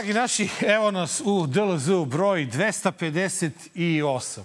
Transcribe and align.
Dragi 0.00 0.14
naši, 0.14 0.48
evo 0.66 0.90
nas 0.90 1.22
u 1.24 1.46
DLZ-u 1.46 2.04
broj 2.04 2.46
258. 2.46 4.40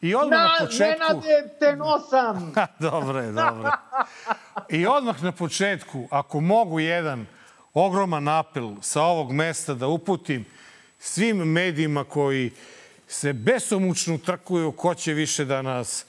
I 0.00 0.14
odmah 0.14 0.38
na, 0.38 0.44
na 0.44 0.66
početku... 0.66 1.02
Nenade, 1.08 1.56
te 1.58 1.76
nosam! 1.76 2.52
dobro 2.90 3.20
je, 3.20 3.32
dobro. 3.32 3.70
I 4.68 4.86
odmah 4.86 5.22
na 5.22 5.32
početku, 5.32 6.08
ako 6.10 6.40
mogu 6.40 6.80
jedan 6.80 7.26
ogroman 7.72 8.28
apel 8.28 8.74
sa 8.80 9.02
ovog 9.02 9.32
mesta 9.32 9.74
da 9.74 9.86
uputim 9.86 10.44
svim 10.98 11.36
medijima 11.36 12.04
koji 12.04 12.50
se 13.08 13.32
besomučno 13.32 14.18
trkuju 14.18 14.72
ko 14.72 14.94
će 14.94 15.12
više 15.12 15.44
da 15.44 15.62
nas 15.62 16.06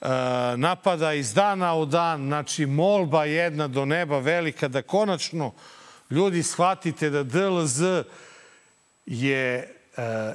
uh, 0.00 0.08
napada 0.56 1.12
iz 1.12 1.34
dana 1.34 1.74
u 1.74 1.86
dan. 1.86 2.26
Znači, 2.26 2.66
molba 2.66 3.24
jedna 3.24 3.68
do 3.68 3.84
neba 3.84 4.18
velika 4.18 4.68
da 4.68 4.82
konačno 4.82 5.52
ljudi 6.10 6.42
shvatite 6.42 7.10
da 7.10 7.22
DLZ 7.22 7.82
je 9.06 9.74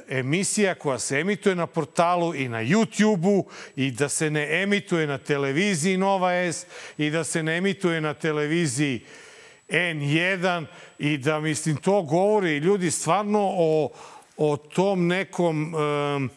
emisija 0.08 0.74
koja 0.74 0.98
se 0.98 1.20
emituje 1.20 1.54
na 1.54 1.66
portalu 1.66 2.34
i 2.34 2.48
na 2.48 2.62
YouTube-u 2.62 3.46
i 3.76 3.90
da 3.90 4.08
se 4.08 4.30
ne 4.30 4.62
emituje 4.62 5.06
na 5.06 5.18
televiziji 5.18 5.96
Nova 5.96 6.32
S 6.32 6.66
i 6.98 7.10
da 7.10 7.24
se 7.24 7.42
ne 7.42 7.56
emituje 7.56 8.00
na 8.00 8.14
televiziji 8.14 9.04
N1 9.68 10.66
i 10.98 11.18
da, 11.18 11.40
mislim, 11.40 11.76
to 11.76 12.02
govori 12.02 12.58
ljudi 12.58 12.90
stvarno 12.90 13.40
o, 13.42 13.90
o 14.36 14.56
tom 14.56 15.06
nekom 15.06 15.74
um, 15.74 16.30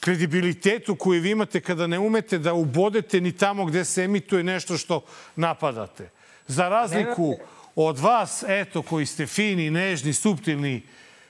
kredibilitetu 0.00 0.96
koji 0.96 1.20
vi 1.20 1.30
imate 1.30 1.60
kada 1.60 1.86
ne 1.86 1.98
umete 1.98 2.38
da 2.38 2.52
ubodete 2.52 3.20
ni 3.20 3.36
tamo 3.36 3.64
gde 3.64 3.84
se 3.84 4.02
emituje 4.04 4.42
nešto 4.44 4.78
što 4.78 5.04
napadate. 5.36 6.10
Za 6.46 6.68
razliku 6.68 7.36
od 7.76 7.98
vas, 7.98 8.44
eto, 8.48 8.82
koji 8.82 9.06
ste 9.06 9.26
fini, 9.26 9.70
nežni, 9.70 10.12
subtilni, 10.12 10.82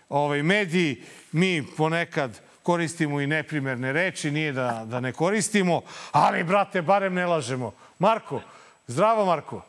ovaj, 0.08 0.42
mediji, 0.42 1.02
mi 1.32 1.64
ponekad 1.76 2.40
koristimo 2.62 3.20
i 3.20 3.26
neprimerne 3.26 3.92
reči, 3.92 4.30
nije 4.30 4.52
da, 4.52 4.82
da 4.86 5.00
ne 5.00 5.12
koristimo, 5.12 5.80
ali, 6.12 6.44
brate, 6.44 6.82
barem 6.82 7.14
ne 7.14 7.26
lažemo. 7.26 7.72
Marko, 7.98 8.40
zdravo, 8.86 9.24
Marko. 9.24 9.62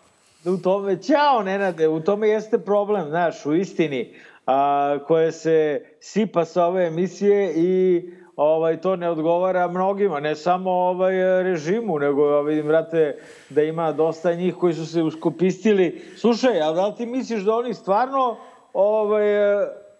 U 0.45 0.57
tome, 0.57 1.01
ćao, 1.01 1.43
Nenade, 1.43 1.87
u 1.87 1.99
tome 1.99 2.27
jeste 2.27 2.57
problem, 2.57 3.09
znaš, 3.09 3.45
u 3.45 3.55
istini, 3.55 4.15
a, 4.45 4.97
koje 5.07 5.31
se 5.31 5.85
sipa 5.99 6.45
sa 6.45 6.65
ove 6.65 6.85
emisije 6.85 7.53
i 7.55 8.03
ovaj 8.35 8.81
to 8.81 8.95
ne 8.95 9.09
odgovara 9.09 9.67
mnogima, 9.67 10.19
ne 10.19 10.35
samo 10.35 10.71
ovaj 10.71 11.43
režimu, 11.43 11.99
nego 11.99 12.41
vidim 12.41 12.67
brate 12.67 13.17
da 13.49 13.63
ima 13.63 13.91
dosta 13.91 14.33
njih 14.33 14.55
koji 14.55 14.73
su 14.73 14.85
se 14.85 15.03
uskopistili. 15.03 16.01
Slušaj, 16.17 16.61
a 16.61 16.71
da 16.71 16.87
li 16.87 16.95
ti 16.95 17.05
misliš 17.05 17.43
da 17.43 17.55
oni 17.55 17.73
stvarno 17.73 18.37
ovaj 18.73 19.25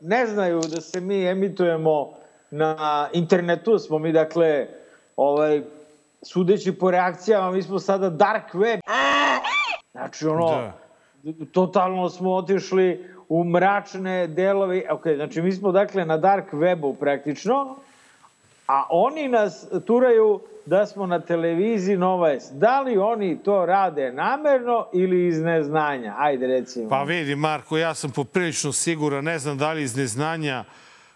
ne 0.01 0.25
znaju 0.25 0.59
da 0.59 0.81
se 0.81 1.01
mi 1.01 1.25
emitujemo 1.25 2.13
na 2.51 3.09
internetu, 3.13 3.79
smo 3.79 3.99
mi 3.99 4.11
dakle 4.11 4.67
ovaj 5.15 5.61
sudeći 6.21 6.71
po 6.71 6.91
reakcijama, 6.91 7.51
mi 7.51 7.61
smo 7.61 7.79
sada 7.79 8.09
dark 8.09 8.53
web. 8.53 8.79
Znači 9.91 10.27
ono, 10.27 10.71
da. 11.23 11.45
totalno 11.51 12.09
smo 12.09 12.33
otišli 12.33 13.09
u 13.29 13.43
mračne 13.43 14.27
delove. 14.27 14.83
Ok, 14.91 15.03
znači 15.15 15.41
mi 15.41 15.51
smo 15.51 15.71
dakle 15.71 16.05
na 16.05 16.17
dark 16.17 16.53
webu 16.53 16.95
praktično, 16.99 17.75
a 18.67 18.85
oni 18.89 19.27
nas 19.27 19.67
turaju 19.87 20.41
da 20.65 20.85
smo 20.85 21.05
na 21.05 21.19
televiziji 21.19 21.97
Nova 21.97 22.29
S. 22.39 22.51
Da 22.51 22.81
li 22.81 22.97
oni 22.97 23.39
to 23.43 23.65
rade 23.65 24.11
namerno 24.11 24.87
ili 24.93 25.27
iz 25.27 25.41
neznanja? 25.41 26.15
Ajde, 26.17 26.47
recimo. 26.47 26.89
Pa 26.89 27.03
vidi, 27.03 27.35
Marko, 27.35 27.77
ja 27.77 27.93
sam 27.93 28.11
poprilično 28.11 28.71
siguran, 28.71 29.23
ne 29.23 29.39
znam 29.39 29.57
da 29.57 29.71
li 29.71 29.83
iz 29.83 29.95
neznanja 29.95 30.63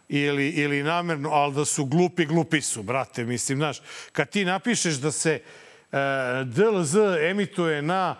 ili, 0.09 0.49
ili 0.49 0.83
namerno, 0.83 1.29
ali 1.29 1.53
da 1.53 1.65
su 1.65 1.85
glupi, 1.85 2.25
glupi 2.25 2.61
su, 2.61 2.83
brate. 2.83 3.23
Mislim, 3.23 3.57
znaš, 3.57 3.81
kad 4.11 4.29
ti 4.29 4.45
napišeš 4.45 4.95
da 4.95 5.11
se 5.11 5.33
e, 5.33 5.41
DLZ 6.45 6.95
emituje 7.29 7.81
na, 7.81 8.15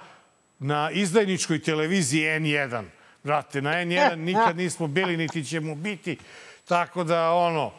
na 0.60 0.92
izdajničkoj 0.92 1.62
televiziji 1.62 2.24
N1, 2.24 2.84
brate, 3.24 3.62
na 3.62 3.72
N1 3.72 4.16
nikad 4.16 4.58
nismo 4.58 4.88
bili, 4.88 5.18
niti 5.18 5.44
ćemo 5.44 5.76
biti, 5.76 6.18
tako 6.66 7.04
da, 7.04 7.32
ono, 7.32 7.72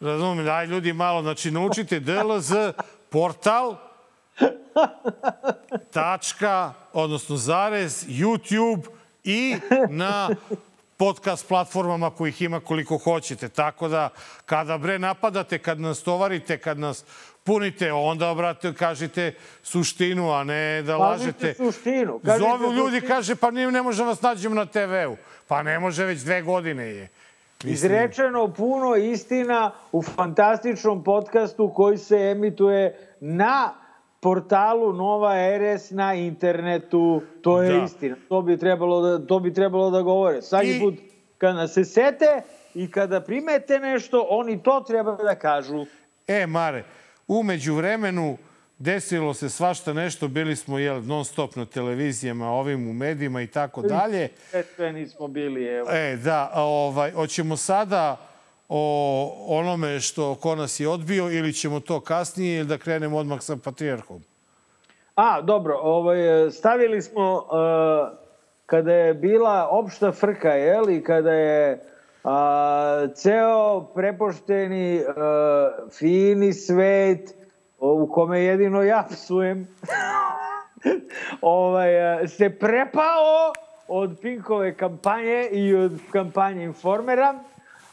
razumem, 0.00 0.44
daj 0.44 0.66
ljudi 0.66 0.92
malo, 0.92 1.22
znači, 1.22 1.50
naučite 1.50 2.00
DLZ, 2.00 2.52
portal, 3.10 3.76
tačka, 5.92 6.72
odnosno 6.92 7.36
zarez, 7.36 8.06
YouTube 8.08 8.86
i 9.24 9.56
na 9.90 10.28
podcast 10.96 11.48
platformama 11.48 12.10
kojih 12.10 12.42
ima 12.42 12.60
koliko 12.60 12.98
hoćete. 12.98 13.48
Tako 13.48 13.88
da, 13.88 14.08
kada 14.46 14.78
bre 14.78 14.98
napadate, 14.98 15.58
kad 15.58 15.80
nas 15.80 16.02
tovarite, 16.02 16.58
kad 16.58 16.78
nas 16.78 17.04
punite, 17.44 17.92
onda 17.92 18.28
obrate, 18.28 18.74
kažite 18.74 19.34
suštinu, 19.62 20.32
a 20.32 20.44
ne 20.44 20.82
da 20.82 20.96
lažete. 20.96 21.54
Kažite 21.54 21.64
suštinu. 21.64 22.20
Kažite 22.24 22.48
Zovu 22.48 22.72
ljudi, 22.72 22.96
suštinu. 22.96 23.08
kaže, 23.08 23.34
pa 23.36 23.50
ne, 23.50 23.70
ne 23.70 23.82
može 23.82 24.04
vas 24.04 24.22
nađemo 24.22 24.54
na 24.54 24.66
TV-u. 24.66 25.16
Pa 25.48 25.62
ne 25.62 25.78
može, 25.78 26.04
već 26.04 26.20
dve 26.20 26.42
godine 26.42 26.84
je. 26.84 27.08
Izrečeno 27.64 28.48
puno 28.48 28.96
istina 28.96 29.70
u 29.92 30.02
fantastičnom 30.02 31.04
podcastu 31.04 31.72
koji 31.74 31.98
se 31.98 32.16
emituje 32.16 32.98
na 33.20 33.74
portalu 34.20 34.92
Nova 34.92 35.34
RS 35.58 35.90
na 35.90 36.14
internetu. 36.14 37.22
To 37.42 37.62
je 37.62 37.72
da. 37.72 37.84
istina. 37.84 38.16
To 38.28 38.42
bi 38.42 38.56
trebalo 38.56 39.00
da, 39.00 39.26
to 39.26 39.40
bi 39.40 39.54
trebalo 39.54 39.90
da 39.90 40.02
govore. 40.02 40.42
Svaki 40.42 40.76
I... 40.76 40.80
put 40.80 40.94
kada 41.38 41.68
se 41.68 41.84
sete 41.84 42.42
i 42.74 42.90
kada 42.90 43.20
primete 43.20 43.78
nešto, 43.78 44.26
oni 44.30 44.62
to 44.62 44.84
treba 44.86 45.16
da 45.16 45.34
kažu. 45.34 45.86
E, 46.26 46.46
Mare, 46.46 46.84
umeđu 47.28 47.74
vremenu 47.74 48.36
desilo 48.78 49.34
se 49.34 49.48
svašta 49.48 49.92
nešto, 49.92 50.28
bili 50.28 50.56
smo 50.56 50.78
jel, 50.78 51.02
non 51.04 51.24
stop 51.24 51.56
na 51.56 51.64
televizijama, 51.64 52.50
ovim 52.50 52.90
u 52.90 52.92
medijima 52.92 53.42
i 53.42 53.46
tako 53.46 53.82
dalje. 53.82 54.28
Sve 54.76 54.92
nismo 54.92 55.28
bili, 55.28 55.64
evo. 55.64 55.90
E, 55.90 56.16
da, 56.16 56.52
ovaj, 56.54 57.12
hoćemo 57.12 57.56
sada 57.56 58.16
o 58.68 59.46
onome 59.46 60.00
što 60.00 60.34
ko 60.34 60.54
nas 60.54 60.80
je 60.80 60.88
odbio 60.88 61.30
ili 61.30 61.52
ćemo 61.52 61.80
to 61.80 62.00
kasnije 62.00 62.58
ili 62.58 62.68
da 62.68 62.78
krenemo 62.78 63.18
odmah 63.18 63.42
sa 63.42 63.56
patrijarhom? 63.64 64.22
A, 65.14 65.40
dobro, 65.40 65.78
ovaj, 65.82 66.50
stavili 66.50 67.02
smo 67.02 67.34
uh, 67.34 68.18
kada 68.66 68.92
je 68.92 69.14
bila 69.14 69.68
opšta 69.70 70.12
frka, 70.12 70.52
jel, 70.52 70.90
i 70.90 71.04
kada 71.04 71.32
je 71.32 71.82
a, 72.24 73.06
ceo 73.14 73.80
prepošteni, 73.94 75.00
uh, 75.00 75.90
fini 75.98 76.52
svet 76.52 77.45
u 77.78 78.08
kome 78.12 78.40
jedino 78.40 78.82
ja 78.82 79.06
psujem, 79.10 79.68
ovaj, 81.40 81.88
se 82.28 82.50
prepao 82.50 83.52
od 83.88 84.18
Pinkove 84.22 84.74
kampanje 84.74 85.48
i 85.52 85.74
od 85.74 85.92
kampanje 86.10 86.64
Informera. 86.64 87.34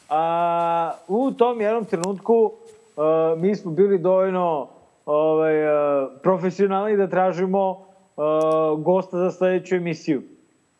A, 0.09 0.91
u 1.07 1.31
tom 1.31 1.61
jednom 1.61 1.85
trenutku 1.85 2.51
a, 2.97 3.35
mi 3.37 3.55
smo 3.55 3.71
bili 3.71 3.99
dovoljno 3.99 4.69
ovaj, 5.05 5.67
a, 5.67 6.09
profesionalni 6.23 6.97
da 6.97 7.07
tražimo 7.07 7.85
a, 8.17 8.75
gosta 8.77 9.17
za 9.17 9.31
sledeću 9.31 9.75
emisiju. 9.75 10.21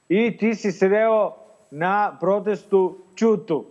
I 0.10 0.38
ti 0.38 0.56
si 0.56 0.72
sreo 0.72 1.34
na 1.72 2.18
protestu 2.20 2.98
Čutu. 3.16 3.66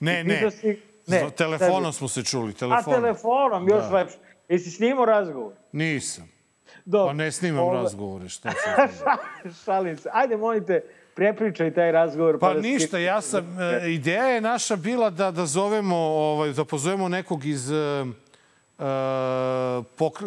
Ne, 0.00 0.24
ne. 0.24 0.50
Si, 0.50 0.82
ne. 1.06 1.30
Telefonom 1.36 1.92
smo 1.92 2.08
se 2.08 2.22
čuli. 2.22 2.52
Telefonom. 2.52 2.98
A 2.98 3.02
telefonom, 3.02 3.68
još 3.68 3.84
da. 3.84 3.96
lepše. 3.96 4.25
Jesi 4.48 4.70
snimao 4.70 5.04
razgovor? 5.04 5.52
Nisam. 5.72 6.36
Dobro. 6.84 7.06
Pa 7.06 7.12
ne 7.12 7.32
snimam 7.32 7.62
Ovo... 7.62 7.72
razgovore, 7.72 8.28
šta 8.28 8.50
se 8.50 8.94
Šalim 9.64 9.96
se. 9.96 10.08
Ajde, 10.12 10.36
molite, 10.36 10.84
prepričaj 11.14 11.74
taj 11.74 11.92
razgovor. 11.92 12.38
Pa, 12.38 12.46
pa 12.46 12.54
da 12.54 12.60
ništa, 12.60 12.98
ja 12.98 13.20
sam, 13.20 13.58
e, 13.60 13.92
ideja 13.92 14.24
je 14.24 14.40
naša 14.40 14.76
bila 14.76 15.10
da, 15.10 15.30
da 15.30 15.46
zovemo, 15.46 15.96
ovaj, 15.96 16.52
da 16.52 16.64
pozovemo 16.64 17.08
nekog 17.08 17.44
iz 17.44 17.70
uh, 17.70 18.06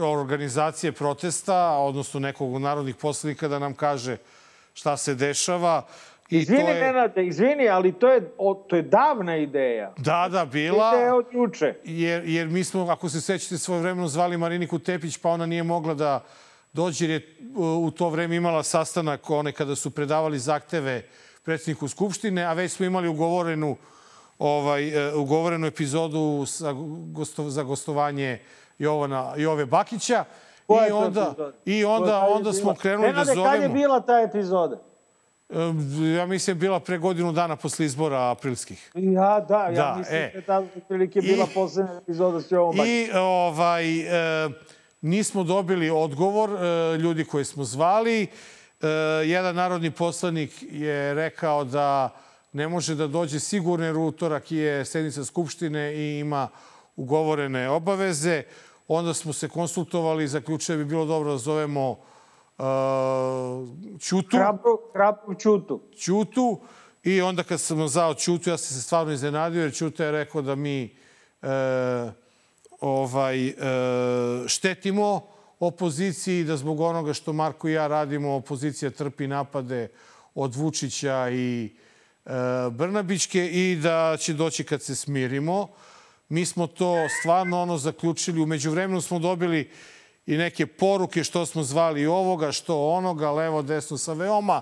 organizacije 0.04 0.92
protesta, 0.92 1.77
odnosno 1.77 2.19
nekog 2.19 2.56
od 2.56 2.62
narodnih 2.62 2.95
poslanika 2.95 3.48
da 3.48 3.60
nam 3.60 3.74
kaže 3.74 4.18
šta 4.74 4.98
se 4.98 5.16
dešava. 5.16 5.86
I 6.29 6.37
izvini, 6.37 6.63
to 6.63 6.69
je... 6.69 6.81
Nenade, 6.81 7.25
izvini, 7.25 7.69
ali 7.69 7.91
to 7.91 8.09
je, 8.09 8.31
o, 8.37 8.53
to 8.53 8.75
je 8.75 8.81
davna 8.81 9.37
ideja. 9.37 9.93
Da, 9.97 10.29
da, 10.31 10.45
bila. 10.45 10.91
Ideja 10.95 11.15
od 11.15 11.25
juče. 11.31 11.73
Jer, 11.83 12.25
jer 12.25 12.47
mi 12.47 12.63
smo, 12.63 12.87
ako 12.89 13.09
se 13.09 13.21
sećate, 13.21 13.57
svoje 13.57 13.81
vremeno 13.81 14.07
zvali 14.07 14.37
Mariniku 14.37 14.79
Tepić, 14.79 15.17
pa 15.17 15.29
ona 15.29 15.45
nije 15.45 15.63
mogla 15.63 15.93
da 15.93 16.23
dođe, 16.73 17.05
jer 17.05 17.11
je 17.11 17.35
u 17.55 17.91
to 17.91 18.09
vreme 18.09 18.35
imala 18.35 18.63
sastanak 18.63 19.29
one 19.29 19.51
kada 19.51 19.75
su 19.75 19.91
predavali 19.91 20.39
zahteve 20.39 21.03
predsjedniku 21.43 21.87
Skupštine, 21.87 22.43
a 22.43 22.53
već 22.53 22.71
smo 22.71 22.85
imali 22.85 23.07
ugovorenu 23.07 23.77
ovaj, 24.39 25.09
e, 25.09 25.15
ugovorenu 25.15 25.67
epizodu 25.67 26.45
sa, 26.45 26.73
gosto, 27.11 27.49
za 27.49 27.63
gostovanje 27.63 28.39
Jovana, 28.79 29.33
Jove 29.37 29.65
Bakića. 29.65 30.25
Koja 30.67 30.87
I 30.87 30.91
onda, 30.91 31.35
i 31.65 31.85
onda, 31.85 32.27
onda 32.29 32.53
smo 32.53 32.75
krenuli 32.75 33.13
da 33.13 33.25
zovemo... 33.25 33.43
Nenade, 33.43 33.57
kad 33.57 33.63
je 33.63 33.69
bila 33.69 33.99
ta 33.99 34.19
epizoda? 34.19 34.88
Ja 36.17 36.25
mislim, 36.25 36.59
bila 36.59 36.79
pre 36.79 36.97
godinu 36.97 37.31
dana 37.31 37.55
posle 37.55 37.85
izbora 37.85 38.31
aprilskih. 38.31 38.91
Ja, 38.95 39.45
da, 39.49 39.63
ja 39.63 39.71
da, 39.71 39.95
mislim 39.97 40.17
e. 40.17 40.29
da 40.33 40.37
je 40.37 40.45
tada 40.45 40.67
prilike 40.87 41.21
bila 41.21 41.47
poslednja 41.53 41.97
epizoda 42.01 42.41
s 42.41 42.51
ovom 42.51 42.75
I 42.85 43.09
ovaj, 43.13 43.99
e, 43.99 44.49
nismo 45.01 45.43
dobili 45.43 45.89
odgovor 45.89 46.49
e, 46.49 46.97
ljudi 46.97 47.25
koje 47.25 47.45
smo 47.45 47.63
zvali. 47.63 48.27
E, 48.81 48.87
jedan 49.25 49.55
narodni 49.55 49.91
poslanik 49.91 50.63
je 50.71 51.13
rekao 51.13 51.63
da 51.63 52.09
ne 52.53 52.67
može 52.67 52.95
da 52.95 53.07
dođe 53.07 53.39
sigurno 53.39 53.85
jer 53.85 53.97
utorak 53.97 54.51
je 54.51 54.85
sednica 54.85 55.25
Skupštine 55.25 55.95
i 55.95 56.19
ima 56.19 56.47
ugovorene 56.95 57.69
obaveze. 57.69 58.43
Onda 58.87 59.13
smo 59.13 59.33
se 59.33 59.49
konsultovali 59.49 60.23
i 60.23 60.27
zaključili 60.27 60.77
da 60.77 60.83
bi 60.83 60.89
bilo 60.89 61.05
dobro 61.05 61.31
da 61.31 61.37
zovemo 61.37 61.89
uh, 61.91 61.97
Ćutu. 64.00 64.38
Hrabru, 64.38 64.79
hrabru 64.94 65.35
Ćutu. 65.35 65.81
Ćutu. 65.97 66.59
I 67.03 67.21
onda 67.21 67.44
kad 67.44 67.61
sam 67.61 67.88
zao 67.88 68.13
Ćutu, 68.13 68.50
ja 68.50 68.57
sam 68.57 68.77
se 68.77 68.81
stvarno 68.81 69.13
iznenadio 69.13 69.61
jer 69.61 69.73
Ćuta 69.73 70.06
je 70.06 70.11
rekao 70.11 70.41
da 70.41 70.56
mi 70.56 70.89
uh, 71.41 71.50
ovaj, 72.79 73.47
uh, 73.47 73.56
štetimo 74.47 75.27
opoziciji, 75.59 76.44
da 76.44 76.57
zbog 76.57 76.79
onoga 76.79 77.13
što 77.13 77.33
Marko 77.33 77.69
i 77.69 77.73
ja 77.73 77.88
radimo, 77.88 78.35
opozicija 78.35 78.91
trpi 78.91 79.27
napade 79.27 79.88
od 80.35 80.56
Vučića 80.56 81.29
i 81.29 81.69
uh, 82.25 82.31
Brnabićke 82.71 83.47
i 83.47 83.75
da 83.75 84.17
će 84.19 84.33
doći 84.33 84.63
kad 84.63 84.81
se 84.81 84.95
smirimo. 84.95 85.67
Mi 86.29 86.45
smo 86.45 86.67
to 86.67 86.95
stvarno 87.19 87.61
ono 87.61 87.77
zaključili. 87.77 88.41
Umeđu 88.41 88.71
vremenu 88.71 89.01
smo 89.01 89.19
dobili 89.19 89.69
i 90.29 90.37
neke 90.37 90.65
poruke 90.67 91.23
što 91.23 91.45
smo 91.45 91.63
zvali 91.63 92.05
ovoga, 92.05 92.51
što 92.51 92.89
onoga, 92.89 93.31
levo, 93.31 93.61
desno, 93.61 93.97
sa 93.97 94.13
veoma 94.13 94.61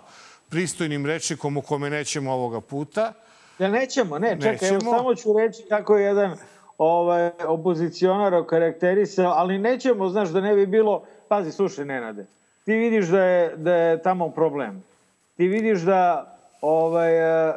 pristojnim 0.50 1.06
rečikom 1.06 1.58
u 1.58 1.62
kome 1.62 1.90
nećemo 1.90 2.34
ovoga 2.34 2.62
puta. 2.62 3.14
Ja 3.60 3.70
nećemo, 3.70 4.20
ne, 4.20 4.38
čekaj, 4.42 4.52
nećemo. 4.52 4.74
evo 4.74 4.98
samo 4.98 5.16
ću 5.16 5.34
reći 5.38 5.64
kako 5.70 5.98
je 5.98 6.06
jedan 6.06 6.38
ovaj, 6.78 7.32
opozicionar 7.48 8.34
okarakterisao, 8.34 9.34
ali 9.36 9.58
nećemo, 9.58 10.10
znaš, 10.10 10.30
da 10.30 10.42
ne 10.42 10.56
bi 10.56 10.66
bilo, 10.66 11.04
pazi, 11.28 11.52
slušaj, 11.52 11.86
Nenade, 11.86 12.26
ti 12.66 12.74
vidiš 12.74 13.08
da 13.08 13.24
je, 13.24 13.58
da 13.58 13.76
je 13.76 14.02
tamo 14.02 14.30
problem. 14.30 14.84
Ti 15.38 15.48
vidiš 15.48 15.80
da 15.80 16.36
ovaj, 16.62 17.12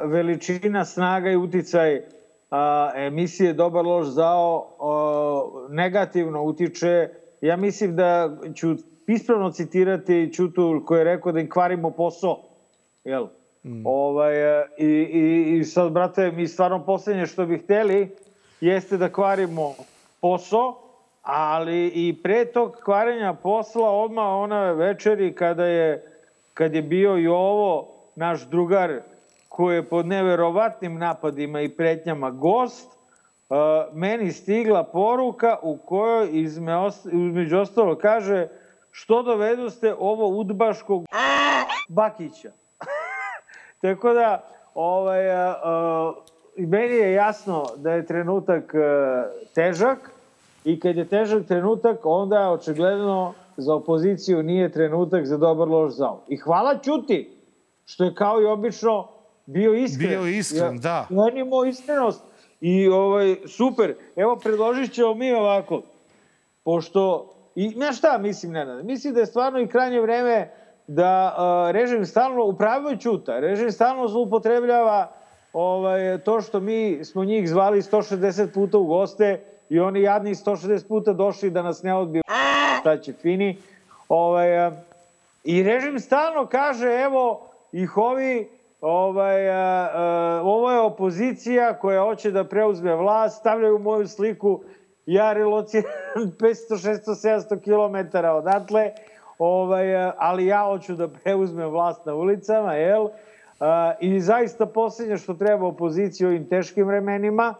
veličina, 0.04 0.84
snaga 0.84 1.30
i 1.30 1.36
uticaj 1.36 2.02
a, 2.50 2.90
emisije 2.94 3.52
Dobar 3.52 3.84
loš 3.84 4.06
zao 4.06 4.66
a, 4.80 5.72
negativno 5.72 6.42
utiče. 6.42 7.08
Ja 7.40 7.56
mislim 7.56 7.96
da 7.96 8.36
ću 8.54 8.74
ispravno 9.06 9.50
citirati 9.50 10.30
Ćutu 10.32 10.82
koji 10.86 10.98
je 11.00 11.04
rekao 11.04 11.32
da 11.32 11.40
im 11.40 11.50
kvarimo 11.50 11.90
posao. 11.90 12.42
Jel? 13.04 13.26
Mm. 13.64 13.86
Ovaj, 13.86 14.34
i, 14.78 14.86
i, 14.86 15.58
I 15.58 15.64
sad, 15.64 15.92
brate, 15.92 16.30
mi 16.30 16.48
stvarno 16.48 16.84
poslednje 16.84 17.26
što 17.26 17.46
bi 17.46 17.58
hteli 17.58 18.16
jeste 18.60 18.96
da 18.96 19.12
kvarimo 19.12 19.74
posao, 20.20 20.76
ali 21.22 21.86
i 21.86 22.22
pre 22.22 22.44
tog 22.44 22.76
kvarenja 22.84 23.34
posla 23.34 23.90
odmah 23.90 24.24
ona 24.26 24.72
večeri 24.72 25.34
kada 25.34 25.64
je, 25.64 26.04
kad 26.54 26.74
je 26.74 26.82
bio 26.82 27.18
i 27.18 27.26
ovo 27.26 27.88
naš 28.16 28.48
drugar 28.48 29.00
koji 29.48 29.76
je 29.76 29.88
pod 29.88 30.06
neverovatnim 30.06 30.98
napadima 30.98 31.60
i 31.60 31.68
pretnjama 31.68 32.30
gost, 32.30 32.99
meni 33.92 34.32
stigla 34.32 34.84
poruka 34.84 35.56
u 35.62 35.76
kojoj 35.76 36.28
izme, 36.32 36.72
između 37.12 37.58
ostalo 37.58 37.96
kaže 37.98 38.48
što 38.90 39.22
dovedu 39.22 39.70
ste 39.70 39.94
ovo 39.98 40.28
udbaškog 40.28 41.04
Bakića. 41.88 42.50
Tako 43.82 44.12
da, 44.12 44.44
ovaj, 44.74 45.28
uh, 45.28 45.54
uh, 46.56 46.68
meni 46.68 46.94
je 46.94 47.12
jasno 47.12 47.66
da 47.76 47.92
je 47.92 48.06
trenutak 48.06 48.74
uh, 48.74 48.80
težak 49.54 50.10
i 50.64 50.80
kad 50.80 50.96
je 50.96 51.08
težak 51.08 51.46
trenutak, 51.46 51.98
onda 52.04 52.50
očigledno 52.50 53.34
za 53.56 53.74
opoziciju 53.74 54.42
nije 54.42 54.72
trenutak 54.72 55.26
za 55.26 55.36
dobar 55.36 55.68
loš 55.68 55.92
zao. 55.92 56.22
I 56.28 56.36
hvala 56.36 56.78
Ćuti, 56.78 57.30
što 57.84 58.04
je 58.04 58.14
kao 58.14 58.42
i 58.42 58.44
obično 58.44 59.08
bio 59.46 59.74
iskren. 59.74 60.08
Bio 60.08 60.26
iskren, 60.26 60.74
ja, 60.74 60.80
da. 60.80 61.06
Imao 61.34 61.64
iskrenost. 61.64 62.29
I 62.60 62.88
ovaj, 62.88 63.36
super. 63.46 63.94
Evo, 64.16 64.36
predložit 64.36 64.92
ćemo 64.92 65.14
mi 65.14 65.32
ovako. 65.32 65.82
Pošto, 66.64 67.32
i 67.54 67.68
ne 67.68 67.92
šta 67.92 68.18
mislim, 68.18 68.52
Nenad, 68.52 68.84
mislim 68.84 69.14
da 69.14 69.20
je 69.20 69.26
stvarno 69.26 69.60
i 69.60 69.68
krajnje 69.68 70.00
vreme 70.00 70.50
da 70.86 71.36
uh, 71.36 71.70
režim 71.70 72.06
stalno, 72.06 72.44
upravio 72.44 72.96
čuta, 72.96 73.40
režim 73.40 73.72
stalno 73.72 74.08
zloupotrebljava 74.08 75.12
ovaj, 75.52 76.18
to 76.18 76.40
što 76.40 76.60
mi 76.60 77.04
smo 77.04 77.24
njih 77.24 77.48
zvali 77.48 77.82
160 77.82 78.54
puta 78.54 78.78
u 78.78 78.84
goste 78.84 79.44
i 79.68 79.80
oni 79.80 80.02
jadni 80.02 80.34
160 80.34 80.88
puta 80.88 81.12
došli 81.12 81.50
da 81.50 81.62
nas 81.62 81.82
ne 81.82 81.94
odbiju 81.94 82.22
šta 82.80 82.98
će 82.98 83.12
fini. 83.12 83.58
Ovaj, 84.08 84.66
uh, 84.66 84.72
I 85.44 85.62
režim 85.62 86.00
stalno 86.00 86.46
kaže, 86.46 86.88
evo, 86.88 87.50
ih 87.72 87.96
ovi 87.96 88.59
ovaj, 88.80 89.50
a, 89.50 89.90
a, 89.94 90.40
ovo 90.44 90.70
je 90.70 90.80
opozicija 90.80 91.78
koja 91.78 92.02
hoće 92.02 92.30
da 92.30 92.44
preuzme 92.44 92.94
vlast, 92.94 93.38
stavljaju 93.38 93.78
moju 93.78 94.08
sliku, 94.08 94.60
ja 95.06 95.32
relociram 95.32 95.84
500, 96.16 96.34
600, 96.38 97.60
700 97.60 97.60
km 97.60 98.16
odatle, 98.36 98.90
ovaj, 99.38 99.96
a, 99.96 100.12
ali 100.18 100.46
ja 100.46 100.64
hoću 100.64 100.94
da 100.94 101.08
preuzmem 101.08 101.68
vlast 101.68 102.06
na 102.06 102.14
ulicama, 102.14 102.74
jel? 102.74 103.08
A, 103.60 103.92
I 104.00 104.20
zaista 104.20 104.66
posljednje 104.66 105.16
što 105.16 105.34
treba 105.34 105.66
opoziciji 105.66 106.26
u 106.26 106.28
ovim 106.28 106.48
teškim 106.48 106.86
vremenima, 106.86 107.54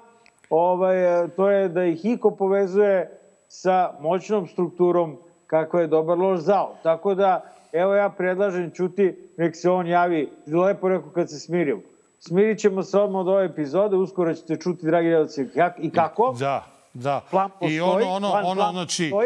ovaj, 0.51 1.29
to 1.37 1.51
je 1.51 1.69
da 1.69 1.85
ih 1.85 2.05
Iko 2.05 2.31
povezuje 2.31 3.21
sa 3.49 3.93
moćnom 4.01 4.47
strukturom 4.47 5.19
kako 5.47 5.79
je 5.79 5.87
dobar 5.87 6.19
loš 6.19 6.41
zao. 6.41 6.75
Tako 6.83 7.15
da, 7.15 7.43
evo 7.73 7.95
ja 7.95 8.11
predlažem 8.11 8.71
čuti, 8.71 9.31
nek 9.37 9.57
se 9.57 9.71
on 9.71 9.87
javi, 9.87 10.29
lepo 10.47 10.89
rekao 10.89 11.11
kad 11.11 11.31
se 11.31 11.39
smirio. 11.39 11.81
Smirit 12.19 12.59
ćemo 12.59 12.83
se 12.83 12.99
odmah 12.99 13.21
od 13.21 13.29
ove 13.29 13.45
epizode, 13.45 13.97
uskoro 13.97 14.35
ćete 14.35 14.57
čuti, 14.57 14.87
dragi 14.87 15.09
gledalci, 15.09 15.47
i 15.79 15.91
kako. 15.91 16.37
Da, 16.39 16.67
da. 16.95 17.25
Plan 17.31 17.51
postoji, 17.51 17.75
I 17.75 17.81
ono, 17.81 18.09
ono, 18.09 18.31
plan, 18.31 18.45
ono, 18.45 18.55
plan 18.55 18.73
znači, 18.73 19.13
uh, 19.13 19.19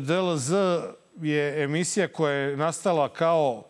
DLZ 0.00 0.52
je 1.22 1.62
emisija 1.62 2.08
koja 2.08 2.32
je 2.32 2.56
nastala 2.56 3.08
kao 3.08 3.62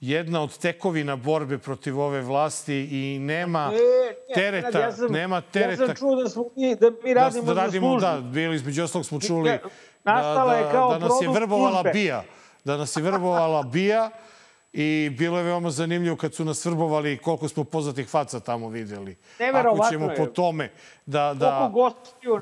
jedna 0.00 0.42
od 0.42 0.58
tekovina 0.58 1.16
borbe 1.16 1.58
protiv 1.58 2.00
ove 2.00 2.20
vlasti 2.20 2.88
i 2.90 3.18
nema 3.18 3.70
e, 3.74 4.34
tereta, 4.34 4.80
ja 4.80 4.92
sam, 4.92 5.12
nema 5.12 5.40
tereta. 5.40 5.82
Ja 5.82 5.86
sam 5.86 5.96
čuo 5.96 6.22
da, 6.22 6.28
smo 6.28 6.44
mi, 6.56 6.74
da 6.74 6.90
mi 7.04 7.14
radimo 7.14 7.46
da, 7.46 7.54
da 7.54 7.60
radimo, 7.60 8.00
da, 8.00 8.20
bili 8.20 8.56
između 8.56 8.84
ostalog 8.84 9.06
smo 9.06 9.20
čuli 9.20 9.50
da, 9.50 9.58
da, 10.04 10.22
da, 10.72 10.88
da 10.90 10.98
nas 10.98 11.22
je 11.22 11.28
vrbovala 11.28 11.82
službe. 11.82 11.90
bija 11.92 12.24
da 12.64 12.76
nas 12.76 12.96
je 12.96 13.02
vrbovala 13.02 13.62
bija 13.62 14.10
i 14.72 15.10
bilo 15.18 15.38
je 15.38 15.44
veoma 15.44 15.70
zanimljivo 15.70 16.16
kad 16.16 16.34
su 16.34 16.44
nas 16.44 16.64
vrbovali 16.64 17.18
koliko 17.18 17.48
smo 17.48 17.64
poznatih 17.64 18.08
faca 18.08 18.40
tamo 18.40 18.68
videli. 18.68 19.16
Ako 19.70 19.90
ćemo 19.90 20.10
po 20.16 20.26
tome 20.26 20.72
da, 21.06 21.34
da, 21.34 21.70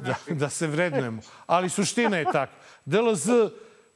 da, 0.02 0.34
da 0.34 0.48
se 0.48 0.66
vrednujemo. 0.66 1.22
Ali 1.46 1.68
suština 1.68 2.16
je 2.16 2.24
tak. 2.32 2.50
DLZ, 2.84 3.28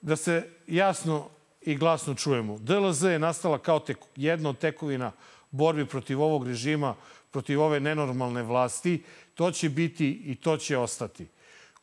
da 0.01 0.17
se 0.17 0.49
jasno 0.67 1.29
i 1.61 1.77
glasno 1.77 2.15
čujemo, 2.15 2.59
DLZ 2.59 3.03
je 3.03 3.19
nastala 3.19 3.59
kao 3.59 3.79
tek, 3.79 3.99
jedna 4.17 4.49
od 4.49 4.59
tekovina 4.59 5.13
borbi 5.51 5.87
protiv 5.87 6.23
ovog 6.23 6.47
režima, 6.47 6.95
protiv 7.31 7.63
ove 7.63 7.81
nenormalne 7.81 8.43
vlasti. 8.43 9.03
To 9.35 9.51
će 9.51 9.69
biti 9.69 10.23
i 10.25 10.35
to 10.35 10.57
će 10.57 10.79
ostati. 10.79 11.27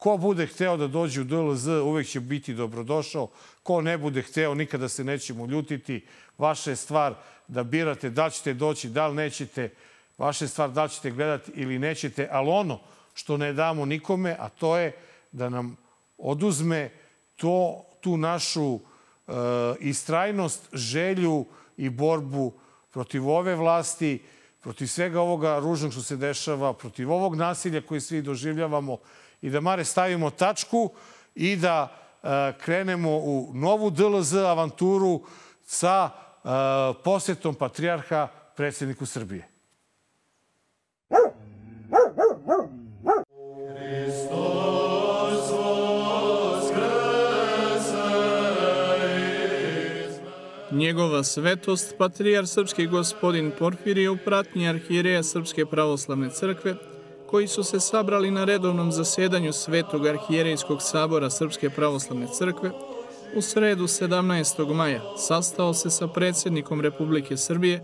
Ko 0.03 0.17
bude 0.17 0.47
hteo 0.47 0.77
da 0.77 0.87
dođe 0.87 1.21
u 1.21 1.23
DLZ, 1.23 1.67
uvek 1.67 2.07
će 2.07 2.19
biti 2.19 2.53
dobrodošao. 2.53 3.29
Ko 3.63 3.81
ne 3.81 3.97
bude 3.97 4.21
hteo, 4.21 4.53
nikada 4.53 4.89
se 4.89 5.03
nećemo 5.03 5.45
ljutiti. 5.45 6.05
Vaša 6.37 6.69
je 6.69 6.75
stvar 6.75 7.15
da 7.47 7.63
birate 7.63 8.09
da 8.09 8.29
ćete 8.29 8.53
doći, 8.53 8.89
da 8.89 9.07
li 9.07 9.15
nećete. 9.15 9.69
Vaša 10.17 10.45
je 10.45 10.49
stvar 10.49 10.71
da 10.71 10.87
ćete 10.87 11.11
gledati 11.11 11.51
ili 11.55 11.79
nećete. 11.79 12.27
Ali 12.31 12.49
ono 12.49 12.79
što 13.13 13.37
ne 13.37 13.53
damo 13.53 13.85
nikome, 13.85 14.35
a 14.39 14.49
to 14.49 14.77
je 14.77 14.91
da 15.31 15.49
nam 15.49 15.77
oduzme 16.17 16.89
to, 17.35 17.85
tu 18.01 18.17
našu 18.17 18.75
e, 18.75 19.31
istrajnost, 19.79 20.69
želju 20.73 21.45
i 21.77 21.89
borbu 21.89 22.53
protiv 22.91 23.29
ove 23.29 23.55
vlasti, 23.55 24.19
protiv 24.61 24.87
svega 24.87 25.21
ovoga 25.21 25.59
ružnog 25.59 25.91
što 25.91 26.01
se 26.01 26.17
dešava, 26.17 26.73
protiv 26.73 27.11
ovog 27.11 27.35
nasilja 27.35 27.81
koje 27.81 28.01
svi 28.01 28.21
doživljavamo 28.21 28.97
i 29.43 29.49
da 29.49 29.61
Mare 29.61 29.83
stavimo 29.83 30.29
tačku 30.29 30.89
i 31.35 31.55
da 31.55 31.87
e, 32.23 32.27
krenemo 32.59 33.09
u 33.09 33.51
novu 33.53 33.89
DLZ 33.89 34.33
avanturu 34.33 35.21
sa 35.65 36.09
e, 36.09 36.47
posjetom 37.03 37.55
patrijarha 37.55 38.27
predsjedniku 38.55 39.05
Srbije. 39.05 39.47
Njegova 50.71 51.23
svetost, 51.23 51.95
patrijar 51.97 52.47
srpski 52.47 52.87
gospodin 52.87 53.51
Porfirije 53.59 54.09
u 54.09 54.17
pratnji 54.17 54.69
arhijereja 54.69 55.23
Srpske 55.23 55.65
pravoslavne 55.65 56.29
crkve, 56.29 56.75
koji 57.33 57.47
su 57.47 57.63
se 57.63 57.79
sabrali 57.79 58.31
na 58.31 58.43
redovnom 58.43 58.91
zasedanju 58.91 59.53
Svetog 59.53 60.07
arhijerejskog 60.07 60.81
sabora 60.81 61.29
Srpske 61.29 61.69
pravoslavne 61.69 62.27
crkve, 62.37 62.71
u 63.35 63.41
sredu 63.41 63.83
17. 63.83 64.73
maja 64.73 65.01
sastao 65.17 65.73
se 65.73 65.89
sa 65.89 66.07
predsjednikom 66.07 66.81
Republike 66.81 67.37
Srbije, 67.37 67.83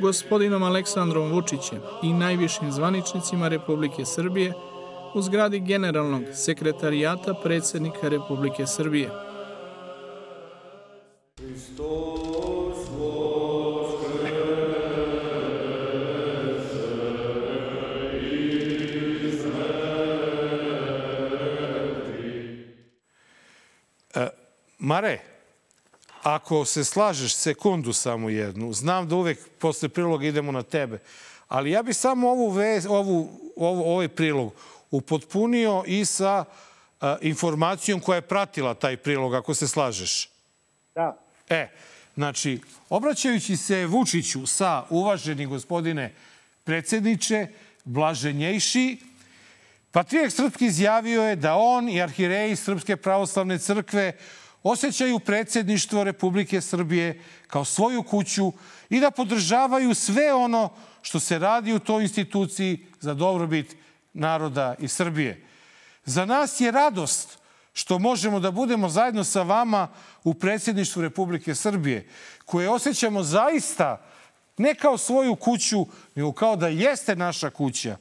gospodinom 0.00 0.62
Aleksandrom 0.62 1.32
Vučićem 1.32 1.78
i 2.02 2.12
najvišim 2.12 2.72
zvaničnicima 2.72 3.48
Republike 3.48 4.04
Srbije 4.04 4.52
u 5.14 5.22
zgradi 5.22 5.60
Generalnog 5.60 6.22
sekretarijata 6.32 7.34
predsjednika 7.34 8.08
Republike 8.08 8.66
Srbije. 8.66 9.10
Mare, 24.86 25.18
ako 26.22 26.64
se 26.64 26.84
slažeš 26.84 27.34
sekundu 27.34 27.92
samo 27.92 28.28
jednu, 28.28 28.72
znam 28.72 29.08
da 29.08 29.16
uvek 29.16 29.38
posle 29.58 29.88
priloga 29.88 30.26
idemo 30.26 30.52
na 30.52 30.62
tebe, 30.62 30.98
ali 31.48 31.70
ja 31.70 31.82
bih 31.82 31.96
samo 31.96 32.30
ovu 32.30 32.50
vez, 32.50 32.86
ovu, 32.86 33.30
ovu, 33.56 33.82
ovaj 33.82 34.08
prilog 34.08 34.52
upotpunio 34.90 35.82
i 35.86 36.04
sa 36.04 36.44
a, 37.00 37.16
informacijom 37.20 38.00
koja 38.00 38.16
je 38.16 38.28
pratila 38.30 38.74
taj 38.74 38.96
prilog, 38.96 39.34
ako 39.34 39.54
se 39.54 39.68
slažeš. 39.68 40.30
Da. 40.94 41.18
E, 41.48 41.68
znači, 42.14 42.60
obraćajući 42.88 43.56
se 43.56 43.86
Vučiću 43.86 44.46
sa 44.46 44.84
uvaženi 44.90 45.46
gospodine 45.46 46.14
predsjedniče, 46.64 47.46
blaženjejši, 47.84 48.98
Patrijek 49.96 50.32
Srpski 50.32 50.66
izjavio 50.66 51.22
je 51.22 51.36
da 51.36 51.54
on 51.54 51.88
i 51.88 52.02
arhireji 52.02 52.56
Srpske 52.56 52.96
pravoslavne 52.96 53.58
crkve 53.58 54.12
osjećaju 54.70 55.18
predsjedništvo 55.18 56.04
Republike 56.04 56.60
Srbije 56.60 57.22
kao 57.46 57.64
svoju 57.64 58.02
kuću 58.02 58.52
i 58.90 59.00
da 59.00 59.10
podržavaju 59.10 59.94
sve 59.94 60.34
ono 60.34 60.70
što 61.02 61.20
se 61.20 61.38
radi 61.38 61.72
u 61.72 61.78
toj 61.78 62.02
instituciji 62.02 62.86
za 63.00 63.14
dobrobit 63.14 63.76
naroda 64.12 64.74
i 64.78 64.88
Srbije. 64.88 65.46
Za 66.04 66.24
nas 66.24 66.60
je 66.60 66.70
radost 66.70 67.38
što 67.72 67.98
možemo 67.98 68.40
da 68.40 68.50
budemo 68.50 68.88
zajedno 68.88 69.24
sa 69.24 69.42
vama 69.42 69.88
u 70.24 70.34
predsjedništvu 70.34 71.02
Republike 71.02 71.54
Srbije, 71.54 72.08
koje 72.44 72.68
osjećamo 72.68 73.22
zaista 73.22 74.02
ne 74.56 74.74
kao 74.74 74.98
svoju 74.98 75.36
kuću, 75.36 75.86
nego 76.14 76.32
kao 76.32 76.56
da 76.56 76.68
jeste 76.68 77.16
naša 77.16 77.50
kuća 77.50 77.96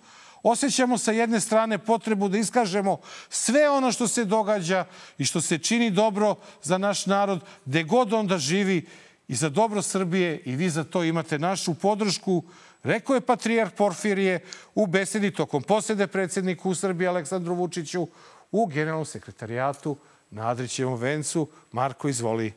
osjećamo 0.48 0.98
sa 0.98 1.12
jedne 1.12 1.40
strane 1.40 1.78
potrebu 1.78 2.30
da 2.30 2.38
iskažemo 2.38 2.98
sve 3.30 3.70
ono 3.70 3.92
što 3.92 4.08
se 4.08 4.26
događa 4.26 4.86
i 5.18 5.26
što 5.26 5.42
se 5.42 5.58
čini 5.58 5.92
dobro 5.92 6.36
za 6.62 6.78
naš 6.78 7.06
narod, 7.06 7.40
gde 7.66 7.84
god 7.84 8.14
on 8.14 8.28
da 8.28 8.38
živi 8.38 8.86
i 9.28 9.36
za 9.36 9.50
dobro 9.50 9.82
Srbije 9.82 10.42
i 10.46 10.56
vi 10.56 10.70
za 10.70 10.84
to 10.84 11.04
imate 11.04 11.40
našu 11.40 11.74
podršku, 11.74 12.44
rekao 12.84 13.14
je 13.14 13.22
patrijar 13.22 13.70
Porfirije 13.70 14.40
u 14.76 14.88
besedi 14.88 15.32
tokom 15.32 15.64
posede 15.64 16.08
predsjedniku 16.08 16.70
u 16.70 16.76
Srbiji 16.76 17.08
Aleksandru 17.08 17.56
Vučiću 17.56 18.08
u 18.52 18.66
generalnom 18.66 19.06
sekretarijatu 19.06 19.98
na 20.32 20.50
Adrićevom 20.50 21.00
vencu. 21.00 21.48
Marko, 21.72 22.08
izvoli. 22.08 22.54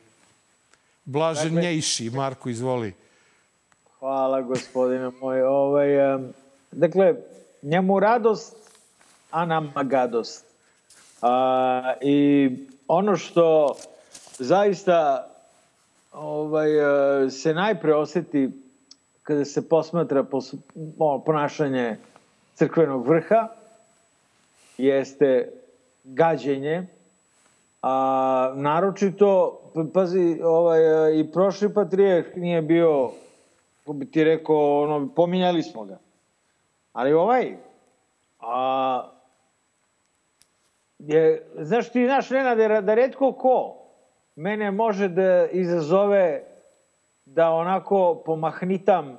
Blaženjejši, 1.05 2.11
Marko, 2.11 2.49
izvoli. 2.49 2.93
Hvala, 3.99 4.43
gospodine 4.43 5.11
moj. 5.21 5.43
Ovaj, 5.43 6.15
um, 6.15 6.33
dakle, 6.73 7.15
njemu 7.63 8.01
radost, 8.01 8.57
a 9.31 9.47
nama 9.47 9.83
gadost. 9.83 10.45
A, 11.23 11.95
I 12.01 12.51
ono 12.89 13.17
što 13.17 13.77
zaista 14.39 15.29
ovaj, 16.13 16.69
se 17.31 17.55
najpre 17.55 17.95
oseti 17.95 18.51
kada 19.23 19.45
se 19.45 19.69
posmatra 19.69 20.23
pos, 20.23 20.55
ponašanje 21.27 21.97
crkvenog 22.55 23.07
vrha 23.07 23.49
jeste 24.79 25.53
gađenje, 26.05 26.87
a 27.83 28.53
naročito, 28.57 29.61
pazi, 29.95 30.41
ovaj, 30.45 30.81
i 31.19 31.33
prošli 31.33 31.75
patrijeh 31.75 32.37
nije 32.37 32.63
bio, 32.63 33.11
bi 33.87 34.11
ti 34.11 34.25
rekao, 34.25 34.83
ono, 34.83 35.09
pominjali 35.17 35.63
smo 35.63 35.85
ga. 35.85 35.99
Ali 36.93 37.13
ovaj, 37.13 37.57
a, 38.41 39.11
je, 40.99 41.47
znaš 41.59 41.93
ti, 41.93 42.05
znaš, 42.07 42.31
Nenade, 42.31 42.81
da 42.81 42.95
redko 42.95 43.33
ko 43.33 43.75
mene 44.37 44.71
može 44.71 45.09
da 45.09 45.47
izazove 45.53 46.45
da 47.25 47.51
onako 47.51 48.23
pomahnitam 48.27 49.19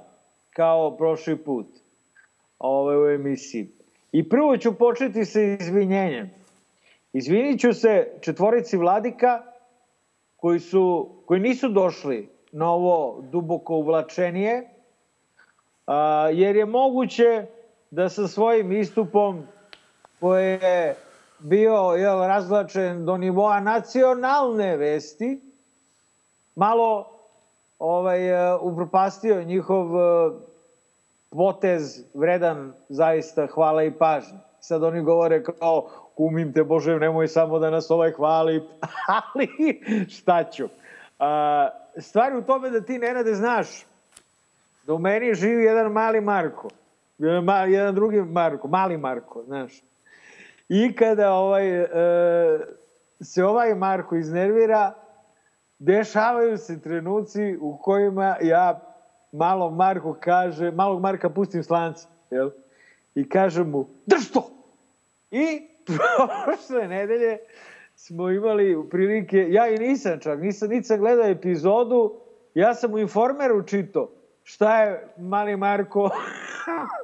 kao 0.50 0.98
prošli 0.98 1.38
put 1.38 1.68
ovaj, 2.60 2.98
u 2.98 3.10
emisiji. 3.10 3.70
I 4.12 4.30
prvo 4.30 4.58
ću 4.58 4.78
početi 4.78 5.26
sa 5.26 5.42
izvinjenjem. 5.42 6.30
Izvinit 7.14 7.60
ću 7.60 7.74
se 7.74 8.12
četvorici 8.22 8.78
vladika 8.78 9.42
koji, 10.36 10.60
su, 10.60 11.10
koji 11.26 11.40
nisu 11.40 11.70
došli 11.70 12.30
na 12.52 12.72
ovo 12.72 13.22
duboko 13.22 13.76
uvlačenije, 13.76 14.70
a, 15.88 16.30
jer 16.34 16.56
je 16.56 16.66
moguće 16.66 17.46
da 17.92 18.10
sa 18.10 18.28
svojim 18.28 18.72
istupom 18.72 19.44
koji 20.20 20.46
je 20.46 20.96
bio 21.40 21.74
jel, 21.98 22.20
razlačen 22.20 23.06
do 23.06 23.18
nivoa 23.18 23.60
nacionalne 23.60 24.78
vesti, 24.78 25.42
malo 26.56 27.06
ovaj, 27.80 28.20
upropastio 28.62 29.44
njihov 29.44 29.86
e, 29.86 30.32
potez 31.30 32.04
vredan 32.14 32.74
zaista 32.90 33.48
hvala 33.48 33.84
i 33.84 33.92
pažnje. 33.92 34.38
Sad 34.60 34.84
oni 34.84 35.02
govore 35.02 35.44
kao 35.44 35.90
kumim 36.16 36.54
te 36.54 36.64
Bože, 36.64 37.00
nemoj 37.00 37.28
samo 37.28 37.60
da 37.60 37.70
nas 37.70 37.92
ovaj 37.92 38.12
hvali, 38.12 38.68
ali 39.24 39.48
šta 40.10 40.44
ću. 40.44 40.68
A, 41.20 41.70
stvar 41.98 42.36
u 42.36 42.42
tome 42.42 42.70
da 42.70 42.82
ti, 42.82 43.00
Nenade, 43.00 43.34
znaš 43.34 43.86
da 44.88 44.94
u 44.94 45.00
meni 45.00 45.34
živi 45.34 45.64
jedan 45.64 45.92
mali 45.92 46.22
Marko 46.22 46.70
jedan, 47.68 47.96
drugi 47.96 48.22
Marko, 48.22 48.68
mali 48.68 48.98
Marko, 48.98 49.44
znaš. 49.44 49.84
I 50.70 50.96
kada 50.96 51.34
ovaj, 51.34 51.82
e, 51.82 51.88
se 53.22 53.44
ovaj 53.44 53.76
Marko 53.76 54.16
iznervira, 54.16 54.94
dešavaju 55.80 56.58
se 56.58 56.82
trenuci 56.82 57.58
u 57.62 57.78
kojima 57.78 58.36
ja 58.42 58.82
malo 59.32 59.72
Marko 59.72 60.18
kaže, 60.20 60.72
malog 60.72 61.02
Marka 61.02 61.30
pustim 61.30 61.64
slanca, 61.64 62.08
jel? 62.32 62.50
I 63.16 63.30
kaže 63.30 63.64
mu, 63.64 63.88
drž 64.06 64.32
to! 64.32 64.50
I 65.32 65.68
prošle 66.46 66.88
nedelje 66.88 67.38
smo 67.96 68.30
imali 68.30 68.90
prilike, 68.90 69.48
ja 69.50 69.68
i 69.68 69.78
nisam 69.78 70.20
čak, 70.20 70.40
nisam, 70.40 70.70
nisam 70.70 71.00
gledao 71.00 71.26
epizodu, 71.26 72.14
ja 72.54 72.74
sam 72.74 72.94
u 72.94 73.00
Informeru 73.00 73.64
čito 73.64 74.19
šta 74.50 74.82
je 74.82 75.08
mali 75.18 75.58
Marko 75.58 76.10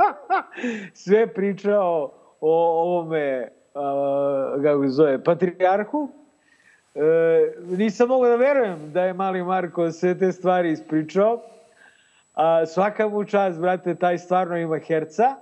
sve 1.04 1.28
pričao 1.28 2.12
o 2.42 2.82
ovome, 2.82 3.50
uh, 3.74 4.64
kako 4.64 4.84
se 4.84 4.90
zove, 4.90 5.24
patrijarhu. 5.24 6.10
E, 6.96 7.02
nisam 7.78 8.08
mogao 8.08 8.30
da 8.30 8.36
verujem 8.36 8.92
da 8.92 9.04
je 9.04 9.14
mali 9.14 9.44
Marko 9.44 9.92
sve 9.92 10.18
te 10.18 10.32
stvari 10.32 10.72
ispričao. 10.72 11.40
A, 12.34 12.66
svaka 12.66 13.08
mu 13.10 13.24
čast, 13.24 13.60
brate, 13.60 13.96
taj 13.96 14.18
stvarno 14.18 14.58
ima 14.58 14.80
herca. 14.80 15.36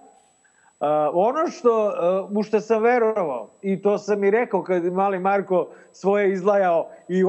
A, 0.79 1.09
ono 1.13 1.47
što, 1.47 1.93
a, 1.95 2.27
u 2.39 2.43
što 2.43 2.59
sam 2.59 2.83
verovao, 2.83 3.49
i 3.61 3.81
to 3.81 3.97
sam 3.97 4.23
i 4.23 4.31
rekao 4.31 4.63
kad 4.63 4.83
mali 4.83 5.19
Marko 5.19 5.67
svoje 5.91 6.31
izlajao 6.31 6.89
i 7.07 7.23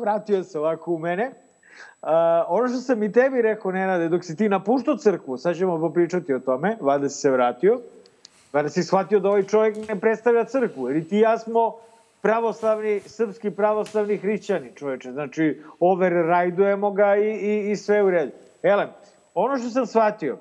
vratio 0.00 0.44
se 0.44 0.58
ovako 0.58 0.92
u 0.92 0.98
mene, 0.98 1.47
Uh, 2.02 2.08
ono 2.48 2.68
što 2.68 2.76
sam 2.76 3.02
i 3.02 3.12
tebi 3.12 3.42
rekao, 3.42 3.72
Nenade, 3.72 4.08
dok 4.08 4.24
si 4.24 4.36
ti 4.36 4.48
napuštao 4.48 4.96
crkvu, 4.96 5.36
sad 5.36 5.56
ćemo 5.56 5.80
popričati 5.80 6.34
o 6.34 6.38
tome, 6.38 6.76
vada 6.80 7.08
si 7.08 7.20
se 7.20 7.30
vratio, 7.30 7.80
vada 8.52 8.68
si 8.68 8.82
shvatio 8.82 9.20
da 9.20 9.28
ovaj 9.28 9.42
čovjek 9.42 9.88
ne 9.88 10.00
predstavlja 10.00 10.44
crkvu, 10.44 10.88
jer 10.88 10.96
i 10.96 11.08
ti 11.08 11.16
i 11.16 11.20
ja 11.20 11.38
smo 11.38 11.76
pravoslavni, 12.22 13.00
srpski 13.00 13.50
pravoslavni 13.50 14.16
hrišćani, 14.16 14.70
čoveče. 14.74 15.12
Znači, 15.12 15.62
overrajdujemo 15.80 16.90
ga 16.90 17.16
i, 17.16 17.30
i, 17.30 17.70
i 17.70 17.76
sve 17.76 18.02
u 18.02 18.10
redu. 18.10 18.32
Ele, 18.62 18.86
ono 19.34 19.58
što 19.58 19.70
sam 19.70 19.86
shvatio, 19.86 20.38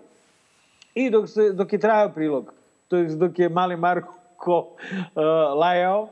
i 0.93 1.09
dok, 1.09 1.29
se, 1.29 1.53
dok 1.53 1.73
je 1.73 1.79
trajao 1.79 2.09
prilog, 2.09 2.53
to 2.87 2.97
je 2.97 3.05
dok 3.05 3.39
je 3.39 3.49
mali 3.49 3.75
Marko 3.75 4.57
uh, 4.57 5.23
lajao, 5.57 6.01
uh, 6.01 6.09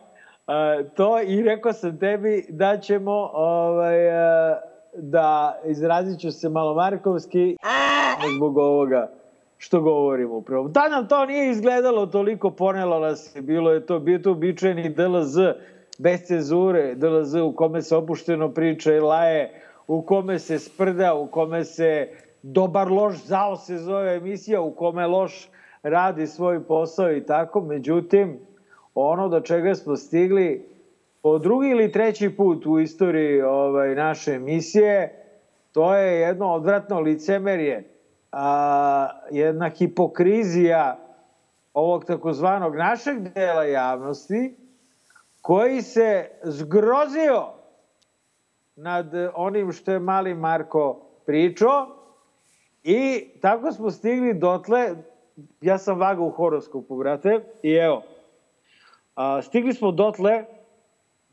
to 0.96 1.22
i 1.22 1.42
rekao 1.42 1.74
sam 1.74 2.00
tebi 2.00 2.46
da 2.50 2.78
ćemo 2.78 3.30
ovaj, 3.34 4.08
uh, 4.08 4.58
da 4.98 5.60
izrazit 5.66 6.20
ću 6.20 6.32
se 6.32 6.50
malo 6.50 6.74
markovski 6.74 7.58
zbog 8.38 8.58
ovoga 8.58 9.12
što 9.58 9.82
govorimo 9.82 10.36
upravo. 10.36 10.68
Da 10.68 10.90
nam 10.90 11.08
to 11.08 11.26
nije 11.26 11.52
izgledalo 11.52 12.06
toliko, 12.06 12.52
ponelo 12.52 13.00
nas 13.00 13.36
je, 13.36 13.42
bilo 13.42 13.72
je 13.72 13.86
to, 13.86 14.00
bio 14.00 14.20
to 14.20 14.32
običajni 14.32 14.90
DLZ, 14.90 15.38
bez 16.00 16.22
cenzure, 16.22 16.96
DLZ 16.96 17.36
u 17.36 17.54
kome 17.56 17.82
se 17.82 17.96
opušteno 17.96 18.52
priča 18.52 18.94
i 18.94 19.00
laje, 19.00 19.62
u 19.88 20.02
kome 20.02 20.40
se 20.40 20.60
sprda, 20.60 21.14
u 21.14 21.28
kome 21.28 21.64
se 21.64 22.10
dobar 22.42 22.92
loš 22.92 23.26
zao 23.26 23.56
se 23.56 23.78
zove 23.78 24.16
emisija, 24.16 24.62
u 24.62 24.72
kome 24.72 25.08
loš 25.08 25.50
radi 25.84 26.28
svoj 26.28 26.64
posao 26.64 27.12
i 27.12 27.26
tako. 27.26 27.62
Međutim, 27.62 28.40
ono 28.96 29.30
do 29.30 29.40
čega 29.40 29.76
smo 29.76 29.96
stigli 29.96 30.75
po 31.26 31.40
drugi 31.40 31.70
ili 31.70 31.92
treći 31.92 32.30
put 32.30 32.66
u 32.66 32.80
istoriji 32.80 33.42
ovaj, 33.42 33.96
naše 33.96 34.32
emisije, 34.32 35.26
to 35.72 35.96
je 35.96 36.20
jedno 36.20 36.54
odvratno 36.54 37.00
licemerje, 37.00 37.90
a, 38.32 39.10
jedna 39.32 39.70
hipokrizija 39.70 40.98
ovog 41.74 42.06
takozvanog 42.06 42.76
našeg 42.76 43.20
dela 43.20 43.64
javnosti, 43.64 44.56
koji 45.42 45.82
se 45.82 46.30
zgrozio 46.44 47.46
nad 48.76 49.14
onim 49.36 49.72
što 49.72 49.92
je 49.92 50.00
mali 50.00 50.34
Marko 50.34 51.02
pričao 51.26 51.88
i 52.84 53.28
tako 53.42 53.72
smo 53.72 53.92
stigli 53.92 54.34
dotle, 54.34 54.96
ja 55.62 55.78
sam 55.78 56.00
vagao 56.00 56.26
u 56.26 56.32
horoskopu, 56.32 56.98
brate, 56.98 57.40
i 57.64 57.74
evo, 57.74 58.04
a, 59.16 59.42
stigli 59.42 59.74
smo 59.74 59.92
dotle 59.92 60.55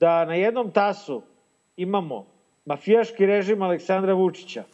da 0.02 0.24
na 0.24 0.34
jednom 0.34 0.70
tasu 0.70 1.22
imamo 1.76 2.26
mafijaški 2.64 3.26
režim 3.26 3.62
Aleksandra 3.62 4.14
Vučića, 4.14 4.64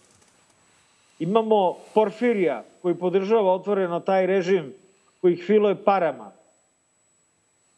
imamo 1.19 1.77
Porfirija 1.95 2.65
koji 2.83 2.95
podržava 2.95 3.53
otvoreno 3.53 4.01
taj 4.01 4.27
režim 4.27 4.73
koji 5.21 5.33
ih 5.35 5.51
parama, 5.85 6.33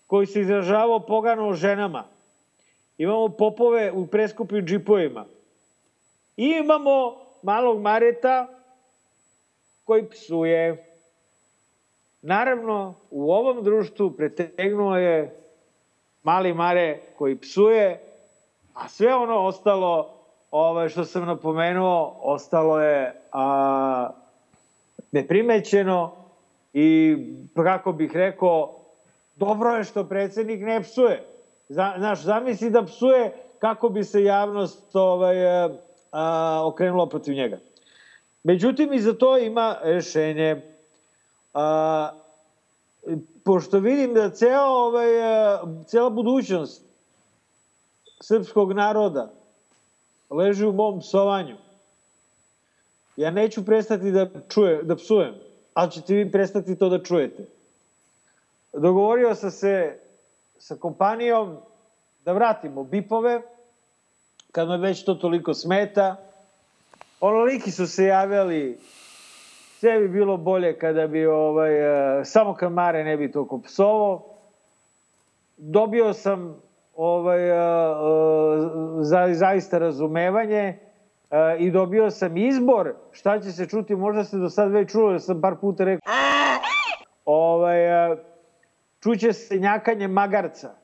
koji 0.06 0.26
se 0.26 0.40
izražavao 0.40 1.00
pogano 1.00 1.48
o 1.48 1.54
ženama, 1.54 2.04
imamo 2.98 3.28
popove 3.28 3.92
u 3.92 4.06
preskupim 4.06 4.66
džipovima. 4.66 5.24
I 6.36 6.46
imamo 6.62 7.16
malog 7.42 7.80
Mareta 7.80 8.46
koji 9.84 10.08
psuje. 10.08 10.86
Naravno, 12.22 12.94
u 13.10 13.32
ovom 13.32 13.64
društvu 13.64 14.10
pretegnuo 14.10 14.96
je 14.96 15.39
mali 16.22 16.54
Mare 16.54 17.00
koji 17.18 17.36
psuje, 17.36 18.00
a 18.74 18.88
sve 18.88 19.14
ono 19.14 19.46
ostalo, 19.46 20.20
ovaj, 20.50 20.88
što 20.88 21.04
sam 21.04 21.26
napomenuo, 21.26 22.16
ostalo 22.22 22.80
je 22.80 23.22
a, 23.32 24.10
neprimećeno 25.12 26.12
i, 26.72 27.16
kako 27.54 27.92
bih 27.92 28.10
rekao, 28.14 28.76
dobro 29.36 29.70
je 29.70 29.84
što 29.84 30.04
predsednik 30.04 30.60
ne 30.60 30.82
psuje. 30.82 31.24
Znaš, 31.68 32.22
zamisli 32.22 32.70
da 32.70 32.84
psuje 32.84 33.32
kako 33.58 33.88
bi 33.88 34.04
se 34.04 34.24
javnost 34.24 34.96
ovaj, 34.96 35.46
a, 35.46 35.68
a, 36.12 36.62
okrenula 36.66 37.08
protiv 37.08 37.34
njega. 37.34 37.58
Međutim, 38.42 38.92
i 38.92 39.00
za 39.00 39.12
to 39.12 39.38
ima 39.38 39.76
rešenje. 39.82 40.62
A, 41.54 42.10
pošto 43.50 43.78
vidim 43.78 44.14
da 44.14 44.30
ceo, 44.30 44.62
ovaj, 44.62 45.06
cela 45.86 46.10
budućnost 46.10 46.84
srpskog 48.20 48.72
naroda 48.72 49.32
leži 50.30 50.66
u 50.66 50.72
mom 50.72 51.00
psovanju, 51.00 51.56
ja 53.16 53.30
neću 53.30 53.64
prestati 53.64 54.10
da, 54.10 54.26
čuje, 54.48 54.82
da 54.82 54.96
psujem, 54.96 55.34
ali 55.74 55.90
ćete 55.90 56.14
vi 56.14 56.32
prestati 56.32 56.78
to 56.78 56.88
da 56.88 57.02
čujete. 57.02 57.44
Dogovorio 58.72 59.34
sam 59.34 59.50
se 59.50 59.98
sa 60.58 60.76
kompanijom 60.76 61.56
da 62.24 62.32
vratimo 62.32 62.84
bipove, 62.84 63.42
kad 64.52 64.68
me 64.68 64.78
već 64.78 65.04
to 65.04 65.14
toliko 65.14 65.54
smeta. 65.54 66.16
Onoliki 67.20 67.70
su 67.70 67.86
se 67.86 68.04
javljali 68.04 68.78
sve 69.80 70.00
bi 70.00 70.08
bilo 70.08 70.36
bolje 70.36 70.78
kada 70.78 71.06
bi 71.06 71.26
ovaj, 71.26 71.74
e, 72.20 72.24
samo 72.24 72.54
kamare 72.54 73.04
ne 73.04 73.16
bi 73.16 73.32
to 73.32 73.60
psovo. 73.64 74.36
Dobio 75.56 76.12
sam 76.12 76.62
ovaj, 76.96 77.48
e, 77.48 77.52
e, 77.52 77.56
za, 79.00 79.34
zaista 79.34 79.78
razumevanje 79.78 80.78
i 81.58 81.70
dobio 81.70 82.10
sam 82.10 82.36
izbor 82.36 82.94
šta 83.10 83.40
će 83.40 83.52
se 83.52 83.68
čuti, 83.68 83.94
možda 83.94 84.24
ste 84.24 84.36
do 84.36 84.48
sad 84.48 84.70
već 84.70 84.92
čuli, 84.92 85.20
sam 85.20 85.40
par 85.40 85.56
puta 85.60 85.84
rekao. 85.84 86.12
Ovaj, 87.24 87.78
čuće 89.02 89.32
se 89.32 89.58
njakanje 89.58 90.08
magarca. 90.08 90.74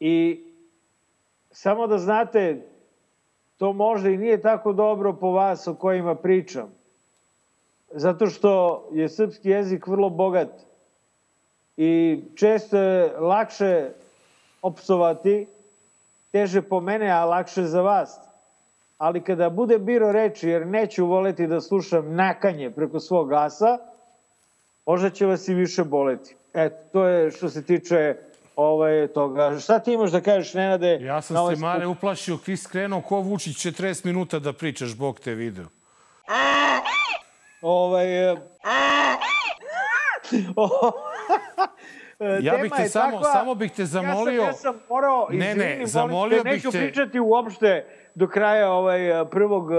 I 0.00 0.44
samo 1.50 1.86
da 1.86 1.98
znate, 1.98 2.66
to 3.56 3.72
možda 3.72 4.08
i 4.08 4.16
nije 4.16 4.40
tako 4.40 4.72
dobro 4.72 5.12
po 5.12 5.30
vas 5.30 5.68
o 5.68 5.74
kojima 5.74 6.14
pričam 6.14 6.83
zato 7.94 8.26
što 8.26 8.84
je 8.92 9.08
srpski 9.08 9.48
jezik 9.48 9.86
vrlo 9.86 10.10
bogat 10.10 10.50
i 11.76 12.22
često 12.34 12.78
je 12.78 13.12
lakše 13.18 13.90
opsovati, 14.62 15.46
teže 16.32 16.62
po 16.62 16.80
mene, 16.80 17.10
a 17.10 17.24
lakše 17.24 17.62
za 17.62 17.80
vas. 17.80 18.20
Ali 18.98 19.24
kada 19.24 19.50
bude 19.50 19.78
biro 19.78 20.12
reči, 20.12 20.48
jer 20.48 20.66
neću 20.66 21.06
voleti 21.06 21.46
da 21.46 21.60
slušam 21.60 22.14
nakanje 22.14 22.70
preko 22.70 23.00
svog 23.00 23.28
glasa, 23.28 23.78
možda 24.86 25.10
će 25.10 25.26
vas 25.26 25.48
i 25.48 25.54
više 25.54 25.84
boleti. 25.84 26.36
Eto, 26.54 26.76
to 26.92 27.04
je 27.04 27.30
što 27.30 27.48
se 27.48 27.64
tiče 27.64 28.16
ovaj, 28.56 29.08
toga. 29.08 29.58
Šta 29.60 29.78
ti 29.78 29.92
imaš 29.92 30.10
da 30.10 30.20
kažeš, 30.20 30.54
Nenade? 30.54 30.98
Ja 31.00 31.22
sam 31.22 31.36
ovaj 31.36 31.56
se, 31.56 31.60
Mare, 31.60 31.86
uplašio, 31.86 32.36
ti 32.36 32.56
skrenuo 32.56 33.00
ko 33.00 33.20
Vučić 33.20 33.56
40 33.56 34.06
minuta 34.06 34.38
da 34.38 34.52
pričaš, 34.52 34.96
Bog 34.96 35.20
te 35.20 35.34
video. 35.34 35.66
Ovaj, 37.64 38.30
e, 38.30 38.36
ja 42.40 42.56
bih 42.62 42.72
te 42.76 42.88
samo, 42.88 43.16
takva, 43.16 43.32
samo 43.32 43.54
bih 43.54 43.72
te 43.72 43.84
zamolio... 43.84 44.42
Ja 44.42 44.52
sam, 44.52 44.68
ja 44.68 44.72
sam 44.72 44.74
morao, 44.88 45.28
ne, 45.30 45.50
izvini, 45.50 45.76
ne, 45.78 45.86
zamolio 45.86 46.42
te, 46.42 46.50
bih 46.50 46.62
te... 46.62 46.68
Neću 46.68 46.78
pričati 46.78 47.20
uopšte 47.20 47.86
do 48.14 48.28
kraja 48.28 48.70
ovaj, 48.70 49.00
prvog 49.30 49.70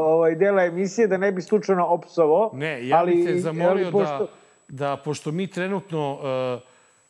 ovaj, 0.00 0.34
dela 0.34 0.64
emisije, 0.64 1.06
da 1.06 1.16
ne 1.16 1.32
bi 1.32 1.42
slučajno 1.42 1.86
opsovo. 1.86 2.50
Ne, 2.54 2.88
ja 2.88 2.98
ali, 2.98 3.14
bih 3.14 3.26
te 3.26 3.38
zamolio 3.38 3.84
ali, 3.84 3.92
pošto... 3.92 4.28
da, 4.68 4.88
da, 4.88 4.96
pošto 4.96 5.32
mi 5.32 5.46
trenutno 5.46 6.12
uh, 6.12 6.18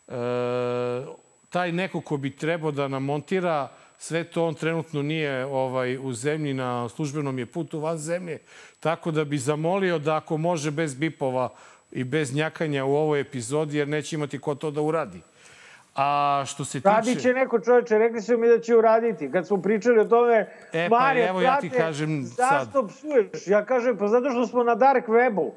uh, 0.07 1.22
taj 1.53 1.71
neko 1.71 2.01
ko 2.01 2.17
bi 2.17 2.35
trebao 2.35 2.71
da 2.71 2.87
nam 2.87 3.03
montira 3.03 3.69
sve 3.97 4.23
to 4.23 4.45
on 4.45 4.53
trenutno 4.53 5.01
nije 5.01 5.45
ovaj 5.45 5.97
u 5.97 6.13
zemlji, 6.13 6.53
na 6.53 6.89
službenom 6.89 7.39
je 7.39 7.45
putu 7.45 7.79
van 7.79 7.97
zemlje, 7.97 8.39
tako 8.79 9.11
da 9.11 9.25
bi 9.25 9.37
zamolio 9.37 9.99
da 9.99 10.15
ako 10.15 10.37
može 10.37 10.71
bez 10.71 10.95
bipova 10.95 11.49
i 11.91 12.03
bez 12.03 12.35
njakanja 12.35 12.85
u 12.85 12.95
ovoj 12.95 13.19
epizodi, 13.19 13.77
jer 13.77 13.87
neće 13.87 14.15
imati 14.15 14.39
ko 14.39 14.55
to 14.55 14.71
da 14.71 14.81
uradi. 14.81 15.21
A 15.95 16.43
što 16.47 16.65
se 16.65 16.79
tiče... 16.79 16.89
Radit 16.89 17.21
će 17.21 17.33
neko 17.33 17.59
čoveče, 17.59 17.97
rekli 17.97 18.21
su 18.21 18.37
mi 18.37 18.47
da 18.47 18.59
će 18.59 18.75
uraditi. 18.75 19.31
Kad 19.31 19.47
smo 19.47 19.61
pričali 19.61 19.99
o 19.99 20.05
tome, 20.05 20.49
e, 20.73 20.89
pa, 20.89 20.99
Marija, 20.99 21.27
evo 21.27 21.41
ja 21.41 21.59
ti 21.59 21.69
kažem 21.69 22.25
sad. 22.25 22.65
Zašto 22.65 22.87
psuješ? 22.87 23.47
Ja 23.47 23.65
kažem, 23.65 23.97
pa 23.97 24.07
zato 24.07 24.31
što 24.31 24.47
smo 24.47 24.63
na 24.63 24.75
dark 24.75 25.07
webu. 25.07 25.51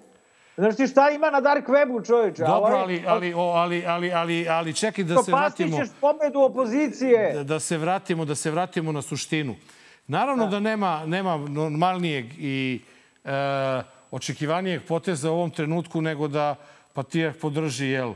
Znaš 0.57 0.77
ti 0.77 0.87
šta 0.87 1.11
ima 1.11 1.31
na 1.31 1.41
dark 1.41 1.69
webu, 1.69 2.07
čoveče? 2.07 2.43
Dobro, 2.43 2.77
ali, 2.77 3.05
ali, 3.07 3.35
ali, 3.37 3.87
ali, 3.87 4.13
ali, 4.13 4.49
ali 4.49 4.75
čekaj 4.75 5.05
da 5.05 5.23
se 5.23 5.33
vratimo... 5.33 5.79
ćeš 5.79 5.89
pobedu 6.01 6.41
opozicije. 6.41 7.33
Da, 7.35 7.45
da, 7.45 7.61
se 7.61 7.79
vratimo, 7.79 8.25
da 8.25 8.35
se 8.35 8.51
vratimo 8.51 8.93
na 8.93 9.03
suštinu. 9.03 9.57
Naravno 10.07 10.45
da, 10.45 10.51
da 10.51 10.61
nema, 10.61 11.07
nema 11.07 11.37
normalnijeg 11.37 12.27
i 12.39 12.81
e, 13.25 13.31
očekivanijeg 14.11 14.83
poteza 14.89 15.31
u 15.31 15.35
ovom 15.35 15.51
trenutku 15.51 16.01
nego 16.01 16.29
da 16.29 16.55
Patrijarh 16.93 17.37
podrži, 17.37 17.87
jel, 17.87 18.15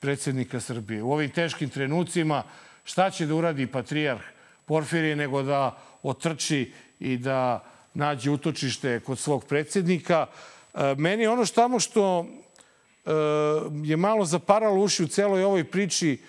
predsednika 0.00 0.60
Srbije. 0.60 1.02
U 1.02 1.12
ovim 1.12 1.30
teškim 1.30 1.70
trenucima 1.70 2.42
šta 2.84 3.10
će 3.10 3.26
da 3.26 3.34
uradi 3.34 3.66
Patrijarh 3.66 4.22
Porfirije 4.64 5.16
nego 5.16 5.42
da 5.42 5.76
otrči 6.02 6.72
i 7.00 7.16
da 7.16 7.64
nađe 7.94 8.30
utočište 8.30 9.00
kod 9.00 9.18
svog 9.18 9.44
predsednika. 9.44 10.26
E, 10.74 10.94
meni 10.98 11.26
ono 11.26 11.44
što 11.44 11.54
tamo 11.54 11.80
što 11.80 12.26
e, 13.04 13.10
je 13.84 13.96
malo 13.96 14.24
zaparalo 14.24 14.82
uši 14.82 15.04
u 15.04 15.08
celoj 15.08 15.44
ovoj 15.44 15.64
priči, 15.64 16.22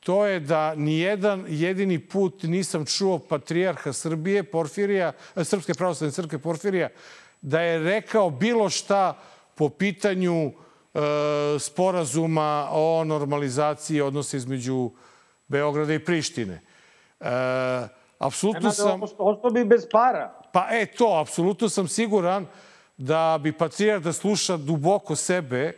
to 0.00 0.26
je 0.26 0.40
da 0.40 0.74
ni 0.74 0.98
jedan 0.98 1.44
jedini 1.48 1.98
put 1.98 2.42
nisam 2.42 2.86
čuo 2.86 3.18
patrijarha 3.18 3.92
Srbije, 3.92 4.42
Porfirija, 4.42 5.12
e, 5.36 5.44
Srpske 5.44 5.74
pravoslavne 5.74 6.12
crkve 6.12 6.38
Porfirija, 6.38 6.88
da 7.40 7.60
je 7.60 7.78
rekao 7.78 8.30
bilo 8.30 8.70
šta 8.70 9.18
po 9.54 9.68
pitanju 9.68 10.34
e, 10.46 10.52
sporazuma 11.58 12.68
o 12.72 13.04
normalizaciji 13.04 14.00
odnosa 14.00 14.36
između 14.36 14.90
Beograda 15.48 15.94
i 15.94 16.04
Prištine. 16.04 16.60
E, 17.20 17.26
apsolutno 18.18 18.70
sam... 18.72 19.00
Ostao 19.18 19.50
bi 19.50 19.64
bez 19.64 19.86
para. 19.92 20.40
Pa 20.52 20.68
e, 20.70 20.86
to, 20.86 21.18
apsolutno 21.20 21.68
sam 21.68 21.88
siguran 21.88 22.46
da 23.00 23.38
bi 23.42 23.52
patrijarh 23.52 24.02
da 24.04 24.12
sluša 24.12 24.56
duboko 24.56 25.16
sebe, 25.16 25.72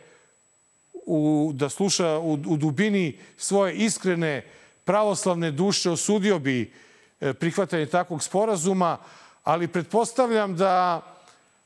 u, 1.05 1.51
da 1.53 1.69
sluša 1.69 2.17
u, 2.17 2.33
u 2.33 2.57
dubini 2.57 3.19
svoje 3.37 3.75
iskrene 3.75 4.45
pravoslavne 4.83 5.51
duše, 5.51 5.91
osudio 5.91 6.39
bi 6.39 6.73
e, 7.21 7.33
prihvatanje 7.33 7.85
takvog 7.85 8.23
sporazuma, 8.23 8.97
ali 9.43 9.67
pretpostavljam 9.67 10.55
da 10.55 11.01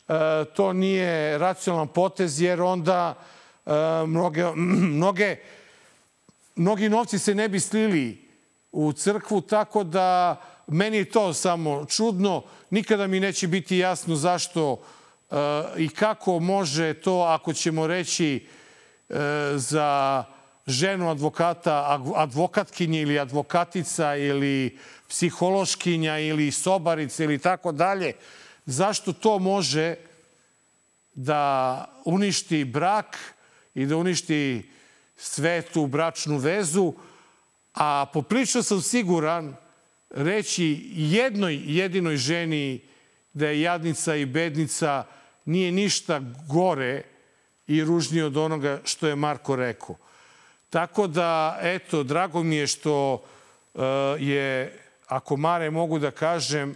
e, 0.07 0.13
to 0.55 0.73
nije 0.73 1.37
racionalan 1.37 1.87
potez, 1.87 2.41
jer 2.41 2.61
onda 2.61 3.15
e, 3.65 3.71
mnoge, 4.07 4.45
mnoge, 4.97 5.35
mnogi 6.55 6.89
novci 6.89 7.19
se 7.19 7.35
ne 7.35 7.49
bi 7.49 7.59
slili 7.59 8.29
u 8.71 8.93
crkvu, 8.93 9.41
tako 9.41 9.83
da 9.83 10.41
meni 10.67 10.97
je 10.97 11.09
to 11.09 11.33
samo 11.33 11.85
čudno. 11.85 12.43
Nikada 12.69 13.07
mi 13.07 13.19
neće 13.19 13.47
biti 13.47 13.77
jasno 13.77 14.15
zašto 14.15 14.81
i 15.77 15.89
kako 15.89 16.39
može 16.39 16.93
to, 16.93 17.21
ako 17.21 17.53
ćemo 17.53 17.87
reći, 17.87 18.47
e, 19.09 19.15
za 19.55 20.23
ženu 20.67 21.09
advokata, 21.09 22.01
advokatkinje 22.15 23.01
ili 23.01 23.19
advokatica 23.19 24.15
ili 24.15 24.77
psihološkinja 25.09 26.19
ili 26.19 26.51
sobarica 26.51 27.23
ili 27.23 27.39
tako 27.39 27.71
dalje, 27.71 28.13
zašto 28.65 29.13
to 29.13 29.39
može 29.39 29.95
da 31.13 31.85
uništi 32.05 32.65
brak 32.65 33.17
i 33.75 33.85
da 33.85 33.97
uništi 33.97 34.69
svetu 35.17 35.87
bračnu 35.87 36.37
vezu, 36.37 36.93
a 37.73 38.05
poprično 38.13 38.63
sam 38.63 38.81
siguran 38.81 39.55
reći 40.09 40.81
jednoj 40.93 41.61
jedinoj 41.65 42.17
ženi 42.17 42.81
da 43.33 43.47
je 43.47 43.61
jadnica 43.61 44.15
i 44.15 44.25
bednica 44.25 45.05
nije 45.47 45.71
ništa 45.71 46.21
gore 46.47 47.03
i 47.67 47.83
ružnije 47.83 48.25
od 48.25 48.37
onoga 48.37 48.79
što 48.83 49.07
je 49.07 49.15
Marko 49.15 49.55
rekao. 49.55 49.95
Tako 50.69 51.07
da, 51.07 51.59
eto, 51.61 52.03
drago 52.03 52.43
mi 52.43 52.55
je 52.55 52.67
što 52.67 53.13
uh, 53.13 53.81
je, 54.19 54.79
ako 55.07 55.37
Mare 55.37 55.69
mogu 55.71 55.99
da 55.99 56.11
kažem, 56.11 56.75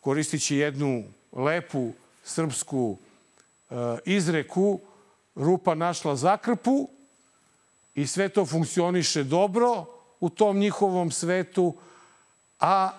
koristići 0.00 0.56
jednu 0.56 1.04
lepu 1.32 1.92
srpsku 2.24 2.98
uh, 3.70 3.76
izreku, 4.04 4.80
rupa 5.34 5.74
našla 5.74 6.16
zakrpu 6.16 6.88
i 7.94 8.06
sve 8.06 8.28
to 8.28 8.46
funkcioniše 8.46 9.24
dobro 9.24 9.84
u 10.20 10.30
tom 10.30 10.58
njihovom 10.58 11.10
svetu, 11.10 11.74
a 12.60 12.90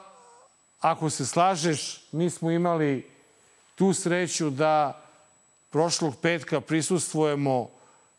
ako 0.79 1.09
se 1.09 1.25
slažeš, 1.25 2.03
mi 2.11 2.29
smo 2.29 2.51
imali 2.51 3.07
tu 3.75 3.93
sreću 3.93 4.49
da 4.49 5.02
prošlog 5.73 6.15
petka 6.21 6.61
prisustvujemo 6.61 7.69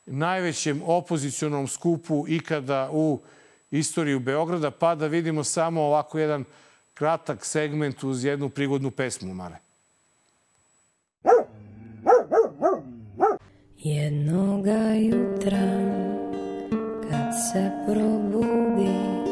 najvećem 0.07 0.83
opozicionom 0.85 1.69
skupu 1.69 2.25
ikada 2.29 2.91
u 2.93 3.21
istoriju 3.71 4.21
Beograda, 4.21 4.71
pa 4.71 4.95
da 4.95 5.07
vidimo 5.07 5.45
samo 5.45 5.83
ovako 5.83 6.19
jedan 6.19 6.45
kratak 6.95 7.45
segment 7.45 8.05
uz 8.05 8.25
jednu 8.25 8.49
prigodnu 8.49 8.91
pesmu, 8.91 9.35
Mare. 9.35 9.57
Jednoga 13.79 14.95
jutra 14.95 15.69
kad 17.11 17.33
se 17.53 17.71
probudi 17.87 19.25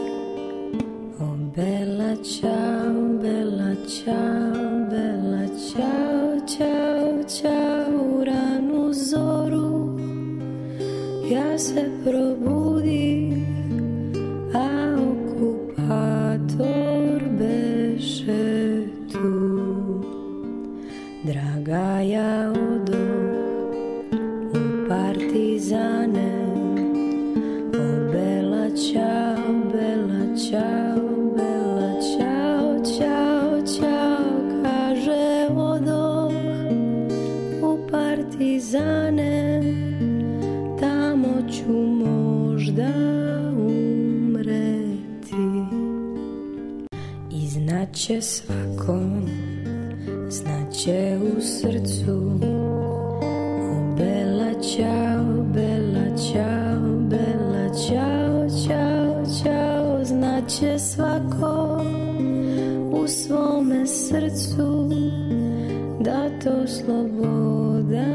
O 1.21 1.37
bela 1.57 2.17
čao, 2.41 3.19
bela 3.23 3.75
čao, 4.05 4.89
bela 4.91 5.47
čao, 5.73 6.47
čao, 6.59 7.23
čao 7.41 7.62
zoru 8.93 9.99
ja 11.31 11.59
se 11.59 11.91
probudim 12.05 13.47
A 14.55 14.95
okupator 15.11 15.63
beše 17.39 18.87
tu 19.13 19.33
Draga 21.25 22.01
ja 22.01 22.53
odoh 22.53 23.33
partizane 24.89 26.02
O 26.02 26.02
I 47.93 47.95
znaće 47.95 48.23
svakom, 48.23 49.29
znaće 50.29 51.19
u 51.37 51.41
srcu. 51.41 52.39
Bella 53.97 54.53
ciao, 54.63 55.43
bella 55.55 56.17
ciao, 56.17 56.81
bella 57.11 57.75
ciao, 57.75 58.49
ciao, 58.67 59.25
ciao 59.43 60.05
Znaće 60.05 60.79
svako 60.79 61.83
u 62.93 63.09
svome 63.09 63.87
srcu 63.87 64.91
Da 66.01 66.31
to 66.45 66.67
sloboda 66.67 68.07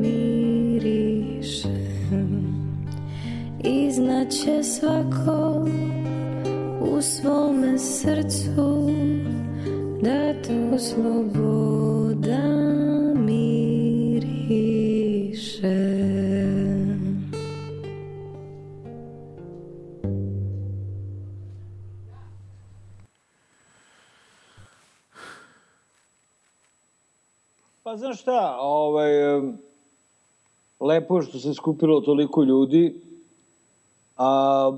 miriše 0.00 1.68
I 3.64 3.90
znaće 3.92 4.62
svako 4.62 5.66
u 6.96 7.02
svome 7.02 7.78
srcu 7.78 8.85
Da 10.06 10.78
sloboda 10.78 12.42
miriše. 13.14 14.26
Pa 27.82 27.96
šta, 28.14 28.56
ovaj, 28.60 29.10
lepo 30.80 31.16
je 31.16 31.22
što 31.22 31.38
se 31.38 31.54
skupilo 31.54 32.00
toliko 32.00 32.42
ljudi, 32.42 33.00
a 34.16 34.72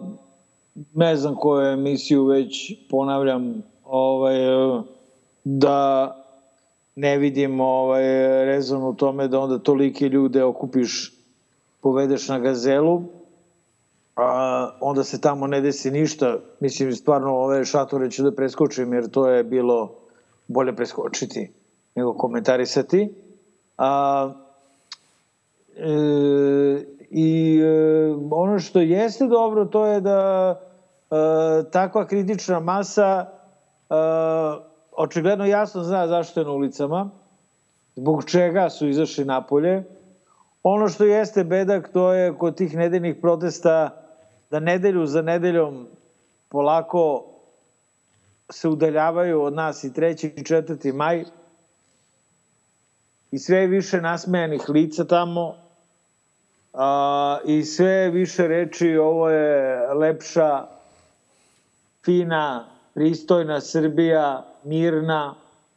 ne 0.95 1.17
znam 1.17 1.35
koju 1.35 1.67
emisiju 1.67 2.25
već 2.25 2.73
ponavljam, 2.91 3.63
ovaj, 3.85 4.39
da 5.51 6.15
ne 6.97 7.19
vidim 7.19 7.61
ovaj, 7.61 8.05
rezon 8.45 8.83
u 8.85 8.95
tome 8.95 9.29
da 9.29 9.41
onda 9.41 9.59
tolike 9.59 10.09
ljude 10.09 10.45
okupiš, 10.45 11.13
povedeš 11.81 12.29
na 12.29 12.39
gazelu, 12.39 13.03
a 14.17 14.71
onda 14.81 15.05
se 15.05 15.21
tamo 15.21 15.47
ne 15.47 15.61
desi 15.61 15.91
ništa. 15.91 16.39
Mislim, 16.61 16.93
stvarno 16.93 17.37
ove 17.37 17.65
šatore 17.65 18.11
ću 18.11 18.23
da 18.23 18.35
preskočim, 18.35 18.93
jer 18.93 19.11
to 19.11 19.29
je 19.29 19.45
bilo 19.45 19.95
bolje 20.49 20.77
preskočiti 20.77 21.51
nego 21.95 22.15
komentarisati. 22.15 23.15
A, 23.79 24.33
e, 25.77 26.85
I 27.11 27.61
e, 27.61 28.15
ono 28.31 28.59
što 28.59 28.81
jeste 28.81 29.27
dobro, 29.27 29.65
to 29.65 29.87
je 29.87 30.01
da 30.01 30.61
e, 31.11 31.71
takva 31.71 32.07
kritična 32.07 32.61
masa 32.61 33.27
e, 33.91 34.68
očigledno 34.99 35.47
jasno 35.47 35.83
zna 35.83 36.07
zašto 36.07 36.41
je 36.41 36.47
na 36.47 36.53
ulicama, 36.53 37.11
zbog 37.97 38.25
čega 38.25 38.71
su 38.71 38.89
izašli 38.89 39.25
napolje. 39.25 39.85
Ono 40.63 40.89
što 40.89 41.05
jeste 41.05 41.45
bedak, 41.45 41.93
to 41.93 42.13
je 42.13 42.35
kod 42.39 42.57
tih 42.57 42.77
nedeljnih 42.77 43.17
protesta 43.21 44.03
da 44.51 44.61
nedelju 44.61 45.07
za 45.07 45.23
nedeljom 45.23 45.87
polako 46.49 47.25
se 48.51 48.69
udaljavaju 48.69 49.43
od 49.43 49.55
nas 49.55 49.85
i 49.85 49.91
3. 49.91 50.27
i 50.27 50.43
4. 50.43 50.95
maj 50.95 51.25
i 53.31 53.39
sve 53.39 53.67
više 53.67 54.01
nasmejanih 54.01 54.69
lica 54.69 55.05
tamo 55.05 55.55
a, 56.73 57.39
i 57.45 57.63
sve 57.65 58.11
više 58.11 58.49
reči 58.49 58.97
ovo 58.97 59.31
je 59.31 59.87
lepša, 59.95 60.67
fina, 62.05 62.69
pristojna 62.95 63.61
Srbija, 63.61 64.45
mirna, 64.69 65.35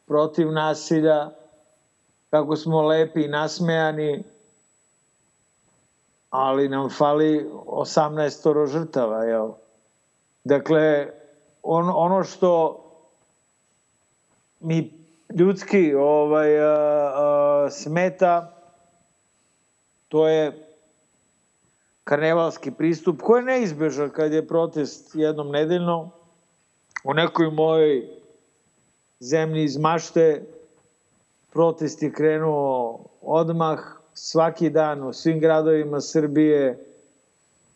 protiv 0.08 0.52
nasilja, 0.52 1.30
kako 2.30 2.56
smo 2.56 2.82
lepi 2.82 3.24
i 3.24 3.28
nasmejani, 3.28 4.24
ali 6.30 6.70
nam 6.70 6.90
fali 6.90 7.50
18 7.66 8.68
žrtava, 8.68 9.24
jel? 9.24 9.52
Dakle, 10.44 11.08
on, 11.64 11.90
ono 11.96 12.24
što 12.24 12.84
mi 14.60 14.94
ljudski 15.36 15.94
ovaj, 15.94 16.60
a, 16.60 16.68
a, 17.16 17.70
smeta, 17.70 18.58
to 20.08 20.28
je 20.28 20.68
karnevalski 22.04 22.72
pristup 22.72 23.22
koji 23.22 23.40
je 23.40 23.46
neizbežan 23.46 24.10
kad 24.10 24.34
je 24.34 24.48
protest 24.48 25.12
jednom 25.14 25.50
nedeljno 25.50 26.10
u 27.04 27.14
nekoj 27.14 27.52
mojoj 27.52 28.21
zemlji 29.22 29.64
iz 29.64 29.78
mašte 29.78 30.42
protest 31.54 32.04
je 32.04 32.12
krenuo 32.14 33.00
odmah 33.22 33.80
svaki 34.14 34.70
dan 34.70 35.04
u 35.04 35.14
svim 35.14 35.40
gradovima 35.40 36.02
Srbije 36.02 36.86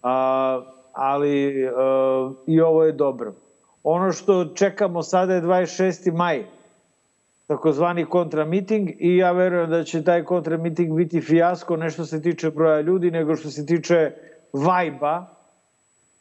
a, 0.04 0.62
ali 0.94 1.68
a, 1.68 2.32
i 2.48 2.62
ovo 2.62 2.84
je 2.84 2.92
dobro 2.92 3.34
ono 3.84 4.12
što 4.12 4.46
čekamo 4.46 5.04
sada 5.04 5.34
je 5.34 5.42
26. 5.42 6.14
maj 6.14 6.46
takozvani 7.48 8.06
kontramiting 8.06 8.90
i 9.00 9.18
ja 9.18 9.32
verujem 9.32 9.70
da 9.70 9.84
će 9.84 10.04
taj 10.04 10.24
kontramiting 10.24 10.96
biti 10.96 11.22
fijasko 11.22 11.78
ne 11.78 11.90
što 11.90 12.06
se 12.06 12.22
tiče 12.22 12.50
broja 12.52 12.82
ljudi, 12.82 13.12
nego 13.12 13.36
što 13.36 13.50
se 13.50 13.66
tiče 13.66 14.12
vajba. 14.54 15.35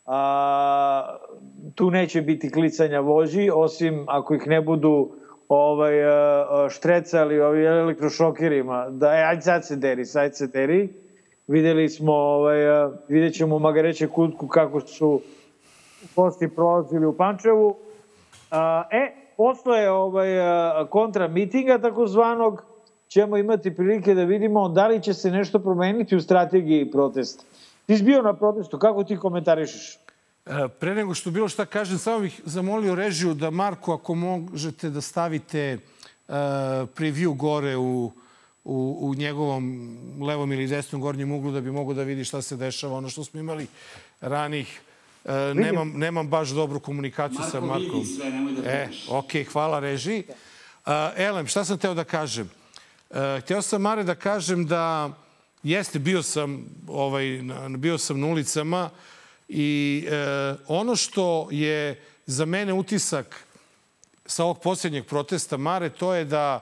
A, 0.07 1.19
tu 1.75 1.91
neće 1.91 2.23
biti 2.23 2.51
klicanja 2.51 3.01
vođi, 3.01 3.51
osim 3.55 4.05
ako 4.09 4.35
ih 4.35 4.47
ne 4.47 4.61
budu 4.61 5.11
ovaj, 5.49 5.95
štrecali 6.71 7.41
ovi 7.41 7.65
elektrošokerima, 7.65 8.91
da 8.91 9.15
je, 9.15 9.25
ajde 9.25 9.43
sad 9.43 9.67
se 9.67 9.77
deri, 9.77 10.05
sad 10.05 10.37
se 10.37 10.47
deri. 10.47 10.89
Videli 11.47 11.89
smo, 11.89 12.13
ovaj, 12.13 12.57
vidjet 13.09 13.35
ćemo 13.35 13.59
Magareće 13.59 14.09
kutku 14.09 14.49
kako 14.49 14.81
su 14.81 15.21
gosti 16.17 16.49
prolazili 16.49 17.07
u 17.07 17.17
Pančevu. 17.17 17.77
A, 18.51 18.83
e, 18.91 19.15
posle 19.37 19.91
ovaj, 19.91 20.29
kontra 20.91 21.29
mitinga 21.29 21.79
takozvanog 21.79 22.65
ćemo 23.09 23.37
imati 23.37 23.77
prilike 23.77 24.15
da 24.15 24.25
vidimo 24.25 24.69
da 24.69 24.87
li 24.87 25.03
će 25.03 25.15
se 25.15 25.31
nešto 25.31 25.59
promeniti 25.59 26.17
u 26.17 26.21
strategiji 26.21 26.91
protesta. 26.91 27.45
Ti 27.87 27.97
si 27.97 28.03
bio 28.03 28.23
na 28.23 28.35
protestu, 28.37 28.79
kako 28.79 29.05
ti 29.05 29.17
komentarišeš? 29.17 29.99
E, 30.47 30.69
pre 30.81 30.95
nego 30.95 31.15
što 31.15 31.31
bilo 31.31 31.49
šta 31.49 31.67
kažem, 31.67 31.99
samo 31.99 32.21
bih 32.21 32.41
zamolio 32.45 32.95
režiju 32.95 33.35
da 33.35 33.51
Marko, 33.51 33.95
ako 33.95 34.15
možete 34.15 34.91
da 34.91 35.01
stavite 35.01 35.79
uh, 35.79 36.35
preview 36.97 37.37
gore 37.37 37.77
u, 37.77 38.13
u, 38.65 38.99
u 39.01 39.15
njegovom 39.15 39.97
levom 40.23 40.53
ili 40.53 40.67
desnom 40.67 41.01
gornjem 41.01 41.33
uglu 41.33 41.53
da 41.53 41.61
bi 41.61 41.71
mogo 41.71 41.95
da 41.95 42.03
vidi 42.03 42.25
šta 42.25 42.43
se 42.43 42.57
dešava, 42.57 42.97
ono 42.97 43.09
što 43.09 43.25
smo 43.25 43.41
imali 43.41 43.67
ranih 44.21 44.81
E, 45.25 45.55
nemam, 45.55 45.93
nemam 45.97 46.29
baš 46.29 46.49
dobru 46.49 46.81
komunikaciju 46.81 47.41
Marko 47.41 47.51
sa 47.51 47.61
Markom. 47.61 47.83
Marko 47.83 47.99
vidi 47.99 48.15
sve, 48.15 48.31
nemoj 48.31 48.53
da 48.53 48.71
E, 48.71 48.89
ok, 49.09 49.31
hvala 49.53 49.81
reži. 49.81 50.23
Uh, 50.87 50.93
Elem, 51.17 51.47
šta 51.47 51.65
sam 51.65 51.79
teo 51.79 51.95
da 51.95 52.05
kažem? 52.05 52.51
Uh, 53.11 53.17
hteo 53.41 53.63
sam, 53.63 53.83
Mare, 53.83 54.03
da 54.03 54.15
kažem 54.15 54.67
da 54.67 55.11
jeste, 55.65 55.99
bio 55.99 56.23
sam, 56.23 56.65
ovaj, 56.89 57.41
bio 57.79 57.99
sam 57.99 58.21
na 58.21 58.27
ulicama 58.27 58.91
i 59.49 60.07
uh, 60.07 60.59
ono 60.67 60.97
što 60.97 61.49
je 61.51 62.03
za 62.27 62.45
mene 62.45 62.73
utisak 62.73 63.47
sa 64.27 64.45
ovog 64.45 64.61
posljednjeg 64.61 65.07
protesta, 65.07 65.57
Mare, 65.57 65.91
to 65.91 66.15
je 66.15 66.25
da 66.25 66.61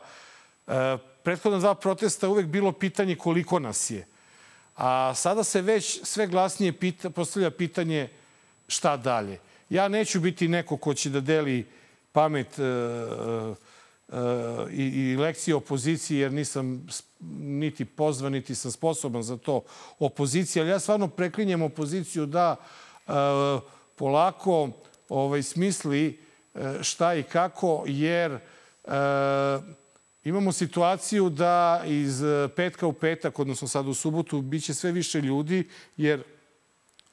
uh, 0.66 0.72
prethodna 1.22 1.58
dva 1.58 1.74
protesta 1.74 2.28
uvek 2.28 2.46
bilo 2.46 2.72
pitanje 2.72 3.16
koliko 3.16 3.58
nas 3.58 3.90
je. 3.90 4.06
A 4.76 5.14
sada 5.14 5.44
se 5.44 5.60
već 5.60 6.00
sve 6.02 6.26
glasnije 6.26 6.72
pita, 6.72 7.10
postavlja 7.10 7.50
pitanje 7.50 8.08
šta 8.68 8.96
dalje. 8.96 9.38
Ja 9.70 9.88
neću 9.88 10.20
biti 10.20 10.48
neko 10.48 10.76
ko 10.76 10.94
će 10.94 11.10
da 11.10 11.20
deli 11.20 11.66
pamet 12.12 12.58
e, 12.58 12.62
e, 12.62 13.54
i, 14.70 14.82
i 14.82 15.16
lekcije 15.16 15.54
opoziciji, 15.54 16.18
jer 16.18 16.32
nisam 16.32 16.86
niti 17.40 17.84
pozvan, 17.84 18.32
niti 18.32 18.54
sam 18.54 18.70
sposoban 18.70 19.22
za 19.22 19.36
to 19.36 19.62
opozicija. 19.98 20.62
Ali 20.62 20.70
ja 20.70 20.78
stvarno 20.78 21.08
preklinjem 21.08 21.62
opoziciju 21.62 22.26
da 22.26 22.56
e, 22.56 23.12
polako 23.96 24.70
ovaj, 25.08 25.42
smisli 25.42 26.20
e, 26.54 26.82
šta 26.82 27.14
i 27.14 27.22
kako, 27.22 27.84
jer 27.86 28.32
e, 28.32 28.40
imamo 30.24 30.52
situaciju 30.52 31.30
da 31.30 31.82
iz 31.86 32.22
petka 32.56 32.86
u 32.86 32.92
petak, 32.92 33.38
odnosno 33.38 33.68
sad 33.68 33.88
u 33.88 33.94
subotu, 33.94 34.40
biće 34.40 34.74
sve 34.74 34.92
više 34.92 35.20
ljudi, 35.20 35.68
jer 35.96 36.22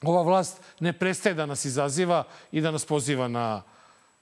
ova 0.02 0.22
vlast 0.22 0.60
ne 0.80 0.92
prestaje 0.92 1.34
da 1.34 1.46
nas 1.46 1.64
izaziva 1.64 2.24
i 2.52 2.60
da 2.60 2.70
nas 2.70 2.84
poziva 2.84 3.28
na, 3.28 3.62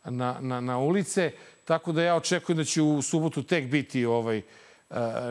na, 0.05 0.37
na, 0.41 0.61
na 0.61 0.79
ulice. 0.79 1.33
Tako 1.69 1.93
da 1.93 2.03
ja 2.03 2.15
očekujem 2.17 2.57
da 2.57 2.65
će 2.65 2.83
u 2.83 3.03
subotu 3.03 3.43
tek 3.43 3.65
biti 3.65 4.05
ovaj, 4.07 4.39
e, 4.39 4.43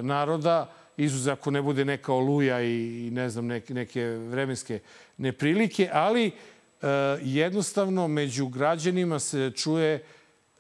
naroda, 0.02 0.70
izuz 0.98 1.28
ako 1.28 1.52
ne 1.52 1.62
bude 1.62 1.86
neka 1.86 2.14
oluja 2.14 2.62
i, 2.62 3.10
ne 3.12 3.30
znam, 3.30 3.48
neke, 3.48 3.74
neke 3.74 4.04
vremenske 4.06 4.80
neprilike, 5.18 5.90
ali 5.94 6.28
e, 6.28 6.32
jednostavno 7.22 8.08
među 8.08 8.48
građanima 8.48 9.20
se 9.20 9.52
čuje 9.56 10.04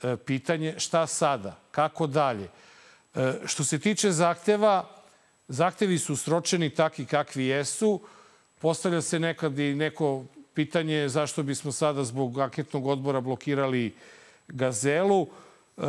e, 0.03 0.17
pitanje 0.17 0.73
šta 0.77 1.07
sada, 1.07 1.59
kako 1.71 2.07
dalje. 2.07 2.49
Što 3.45 3.63
se 3.63 3.79
tiče 3.79 4.11
zahteva, 4.11 4.89
zahtevi 5.47 5.97
su 5.97 6.15
sročeni 6.15 6.69
takvi 6.69 7.05
kakvi 7.05 7.45
jesu. 7.45 8.01
Postavlja 8.59 9.01
se 9.01 9.19
nekad 9.19 9.59
i 9.59 9.75
neko 9.75 10.25
pitanje 10.53 11.09
zašto 11.09 11.43
bismo 11.43 11.71
sada 11.71 12.03
zbog 12.03 12.39
anketnog 12.39 12.87
odbora 12.87 13.21
blokirali 13.21 13.93
Gazelu. 14.47 15.27
E, 15.77 15.81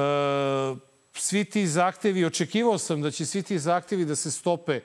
svi 1.12 1.44
ti 1.44 1.66
zahtevi, 1.66 2.24
očekivao 2.24 2.78
sam 2.78 3.02
da 3.02 3.10
će 3.10 3.26
svi 3.26 3.42
ti 3.42 3.58
zahtevi 3.58 4.04
da 4.04 4.16
se 4.16 4.30
stope 4.30 4.80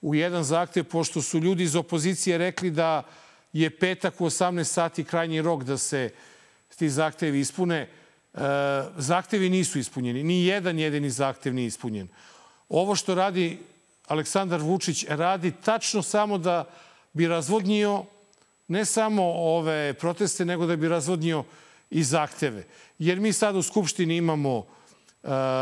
u 0.00 0.14
jedan 0.14 0.44
zahtev, 0.44 0.84
pošto 0.84 1.22
su 1.22 1.38
ljudi 1.38 1.62
iz 1.62 1.76
opozicije 1.76 2.38
rekli 2.38 2.70
da 2.70 3.02
je 3.52 3.78
petak 3.78 4.20
u 4.20 4.26
18 4.26 4.64
sati 4.64 5.04
krajnji 5.04 5.42
rok 5.42 5.64
da 5.64 5.78
se 5.78 6.10
ti 6.76 6.90
zahtevi 6.90 7.40
ispune. 7.40 7.88
E, 8.34 8.38
zahtevi 8.96 9.48
nisu 9.48 9.78
ispunjeni. 9.78 10.22
Ni 10.22 10.44
jedan 10.44 10.78
jedini 10.78 11.10
zahtev 11.10 11.54
nije 11.54 11.66
ispunjen. 11.66 12.08
Ovo 12.68 12.94
što 12.94 13.14
radi 13.14 13.58
Aleksandar 14.06 14.60
Vučić 14.60 15.04
radi 15.08 15.52
tačno 15.64 16.02
samo 16.02 16.38
da 16.38 16.64
bi 17.12 17.28
razvodnio 17.28 18.04
ne 18.68 18.84
samo 18.84 19.22
ove 19.34 19.94
proteste, 19.94 20.44
nego 20.44 20.66
da 20.66 20.76
bi 20.76 20.88
razvodnio 20.88 21.44
i 21.92 22.02
zahteve. 22.02 22.64
Jer 22.98 23.20
mi 23.20 23.32
sad 23.32 23.56
u 23.56 23.62
Skupštini 23.62 24.16
imamo 24.16 24.58
e, 24.58 24.64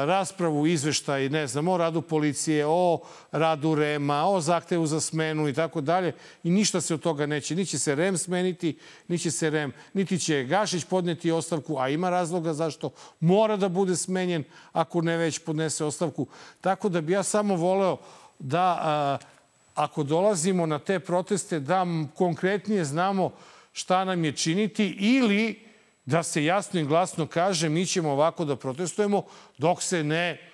raspravu, 0.06 0.66
izveštaj, 0.66 1.28
ne 1.28 1.46
znam, 1.46 1.68
o 1.68 1.76
radu 1.76 2.02
policije, 2.02 2.66
o 2.66 3.00
radu 3.32 3.74
REMA, 3.74 4.24
o 4.24 4.40
zahtevu 4.40 4.86
za 4.86 5.00
smenu 5.00 5.48
i 5.48 5.54
tako 5.54 5.80
dalje. 5.80 6.12
I 6.44 6.50
ništa 6.50 6.80
se 6.80 6.94
od 6.94 7.00
toga 7.00 7.26
neće. 7.26 7.56
Niće 7.56 7.78
se 7.78 7.94
REM 7.94 8.18
smeniti, 8.18 8.78
niće 9.08 9.30
se 9.30 9.50
REM, 9.50 9.72
niti 9.94 10.18
će 10.18 10.44
Gašić 10.44 10.84
podneti 10.84 11.30
ostavku, 11.30 11.78
a 11.78 11.88
ima 11.88 12.10
razloga 12.10 12.54
zašto 12.54 12.90
mora 13.20 13.56
da 13.56 13.68
bude 13.68 13.96
smenjen 13.96 14.44
ako 14.72 15.02
ne 15.02 15.16
već 15.16 15.38
podnese 15.38 15.84
ostavku. 15.84 16.26
Tako 16.60 16.88
da 16.88 17.00
bi 17.00 17.12
ja 17.12 17.22
samo 17.22 17.56
voleo 17.56 17.96
da 18.38 18.78
a, 18.80 19.18
ako 19.74 20.02
dolazimo 20.02 20.66
na 20.66 20.78
te 20.78 21.00
proteste 21.00 21.60
da 21.60 21.86
konkretnije 22.14 22.84
znamo 22.84 23.30
šta 23.72 24.04
nam 24.04 24.24
je 24.24 24.32
činiti 24.32 24.86
ili 24.86 25.69
da 26.10 26.22
se 26.22 26.44
jasno 26.44 26.80
i 26.80 26.84
glasno 26.84 27.26
kaže 27.26 27.68
mi 27.68 27.86
ćemo 27.86 28.10
ovako 28.10 28.44
da 28.44 28.56
protestujemo 28.56 29.22
dok 29.58 29.82
se 29.82 30.04
ne 30.04 30.50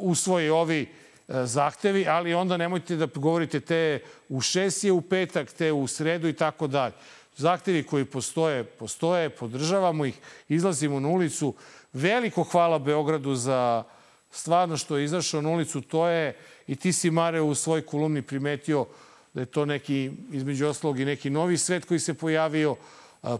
usvoje 0.00 0.52
ovi 0.52 0.82
e, 0.82 1.46
zahtevi, 1.46 2.08
ali 2.08 2.34
onda 2.34 2.56
nemojte 2.56 2.96
da 2.96 3.06
govorite 3.06 3.60
te 3.60 4.00
u 4.28 4.40
šest 4.40 4.84
je 4.84 4.92
u 4.92 5.00
petak, 5.00 5.52
te 5.52 5.72
u 5.72 5.86
sredu 5.86 6.28
i 6.28 6.32
tako 6.32 6.66
dalje. 6.66 6.94
Zahtevi 7.36 7.82
koji 7.82 8.04
postoje, 8.04 8.64
postoje, 8.64 9.30
podržavamo 9.30 10.04
ih, 10.06 10.18
izlazimo 10.48 11.00
na 11.00 11.08
ulicu. 11.08 11.54
Veliko 11.92 12.42
hvala 12.42 12.78
Beogradu 12.78 13.34
za 13.34 13.84
stvarno 14.30 14.76
što 14.76 14.96
je 14.96 15.04
izašao 15.04 15.42
na 15.42 15.50
ulicu. 15.50 15.80
To 15.80 16.08
je 16.08 16.34
I 16.66 16.76
ti 16.76 16.92
si, 16.92 17.10
Mare, 17.10 17.40
u 17.40 17.54
svoj 17.54 17.82
kolumni 17.86 18.22
primetio 18.22 18.86
da 19.34 19.40
je 19.40 19.46
to 19.46 19.64
neki, 19.64 20.10
između 20.32 20.66
oslog, 20.66 21.00
i 21.00 21.04
neki 21.04 21.30
novi 21.30 21.58
svet 21.58 21.84
koji 21.84 22.00
se 22.00 22.14
pojavio. 22.14 22.76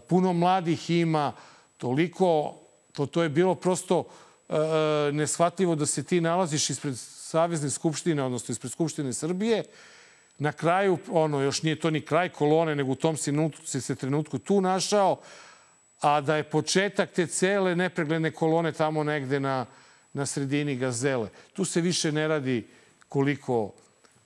Puno 0.07 0.33
mladih 0.33 0.89
ima, 0.89 1.33
toliko, 1.77 2.55
to, 2.93 3.05
to 3.05 3.23
je 3.23 3.29
bilo 3.29 3.55
prosto 3.55 4.03
e, 4.49 4.53
neshvatljivo 5.11 5.75
da 5.75 5.85
se 5.85 6.03
ti 6.03 6.21
nalaziš 6.21 6.69
ispred 6.69 6.97
Savezne 7.27 7.69
skupštine, 7.69 8.23
odnosno 8.23 8.51
ispred 8.51 8.71
Skupštine 8.71 9.13
Srbije. 9.13 9.63
Na 10.39 10.51
kraju, 10.51 10.97
ono, 11.11 11.41
još 11.41 11.63
nije 11.63 11.79
to 11.79 11.89
ni 11.89 12.01
kraj 12.01 12.29
kolone, 12.29 12.75
nego 12.75 12.91
u 12.91 12.95
tom 12.95 13.17
si, 13.17 13.33
si 13.65 13.81
se 13.81 13.95
trenutku 13.95 14.39
tu 14.39 14.61
našao, 14.61 15.17
a 16.01 16.21
da 16.21 16.35
je 16.35 16.43
početak 16.43 17.11
te 17.11 17.27
cele 17.27 17.75
nepregledne 17.75 18.31
kolone 18.31 18.71
tamo 18.71 19.03
negde 19.03 19.39
na, 19.39 19.65
na 20.13 20.25
sredini 20.25 20.75
gazele. 20.75 21.29
Tu 21.53 21.65
se 21.65 21.81
više 21.81 22.11
ne 22.11 22.27
radi 22.27 22.67
koliko 23.09 23.73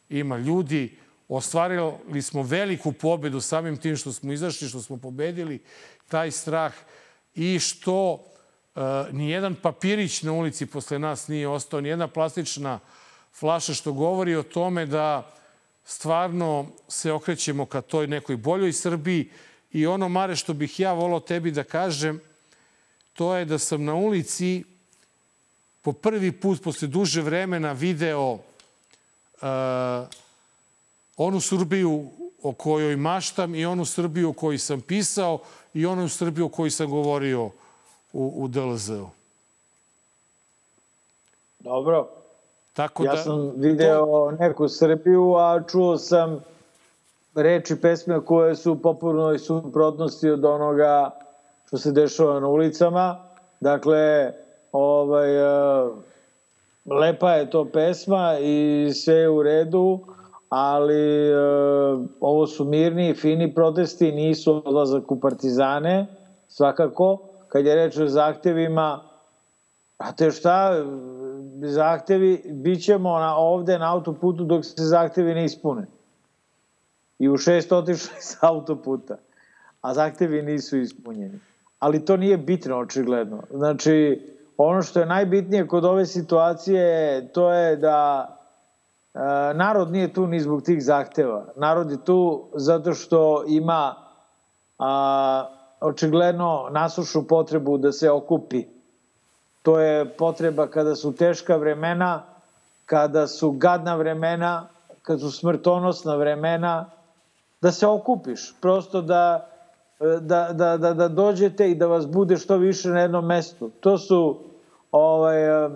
ima 0.10 0.38
ljudi. 0.38 0.98
Ostvarili 1.34 2.22
smo 2.22 2.44
veliku 2.44 2.92
pobedu 2.92 3.42
samim 3.42 3.78
tim 3.78 3.98
što 3.98 4.14
smo 4.14 4.34
izašli, 4.34 4.68
što 4.68 4.82
smo 4.82 4.98
pobedili 4.98 5.60
taj 6.08 6.32
strah 6.32 6.74
i 7.36 7.60
što 7.60 8.26
ni 9.12 9.30
jedan 9.30 9.56
papirić 9.56 10.24
na 10.24 10.32
ulici 10.32 10.66
posle 10.66 11.00
nas 11.00 11.28
nije 11.28 11.48
ostao, 11.48 11.82
ni 11.82 11.90
jedna 11.90 12.08
plastična 12.08 12.80
flaša 13.34 13.74
što 13.74 13.94
govori 13.94 14.36
o 14.36 14.44
tome 14.44 14.86
da 14.86 15.32
stvarno 15.86 16.66
se 16.88 17.12
okrećemo 17.12 17.66
ka 17.66 17.82
toj 17.82 18.08
nekoj 18.08 18.38
boljoj 18.38 18.74
Srbiji. 18.74 19.30
I 19.72 19.88
ono, 19.88 20.10
Mare, 20.10 20.36
što 20.36 20.54
bih 20.54 20.80
ja 20.80 20.94
volao 20.94 21.20
tebi 21.20 21.52
da 21.52 21.64
kažem, 21.64 22.20
to 23.14 23.36
je 23.36 23.46
da 23.46 23.58
sam 23.58 23.86
na 23.86 23.96
ulici 23.96 24.64
po 25.82 25.94
prvi 25.94 26.32
put 26.32 26.64
posle 26.64 26.88
duže 26.88 27.22
vremena 27.22 27.72
video 27.72 28.32
uh, 28.34 29.42
onu 31.26 31.40
Srbiju 31.40 32.08
o 32.44 32.54
kojoj 32.54 32.96
maštam 32.96 33.56
i 33.56 33.66
onu 33.66 33.86
Srbiju 33.86 34.30
o 34.30 34.34
kojoj 34.34 34.58
sam 34.58 34.82
pisao 34.82 35.40
i 35.74 35.86
onu 35.86 36.10
Srbiju 36.10 36.46
o 36.46 36.50
kojoj 36.50 36.72
sam 36.72 36.90
govorio 36.90 37.46
u, 38.14 38.34
u 38.36 38.48
DLZ-u. 38.48 39.10
Dobro. 41.60 42.08
Tako 42.74 43.04
ja 43.04 43.12
da, 43.12 43.18
sam 43.18 43.54
video 43.56 44.06
to... 44.06 44.32
neku 44.40 44.68
Srbiju, 44.68 45.36
a 45.36 45.64
čuo 45.68 45.98
sam 45.98 46.40
reči 47.36 47.76
pesme 47.82 48.26
koje 48.26 48.56
su 48.56 48.82
popularno 48.82 49.34
i 49.34 49.40
suprotnosti 49.40 50.30
od 50.30 50.46
onoga 50.46 51.12
što 51.68 51.78
se 51.78 51.92
dešava 51.92 52.40
na 52.40 52.48
ulicama. 52.48 53.24
Dakle, 53.60 54.34
ovaj, 54.72 55.36
e, 55.36 55.90
lepa 56.86 57.32
je 57.32 57.50
to 57.50 57.66
pesma 57.66 58.38
i 58.42 58.90
sve 58.94 59.16
je 59.16 59.30
u 59.30 59.44
redu, 59.44 60.00
ali 60.52 61.28
e, 61.30 61.36
ovo 62.20 62.48
su 62.48 62.66
mirni 62.66 63.10
i 63.10 63.14
fini 63.14 63.54
protesti, 63.56 64.12
nisu 64.12 64.62
odlazak 64.66 65.12
u 65.12 65.20
partizane, 65.20 66.08
svakako. 66.48 67.18
Kad 67.48 67.66
je 67.66 67.76
reč 67.76 67.98
o 67.98 68.08
zahtevima, 68.08 69.04
a 69.98 70.12
te 70.12 70.32
šta, 70.32 70.84
zahtevi, 71.62 72.42
bit 72.46 72.84
ćemo 72.84 73.20
na, 73.20 73.36
ovde 73.36 73.80
na 73.80 73.94
autoputu 73.94 74.44
dok 74.44 74.66
se 74.66 74.84
zahtevi 74.84 75.34
ne 75.34 75.46
ispune. 75.46 75.88
I 77.20 77.30
u 77.30 77.38
šest 77.38 77.72
otišli 77.72 78.16
sa 78.32 78.38
autoputa, 78.42 79.18
a 79.82 79.94
zahtevi 79.94 80.42
nisu 80.42 80.78
ispunjeni. 80.78 81.40
Ali 81.80 82.06
to 82.06 82.18
nije 82.18 82.38
bitno, 82.38 82.78
očigledno. 82.78 83.44
Znači, 83.54 84.22
ono 84.58 84.82
što 84.82 85.00
je 85.00 85.06
najbitnije 85.06 85.68
kod 85.68 85.86
ove 85.86 86.06
situacije, 86.06 87.28
to 87.34 87.54
je 87.54 87.76
da 87.76 88.28
narod 89.54 89.92
nije 89.92 90.14
tu 90.14 90.28
ni 90.28 90.40
zbog 90.40 90.62
tih 90.62 90.84
zahteva. 90.84 91.46
Narod 91.56 91.92
je 91.92 92.06
tu 92.06 92.50
zato 92.54 92.94
što 92.94 93.44
ima 93.48 93.96
a, 94.80 95.46
očigledno 95.82 96.68
nasušu 96.72 97.28
potrebu 97.28 97.78
da 97.78 97.92
se 97.92 98.12
okupi 98.12 98.66
To 99.62 99.80
je 99.80 100.06
potreba 100.18 100.68
kada 100.68 100.96
su 100.96 101.16
teška 101.16 101.56
vremena, 101.56 102.24
kada 102.86 103.28
su 103.28 103.52
gadna 103.52 103.96
vremena, 103.96 104.68
kad 105.02 105.20
su 105.20 105.32
smrtonosna 105.32 106.16
vremena, 106.16 106.90
da 107.62 107.72
se 107.72 107.88
okupiš, 107.88 108.56
prosto 108.62 109.02
da, 109.02 109.50
da, 110.00 110.50
da, 110.54 110.78
da, 110.78 110.94
da 110.94 111.08
dođete 111.08 111.72
i 111.72 111.76
da 111.76 111.88
vas 111.88 112.08
bude 112.08 112.38
što 112.38 112.58
više 112.58 112.90
na 112.90 113.02
jednom 113.02 113.26
mestu. 113.26 113.70
To 113.80 113.98
su 113.98 114.40
ovaj, 114.92 115.70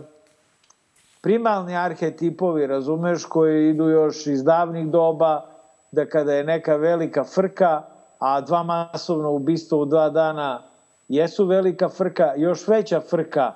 primalni 1.25 1.75
arhetipovi, 1.75 2.67
razumeš, 2.67 3.25
koji 3.25 3.69
idu 3.69 3.89
još 3.89 4.27
iz 4.27 4.43
davnih 4.43 4.87
doba, 4.87 5.41
da 5.91 6.05
kada 6.05 6.33
je 6.33 6.43
neka 6.43 6.75
velika 6.75 7.23
frka, 7.23 7.81
a 8.19 8.41
dva 8.41 8.63
masovna 8.63 9.29
ubistva 9.29 9.77
u 9.77 9.85
dva 9.85 10.09
dana 10.09 10.61
jesu 11.07 11.45
velika 11.45 11.89
frka, 11.89 12.33
još 12.37 12.67
veća 12.67 12.99
frka 13.01 13.53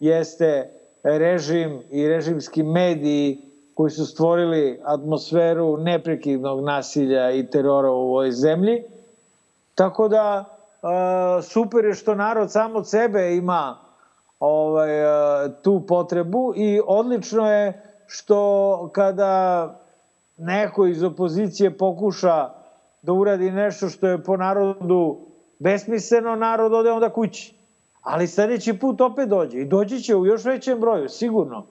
jeste 0.00 0.70
režim 1.02 1.82
i 1.90 2.08
režimski 2.08 2.62
mediji 2.62 3.38
koji 3.74 3.90
su 3.90 4.06
stvorili 4.06 4.80
atmosferu 4.84 5.76
neprekidnog 5.76 6.64
nasilja 6.64 7.30
i 7.30 7.46
terora 7.46 7.90
u 7.90 8.10
ovoj 8.10 8.30
zemlji. 8.30 8.82
Tako 9.74 10.08
da 10.08 10.44
super 11.42 11.84
je 11.84 11.94
što 11.94 12.14
narod 12.14 12.52
sam 12.52 12.76
od 12.76 12.88
sebe 12.88 13.36
ima 13.36 13.83
ovaj, 14.44 14.88
tu 15.62 15.82
potrebu 15.88 16.52
i 16.56 16.80
odlično 16.86 17.52
je 17.52 17.82
što 18.06 18.90
kada 18.92 19.74
neko 20.36 20.86
iz 20.86 21.02
opozicije 21.02 21.78
pokuša 21.78 22.50
da 23.02 23.12
uradi 23.12 23.50
nešto 23.50 23.88
što 23.88 24.06
je 24.06 24.22
po 24.22 24.36
narodu 24.36 25.18
besmisleno, 25.58 26.36
narod 26.36 26.72
ode 26.74 26.90
onda 26.90 27.12
kući. 27.12 27.54
Ali 28.02 28.26
sledeći 28.26 28.78
put 28.78 29.00
opet 29.00 29.28
dođe 29.28 29.58
i 29.58 29.64
doći 29.64 30.00
će 30.00 30.16
u 30.16 30.26
još 30.26 30.44
većem 30.44 30.80
broju, 30.80 31.08
sigurno. 31.08 31.66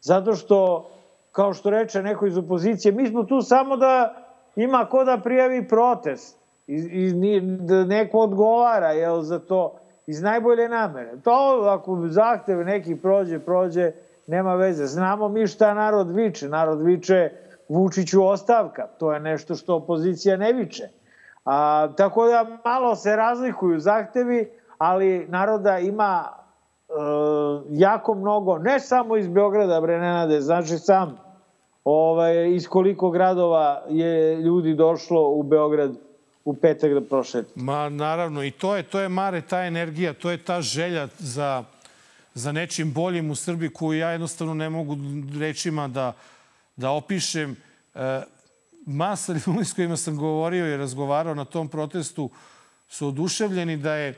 Zato 0.00 0.34
što, 0.34 0.90
kao 1.32 1.54
što 1.54 1.70
reče 1.70 2.02
neko 2.02 2.26
iz 2.26 2.38
opozicije, 2.38 2.92
mi 2.92 3.06
smo 3.06 3.24
tu 3.24 3.42
samo 3.42 3.76
da 3.76 4.14
ima 4.56 4.86
ko 4.90 5.04
da 5.04 5.20
prijavi 5.24 5.68
protest 5.68 6.38
i, 6.66 6.74
i 6.74 7.40
da 7.40 7.84
neko 7.84 8.18
odgovara 8.18 8.92
jel, 8.92 9.20
za 9.20 9.38
to 9.38 9.78
iz 10.08 10.22
najbolje 10.22 10.68
namere. 10.68 11.20
To 11.24 11.64
ako 11.68 12.08
zahtev 12.08 12.58
neki 12.64 12.96
prođe, 12.96 13.38
prođe, 13.38 13.92
nema 14.26 14.54
veze. 14.54 14.86
Znamo 14.86 15.28
mi 15.28 15.46
šta 15.46 15.74
narod 15.74 16.10
viče. 16.10 16.48
Narod 16.48 16.82
viče 16.82 17.30
Vučiću 17.68 18.24
ostavka. 18.24 18.86
To 18.98 19.12
je 19.12 19.20
nešto 19.20 19.54
što 19.54 19.76
opozicija 19.76 20.36
ne 20.36 20.52
viče. 20.52 20.88
A, 21.44 21.88
tako 21.96 22.26
da 22.26 22.46
malo 22.64 22.96
se 22.96 23.16
razlikuju 23.16 23.78
zahtevi, 23.78 24.50
ali 24.78 25.26
naroda 25.28 25.78
ima 25.78 26.24
e, 26.24 26.92
jako 27.70 28.14
mnogo, 28.14 28.58
ne 28.58 28.80
samo 28.80 29.16
iz 29.16 29.28
Beograda, 29.28 29.80
bre 29.80 29.98
Nenade, 29.98 30.40
znači 30.40 30.78
sam 30.78 31.16
ovaj, 31.84 32.54
iz 32.54 32.68
koliko 32.68 33.10
gradova 33.10 33.82
je 33.88 34.36
ljudi 34.36 34.74
došlo 34.74 35.30
u 35.30 35.42
Beograd 35.42 36.07
u 36.48 36.54
petak 36.54 36.92
da 36.92 37.00
prošete. 37.00 37.52
Ma 37.54 37.88
naravno, 37.88 38.44
i 38.44 38.50
to 38.50 38.76
je, 38.76 38.82
to 38.82 39.00
je 39.00 39.08
Mare, 39.08 39.40
ta 39.40 39.64
energija, 39.64 40.12
to 40.12 40.30
je 40.30 40.38
ta 40.38 40.62
želja 40.62 41.08
za, 41.18 41.64
za 42.34 42.52
nečim 42.52 42.92
boljim 42.92 43.30
u 43.30 43.34
Srbiji 43.34 43.70
koju 43.70 43.98
ja 43.98 44.10
jednostavno 44.10 44.54
ne 44.54 44.70
mogu 44.70 44.96
rečima 45.38 45.88
da, 45.88 46.12
da 46.76 46.90
opišem. 46.90 47.56
E, 47.94 48.22
masa 48.86 49.32
ljudi 49.46 49.64
s 49.64 49.72
kojima 49.72 49.96
sam 49.96 50.16
govorio 50.16 50.74
i 50.74 50.76
razgovarao 50.76 51.34
na 51.34 51.44
tom 51.44 51.68
protestu 51.68 52.30
su 52.88 53.08
oduševljeni 53.08 53.76
da 53.76 53.94
je 53.94 54.14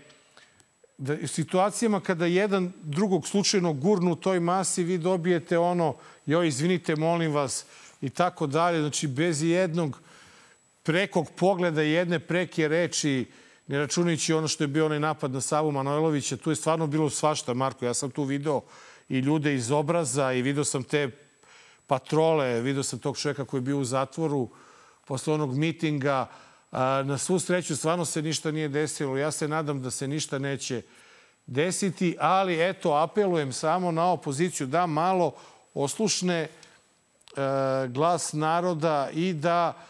da 0.99 1.17
u 1.23 1.27
situacijama 1.27 2.01
kada 2.01 2.27
jedan 2.27 2.73
drugog 2.83 3.27
slučajno 3.27 3.73
gurnu 3.73 4.13
u 4.13 4.17
toj 4.17 4.41
masi, 4.41 4.85
vi 4.85 4.99
dobijete 4.99 5.59
ono, 5.59 5.95
joj, 6.27 6.49
izvinite, 6.49 6.97
molim 6.97 7.33
vas, 7.33 7.65
i 8.01 8.11
tako 8.11 8.47
dalje. 8.47 8.81
Znači, 8.81 9.07
bez 9.07 9.43
jednog 9.43 10.01
prekog 10.83 11.31
pogleda, 11.37 11.83
jedne 11.83 12.19
preke 12.19 12.69
reči, 12.69 13.31
ne 13.67 13.79
računajući 13.79 14.33
ono 14.33 14.49
što 14.49 14.65
je 14.65 14.69
bio 14.69 14.87
onaj 14.87 15.01
napad 15.01 15.31
na 15.31 15.41
Savu 15.41 15.73
Manojlovića, 15.73 16.37
tu 16.37 16.51
je 16.51 16.57
stvarno 16.57 16.87
bilo 16.87 17.11
svašta, 17.11 17.55
Marko. 17.55 17.85
Ja 17.85 17.95
sam 17.95 18.11
tu 18.11 18.25
video 18.25 18.61
i 19.09 19.19
ljude 19.19 19.55
iz 19.55 19.71
obraza 19.71 20.33
i 20.33 20.43
video 20.43 20.65
sam 20.65 20.83
te 20.83 21.11
patrole, 21.87 22.61
video 22.61 22.83
sam 22.83 22.99
tog 22.99 23.19
čoveka 23.19 23.45
koji 23.45 23.59
je 23.59 23.63
bio 23.63 23.79
u 23.79 23.85
zatvoru 23.85 24.49
posle 25.07 25.35
onog 25.35 25.57
mitinga, 25.57 26.27
Na 27.05 27.19
svu 27.19 27.39
sreću 27.39 27.77
stvarno 27.77 28.05
se 28.05 28.23
ništa 28.23 28.51
nije 28.51 28.69
desilo. 28.69 29.17
Ja 29.17 29.31
se 29.31 29.49
nadam 29.49 29.83
da 29.83 29.91
se 29.91 30.09
ništa 30.09 30.39
neće 30.39 30.83
desiti, 31.47 32.17
ali 32.21 32.69
eto, 32.69 32.93
apelujem 32.93 33.53
samo 33.53 33.91
na 33.91 34.13
opoziciju 34.13 34.67
da 34.67 34.87
malo 34.87 35.35
oslušne 35.75 36.37
e, 36.37 36.49
glas 37.89 38.33
naroda 38.33 39.11
i 39.13 39.33
da 39.33 39.87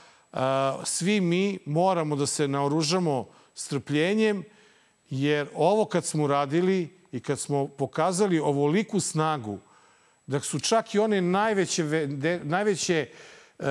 svi 0.84 1.20
mi 1.20 1.58
moramo 1.66 2.16
da 2.16 2.26
se 2.26 2.48
naoružamo 2.48 3.28
strpljenjem, 3.54 4.44
jer 5.10 5.48
ovo 5.54 5.84
kad 5.84 6.04
smo 6.04 6.26
radili 6.26 7.00
i 7.12 7.20
kad 7.20 7.40
smo 7.40 7.68
pokazali 7.68 8.38
ovoliku 8.38 9.00
snagu, 9.00 9.58
da 10.26 10.40
su 10.40 10.60
čak 10.60 10.94
i 10.94 10.98
one 10.98 11.20
najveće, 11.20 11.84
najveće 12.42 13.08
e, 13.58 13.64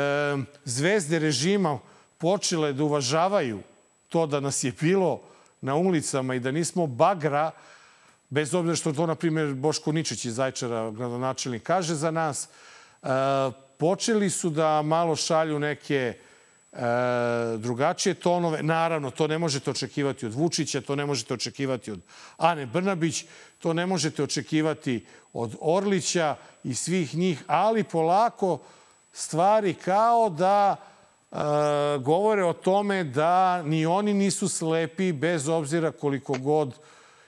zvezde 0.66 1.20
režima 1.20 1.80
počele 2.18 2.74
da 2.74 2.84
uvažavaju 2.84 3.60
to 4.10 4.26
da 4.28 4.39
nas 4.39 4.64
je 4.64 4.74
bilo 4.82 5.22
na 5.62 5.76
ulicama 5.76 6.36
i 6.36 6.39
da 6.39 6.51
nismo 6.51 6.88
bagra, 6.88 7.51
bez 8.30 8.53
obzira 8.53 8.76
što 8.76 8.93
to, 8.93 9.05
na 9.05 9.16
primjer, 9.16 9.53
Boško 9.53 9.91
Ničić 9.91 10.26
iz 10.26 10.36
Zajčara, 10.36 10.91
gradonačelnik, 10.91 11.64
kaže 11.64 11.95
za 11.95 12.12
nas, 12.12 12.45
e, 12.45 13.07
počeli 13.78 14.30
su 14.30 14.49
da 14.49 14.82
malo 14.82 15.16
šalju 15.16 15.60
neke 15.60 16.14
drugačije 17.57 18.13
tonove. 18.13 18.63
Naravno, 18.63 19.11
to 19.11 19.28
ne 19.28 19.38
možete 19.38 19.72
očekivati 19.72 20.26
od 20.26 20.34
Vučića, 20.34 20.82
to 20.82 20.95
ne 20.95 21.05
možete 21.05 21.34
očekivati 21.34 21.91
od 21.91 22.01
Ane 22.38 22.65
Brnabić, 22.65 23.26
to 23.59 23.74
ne 23.74 23.86
možete 23.86 24.24
očekivati 24.24 25.05
od 25.34 25.55
Orlića 25.61 26.36
i 26.63 26.76
svih 26.76 27.15
njih, 27.15 27.43
ali 27.47 27.84
polako 27.84 28.59
stvari 29.11 29.74
kao 29.74 30.30
da 30.30 30.76
govore 32.01 32.43
o 32.43 32.53
tome 32.53 33.03
da 33.03 33.63
ni 33.63 33.86
oni 33.86 34.13
nisu 34.13 34.49
slepi 34.49 35.13
bez 35.13 35.47
obzira 35.47 35.91
koliko 35.91 36.34
god 36.34 36.80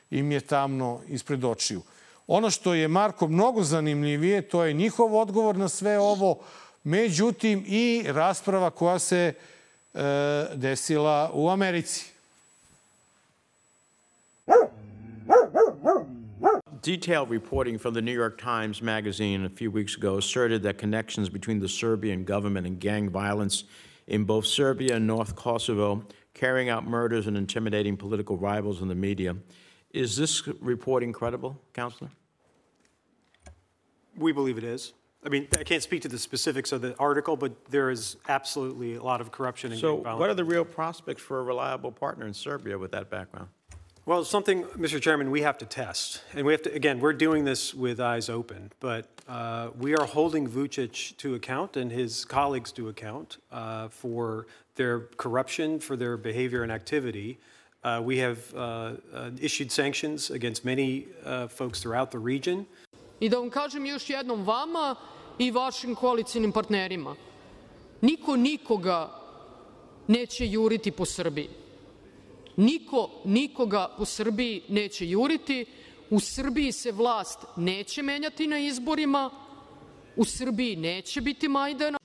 im 0.10 0.32
je 0.32 0.40
tamno 0.40 1.02
ispred 1.08 1.44
očiju. 1.44 1.82
Ono 2.28 2.50
što 2.50 2.74
je 2.74 2.88
Marko 2.88 3.28
mnogo 3.28 3.64
zanimljivije, 3.64 4.42
to 4.42 4.64
je 4.64 4.74
njihov 4.74 5.16
odgovor 5.16 5.58
na 5.58 5.70
sve 5.70 6.00
ovo, 6.00 6.40
međutim 6.84 7.64
i 7.68 8.04
rasprava 8.08 8.70
koja 8.70 9.00
se 9.00 9.34
e, 9.94 10.02
desila 10.56 11.32
u 11.34 11.50
Americi. 11.50 12.12
Detailed 16.84 17.30
reporting 17.30 17.80
from 17.80 17.94
the 17.94 18.02
New 18.02 18.16
York 18.16 18.42
Times 18.42 18.82
Magazine 18.82 19.46
a 19.46 19.50
few 19.50 19.72
weeks 19.72 19.96
ago 19.96 20.18
asserted 20.18 20.64
that 20.64 20.80
connections 20.80 21.30
between 21.30 21.60
the 21.60 21.68
Serbian 21.68 22.26
government 22.26 22.68
and 22.68 22.80
gang 22.80 23.10
violence 23.10 23.66
in 24.08 24.26
both 24.26 24.46
Serbia 24.46 24.96
and 24.96 25.06
North 25.06 25.36
Kosovo, 25.36 26.04
carrying 26.34 26.70
out 26.70 26.84
murders 26.84 27.28
and 27.28 27.38
intimidating 27.38 27.96
political 27.98 28.36
rivals 28.36 28.82
in 28.82 28.88
the 28.88 28.96
media. 28.96 29.36
Is 29.94 30.16
this 30.16 30.48
reporting 30.60 31.14
credible, 31.14 31.56
Counselor? 31.74 32.10
We 34.18 34.32
believe 34.32 34.58
it 34.58 34.64
is. 34.64 34.94
I 35.24 35.30
mean, 35.30 35.48
I 35.58 35.64
can't 35.64 35.84
speak 35.84 36.02
to 36.02 36.08
the 36.08 36.18
specifics 36.18 36.72
of 36.72 36.82
the 36.82 36.98
article, 36.98 37.36
but 37.38 37.66
there 37.66 37.92
is 37.92 38.18
absolutely 38.28 38.96
a 38.96 39.04
lot 39.04 39.22
of 39.22 39.32
corruption 39.32 39.72
and 39.72 39.80
So, 39.80 39.96
gang 39.96 40.04
violence. 40.04 40.20
what 40.20 40.30
are 40.32 40.34
the 40.34 40.44
real 40.44 40.66
prospects 40.66 41.22
for 41.22 41.40
a 41.40 41.44
reliable 41.44 41.92
partner 41.92 42.26
in 42.26 42.34
Serbia 42.34 42.78
with 42.78 42.92
that 42.92 43.10
background? 43.10 43.50
Well, 44.08 44.26
something, 44.26 44.64
Mr. 44.64 45.00
Chairman, 45.00 45.30
we 45.30 45.42
have 45.42 45.60
to 45.60 45.66
test. 45.66 46.24
And 46.34 46.44
we 46.44 46.54
have 46.54 46.64
to, 46.64 46.74
again, 46.74 47.00
we're 47.00 47.14
doing 47.14 47.46
this 47.46 47.72
with 47.72 48.00
eyes 48.00 48.30
open, 48.30 48.72
but 48.80 49.08
uh, 49.28 49.70
we 49.78 49.96
are 49.96 50.08
holding 50.08 50.48
Vucic 50.50 51.16
to 51.18 51.36
account 51.36 51.78
and 51.78 51.92
his 51.92 52.26
colleagues 52.26 52.72
to 52.72 52.90
account 52.90 53.38
uh, 53.52 53.90
for 53.90 54.48
their 54.74 55.02
corruption, 55.18 55.80
for 55.80 55.96
their 55.96 56.18
behavior 56.18 56.64
and 56.64 56.72
activity. 56.72 57.40
Uh, 57.84 58.02
we 58.04 58.18
have 58.18 58.54
uh, 58.56 58.94
uh, 59.14 59.30
issued 59.40 59.72
sanctions 59.72 60.32
against 60.32 60.66
many 60.66 61.06
uh, 61.24 61.48
folks 61.48 61.80
throughout 61.80 62.10
the 62.10 62.20
region. 62.20 62.66
Da 63.30 63.38
vam 63.38 63.50
kažem 63.50 63.86
još 63.86 64.10
jednom 64.10 64.44
vama 64.44 64.96
i 65.38 65.52
vašim 65.52 65.96
koalicijnim 65.96 66.52
partnerima, 66.52 67.16
niko 68.02 68.36
nikoga 68.36 69.22
neće 70.08 70.48
juriti 70.48 70.92
po 70.92 71.06
Srbiji. 71.06 71.50
Niko 72.58 73.10
nikoga 73.26 73.96
po 73.98 74.06
Srbiji 74.06 74.62
neće 74.70 75.10
juriti. 75.10 75.66
U 76.10 76.20
Srbiji 76.20 76.72
se 76.72 76.92
vlast 76.92 77.40
neće 77.56 78.02
menjati 78.02 78.48
na 78.48 78.58
izborima. 78.58 79.30
U 80.16 80.26
Srbiji 80.26 80.76
neće 80.76 81.22
biti 81.22 81.48
Majdana. 81.48 82.00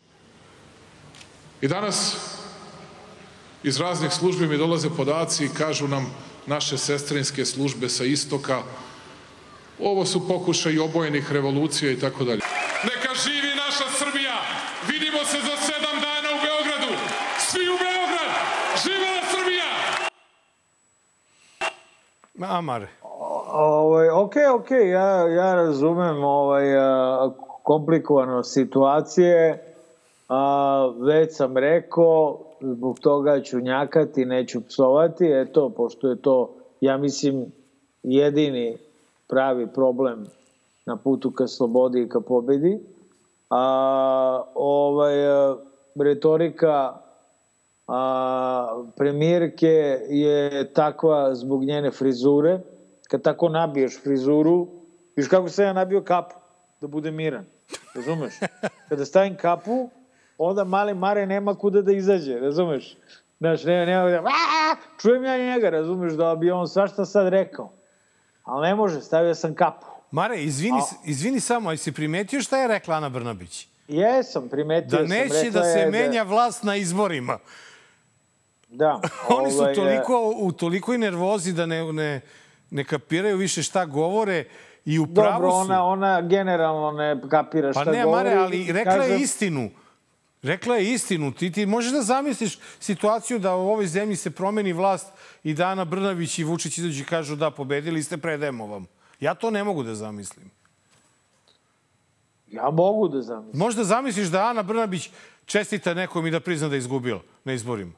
I 1.60 1.68
danas 1.68 2.16
iz 3.62 3.80
raznih 3.80 4.12
službi 4.12 4.46
mi 4.46 4.58
dolaze 4.58 4.90
podaci 4.96 5.44
i 5.44 5.54
kažu 5.58 5.88
nam 5.88 6.14
naše 6.46 6.78
sestrinske 6.78 7.44
službe 7.44 7.88
sa 7.88 8.04
istoka 8.04 8.62
ovo 9.82 10.04
su 10.04 10.28
pokušaj 10.28 10.78
obojenih 10.78 11.32
revolucija 11.32 11.92
i 11.92 12.00
tako 12.00 12.24
dalje. 12.24 12.40
Neka 12.84 13.14
živi 13.24 13.52
naša 13.56 13.86
Srbija! 13.98 14.36
Vidimo 14.88 15.18
se 15.24 15.38
za 15.40 15.56
sedam 15.56 15.96
dana 16.06 16.28
u 16.36 16.38
Beogradu! 16.44 16.92
Svi 17.38 17.68
u 17.68 17.76
Beograd! 17.84 18.32
Živela 18.84 19.22
Srbija! 19.32 19.70
Amare. 22.58 22.88
Ovaj, 23.52 24.08
ok, 24.08 24.34
ok, 24.54 24.70
ja, 24.70 25.28
ja 25.28 25.54
razumem 25.54 26.24
ovaj, 26.24 26.76
a, 26.76 27.30
komplikovano 27.62 28.42
situacije. 28.42 29.62
A, 30.28 30.92
već 31.00 31.36
sam 31.36 31.56
rekao, 31.56 32.38
zbog 32.60 32.98
toga 32.98 33.40
ću 33.40 33.60
njakati, 33.60 34.24
neću 34.24 34.60
psovati. 34.68 35.24
Eto, 35.32 35.70
pošto 35.70 36.08
je 36.08 36.22
to, 36.22 36.54
ja 36.80 36.96
mislim, 36.96 37.46
jedini 38.02 38.85
pravi 39.28 39.66
problem 39.74 40.26
na 40.86 40.96
putu 40.96 41.30
ka 41.30 41.46
slobodi 41.46 42.02
i 42.02 42.08
ka 42.08 42.20
pobedi. 42.20 42.78
A, 43.50 44.42
ovaj, 44.54 45.26
a, 45.26 45.56
retorika 45.96 46.98
a, 47.86 48.84
premijerke 48.96 50.00
je 50.08 50.72
takva 50.72 51.34
zbog 51.34 51.64
njene 51.64 51.90
frizure. 51.90 52.60
Kad 53.08 53.22
tako 53.22 53.48
nabiješ 53.48 54.02
frizuru, 54.02 54.68
viš 55.16 55.28
kako 55.28 55.48
sam 55.48 55.64
ja 55.64 55.72
nabio 55.72 56.02
kapu, 56.02 56.34
da 56.80 56.86
bude 56.86 57.10
miran. 57.10 57.44
Razumeš? 57.94 58.34
Kada 58.88 59.04
stavim 59.04 59.36
kapu, 59.36 59.90
onda 60.38 60.64
mali 60.64 60.94
Mare 60.94 61.26
nema 61.26 61.54
kuda 61.54 61.82
da 61.82 61.92
izađe, 61.92 62.38
razumeš? 62.38 62.96
Znaš, 63.38 63.64
nema, 63.64 63.84
nema 63.84 64.10
da... 64.10 64.22
Čujem 65.00 65.24
ja 65.24 65.38
njega, 65.38 65.70
razumeš, 65.70 66.12
da 66.12 66.34
bi 66.34 66.50
on 66.50 66.68
svašta 66.68 67.04
sad 67.04 67.28
rekao. 67.28 67.75
Ali 68.46 68.68
ne 68.68 68.74
može, 68.74 69.00
stavio 69.00 69.34
sam 69.34 69.54
kapu. 69.54 69.86
Mare, 70.10 70.42
izvini, 70.42 70.80
izvini 71.04 71.40
samo, 71.40 71.70
jesi 71.70 71.92
primetio 71.92 72.40
šta 72.42 72.58
je 72.58 72.68
rekla 72.68 72.96
Ana 72.96 73.08
Brnabić? 73.08 73.68
Jesam, 73.88 74.48
primetio 74.48 74.98
Da 74.98 75.08
sam. 75.08 75.16
neće 75.16 75.34
rekla 75.34 75.60
da 75.60 75.64
se 75.64 75.78
je 75.78 75.90
menja 75.90 76.22
vlast 76.22 76.62
na 76.62 76.76
izborima. 76.76 77.38
Da. 78.68 79.00
Oni 79.38 79.50
su 79.50 79.58
ovaj, 79.58 79.74
toliko, 79.74 80.32
u 80.36 80.52
tolikoj 80.52 80.98
nervozi 80.98 81.52
da 81.52 81.66
ne, 81.66 81.92
ne, 81.92 82.20
ne 82.70 82.84
kapiraju 82.84 83.36
više 83.36 83.62
šta 83.62 83.84
govore 83.84 84.44
i 84.84 84.98
u 84.98 85.06
pravu 85.14 85.32
Dobro, 85.32 85.50
su. 85.50 85.56
ona, 85.56 85.84
ona 85.84 86.20
generalno 86.20 86.90
ne 86.92 87.20
kapira 87.30 87.72
šta 87.72 87.84
Pa 87.84 87.90
ne, 87.90 88.04
govori. 88.04 88.24
Mare, 88.30 88.40
ali 88.42 88.72
rekla 88.72 88.92
je 88.92 88.98
Kažem, 89.00 89.22
istinu. 89.22 89.70
Rekla 90.42 90.76
je 90.76 90.92
istinu. 90.92 91.32
Ti, 91.32 91.52
ti 91.52 91.66
možeš 91.66 91.92
da 91.92 92.02
zamisliš 92.02 92.58
situaciju 92.80 93.38
da 93.38 93.56
u 93.56 93.68
ovoj 93.68 93.86
zemlji 93.86 94.16
se 94.16 94.30
promeni 94.30 94.72
vlast 94.72 95.12
i 95.44 95.54
da 95.54 95.66
Ana 95.66 95.84
Brnavić 95.84 96.38
i 96.38 96.44
Vučić 96.44 96.78
izađu 96.78 97.02
i 97.02 97.06
kažu 97.06 97.36
da, 97.36 97.50
pobedili 97.50 98.02
ste, 98.02 98.16
predajemo 98.16 98.66
vam. 98.66 98.86
Ja 99.20 99.34
to 99.34 99.50
ne 99.50 99.64
mogu 99.64 99.82
da 99.82 99.94
zamislim. 99.94 100.50
Ja 102.46 102.70
mogu 102.70 103.08
da 103.08 103.22
zamislim. 103.22 103.58
Možda 103.58 103.84
zamisliš 103.84 104.28
da 104.28 104.46
Ana 104.46 104.62
Brnabić 104.62 105.10
čestita 105.44 105.94
nekom 105.94 106.26
i 106.26 106.30
da 106.30 106.40
prizna 106.40 106.68
da 106.68 106.74
je 106.74 106.78
izgubila 106.78 107.20
na 107.44 107.52
izborima. 107.52 107.92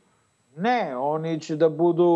Ne, 0.56 0.96
oni 0.96 1.40
će 1.40 1.56
da 1.56 1.68
budu 1.68 2.08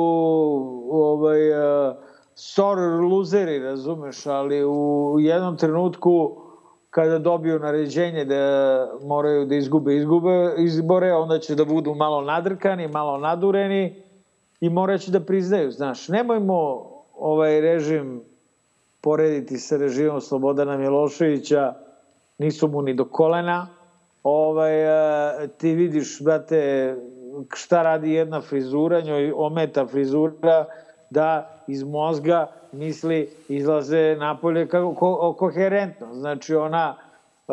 ovaj, 0.91 1.51
uh, 1.51 1.97
soror 2.35 3.01
luzeri, 3.01 3.59
razumeš, 3.59 4.27
ali 4.27 4.65
u 4.65 5.17
jednom 5.21 5.57
trenutku 5.57 6.43
kada 6.93 7.19
dobiju 7.19 7.59
naređenje 7.59 8.25
da 8.25 8.89
moraju 9.03 9.47
da 9.47 9.55
izgube, 9.55 9.97
izgube 9.97 10.55
izbore, 10.59 11.13
onda 11.13 11.39
će 11.39 11.55
da 11.55 11.65
budu 11.65 11.95
malo 11.95 12.21
nadrkani, 12.21 12.89
malo 12.89 13.19
nadureni 13.19 14.03
i 14.61 14.69
moraće 14.69 15.11
da 15.11 15.21
priznaju, 15.21 15.71
znaš. 15.71 16.09
Nemojmo 16.09 16.91
ovaj 17.15 17.61
režim 17.61 18.23
porediti 19.01 19.59
sa 19.59 19.77
režimom 19.77 20.21
Slobodana 20.21 20.77
Miloševića, 20.77 21.75
nisu 22.39 22.69
mu 22.69 22.83
ni 22.83 22.95
do 22.95 23.05
kolena. 23.05 23.67
Ovaj, 24.23 24.87
a, 24.89 25.47
ti 25.59 25.75
vidiš, 25.75 26.23
brate, 26.25 26.95
šta 27.55 27.83
radi 27.83 28.13
jedna 28.13 28.41
frizura, 28.41 29.01
njoj 29.01 29.33
ometa 29.37 29.87
frizura, 29.87 30.65
da 31.11 31.59
iz 31.69 31.85
mozga 31.85 32.53
misli 32.73 33.29
izlaze 33.49 34.17
napolje 34.19 34.69
kako 34.69 34.95
ko, 34.95 35.35
koherentno. 35.39 36.15
Znači 36.15 36.55
ona 36.55 36.97
e, 37.49 37.53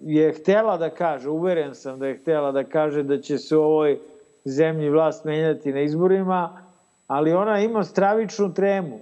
je 0.00 0.32
htela 0.32 0.76
da 0.76 0.90
kaže, 0.90 1.30
uveren 1.30 1.74
sam 1.74 1.98
da 1.98 2.06
je 2.06 2.18
htela 2.18 2.52
da 2.52 2.64
kaže 2.64 3.02
da 3.02 3.20
će 3.20 3.38
se 3.38 3.56
u 3.56 3.62
ovoj 3.62 3.98
zemlji 4.44 4.90
vlast 4.90 5.24
menjati 5.24 5.72
na 5.72 5.80
izborima, 5.80 6.62
ali 7.06 7.32
ona 7.32 7.60
ima 7.60 7.84
stravičnu 7.84 8.54
tremu. 8.54 9.00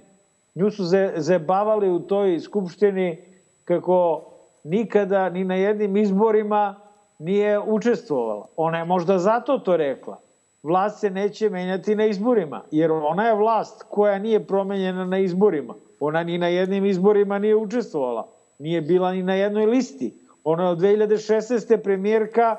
Nju 0.55 0.71
su 0.71 0.83
ze, 0.83 1.13
zebavali 1.15 1.89
u 1.89 1.99
toj 1.99 2.39
skupštini 2.39 3.21
kako 3.63 4.23
nikada 4.63 5.29
ni 5.29 5.43
na 5.43 5.55
jednim 5.55 5.97
izborima 5.97 6.75
nije 7.19 7.59
učestvovala. 7.59 8.47
Ona 8.55 8.77
je 8.77 8.85
možda 8.85 9.17
zato 9.17 9.57
to 9.57 9.77
rekla. 9.77 10.17
Vlast 10.63 10.99
se 10.99 11.09
neće 11.09 11.49
menjati 11.49 11.95
na 11.95 12.05
izborima, 12.05 12.61
jer 12.71 12.91
ona 12.91 13.27
je 13.27 13.35
vlast 13.35 13.83
koja 13.89 14.19
nije 14.19 14.47
promenjena 14.47 15.05
na 15.05 15.17
izborima. 15.17 15.73
Ona 15.99 16.23
ni 16.23 16.37
na 16.37 16.47
jednim 16.47 16.85
izborima 16.85 17.39
nije 17.39 17.55
učestvovala. 17.55 18.27
Nije 18.59 18.81
bila 18.81 19.11
ni 19.11 19.23
na 19.23 19.33
jednoj 19.33 19.65
listi. 19.65 20.13
Ona 20.43 20.63
je 20.63 20.69
od 20.69 20.77
2016. 20.77 21.77
premijerka 21.83 22.55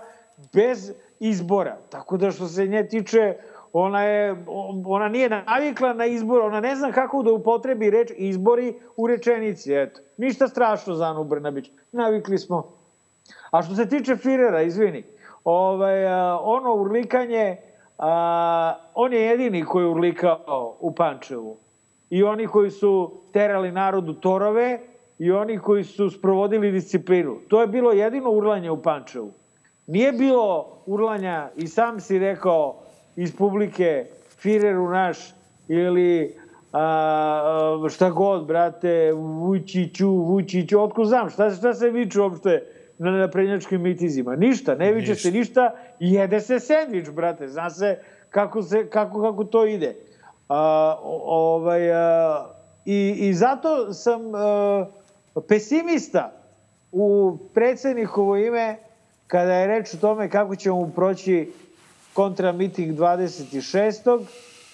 bez 0.55 0.93
izbora. 1.21 1.77
Tako 1.91 2.17
da 2.17 2.31
što 2.31 2.47
se 2.47 2.67
nje 2.67 2.89
tiče, 2.89 3.35
ona, 3.73 4.03
je, 4.03 4.45
ona 4.87 5.09
nije 5.09 5.29
navikla 5.29 5.93
na 5.93 6.07
izbor, 6.07 6.41
ona 6.41 6.61
ne 6.61 6.77
zna 6.77 6.93
kako 6.93 7.23
da 7.23 7.33
upotrebi 7.33 7.91
reč 7.91 8.13
izbori 8.17 8.75
u 8.97 9.07
rečenici. 9.07 9.75
Eto. 9.75 10.01
Ništa 10.17 10.49
strašno 10.49 10.95
za 10.95 11.05
Anu 11.05 11.25
Brnabić. 11.25 11.71
Navikli 11.93 12.39
smo. 12.39 12.73
A 13.51 13.63
što 13.63 13.75
se 13.75 13.89
tiče 13.89 14.17
Firera, 14.17 14.63
izvini, 14.63 15.05
ovaj, 15.45 16.07
ono 16.41 16.75
urlikanje, 16.75 17.57
a, 17.99 18.75
on 18.95 19.13
je 19.13 19.21
jedini 19.21 19.65
koji 19.65 19.85
je 19.85 19.89
urlikao 19.89 20.77
u 20.81 20.95
Pančevu. 20.95 21.57
I 22.11 22.23
oni 22.23 22.47
koji 22.47 22.71
su 22.71 23.13
terali 23.33 23.73
narodu 23.73 24.15
torove 24.15 24.81
i 25.19 25.33
oni 25.33 25.59
koji 25.59 25.85
su 25.85 26.11
sprovodili 26.11 26.73
disciplinu. 26.73 27.37
To 27.49 27.61
je 27.61 27.67
bilo 27.67 27.93
jedino 27.93 28.31
urlanje 28.31 28.71
u 28.71 28.83
Pančevu. 28.83 29.33
Nije 29.87 30.13
bilo 30.13 30.79
urlanja, 30.87 31.49
i 31.57 31.67
sam 31.67 32.01
si 32.01 32.19
rekao, 32.19 32.77
iz 33.17 33.37
publike 33.37 34.07
Fireru 34.39 34.91
naš 34.91 35.19
ili 35.69 36.37
a, 36.73 36.83
a, 37.85 37.89
šta 37.89 38.11
god, 38.11 38.47
brate, 38.47 39.13
Vučiću, 39.13 40.09
Vučiću, 40.09 40.83
otko 40.83 41.05
znam, 41.05 41.31
šta, 41.31 41.51
šta 41.51 41.75
se 41.75 41.91
viču 41.91 42.23
uopšte 42.23 42.78
na 42.99 43.11
naprednjačkim 43.11 43.83
mitizima? 43.83 44.37
Ništa, 44.37 44.75
ne 44.75 44.93
viče 44.93 45.15
se 45.15 45.31
ništa, 45.31 45.75
jede 46.01 46.41
se 46.41 46.61
sendvič, 46.61 47.11
brate, 47.11 47.49
zna 47.49 47.71
se 47.71 47.99
kako, 48.31 48.63
se, 48.63 48.91
kako, 48.91 49.23
kako 49.23 49.45
to 49.45 49.67
ide. 49.67 49.97
A, 50.49 50.97
ovaj, 51.25 51.93
a, 51.93 52.47
i, 52.85 53.15
I 53.19 53.35
zato 53.35 53.93
sam 53.93 54.35
a, 54.35 54.87
pesimista 55.49 56.33
u 56.93 57.37
predsednikovo 57.55 58.37
ime 58.37 58.77
kada 59.27 59.55
je 59.55 59.67
reč 59.67 59.95
o 59.95 59.97
tome 59.97 60.31
kako 60.31 60.57
ćemo 60.57 60.77
mu 60.77 60.91
proći 60.97 61.53
kontra 62.13 62.53
miting 62.53 62.99
26. 62.99 64.25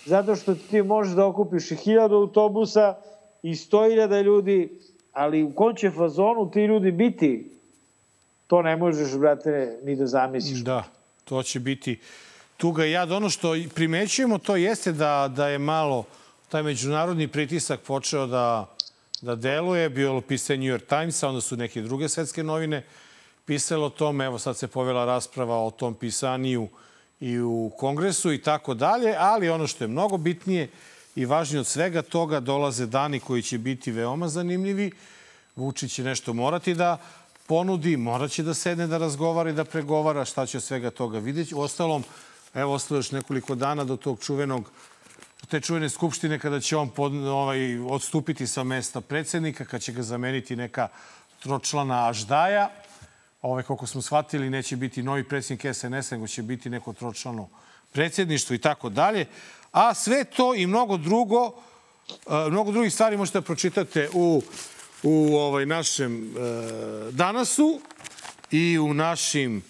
zato 0.05 0.37
što 0.37 0.55
ti 0.55 0.83
možeš 0.83 1.15
da 1.15 1.27
okupiš 1.27 1.71
i 1.71 1.77
hiljadu 1.77 2.15
autobusa 2.15 2.95
i 3.43 3.55
sto 3.55 3.89
hiljada 3.89 4.21
ljudi, 4.21 4.79
ali 5.13 5.43
u 5.43 5.55
kom 5.55 5.75
će 5.75 5.91
fazonu 5.91 6.51
ti 6.51 6.65
ljudi 6.65 6.93
biti, 6.93 7.51
to 8.55 8.63
ne 8.63 8.77
možeš, 8.77 9.17
brate, 9.19 9.79
ni 9.83 9.97
da 9.97 10.07
zamisliš. 10.07 10.59
Da, 10.59 10.85
to 11.25 11.43
će 11.43 11.61
biti 11.61 11.99
tuga 12.57 12.87
i 12.87 12.91
jad. 12.91 13.13
Ono 13.13 13.31
što 13.31 13.55
primećujemo 13.75 14.39
to 14.39 14.57
jeste 14.57 14.93
da, 14.93 15.31
da 15.37 15.49
je 15.49 15.59
malo 15.59 16.05
taj 16.49 16.63
međunarodni 16.63 17.29
pritisak 17.29 17.81
počeo 17.81 18.27
da, 18.27 18.71
da 19.23 19.35
deluje. 19.35 19.89
Bio 19.89 20.21
pisao 20.21 20.57
New 20.57 20.71
York 20.71 20.87
Times, 20.87 21.23
a 21.23 21.29
onda 21.29 21.41
su 21.41 21.57
neke 21.57 21.83
druge 21.83 22.09
svetske 22.09 22.43
novine 22.43 22.85
pisalo 23.45 23.87
o 23.87 23.91
tome. 23.91 24.25
Evo 24.25 24.39
sad 24.39 24.57
se 24.57 24.69
povela 24.69 25.05
rasprava 25.05 25.65
o 25.65 25.71
tom 25.71 25.95
pisaniju 25.95 26.69
i 27.21 27.41
u 27.41 27.71
kongresu 27.79 28.33
i 28.33 28.43
tako 28.43 28.75
dalje. 28.75 29.15
Ali 29.19 29.51
ono 29.51 29.67
što 29.67 29.85
je 29.85 29.89
mnogo 29.89 30.17
bitnije 30.17 30.69
i 31.17 31.25
važnije 31.25 31.61
od 31.61 31.67
svega 31.67 32.03
toga, 32.03 32.41
dolaze 32.41 32.87
dani 32.87 33.21
koji 33.21 33.43
će 33.43 33.59
biti 33.59 33.91
veoma 33.91 34.29
zanimljivi. 34.29 34.93
Vučić 35.57 35.93
će 35.93 36.05
nešto 36.05 36.33
morati 36.33 36.75
da 36.75 36.99
ponudi, 37.47 37.97
morat 37.97 38.31
će 38.31 38.43
da 38.43 38.55
sedne 38.55 38.87
da 38.87 38.99
razgovara 38.99 39.51
i 39.51 39.53
da 39.53 39.65
pregovara 39.65 40.25
šta 40.25 40.47
će 40.47 40.59
od 40.59 40.65
svega 40.65 40.91
toga 40.91 41.19
vidjeti. 41.19 41.55
U 41.55 41.61
ostalom, 41.61 42.05
evo, 42.55 42.73
ostalo 42.73 42.99
još 42.99 43.11
nekoliko 43.13 43.55
dana 43.55 43.85
do 43.85 43.97
tog 43.97 44.21
čuvenog 44.21 44.71
te 45.47 45.61
čuvene 45.61 45.89
skupštine 45.89 46.39
kada 46.39 46.61
će 46.61 46.77
on 46.77 46.89
pod, 46.91 47.15
ovaj, 47.15 47.79
odstupiti 47.79 48.47
sa 48.47 48.65
mesta 48.65 49.01
predsednika, 49.01 49.65
kad 49.65 49.83
će 49.83 49.93
ga 49.93 50.03
zameniti 50.03 50.57
neka 50.57 50.89
tročlana 51.43 52.09
Aždaja. 52.09 52.71
Ove, 53.43 53.63
koliko 53.63 53.87
smo 53.87 54.03
shvatili, 54.03 54.51
neće 54.51 54.77
biti 54.77 55.03
novi 55.03 55.25
predsjednik 55.29 55.75
SNS, 55.77 56.11
nego 56.11 56.27
će 56.27 56.43
biti 56.43 56.71
neko 56.71 56.93
tročlano 56.93 57.49
predsjedništvo 57.93 58.55
i 58.55 58.59
tako 58.59 58.89
dalje. 58.89 59.27
A 59.73 59.95
sve 59.95 60.25
to 60.25 60.55
i 60.55 60.67
mnogo 60.67 60.97
drugo, 60.97 61.53
e, 62.11 62.51
mnogo 62.51 62.73
drugih 62.73 62.95
stvari 62.95 63.17
možete 63.17 63.39
da 63.39 63.45
pročitate 63.45 64.09
u, 64.13 64.43
u 65.05 65.37
ovaj, 65.37 65.67
našem 65.67 66.25
e, 66.25 66.31
danasu 67.11 67.81
i 68.51 68.79
u 68.79 68.95
našim 68.95 69.59
e, 69.59 69.65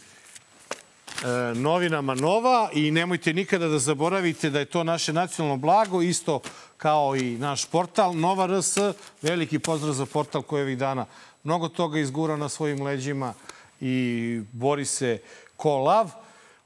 novinama 1.55 2.15
Nova 2.15 2.71
i 2.73 2.91
nemojte 2.91 3.33
nikada 3.33 3.69
da 3.69 3.79
zaboravite 3.79 4.51
da 4.51 4.59
je 4.59 4.65
to 4.65 4.85
naše 4.85 5.13
nacionalno 5.13 5.57
blago, 5.57 6.03
isto 6.03 6.41
kao 6.77 7.17
i 7.17 7.39
naš 7.39 7.67
portal 7.67 8.17
Nova 8.17 8.47
RS. 8.47 8.77
Veliki 9.23 9.59
pozdrav 9.59 9.93
za 9.95 10.07
portal 10.07 10.43
koji 10.43 10.63
ovih 10.63 10.79
dana 10.79 11.07
mnogo 11.45 11.69
toga 11.69 11.99
izgura 11.99 12.37
na 12.37 12.49
svojim 12.49 12.83
leđima 12.83 13.35
i 13.81 14.41
bori 14.53 14.85
se 14.85 15.19
ko 15.57 15.79
lav 15.79 16.11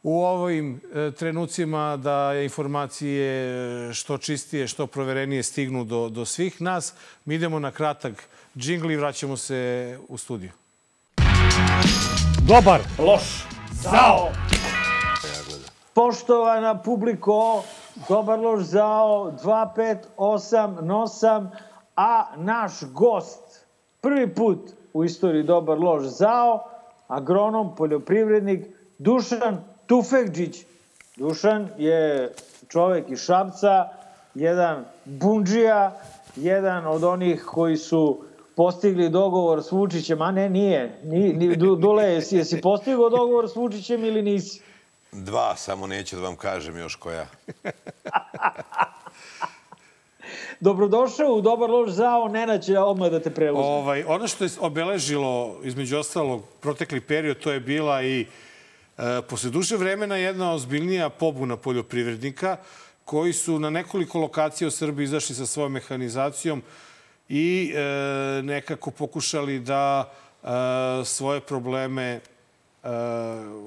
u 0.02 0.24
ovim 0.24 0.80
e, 0.94 1.10
trenucima 1.10 1.96
da 1.96 2.34
informacije 2.42 3.94
što 3.94 4.18
čistije, 4.18 4.68
što 4.68 4.86
proverenije 4.86 5.42
stignu 5.42 5.84
do, 5.84 6.08
do 6.08 6.24
svih 6.24 6.60
nas. 6.60 6.94
Mi 7.24 7.34
idemo 7.34 7.58
na 7.58 7.70
kratak 7.70 8.28
džingli 8.58 8.94
i 8.94 8.96
vraćamo 8.96 9.36
se 9.36 9.98
u 10.08 10.18
studiju. 10.18 10.50
Dobar. 12.48 12.80
Loš. 12.98 13.46
Zao. 13.72 14.28
Poštovana 15.94 16.82
publiko, 16.82 17.62
dobar 18.08 18.38
loš 18.38 18.62
zao, 18.62 19.32
258 19.44 20.80
nosam, 20.80 21.50
a 21.96 22.26
naš 22.36 22.72
gost, 22.92 23.66
prvi 24.00 24.34
put 24.34 24.70
u 24.92 25.04
istoriji 25.04 25.42
dobar 25.42 25.78
loš 25.78 26.02
zao, 26.02 26.70
agronom, 27.08 27.76
poljoprivrednik, 27.76 28.66
Dušan 28.98 29.64
Tufekđić. 29.86 30.64
Dušan 31.16 31.68
je 31.78 32.32
čovek 32.68 33.10
iz 33.10 33.18
Šapca, 33.18 33.88
jedan 34.34 34.84
bunđija, 35.04 36.00
jedan 36.36 36.86
od 36.86 37.04
onih 37.04 37.44
koji 37.44 37.76
su 37.76 38.27
postigli 38.58 39.08
dogovor 39.10 39.62
s 39.62 39.72
Vučićem, 39.72 40.22
a 40.22 40.30
ne, 40.30 40.48
nije. 40.50 41.00
Ni, 41.04 41.32
ni, 41.32 41.56
Dule, 41.56 42.04
jesi, 42.04 42.36
jesi 42.36 42.60
postigao 42.60 43.10
dogovor 43.10 43.48
s 43.48 43.56
Vučićem 43.56 44.04
ili 44.04 44.22
nisi? 44.22 44.62
Dva, 45.12 45.56
samo 45.56 45.86
neću 45.86 46.16
da 46.16 46.22
vam 46.22 46.36
kažem 46.36 46.78
još 46.78 46.94
koja. 46.94 47.26
Dobrodošao 50.60 51.34
u 51.34 51.40
Dobar 51.40 51.70
loš 51.70 51.90
zao, 51.90 52.28
Nena 52.28 52.58
će 52.58 52.78
odmah 52.78 53.10
da 53.10 53.20
te 53.20 53.30
preuzme. 53.30 53.64
Ovaj, 53.64 54.04
ono 54.06 54.28
što 54.28 54.44
je 54.44 54.50
obeležilo, 54.60 55.60
između 55.62 55.98
ostalog, 55.98 56.42
protekli 56.60 57.00
period, 57.00 57.38
to 57.38 57.52
je 57.52 57.60
bila 57.60 58.02
i 58.02 58.26
e, 58.98 59.22
posle 59.28 59.50
duže 59.50 59.76
vremena 59.76 60.16
jedna 60.16 60.52
ozbiljnija 60.52 61.08
pobuna 61.08 61.56
poljoprivrednika 61.56 62.56
koji 63.04 63.32
su 63.32 63.58
na 63.58 63.70
nekoliko 63.70 64.18
lokacija 64.18 64.68
u 64.68 64.70
Srbiji 64.70 65.04
izašli 65.04 65.34
sa 65.34 65.46
svojom 65.46 65.72
mehanizacijom 65.72 66.62
i 67.28 67.72
e, 67.74 68.42
nekako 68.42 68.90
pokušali 68.90 69.58
da 69.60 70.12
e, 70.42 70.48
svoje 71.04 71.40
probleme 71.40 72.04
e, 72.04 72.20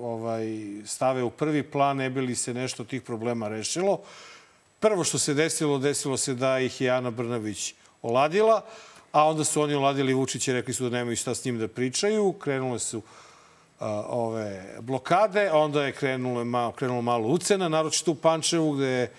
ovaj, 0.02 0.46
stave 0.86 1.24
u 1.24 1.30
prvi 1.30 1.64
plan, 1.64 1.98
ne 1.98 2.10
bi 2.10 2.22
li 2.22 2.36
se 2.36 2.54
nešto 2.54 2.84
tih 2.84 3.02
problema 3.02 3.48
rešilo. 3.48 4.02
Prvo 4.80 5.04
što 5.04 5.18
se 5.18 5.34
desilo, 5.34 5.78
desilo 5.78 6.18
se 6.18 6.34
da 6.34 6.60
ih 6.60 6.82
je 6.82 6.90
Ana 6.90 7.12
Brnavić 7.12 7.74
oladila, 8.02 8.66
a 9.12 9.30
onda 9.30 9.44
su 9.44 9.62
oni 9.62 9.74
oladili 9.74 10.14
Vučića, 10.14 10.54
rekli 10.54 10.74
su 10.74 10.84
da 10.84 10.98
nemaju 10.98 11.16
šta 11.16 11.36
s 11.36 11.46
njim 11.46 11.60
da 11.60 11.68
pričaju. 11.68 12.34
Krenule 12.34 12.80
su 12.80 13.02
a, 13.80 14.04
ove 14.08 14.76
blokade, 14.80 15.52
onda 15.52 15.84
je 15.84 15.92
krenulo 15.92 16.46
malo, 16.46 16.72
krenulo 16.72 17.02
malo 17.02 17.28
ucena, 17.28 17.70
naročito 17.70 18.12
u 18.12 18.16
Pančevu, 18.16 18.72
gde 18.72 19.12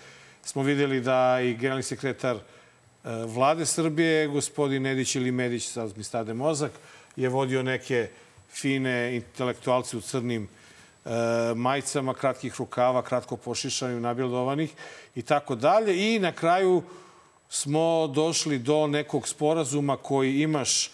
smo 0.43 0.63
videli 0.63 1.01
da 1.01 1.39
i 1.41 1.53
generalni 1.53 1.83
sekretar 1.83 2.37
vlade 3.03 3.65
Srbije, 3.65 4.27
gospodin 4.27 4.81
Nedić 4.81 5.15
ili 5.15 5.31
Medić, 5.31 5.67
sad 5.67 5.97
mi 5.97 6.03
stade 6.03 6.33
mozak, 6.33 6.71
je 7.15 7.29
vodio 7.29 7.63
neke 7.63 8.09
fine 8.51 9.15
intelektualce 9.15 9.97
u 9.97 10.01
crnim 10.01 10.47
e, 11.05 11.09
majicama, 11.55 12.13
kratkih 12.13 12.55
rukava, 12.59 13.01
kratko 13.01 13.37
pošišanih, 13.37 14.01
nabildovanih 14.01 14.73
i 15.15 15.21
tako 15.21 15.55
dalje. 15.55 16.15
I 16.15 16.19
na 16.19 16.31
kraju 16.31 16.83
smo 17.49 18.07
došli 18.07 18.59
do 18.59 18.87
nekog 18.87 19.27
sporazuma 19.27 19.97
koji 19.97 20.41
imaš 20.41 20.91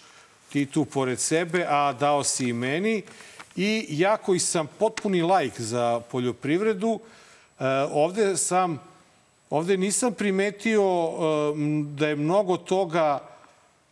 ti 0.52 0.66
tu 0.66 0.86
pored 0.86 1.20
sebe, 1.20 1.66
a 1.70 1.94
dao 1.94 2.24
si 2.24 2.50
i 2.50 2.54
meni. 2.54 3.04
I 3.56 3.86
ja 3.90 4.18
koji 4.18 4.40
sam 4.40 4.68
potpuni 4.80 5.22
lajk 5.22 5.62
za 5.62 6.00
poljoprivredu, 6.12 7.00
e, 7.00 7.66
ovde 7.92 8.38
sam 8.38 8.89
Ovde 9.50 9.78
nisam 9.78 10.14
primetio 10.14 10.84
da 11.96 12.08
je 12.08 12.16
mnogo 12.16 12.58
toga 12.58 13.20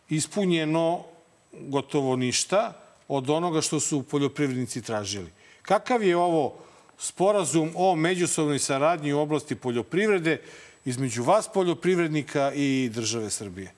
ispunjeno 0.08 1.04
gotovo 1.52 2.16
ništa 2.16 2.72
od 3.08 3.30
onoga 3.30 3.60
što 3.60 3.80
su 3.80 4.02
poljoprivrednici 4.02 4.82
tražili. 4.82 5.30
Kakav 5.62 6.02
je 6.02 6.16
ovo 6.16 6.54
sporazum 6.98 7.72
o 7.74 7.96
međusobnoj 7.96 8.58
saradnji 8.58 9.12
u 9.12 9.20
oblasti 9.20 9.54
poljoprivrede 9.54 10.40
između 10.84 11.22
vas 11.22 11.48
poljoprivrednika 11.54 12.52
i 12.54 12.90
države 12.94 13.30
Srbije? 13.30 13.72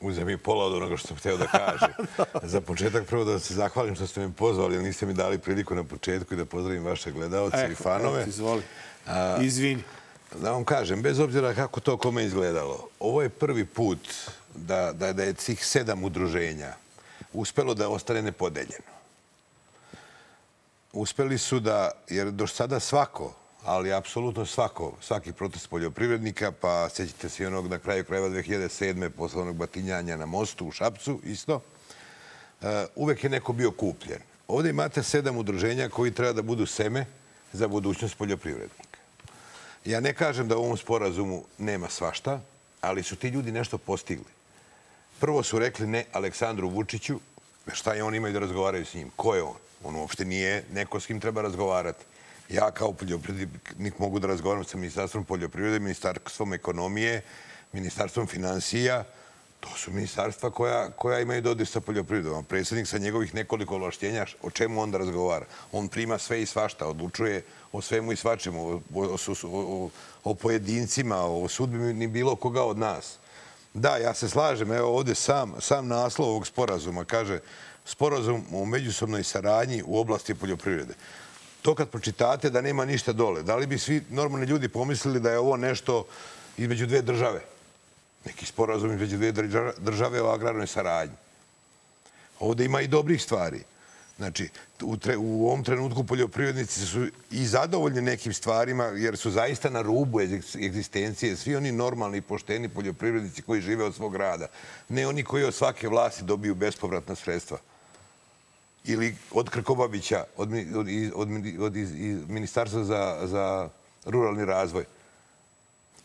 Uzem 0.00 0.26
mi 0.26 0.36
pola 0.36 0.64
od 0.64 0.72
onoga 0.72 0.96
što 0.96 1.08
sam 1.08 1.16
hteo 1.16 1.36
da 1.36 1.46
kažem. 1.46 2.06
Za 2.52 2.60
početak 2.60 3.06
prvo 3.06 3.24
da 3.24 3.38
se 3.38 3.54
zahvalim 3.54 3.94
što 3.94 4.06
ste 4.06 4.20
me 4.20 4.32
pozvali, 4.32 4.76
ali 4.76 4.84
niste 4.84 5.06
mi 5.06 5.14
dali 5.14 5.38
priliku 5.38 5.74
na 5.74 5.84
početku 5.84 6.34
i 6.34 6.36
da 6.36 6.44
pozdravim 6.44 6.84
vaše 6.84 7.12
gledalce 7.12 7.68
i 7.72 7.74
fanove. 7.74 8.24
Izvoli. 8.28 8.62
Izvini. 9.40 9.82
Da 10.38 10.50
vam 10.52 10.64
kažem, 10.64 11.02
bez 11.02 11.18
obzira 11.18 11.54
kako 11.54 11.80
to 11.80 11.96
kome 11.96 12.24
izgledalo, 12.24 12.88
ovo 13.00 13.22
je 13.22 13.28
prvi 13.28 13.64
put 13.64 13.98
da, 14.54 14.92
da, 14.92 15.12
da 15.12 15.22
je 15.22 15.34
cih 15.34 15.66
sedam 15.66 16.04
udruženja 16.04 16.74
uspelo 17.32 17.74
da 17.74 17.88
ostane 17.88 18.22
nepodeljeno. 18.22 18.90
Uspeli 20.92 21.38
su 21.38 21.60
da, 21.60 21.90
jer 22.08 22.30
do 22.30 22.46
sada 22.46 22.80
svako, 22.80 23.34
ali 23.64 23.92
apsolutno 23.92 24.46
svako, 24.46 24.92
svaki 25.00 25.32
protest 25.32 25.70
poljoprivrednika, 25.70 26.52
pa 26.52 26.88
sećate 26.88 27.28
se 27.28 27.42
i 27.42 27.46
onog 27.46 27.68
na 27.68 27.78
kraju 27.78 28.04
krajeva 28.04 28.28
2007. 28.28 29.08
posle 29.08 29.42
onog 29.42 29.56
batinjanja 29.56 30.16
na 30.16 30.26
mostu 30.26 30.66
u 30.66 30.72
Šapcu, 30.72 31.20
isto, 31.24 31.60
e, 32.62 32.86
uvek 32.96 33.24
je 33.24 33.30
neko 33.30 33.52
bio 33.52 33.70
kupljen. 33.70 34.20
Ovde 34.48 34.70
imate 34.70 35.02
sedam 35.02 35.36
udruženja 35.36 35.88
koji 35.88 36.12
treba 36.12 36.32
da 36.32 36.42
budu 36.42 36.66
seme 36.66 37.06
za 37.52 37.68
budućnost 37.68 38.18
poljoprivrednika. 38.18 38.89
Ja 39.84 40.00
ne 40.00 40.12
kažem 40.12 40.48
da 40.48 40.56
u 40.56 40.62
ovom 40.64 40.76
sporazumu 40.76 41.44
nema 41.58 41.88
svašta, 41.88 42.40
ali 42.80 43.02
su 43.02 43.16
ti 43.16 43.28
ljudi 43.28 43.52
nešto 43.52 43.78
postigli. 43.78 44.32
Prvo 45.20 45.42
su 45.42 45.58
rekli 45.58 45.86
ne 45.86 46.04
Aleksandru 46.12 46.68
Vučiću, 46.68 47.20
šta 47.72 47.94
je 47.94 48.02
on 48.02 48.14
imaju 48.14 48.32
da 48.32 48.38
razgovaraju 48.38 48.86
s 48.86 48.94
njim? 48.94 49.10
Ko 49.16 49.34
je 49.34 49.42
on? 49.42 49.56
On 49.84 49.96
uopšte 49.96 50.24
nije 50.24 50.64
neko 50.72 51.00
s 51.00 51.06
kim 51.06 51.20
treba 51.20 51.42
razgovarati. 51.42 52.04
Ja 52.48 52.70
kao 52.70 52.92
poljoprivrednik 52.92 53.98
mogu 53.98 54.18
da 54.18 54.26
razgovaram 54.26 54.64
sa 54.64 54.76
Ministarstvom 54.76 55.24
poljoprivrede, 55.24 55.78
Ministarstvom 55.78 56.52
ekonomije, 56.54 57.22
Ministarstvom 57.72 58.26
financija. 58.26 59.04
To 59.60 59.68
su 59.76 59.90
ministarstva 59.92 60.50
koja, 60.50 60.90
koja 60.90 61.20
imaju 61.20 61.42
dodir 61.42 61.66
sa 61.66 61.80
poljoprivredom. 61.80 62.38
A 62.38 62.42
predsjednik 62.42 62.88
sa 62.88 62.98
njegovih 62.98 63.34
nekoliko 63.34 63.74
ovlaštenja, 63.74 64.26
o 64.42 64.50
čemu 64.50 64.82
on 64.82 64.90
da 64.90 64.98
razgovara? 64.98 65.46
On 65.72 65.88
prima 65.88 66.18
sve 66.18 66.42
i 66.42 66.46
svašta, 66.46 66.86
odlučuje 66.86 67.42
o 67.72 67.80
svemu 67.80 68.12
i 68.12 68.16
svačemu, 68.16 68.82
o, 68.94 69.18
o, 69.44 69.90
o, 70.24 70.34
pojedincima, 70.34 71.16
o 71.16 71.48
sudbini 71.48 72.06
bilo 72.06 72.36
koga 72.36 72.62
od 72.62 72.78
nas. 72.78 73.16
Da, 73.74 73.96
ja 73.96 74.14
se 74.14 74.28
slažem. 74.28 74.72
Evo 74.72 74.96
ovde 74.96 75.14
sam, 75.14 75.54
sam 75.60 75.88
naslov 75.88 76.28
ovog 76.28 76.46
sporazuma 76.46 77.04
kaže 77.04 77.40
sporazum 77.84 78.44
o 78.52 78.64
međusobnoj 78.64 79.24
saradnji 79.24 79.82
u 79.86 79.98
oblasti 79.98 80.34
poljoprivrede. 80.34 80.94
To 81.62 81.74
kad 81.74 81.88
pročitate 81.88 82.50
da 82.50 82.60
nema 82.60 82.84
ništa 82.84 83.12
dole, 83.12 83.42
da 83.42 83.56
li 83.56 83.66
bi 83.66 83.78
svi 83.78 84.02
normalni 84.10 84.46
ljudi 84.46 84.68
pomislili 84.68 85.20
da 85.20 85.30
je 85.30 85.38
ovo 85.38 85.56
nešto 85.56 86.06
između 86.56 86.86
dve 86.86 87.02
države? 87.02 87.40
Neki 88.24 88.46
sporazum 88.46 88.92
između 88.92 89.16
dve 89.16 89.32
države 89.78 90.22
o 90.22 90.30
agrarnoj 90.30 90.66
saradnji. 90.66 91.16
Ovde 92.40 92.64
ima 92.64 92.80
i 92.80 92.88
dobrih 92.88 93.22
stvari. 93.22 93.62
Znači, 94.16 94.48
u, 94.82 94.96
tre, 94.96 95.16
u 95.16 95.46
ovom 95.46 95.64
trenutku 95.64 96.04
poljoprivrednici 96.04 96.86
su 96.86 97.06
i 97.30 97.46
zadovoljni 97.46 98.00
nekim 98.00 98.32
stvarima 98.32 98.84
jer 98.84 99.16
su 99.16 99.30
zaista 99.30 99.70
na 99.70 99.82
rubu 99.82 100.20
egzistencije. 100.64 101.36
Svi 101.36 101.56
oni 101.56 101.72
normalni 101.72 102.18
i 102.18 102.20
pošteni 102.22 102.68
poljoprivrednici 102.68 103.42
koji 103.42 103.60
žive 103.60 103.84
od 103.84 103.94
svog 103.94 104.16
rada. 104.16 104.46
Ne 104.88 105.06
oni 105.06 105.24
koji 105.24 105.44
od 105.44 105.54
svake 105.54 105.88
vlasti 105.88 106.24
dobiju 106.24 106.54
bespovratna 106.54 107.14
sredstva. 107.14 107.58
Ili 108.84 109.16
od 109.30 109.50
Krkobabića, 109.50 110.24
od, 110.36 110.48
od, 110.74 110.86
od, 111.14 111.28
od 111.60 111.76
iz, 111.76 111.94
iz 111.94 112.28
Ministarstva 112.28 112.84
za, 112.84 113.18
za 113.24 113.68
ruralni 114.04 114.44
razvoj. 114.44 114.84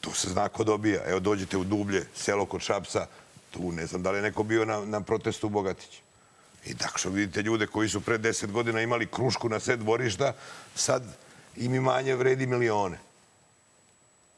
Tu 0.02 0.12
se 0.12 0.30
zna 0.30 0.50
ko 0.50 0.64
dobija. 0.64 1.02
Evo, 1.08 1.20
dođete 1.20 1.58
u 1.58 1.64
Dublje, 1.64 2.06
selo 2.16 2.46
kod 2.46 2.62
Šapsa, 2.62 3.08
tu 3.52 3.72
ne 3.72 3.86
znam 3.86 4.04
da 4.04 4.12
li 4.12 4.18
je 4.18 4.22
neko 4.22 4.44
bio 4.44 4.66
na, 4.66 4.86
na 4.86 5.02
protestu 5.02 5.48
u 5.48 5.50
Bogatiću. 5.50 6.05
I 6.66 6.74
dakle, 6.74 7.12
vidite 7.12 7.42
ljude 7.42 7.68
koji 7.68 7.90
su 7.90 8.02
pre 8.02 8.18
deset 8.18 8.52
godina 8.52 8.82
imali 8.82 9.08
krušku 9.08 9.50
na 9.50 9.60
sed 9.60 9.80
dvorišta, 9.80 10.34
sad 10.76 11.04
im 11.56 11.74
imanje 11.76 12.16
vredi 12.16 12.48
milione. 12.48 12.98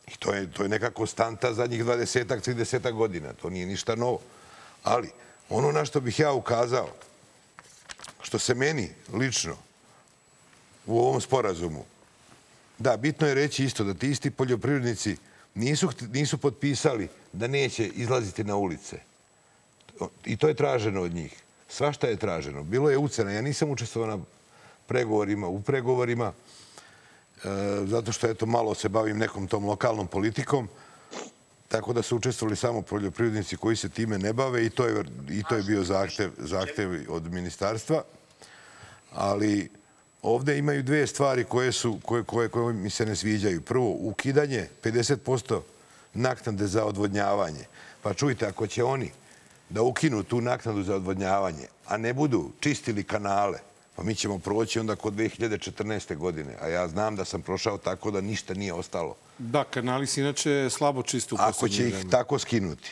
I 0.07 0.17
to 0.19 0.33
je, 0.33 0.51
to 0.51 0.63
je 0.63 0.69
neka 0.69 0.91
konstanta 0.91 1.53
zadnjih 1.53 1.83
20-ak, 1.83 2.41
30 2.49 2.91
godina. 2.91 3.33
To 3.33 3.49
nije 3.49 3.65
ništa 3.65 3.95
novo. 3.95 4.19
Ali, 4.83 5.09
ono 5.49 5.71
na 5.71 5.85
što 5.85 5.99
bih 5.99 6.19
ja 6.19 6.31
ukazao, 6.33 6.89
što 8.21 8.39
se 8.39 8.53
meni 8.53 8.89
lično 9.13 9.55
u 10.85 10.99
ovom 10.99 11.21
sporazumu, 11.21 11.85
da, 12.77 12.97
bitno 12.97 13.27
je 13.27 13.33
reći 13.33 13.65
isto 13.65 13.83
da 13.83 13.93
ti 13.93 14.09
isti 14.09 14.31
poljoprivrednici 14.31 15.17
nisu, 15.55 15.91
nisu 16.11 16.37
potpisali 16.37 17.07
da 17.33 17.47
neće 17.47 17.87
izlaziti 17.87 18.43
na 18.43 18.55
ulice. 18.55 18.99
I 20.25 20.37
to 20.37 20.47
je 20.47 20.53
traženo 20.53 21.01
od 21.01 21.13
njih. 21.13 21.46
Svašta 21.69 22.07
je 22.07 22.17
traženo. 22.17 22.63
Bilo 22.63 22.89
je 22.89 22.97
ucena. 22.97 23.31
Ja 23.31 23.41
nisam 23.41 23.69
učestvovao 23.69 24.17
na 24.17 24.23
pregovorima, 24.87 25.47
u 25.47 25.61
pregovorima, 25.61 26.33
e, 27.43 27.49
zato 27.85 28.11
što 28.11 28.27
eto 28.27 28.45
malo 28.45 28.75
se 28.75 28.89
bavim 28.89 29.17
nekom 29.17 29.47
tom 29.47 29.65
lokalnom 29.65 30.07
politikom. 30.07 30.69
Tako 31.67 31.93
da 31.93 32.01
su 32.01 32.15
učestvovali 32.15 32.55
samo 32.55 32.81
poljoprivrednici 32.81 33.57
koji 33.57 33.75
se 33.75 33.89
time 33.89 34.17
ne 34.17 34.33
bave 34.33 34.65
i 34.65 34.69
to 34.69 34.85
je, 34.85 35.03
i 35.29 35.43
to 35.49 35.55
je 35.55 35.63
bio 35.63 35.83
zahtev, 35.83 36.31
zahtev 36.37 36.89
od 37.09 37.33
ministarstva. 37.33 38.03
Ali 39.13 39.69
ovde 40.21 40.57
imaju 40.57 40.83
dve 40.83 41.07
stvari 41.07 41.43
koje, 41.43 41.71
su, 41.71 41.99
koje, 42.05 42.23
koje, 42.23 42.49
koje 42.49 42.73
mi 42.73 42.89
se 42.89 43.05
ne 43.05 43.15
sviđaju. 43.15 43.61
Prvo, 43.61 43.89
ukidanje 43.99 44.67
50% 44.83 45.61
naknade 46.13 46.67
za 46.67 46.85
odvodnjavanje. 46.85 47.65
Pa 48.01 48.13
čujte, 48.13 48.45
ako 48.45 48.67
će 48.67 48.83
oni 48.83 49.11
da 49.69 49.81
ukinu 49.81 50.23
tu 50.23 50.41
naknadu 50.41 50.83
za 50.83 50.95
odvodnjavanje, 50.95 51.67
a 51.87 51.97
ne 51.97 52.13
budu 52.13 52.51
čistili 52.59 53.03
kanale, 53.03 53.59
pa 53.95 54.03
mi 54.03 54.15
ćemo 54.15 54.39
proći 54.39 54.79
onda 54.79 54.95
kod 54.95 55.13
2014. 55.13 56.15
godine. 56.15 56.55
A 56.61 56.67
ja 56.67 56.87
znam 56.87 57.15
da 57.15 57.25
sam 57.25 57.41
prošao 57.41 57.77
tako 57.77 58.11
da 58.11 58.21
ništa 58.21 58.53
nije 58.53 58.73
ostalo. 58.73 59.15
Da, 59.37 59.63
kanali 59.63 60.07
se 60.07 60.21
inače 60.21 60.69
slabo 60.69 61.03
čisto 61.03 61.35
u 61.35 61.37
Ako 61.41 61.67
će 61.67 61.83
ih 61.83 61.93
vremenu. 61.93 62.09
tako 62.09 62.39
skinuti, 62.39 62.91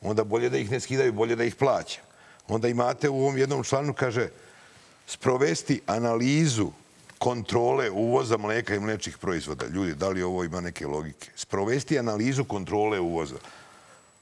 onda 0.00 0.24
bolje 0.24 0.50
da 0.50 0.58
ih 0.58 0.70
ne 0.70 0.80
skidaju, 0.80 1.12
bolje 1.12 1.36
da 1.36 1.44
ih 1.44 1.54
plaća. 1.54 2.00
Onda 2.48 2.68
imate 2.68 3.08
u 3.08 3.20
ovom 3.20 3.38
jednom 3.38 3.64
članu, 3.64 3.92
kaže, 3.92 4.28
sprovesti 5.06 5.80
analizu 5.86 6.70
kontrole 7.18 7.90
uvoza 7.90 8.36
mleka 8.36 8.74
i 8.74 8.80
mlečnih 8.80 9.18
proizvoda. 9.18 9.66
Ljudi, 9.66 9.94
da 9.94 10.08
li 10.08 10.22
ovo 10.22 10.44
ima 10.44 10.60
neke 10.60 10.86
logike? 10.86 11.30
Sprovesti 11.36 11.98
analizu 11.98 12.44
kontrole 12.44 13.00
uvoza. 13.00 13.36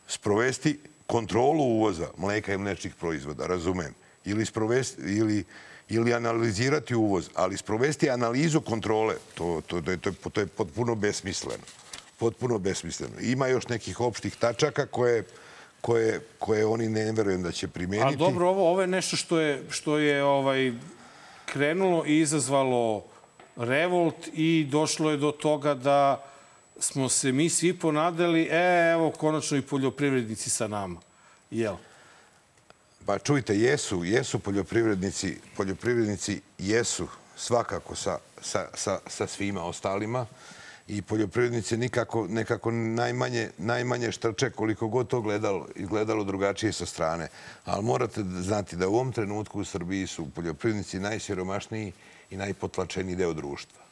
Sprovesti 0.09 0.79
kontrolu 1.07 1.65
uvoza 1.65 2.09
mleka 2.17 2.55
i 2.55 2.59
mlečnih 2.59 2.95
proizvoda, 2.95 3.47
razumem, 3.47 3.95
ili, 4.25 4.47
sprovesti, 4.47 5.03
ili, 5.03 5.45
ili 5.89 6.15
analizirati 6.15 6.95
uvoz, 6.95 7.29
ali 7.35 7.57
sprovesti 7.57 8.11
analizu 8.11 8.61
kontrole, 8.61 9.15
to, 9.35 9.63
to, 9.67 9.81
to, 9.81 9.97
to, 9.97 10.11
je, 10.11 10.15
to 10.33 10.41
je 10.41 10.47
potpuno 10.47 10.95
besmisleno. 10.95 11.65
Potpuno 12.19 12.59
besmisleno. 12.59 13.15
Ima 13.21 13.47
još 13.47 13.69
nekih 13.69 14.01
opštih 14.01 14.37
tačaka 14.37 14.87
koje 14.87 15.25
koje, 15.87 16.21
koje 16.39 16.67
oni 16.67 16.89
ne 16.89 17.13
verujem 17.13 17.43
da 17.43 17.53
će 17.53 17.69
primeniti. 17.69 18.07
Ali 18.07 18.17
dobro, 18.17 18.49
ovo, 18.49 18.71
ovo 18.71 18.81
je 18.81 18.87
nešto 18.87 19.17
što 19.17 19.41
je, 19.41 19.63
što 19.71 19.99
je 19.99 20.25
ovaj, 20.25 20.73
krenulo 21.47 22.07
i 22.07 22.19
izazvalo 22.21 23.05
revolt 23.57 24.29
i 24.33 24.67
došlo 24.71 25.11
je 25.11 25.17
do 25.17 25.33
toga 25.33 25.75
da 25.75 26.25
smo 26.79 27.09
se 27.09 27.33
mi 27.33 27.51
svi 27.51 27.79
ponadali, 27.79 28.49
e, 28.51 28.91
evo, 28.93 29.11
konačno 29.11 29.57
i 29.57 29.63
poljoprivrednici 29.63 30.51
sa 30.51 30.69
nama. 30.69 31.01
Jel? 31.51 31.77
Pa 33.07 33.19
čujte, 33.19 33.59
jesu, 33.59 34.05
jesu 34.05 34.39
poljoprivrednici, 34.39 35.37
poljoprivrednici 35.57 36.41
jesu 36.59 37.09
svakako 37.37 37.95
sa, 37.95 38.19
sa, 38.41 38.69
sa, 38.75 38.99
sa 39.07 39.27
svima 39.27 39.63
ostalima 39.65 40.27
i 40.89 41.03
poljoprivrednici 41.03 41.77
nikako, 41.77 42.27
nekako 42.29 42.71
najmanje, 42.71 43.51
najmanje 43.59 44.13
štrče 44.13 44.51
koliko 44.51 44.89
god 44.89 45.09
to 45.09 45.21
gledalo, 45.21 45.67
izgledalo 45.75 46.25
drugačije 46.25 46.73
sa 46.73 46.87
strane. 46.87 47.29
Ali 47.65 47.85
morate 47.85 48.23
znati 48.23 48.77
da 48.77 48.89
u 48.89 48.95
ovom 48.95 49.13
trenutku 49.13 49.61
u 49.61 49.65
Srbiji 49.65 50.07
su 50.07 50.31
poljoprivrednici 50.35 50.99
najsiromašniji 50.99 51.93
i 52.31 52.37
najpotlačeniji 52.37 53.17
deo 53.17 53.33
društva. 53.33 53.86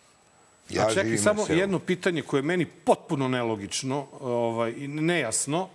Ja 0.71 0.87
A 0.87 0.95
čekaj, 0.95 1.19
samo 1.19 1.47
selu. 1.47 1.59
jedno 1.59 1.79
pitanje 1.79 2.23
koje 2.23 2.39
je 2.39 2.43
meni 2.43 2.67
potpuno 2.67 3.29
nelogično 3.29 4.07
ovaj, 4.21 4.75
i 4.77 4.89
nejasno. 4.89 5.69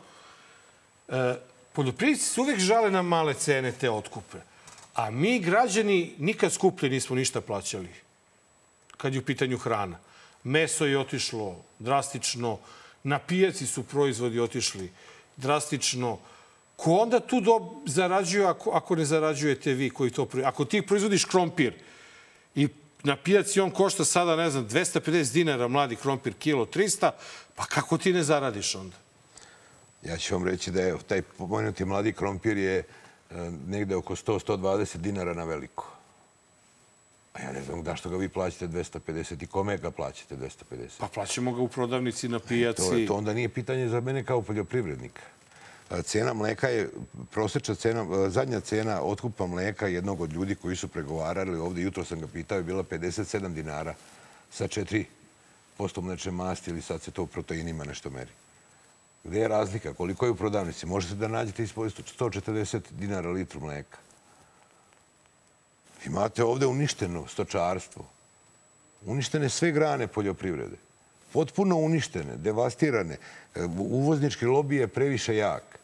E, 1.08 1.36
poljoprivrednici 1.74 2.26
se 2.26 2.42
uvek 2.42 2.60
žale 2.60 2.92
na 2.92 3.02
male 3.02 3.34
cene 3.34 3.72
te 3.72 3.90
otkupe. 3.90 4.38
A 4.94 5.12
mi, 5.12 5.40
građani, 5.40 6.14
nikad 6.18 6.54
skuplje 6.54 6.90
nismo 6.90 7.16
ništa 7.16 7.42
plaćali 7.42 7.90
kad 8.98 9.14
je 9.14 9.20
u 9.20 9.24
pitanju 9.24 9.58
hrana. 9.58 9.98
Meso 10.44 10.86
je 10.86 11.00
otišlo 11.00 11.56
drastično, 11.80 12.58
na 13.04 13.20
pijaci 13.20 13.68
su 13.68 13.84
proizvodi 13.84 14.40
otišli 14.40 14.92
drastično. 15.38 16.18
Ko 16.76 16.96
onda 16.96 17.20
tu 17.20 17.42
do, 17.42 17.82
zarađuje 17.86 18.46
ako, 18.46 18.70
ako 18.72 18.96
ne 18.96 19.06
zarađujete 19.06 19.74
vi 19.74 19.90
koji 19.90 20.12
to 20.12 20.26
proizvodi? 20.26 20.50
Ako 20.50 20.66
ti 20.66 20.82
proizvodiš 20.82 21.26
krompir 21.26 21.74
i 22.56 22.68
na 23.04 23.16
pijaci 23.16 23.60
on 23.60 23.72
košta 23.72 24.06
sada, 24.06 24.36
ne 24.36 24.50
znam, 24.50 24.68
250 24.68 25.34
dinara 25.34 25.68
mladi 25.68 25.96
krompir, 25.96 26.34
kilo 26.34 26.66
300, 26.66 27.12
pa 27.56 27.66
kako 27.66 27.98
ti 27.98 28.14
ne 28.14 28.24
zaradiš 28.24 28.76
onda? 28.76 28.96
Ja 30.04 30.18
ću 30.18 30.34
vam 30.34 30.48
reći 30.48 30.72
da 30.72 30.82
je 30.82 30.98
taj 31.08 31.22
pomenuti 31.22 31.86
mladi 31.86 32.14
krompir 32.14 32.58
je 32.58 32.78
e, 32.78 32.84
negde 33.68 33.96
oko 33.96 34.16
100-120 34.16 34.98
dinara 34.98 35.34
na 35.34 35.44
veliko. 35.44 35.96
A 37.34 37.42
ja 37.42 37.52
ne 37.52 37.64
znam 37.64 37.84
da 37.84 37.96
što 37.96 38.10
ga 38.10 38.18
vi 38.18 38.30
plaćate 38.30 38.68
250 38.68 39.44
i 39.44 39.48
kome 39.48 39.78
ga 39.78 39.92
plaćate 39.92 40.36
250? 40.36 40.50
Pa 41.00 41.08
plaćamo 41.08 41.54
ga 41.54 41.62
u 41.62 41.68
prodavnici 41.68 42.28
na 42.30 42.40
pijaci. 42.40 42.82
E, 42.82 43.06
to, 43.06 43.08
to 43.08 43.16
onda 43.16 43.34
nije 43.34 43.50
pitanje 43.50 43.90
za 43.90 44.00
mene 44.00 44.24
kao 44.24 44.42
poljoprivrednika. 44.42 45.22
Cena 46.04 46.34
mleka 46.34 46.68
je, 46.68 46.90
prosečna 47.32 47.76
cena, 47.76 48.30
zadnja 48.30 48.60
cena 48.60 49.02
otkupa 49.02 49.48
mleka 49.48 49.88
jednog 49.88 50.22
od 50.22 50.34
ljudi 50.34 50.56
koji 50.56 50.76
su 50.76 50.88
pregovarali 50.88 51.58
ovde, 51.58 51.82
jutro 51.82 52.06
sam 52.06 52.20
ga 52.20 52.28
pitao, 52.28 52.58
je 52.58 52.64
bila 52.64 52.84
57 52.84 53.54
dinara 53.54 53.94
sa 54.52 54.68
4% 54.68 55.06
mlečne 56.02 56.32
masti 56.32 56.72
ili 56.72 56.82
sad 56.82 57.02
se 57.02 57.12
to 57.12 57.24
u 57.24 57.28
proteinima 57.28 57.86
nešto 57.86 58.10
meri. 58.10 58.32
Gde 59.24 59.40
je 59.40 59.48
razlika? 59.48 59.94
Koliko 59.94 60.26
je 60.26 60.32
u 60.32 60.36
prodavnici? 60.36 60.86
Možete 60.86 61.16
da 61.16 61.28
nađete 61.28 61.64
ispod 61.64 61.94
140 62.20 62.82
dinara 62.92 63.30
litru 63.30 63.60
mleka. 63.60 63.98
Imate 66.06 66.44
ovde 66.44 66.66
uništeno 66.66 67.28
stočarstvo. 67.28 68.06
Uništene 69.06 69.50
sve 69.50 69.72
grane 69.72 70.08
poljoprivrede. 70.08 70.76
potpuno 71.34 71.76
uništene, 71.76 72.38
devastirane. 72.38 73.18
E, 73.56 73.64
Uvoznički 73.78 74.46
lobby 74.46 74.74
je 74.74 74.88
previše 74.88 75.36
jak. 75.36 75.79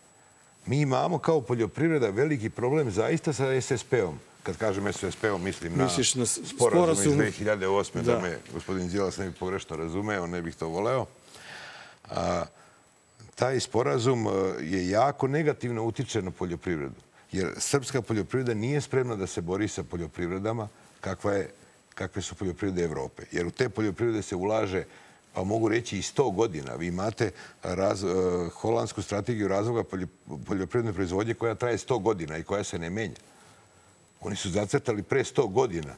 Mi 0.65 0.81
imamo 0.81 1.17
kao 1.17 1.41
poljoprivreda 1.41 2.09
veliki 2.09 2.49
problem 2.49 2.91
zaista 2.91 3.33
sa 3.33 3.61
SSP-om. 3.61 4.19
Kad 4.43 4.57
kažem 4.57 4.93
SSP-om, 4.93 5.43
mislim 5.43 5.77
na, 5.77 5.83
Misliš 5.83 6.15
na 6.15 6.25
sporazum 6.25 7.13
iz 7.13 7.19
sporazum- 7.19 7.31
2008. 7.45 8.01
Da. 8.01 8.15
Da. 8.15 8.21
me 8.21 8.37
gospodin 8.53 8.89
Đilas 8.89 9.17
ne 9.17 9.25
bi 9.25 9.35
pogrešno 9.39 9.75
razumeo, 9.75 10.27
ne 10.27 10.41
bih 10.41 10.55
to 10.55 10.67
voleo. 10.67 11.05
A, 12.09 12.45
taj 13.35 13.59
sporazum 13.59 14.27
e, 14.27 14.31
je 14.65 14.89
jako 14.89 15.27
negativno 15.27 15.83
utiče 15.83 16.21
na 16.21 16.31
poljoprivredu. 16.31 16.95
Jer 17.31 17.51
srpska 17.57 18.01
poljoprivreda 18.01 18.53
nije 18.53 18.81
spremna 18.81 19.15
da 19.15 19.27
se 19.27 19.41
bori 19.41 19.67
sa 19.67 19.83
poljoprivredama 19.83 20.67
kakva 21.01 21.33
je, 21.33 21.49
kakve 21.95 22.21
su 22.21 22.35
poljoprivrede 22.35 22.83
Evrope. 22.83 23.23
Jer 23.31 23.47
u 23.47 23.51
te 23.51 23.69
poljoprivrede 23.69 24.21
se 24.21 24.35
ulaže 24.35 24.83
pa 25.35 25.43
mogu 25.43 25.69
reći 25.69 25.97
i 25.97 26.01
100 26.01 26.35
godina. 26.35 26.75
Vi 26.75 26.87
imate 26.87 27.31
raz, 27.63 28.03
uh, 28.03 28.11
holandsku 28.53 29.01
strategiju 29.01 29.47
razvoja 29.47 29.83
poljo, 29.83 30.07
poljoprivredne 30.45 30.93
proizvodnje 30.93 31.33
koja 31.33 31.55
traje 31.55 31.77
100 31.77 32.01
godina 32.01 32.37
i 32.37 32.43
koja 32.43 32.63
se 32.63 32.79
ne 32.79 32.89
menja. 32.89 33.15
Oni 34.21 34.35
su 34.35 34.49
zacrtali 34.49 35.03
pre 35.03 35.23
100 35.23 35.51
godina 35.51 35.95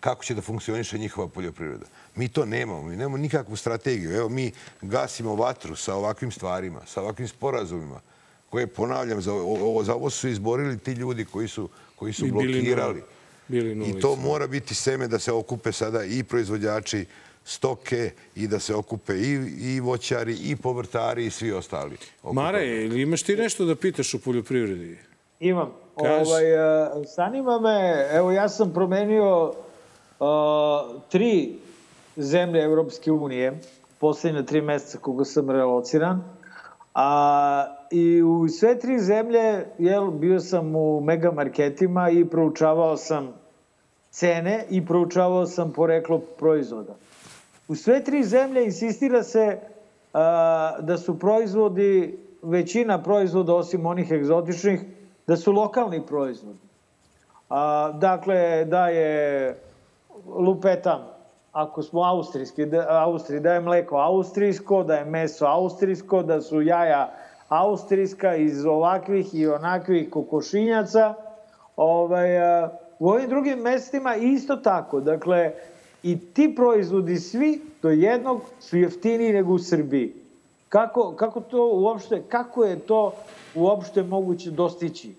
kako 0.00 0.24
će 0.24 0.34
da 0.34 0.42
funkcioniše 0.42 0.98
njihova 0.98 1.28
poljoprivreda. 1.28 1.86
Mi 2.14 2.28
to 2.28 2.44
nemamo. 2.46 2.82
Mi 2.82 2.96
nemamo 2.96 3.16
nikakvu 3.16 3.56
strategiju. 3.56 4.16
Evo, 4.16 4.28
mi 4.28 4.52
gasimo 4.82 5.34
vatru 5.34 5.76
sa 5.76 5.94
ovakvim 5.94 6.30
stvarima, 6.30 6.80
sa 6.86 7.02
ovakvim 7.02 7.28
sporazumima, 7.28 8.00
koje, 8.50 8.66
ponavljam, 8.66 9.22
za 9.22 9.32
ovo, 9.32 9.84
za 9.84 9.94
ovo 9.94 10.10
su 10.10 10.28
izborili 10.28 10.78
ti 10.78 10.92
ljudi 10.92 11.24
koji 11.24 11.48
su, 11.48 11.68
koji 11.96 12.12
su 12.12 12.26
blokirali. 12.26 13.02
bili 13.48 13.90
I 13.90 14.00
to 14.00 14.16
mora 14.16 14.46
biti 14.46 14.74
seme 14.74 15.08
da 15.08 15.18
se 15.18 15.32
okupe 15.32 15.72
sada 15.72 16.04
i 16.04 16.22
proizvođači 16.22 17.06
stoke 17.48 18.10
i 18.36 18.48
da 18.48 18.58
se 18.58 18.74
okupe 18.74 19.12
i, 19.14 19.32
i 19.60 19.80
voćari 19.80 20.36
i 20.44 20.56
povrtari 20.56 21.26
i 21.26 21.30
svi 21.30 21.52
ostali. 21.52 21.96
oko 22.22 22.32
Mare, 22.32 22.66
ili 22.66 23.02
imaš 23.02 23.22
ti 23.22 23.36
nešto 23.36 23.64
da 23.64 23.74
pitaš 23.74 24.14
o 24.14 24.18
poljoprivredi? 24.18 24.98
Imam. 25.40 25.72
Kaži. 26.02 26.30
Ovaj, 26.30 26.52
e, 26.52 26.88
zanima 27.16 27.60
me, 27.60 28.08
evo 28.12 28.32
ja 28.32 28.48
sam 28.48 28.72
promenio 28.72 29.44
uh, 29.44 30.28
tri 31.08 31.58
zemlje 32.16 32.62
Evropske 32.62 33.12
unije, 33.12 33.60
poslednje 33.98 34.46
tri 34.46 34.60
meseca 34.60 34.98
koga 34.98 35.24
sam 35.24 35.50
relociran, 35.50 36.24
a 36.94 37.66
i 37.90 38.22
u 38.22 38.48
sve 38.48 38.78
tri 38.78 38.98
zemlje 38.98 39.64
jel, 39.78 40.10
bio 40.10 40.40
sam 40.40 40.76
u 40.76 41.00
megamarketima 41.00 42.10
i 42.10 42.24
proučavao 42.24 42.96
sam 42.96 43.32
cene 44.10 44.64
i 44.70 44.86
proučavao 44.86 45.46
sam 45.46 45.72
poreklo 45.72 46.18
proizvoda. 46.18 46.94
U 47.68 47.74
sve 47.74 48.04
tri 48.04 48.24
zemlje 48.24 48.64
insistira 48.64 49.22
se 49.22 49.58
a, 50.12 50.76
da 50.80 50.96
su 50.98 51.18
proizvodi, 51.18 52.18
većina 52.42 53.02
proizvoda 53.02 53.54
osim 53.54 53.86
onih 53.86 54.10
egzotičnih, 54.10 54.80
da 55.26 55.36
su 55.36 55.52
lokalni 55.52 56.06
proizvodi. 56.06 56.58
A, 57.48 57.92
dakle, 57.92 58.64
da 58.64 58.88
je 58.88 59.56
lupetam, 60.26 61.06
ako 61.52 61.82
smo 61.82 62.02
austrijski, 62.02 62.66
da, 62.66 62.86
Austriji, 62.88 63.40
da 63.40 63.52
je 63.52 63.60
mleko 63.60 63.96
austrijsko, 63.96 64.82
da 64.82 64.94
je 64.94 65.04
meso 65.04 65.46
austrijsko, 65.46 66.22
da 66.22 66.40
su 66.40 66.62
jaja 66.62 67.12
austrijska 67.48 68.36
iz 68.36 68.64
ovakvih 68.66 69.34
i 69.34 69.46
onakvih 69.46 70.10
kokošinjaca. 70.10 71.14
Ovaj, 71.76 72.38
a, 72.38 72.70
u 72.98 73.08
ovim 73.08 73.28
drugim 73.28 73.58
mestima 73.58 74.16
isto 74.16 74.56
tako. 74.56 75.00
Dakle, 75.00 75.52
i 76.02 76.18
ti 76.34 76.52
proizvodi 76.56 77.16
svi 77.16 77.60
do 77.82 77.90
jednog 77.90 78.42
su 78.60 78.76
jeftiniji 78.76 79.32
nego 79.32 79.52
u 79.52 79.58
Srbiji. 79.58 80.14
Kako, 80.68 81.16
kako 81.16 81.40
to 81.40 81.70
uopšte, 81.72 82.22
kako 82.28 82.64
je 82.64 82.78
to 82.78 83.14
uopšte 83.54 84.02
moguće 84.02 84.50
dostići? 84.50 85.14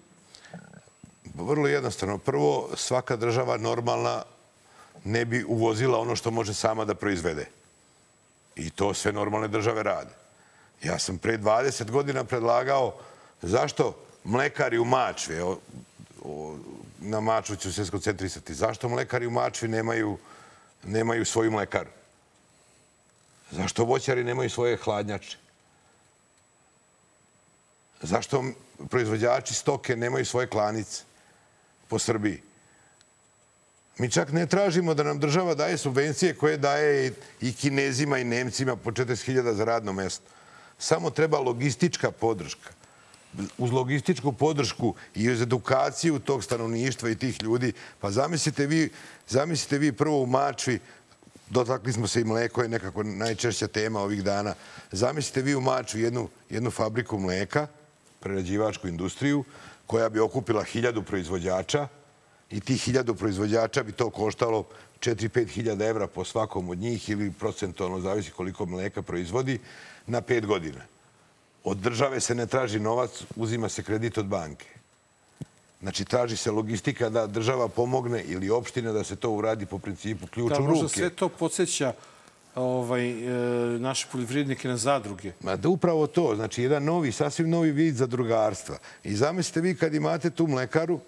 Vrlo 1.36 1.68
jednostavno. 1.68 2.18
Prvo, 2.18 2.70
svaka 2.76 3.16
država 3.16 3.58
normalna 3.58 4.24
ne 5.04 5.26
bi 5.26 5.44
uvozila 5.44 6.00
ono 6.00 6.16
što 6.16 6.32
može 6.32 6.54
sama 6.54 6.86
da 6.86 6.96
proizvede. 6.96 7.46
I 8.56 8.70
to 8.70 8.94
sve 8.94 9.12
normalne 9.12 9.48
države 9.48 9.84
rade. 9.84 10.12
Ja 10.84 11.00
sam 11.00 11.18
pre 11.18 11.38
20 11.38 11.92
godina 11.92 12.24
predlagao 12.24 12.94
zašto 13.42 13.96
mlekari 14.24 14.78
u 14.78 14.86
Mačvi, 14.86 15.36
evo, 15.36 15.58
na 17.00 17.20
Mačvu 17.20 17.56
ću 17.56 17.74
se 17.74 17.86
skoncentrisati, 17.86 18.54
zašto 18.54 18.90
mlekari 18.90 19.28
u 19.28 19.32
Mačvi 19.32 19.68
nemaju, 19.68 20.18
nemaju 20.84 21.26
svoju 21.26 21.52
mlekaru? 21.52 21.90
Zašto 23.52 23.84
voćari 23.84 24.24
nemaju 24.24 24.50
svoje 24.50 24.78
hladnjače? 24.78 25.38
Zašto 28.02 28.44
proizvođači 28.90 29.54
stoke 29.54 29.96
nemaju 29.96 30.26
svoje 30.26 30.48
klanice 30.48 31.04
po 31.88 32.00
Srbiji? 32.00 32.42
Mi 33.98 34.12
čak 34.12 34.32
ne 34.32 34.46
tražimo 34.46 34.94
da 34.94 35.04
nam 35.04 35.20
država 35.20 35.56
daje 35.56 35.78
subvencije 35.78 36.36
koje 36.36 36.58
daje 36.58 37.14
i, 37.42 37.54
kinezima 37.54 38.18
i 38.18 38.24
nemcima 38.24 38.76
po 38.76 38.92
40.000 38.92 39.54
za 39.54 39.66
radno 39.66 39.94
mesto. 39.94 40.24
Samo 40.78 41.10
treba 41.10 41.40
logistička 41.40 42.12
podrška. 42.12 42.79
Uz 43.58 43.72
logističku 43.72 44.32
podršku 44.32 44.96
i 45.16 45.30
uz 45.30 45.42
edukaciju 45.42 46.20
tog 46.20 46.44
stanovništva 46.44 47.10
i 47.10 47.16
tih 47.16 47.44
ljudi, 47.44 47.74
pa 48.00 48.12
zamislite 48.12 48.68
vi, 48.68 48.90
zamislite 49.28 49.78
vi 49.78 49.92
prvo 49.92 50.24
u 50.24 50.26
Mačvi, 50.26 50.80
dotakli 51.50 51.94
smo 51.94 52.08
se 52.08 52.22
i 52.22 52.24
mleko 52.24 52.62
je 52.62 52.70
nekako 52.70 53.04
najčešća 53.04 53.68
tema 53.68 54.00
ovih 54.00 54.24
dana. 54.24 54.54
Zamislite 54.92 55.42
vi 55.42 55.56
u 55.56 55.62
Mačvi 55.62 56.02
jednu, 56.02 56.30
jednu 56.50 56.72
fabriku 56.72 57.18
mleka, 57.18 57.68
prerađivačku 58.20 58.88
industriju, 58.88 59.44
koja 59.86 60.10
bi 60.10 60.20
okupila 60.20 60.64
hiljadu 60.64 61.04
proizvođača 61.04 61.88
i 62.50 62.60
tih 62.60 62.82
hiljadu 62.82 63.16
proizvođača 63.16 63.84
bi 63.84 63.92
to 63.92 64.10
koštalo 64.10 64.66
4-5 65.00 65.48
hiljada 65.48 65.86
evra 65.86 66.08
po 66.08 66.26
svakom 66.26 66.70
od 66.70 66.78
njih 66.78 67.10
ili 67.10 67.32
procentualno 67.32 68.00
zavisi 68.00 68.32
koliko 68.32 68.66
mleka 68.66 69.02
proizvodi 69.02 69.60
na 70.08 70.22
pet 70.22 70.46
godina. 70.46 70.82
Od 71.64 71.78
države 71.78 72.20
se 72.20 72.36
ne 72.36 72.46
traži 72.46 72.80
novac, 72.80 73.24
uzima 73.36 73.70
se 73.70 73.84
kredit 73.84 74.18
od 74.18 74.26
banke. 74.26 74.66
Znači, 75.82 76.06
traži 76.06 76.38
se 76.38 76.52
logistika 76.52 77.10
da 77.10 77.28
država 77.28 77.68
pomogne 77.68 78.24
ili 78.24 78.50
opština 78.50 78.92
da 78.92 79.04
se 79.04 79.16
to 79.16 79.32
uradi 79.32 79.66
po 79.66 79.78
principu 79.80 80.28
ključ 80.28 80.50
Da, 80.54 80.60
u 80.60 80.64
možda 80.64 80.82
ruke. 80.84 80.96
sve 80.96 81.10
to 81.10 81.30
podsjeća 81.30 81.94
ovaj, 82.56 83.10
e, 83.10 83.80
naše 83.80 84.08
poljoprivrednike 84.12 84.68
na 84.68 84.78
zadruge. 84.78 85.32
Ma 85.42 85.56
da 85.56 85.70
upravo 85.70 86.08
to, 86.08 86.36
znači 86.36 86.64
jedan 86.64 86.84
novi, 86.84 87.12
sasvim 87.12 87.50
novi 87.50 87.72
vid 87.72 87.96
zadrugarstva. 87.96 88.78
I 89.04 89.16
zamislite 89.16 89.62
vi 89.62 89.76
kad 89.76 89.94
imate 89.94 90.30
tu 90.30 90.48
mlekaru 90.48 91.00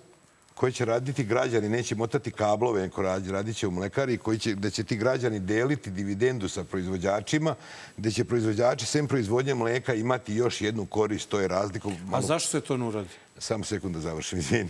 koji 0.55 0.73
će 0.73 0.85
raditi 0.85 1.23
građani, 1.23 1.69
neće 1.69 1.95
motati 1.95 2.31
kablove, 2.31 2.81
neko 2.81 3.01
radi, 3.01 3.31
radit 3.31 3.57
će 3.57 3.67
u 3.67 3.71
mlekari, 3.71 4.17
koji 4.17 4.39
će, 4.39 4.55
da 4.55 4.69
će 4.69 4.83
ti 4.83 4.97
građani 4.97 5.39
deliti 5.39 5.91
dividendu 5.91 6.49
sa 6.49 6.63
proizvođačima, 6.63 7.55
gde 7.97 8.11
će 8.11 8.23
proizvođači, 8.23 8.85
sem 8.85 9.07
proizvodnje 9.07 9.53
mleka, 9.53 9.93
imati 9.93 10.33
još 10.33 10.61
jednu 10.61 10.85
korist, 10.85 11.29
to 11.29 11.39
je 11.39 11.47
razlika. 11.47 11.89
A 12.11 12.21
zašto 12.21 12.49
se 12.49 12.61
to 12.61 12.77
ne 12.77 12.85
uradi? 12.85 13.09
Samo 13.37 13.63
sekund 13.63 13.95
da 13.95 14.01
završim, 14.01 14.39
izvini. 14.39 14.69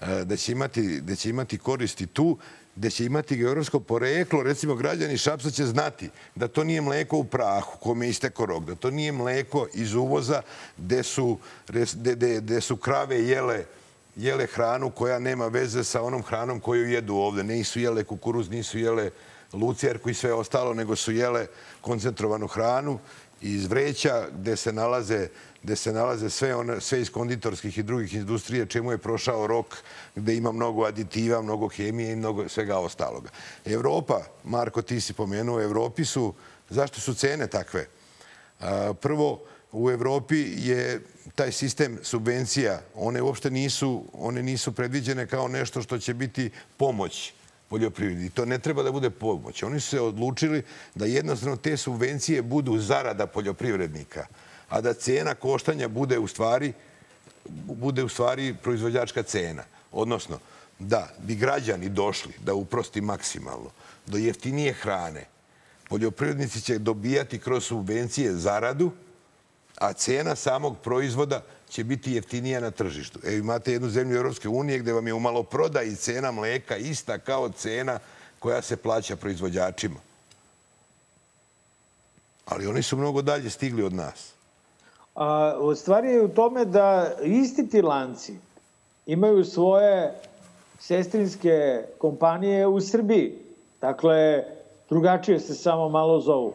E, 0.00 0.24
Da 0.24 0.36
će 0.36 0.52
imati, 0.52 1.00
da 1.00 1.16
će 1.16 1.30
imati 1.30 1.58
koristi 1.58 2.06
tu, 2.06 2.38
da 2.76 2.90
će 2.90 3.04
imati 3.04 3.36
geografsko 3.36 3.80
poreklo, 3.80 4.42
recimo 4.42 4.74
građani 4.74 5.18
Šapsa 5.18 5.50
će 5.50 5.64
znati 5.64 6.10
da 6.34 6.48
to 6.48 6.64
nije 6.64 6.80
mleko 6.80 7.16
u 7.16 7.24
prahu 7.24 7.78
kome 7.78 8.06
je 8.06 8.10
isteko 8.10 8.46
rok, 8.46 8.64
da 8.64 8.74
to 8.74 8.90
nije 8.90 9.12
mleko 9.12 9.66
iz 9.74 9.94
uvoza 9.94 10.42
gde 10.76 11.02
su, 11.02 11.38
gde, 11.68 12.14
gde, 12.14 12.40
gde 12.40 12.60
su 12.60 12.76
krave 12.76 13.20
jele 13.28 13.64
jele 14.16 14.46
hranu 14.46 14.90
koja 14.90 15.18
nema 15.18 15.46
veze 15.46 15.84
sa 15.84 16.02
onom 16.02 16.22
hranom 16.22 16.60
koju 16.60 16.90
jedu 16.90 17.14
ovde. 17.14 17.42
Nisu 17.42 17.80
jele 17.80 18.04
kukuruz, 18.04 18.50
nisu 18.50 18.78
jele 18.78 19.10
lucijerku 19.52 20.10
i 20.10 20.14
sve 20.14 20.32
ostalo, 20.32 20.74
nego 20.74 20.96
su 20.96 21.12
jele 21.12 21.46
koncentrovanu 21.80 22.46
hranu 22.46 22.98
iz 23.40 23.66
vreća 23.66 24.26
gde 24.32 24.56
se 24.56 24.72
nalaze 24.72 25.28
gde 25.62 25.76
se 25.76 25.92
nalaze 25.92 26.30
sve, 26.30 26.54
one, 26.54 26.80
sve 26.80 27.00
iz 27.00 27.10
konditorskih 27.10 27.78
i 27.78 27.82
drugih 27.82 28.14
industrije, 28.14 28.66
čemu 28.66 28.92
je 28.92 28.98
prošao 28.98 29.46
rok, 29.46 29.76
gde 30.14 30.36
ima 30.36 30.52
mnogo 30.52 30.84
aditiva, 30.84 31.42
mnogo 31.42 31.68
hemije 31.68 32.12
i 32.12 32.16
mnogo 32.16 32.48
svega 32.48 32.78
ostaloga. 32.78 33.28
Evropa, 33.64 34.20
Marko, 34.44 34.82
ti 34.82 35.00
si 35.00 35.12
pomenuo, 35.12 35.60
Evropi 35.60 36.04
su, 36.04 36.34
zašto 36.70 37.00
su 37.00 37.14
cene 37.14 37.46
takve? 37.46 37.86
Prvo, 39.00 39.40
u 39.72 39.90
Evropi 39.90 40.52
je 40.56 41.00
taj 41.34 41.52
sistem 41.52 41.98
subvencija, 42.02 42.80
one 42.94 43.22
uopšte 43.22 43.50
nisu, 43.50 44.04
one 44.12 44.42
nisu 44.42 44.72
predviđene 44.72 45.26
kao 45.26 45.48
nešto 45.48 45.82
što 45.82 45.98
će 45.98 46.14
biti 46.14 46.50
pomoć 46.76 47.32
poljoprivredi. 47.68 48.30
To 48.30 48.44
ne 48.44 48.58
treba 48.58 48.82
da 48.82 48.92
bude 48.92 49.10
pomoć. 49.10 49.62
Oni 49.62 49.80
su 49.80 49.88
se 49.88 50.00
odlučili 50.00 50.62
da 50.94 51.04
jednostavno 51.04 51.56
te 51.56 51.76
subvencije 51.76 52.42
budu 52.42 52.78
zarada 52.78 53.26
poljoprivrednika, 53.26 54.26
a 54.68 54.80
da 54.80 54.94
cena 54.94 55.34
koštanja 55.34 55.88
bude 55.88 56.18
u 56.18 56.26
stvari 56.26 56.72
bude 57.64 58.04
u 58.04 58.08
stvari 58.08 58.54
proizvođačka 58.62 59.22
cena. 59.22 59.62
Odnosno, 59.92 60.38
da 60.78 61.08
bi 61.18 61.34
građani 61.34 61.88
došli, 61.88 62.32
da 62.44 62.54
uprosti 62.54 63.00
maksimalno, 63.00 63.70
do 64.06 64.18
jeftinije 64.18 64.72
hrane, 64.72 65.24
poljoprivrednici 65.88 66.60
će 66.60 66.78
dobijati 66.78 67.38
kroz 67.38 67.64
subvencije 67.64 68.34
zaradu, 68.34 68.92
a 69.80 69.92
cena 69.92 70.36
samog 70.36 70.76
proizvoda 70.82 71.42
će 71.68 71.84
biti 71.84 72.12
jeftinija 72.12 72.60
na 72.60 72.70
tržištu. 72.70 73.18
Evo 73.24 73.36
imate 73.36 73.72
jednu 73.72 73.88
zemlju 73.88 74.16
Europske 74.16 74.48
unije 74.48 74.78
gde 74.78 74.92
vam 74.92 75.06
je 75.06 75.14
u 75.14 75.20
maloprodaji 75.20 75.96
cena 75.96 76.30
mleka 76.30 76.76
ista 76.76 77.18
kao 77.18 77.48
cena 77.48 77.98
koja 78.38 78.62
se 78.62 78.76
plaća 78.76 79.16
proizvođačima. 79.16 80.00
Ali 82.46 82.66
oni 82.66 82.82
su 82.82 82.96
mnogo 82.96 83.22
dalje 83.22 83.50
stigli 83.50 83.82
od 83.82 83.92
nas. 83.92 84.32
A, 85.14 85.56
u 85.60 85.74
stvari 85.74 86.08
je 86.08 86.22
u 86.22 86.28
tome 86.28 86.64
da 86.64 87.16
isti 87.24 87.68
ti 87.68 87.82
lanci 87.82 88.34
imaju 89.06 89.44
svoje 89.44 90.20
sestrinske 90.78 91.84
kompanije 91.98 92.66
u 92.66 92.80
Srbiji. 92.80 93.38
Dakle, 93.80 94.44
drugačije 94.88 95.40
se 95.40 95.54
samo 95.54 95.88
malo 95.88 96.20
zovu. 96.20 96.54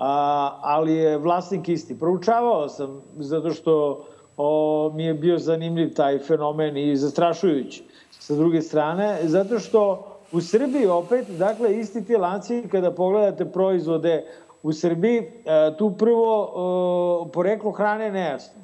A, 0.00 0.58
ali 0.62 0.94
je 0.94 1.18
vlasnik 1.18 1.68
isti. 1.68 1.98
Proučavao 1.98 2.68
sam, 2.68 3.02
zato 3.18 3.50
što 3.50 4.04
o, 4.36 4.92
mi 4.94 5.04
je 5.04 5.14
bio 5.14 5.38
zanimljiv 5.38 5.94
taj 5.94 6.18
fenomen 6.18 6.76
i 6.76 6.96
zastrašujući 6.96 7.84
sa 8.10 8.34
druge 8.34 8.62
strane, 8.62 9.18
zato 9.22 9.58
što 9.58 10.06
u 10.32 10.40
Srbiji 10.40 10.86
opet, 10.86 11.28
dakle, 11.28 11.78
isti 11.78 12.04
ti 12.04 12.16
lanci, 12.16 12.68
kada 12.70 12.90
pogledate 12.90 13.44
proizvode 13.44 14.24
u 14.62 14.72
Srbiji, 14.72 15.18
e, 15.18 15.76
tu 15.78 15.90
prvo 15.98 17.30
poreklo 17.32 17.70
hrane 17.70 18.10
nejasno. 18.10 18.62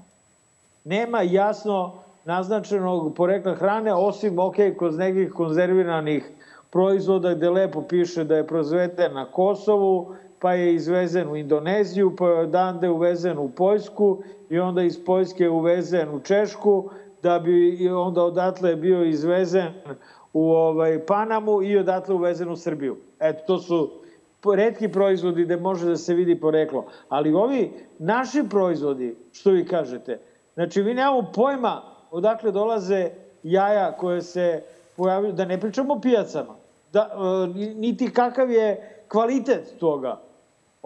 Nema 0.85 1.23
jasno 1.23 1.93
naznačenog 2.25 3.15
porekla 3.15 3.55
hrane, 3.55 3.95
osim, 3.95 4.39
ok, 4.39 4.57
kroz 4.79 4.99
nekih 4.99 5.33
konzerviranih 5.33 6.31
proizvoda 6.71 7.35
gde 7.35 7.51
lepo 7.51 7.83
piše 7.83 8.25
da 8.25 8.37
je 8.37 8.47
proizveden 8.47 9.15
na 9.15 9.25
Kosovu, 9.25 10.15
pa 10.41 10.53
je 10.53 10.75
izvezen 10.75 11.29
u 11.29 11.37
Indoneziju, 11.37 12.17
pa 12.17 12.29
je 12.29 12.41
odande 12.41 12.89
uvezen 12.89 13.39
u 13.39 13.49
Poljsku 13.49 14.23
i 14.51 14.59
onda 14.59 14.83
iz 14.83 15.05
Poljske 15.05 15.49
uvezen 15.49 16.09
u 16.15 16.21
Češku, 16.21 16.91
da 17.23 17.39
bi 17.39 17.89
onda 17.89 18.23
odatle 18.23 18.77
bio 18.77 19.05
izvezen 19.05 19.73
u 20.33 20.51
ovaj, 20.51 21.07
Panamu 21.07 21.63
i 21.63 21.79
odatle 21.79 22.15
uvezen 22.15 22.51
u 22.51 22.57
Srbiju. 22.57 22.97
Eto, 23.21 23.43
to 23.47 23.59
su 23.59 23.91
redki 24.55 24.89
proizvodi 24.89 25.45
gde 25.45 25.57
može 25.57 25.89
da 25.89 25.97
se 25.97 26.15
vidi 26.15 26.41
poreklo. 26.41 26.85
Ali 27.09 27.35
ovi 27.35 27.73
naši 27.99 28.45
proizvodi, 28.51 29.17
što 29.33 29.51
vi 29.51 29.65
kažete, 29.67 30.19
znači 30.55 30.83
mi 30.83 30.95
nemamo 30.95 31.31
pojma 31.35 31.83
odakle 32.11 32.53
dolaze 32.53 33.11
jaja 33.43 33.93
koje 33.93 34.23
se 34.23 34.63
pojavljuju, 34.97 35.33
da 35.33 35.45
ne 35.45 35.61
pričamo 35.61 35.95
o 35.95 36.01
pijacama, 36.01 36.55
da, 36.93 37.11
e, 37.13 37.47
niti 37.75 38.11
kakav 38.11 38.51
je 38.51 39.03
kvalitet 39.09 39.79
toga. 39.79 40.26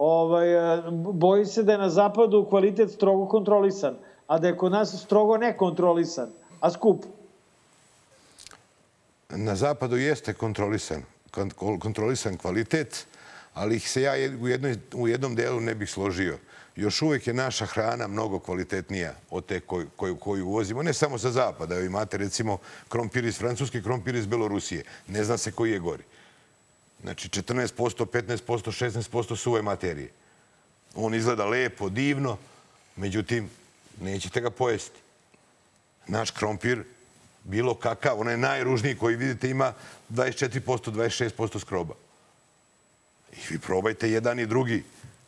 Ovaj, 0.03 0.53
e, 0.53 0.81
boji 1.13 1.45
se 1.45 1.63
da 1.63 1.71
je 1.71 1.77
na 1.77 1.89
zapadu 1.89 2.45
kvalitet 2.49 2.91
strogo 2.91 3.27
kontrolisan, 3.29 3.95
a 4.27 4.39
da 4.39 4.47
je 4.47 4.57
kod 4.57 4.71
nas 4.71 4.95
strogo 5.03 5.37
nekontrolisan, 5.37 6.31
a 6.59 6.71
skup. 6.71 7.05
Na 9.29 9.55
zapadu 9.55 9.97
jeste 9.97 10.33
kontrolisan, 10.33 11.03
kontrolisan 11.79 12.37
kvalitet, 12.37 13.05
ali 13.53 13.75
ih 13.75 13.89
se 13.89 14.01
ja 14.01 14.13
u, 14.41 14.47
jednoj, 14.47 14.77
u 14.95 15.07
jednom 15.07 15.35
delu 15.35 15.59
ne 15.59 15.75
bih 15.75 15.89
složio. 15.89 16.37
Još 16.75 17.01
uvek 17.01 17.27
je 17.27 17.33
naša 17.33 17.65
hrana 17.65 18.07
mnogo 18.07 18.39
kvalitetnija 18.39 19.13
od 19.29 19.45
te 19.45 19.59
koju, 19.59 19.87
koju, 19.95 20.15
koju 20.15 20.47
uvozimo. 20.47 20.83
Ne 20.83 20.93
samo 20.93 21.17
sa 21.17 21.31
zapada. 21.31 21.79
Imate 21.79 22.17
recimo 22.17 22.57
krompir 22.89 23.25
iz 23.25 23.37
Francuske, 23.37 23.81
krompir 23.81 24.15
iz 24.15 24.25
Belorusije. 24.25 24.83
Ne 25.07 25.23
zna 25.23 25.37
se 25.37 25.51
koji 25.51 25.71
je 25.71 25.79
gori. 25.79 26.03
Znači 27.01 27.29
14%, 27.29 28.05
15%, 28.05 28.85
16% 29.11 29.35
suve 29.35 29.61
materije. 29.61 30.09
On 30.95 31.13
izgleda 31.13 31.45
lepo, 31.45 31.89
divno, 31.89 32.37
međutim, 32.95 33.49
nećete 34.01 34.41
ga 34.41 34.49
pojesti. 34.49 34.99
Naš 36.07 36.31
krompir, 36.31 36.83
bilo 37.43 37.75
kakav, 37.75 38.19
onaj 38.19 38.37
najružniji 38.37 38.95
koji 38.95 39.15
vidite 39.15 39.49
ima 39.49 39.73
24%, 40.09 40.91
26% 40.91 41.59
skroba. 41.59 41.93
I 43.33 43.37
vi 43.49 43.59
probajte 43.59 44.11
jedan 44.11 44.39
i 44.39 44.45
drugi. 44.45 44.83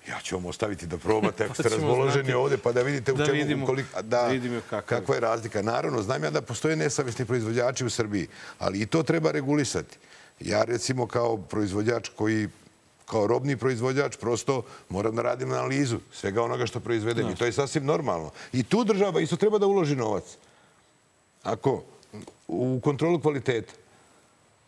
Ja 0.09 0.19
ću 0.24 0.36
vam 0.36 0.45
ostaviti 0.45 0.88
da 0.88 0.97
probate 0.97 1.45
ako 1.45 1.53
ste 1.63 1.69
razboloženi 1.69 2.24
znati, 2.24 2.34
ovde 2.34 2.57
pa 2.57 2.71
da 2.71 2.82
vidite 2.82 3.13
u 3.13 3.15
da 3.15 3.26
čemu 3.26 3.38
vidimo, 3.38 3.65
koliko, 3.65 4.01
da, 4.01 4.28
vidimo 4.28 4.61
kakav. 4.69 4.99
kakva 4.99 5.15
je 5.15 5.21
razlika. 5.21 5.61
Naravno, 5.61 6.01
znam 6.01 6.24
ja 6.24 6.30
da 6.30 6.41
postoje 6.41 6.76
nesavesni 6.76 7.26
proizvođači 7.26 7.86
u 7.86 7.89
Srbiji, 7.89 8.28
ali 8.59 8.82
i 8.82 8.86
to 8.86 9.03
treba 9.03 9.32
regulisati. 9.32 9.97
Ja 10.46 10.64
recimo 10.64 11.08
kao 11.08 11.38
proizvođač 11.38 12.10
koji 12.16 12.48
kao 13.06 13.28
robni 13.28 13.58
proizvođač 13.58 14.16
prosto 14.18 14.64
moram 14.89 15.16
da 15.16 15.22
radim 15.22 15.52
analizu 15.52 16.00
svega 16.14 16.44
onoga 16.44 16.66
što 16.66 16.80
proizvedem 16.80 17.30
i 17.30 17.36
to 17.36 17.46
je 17.46 17.52
sasvim 17.52 17.86
normalno. 17.86 18.32
I 18.54 18.64
tu 18.64 18.84
država 18.84 19.22
isto 19.22 19.36
treba 19.36 19.58
da 19.58 19.68
uloži 19.68 19.96
novac. 19.96 20.24
Ako 21.44 21.84
u 22.48 22.80
kontrolu 22.84 23.20
kvaliteta 23.22 23.74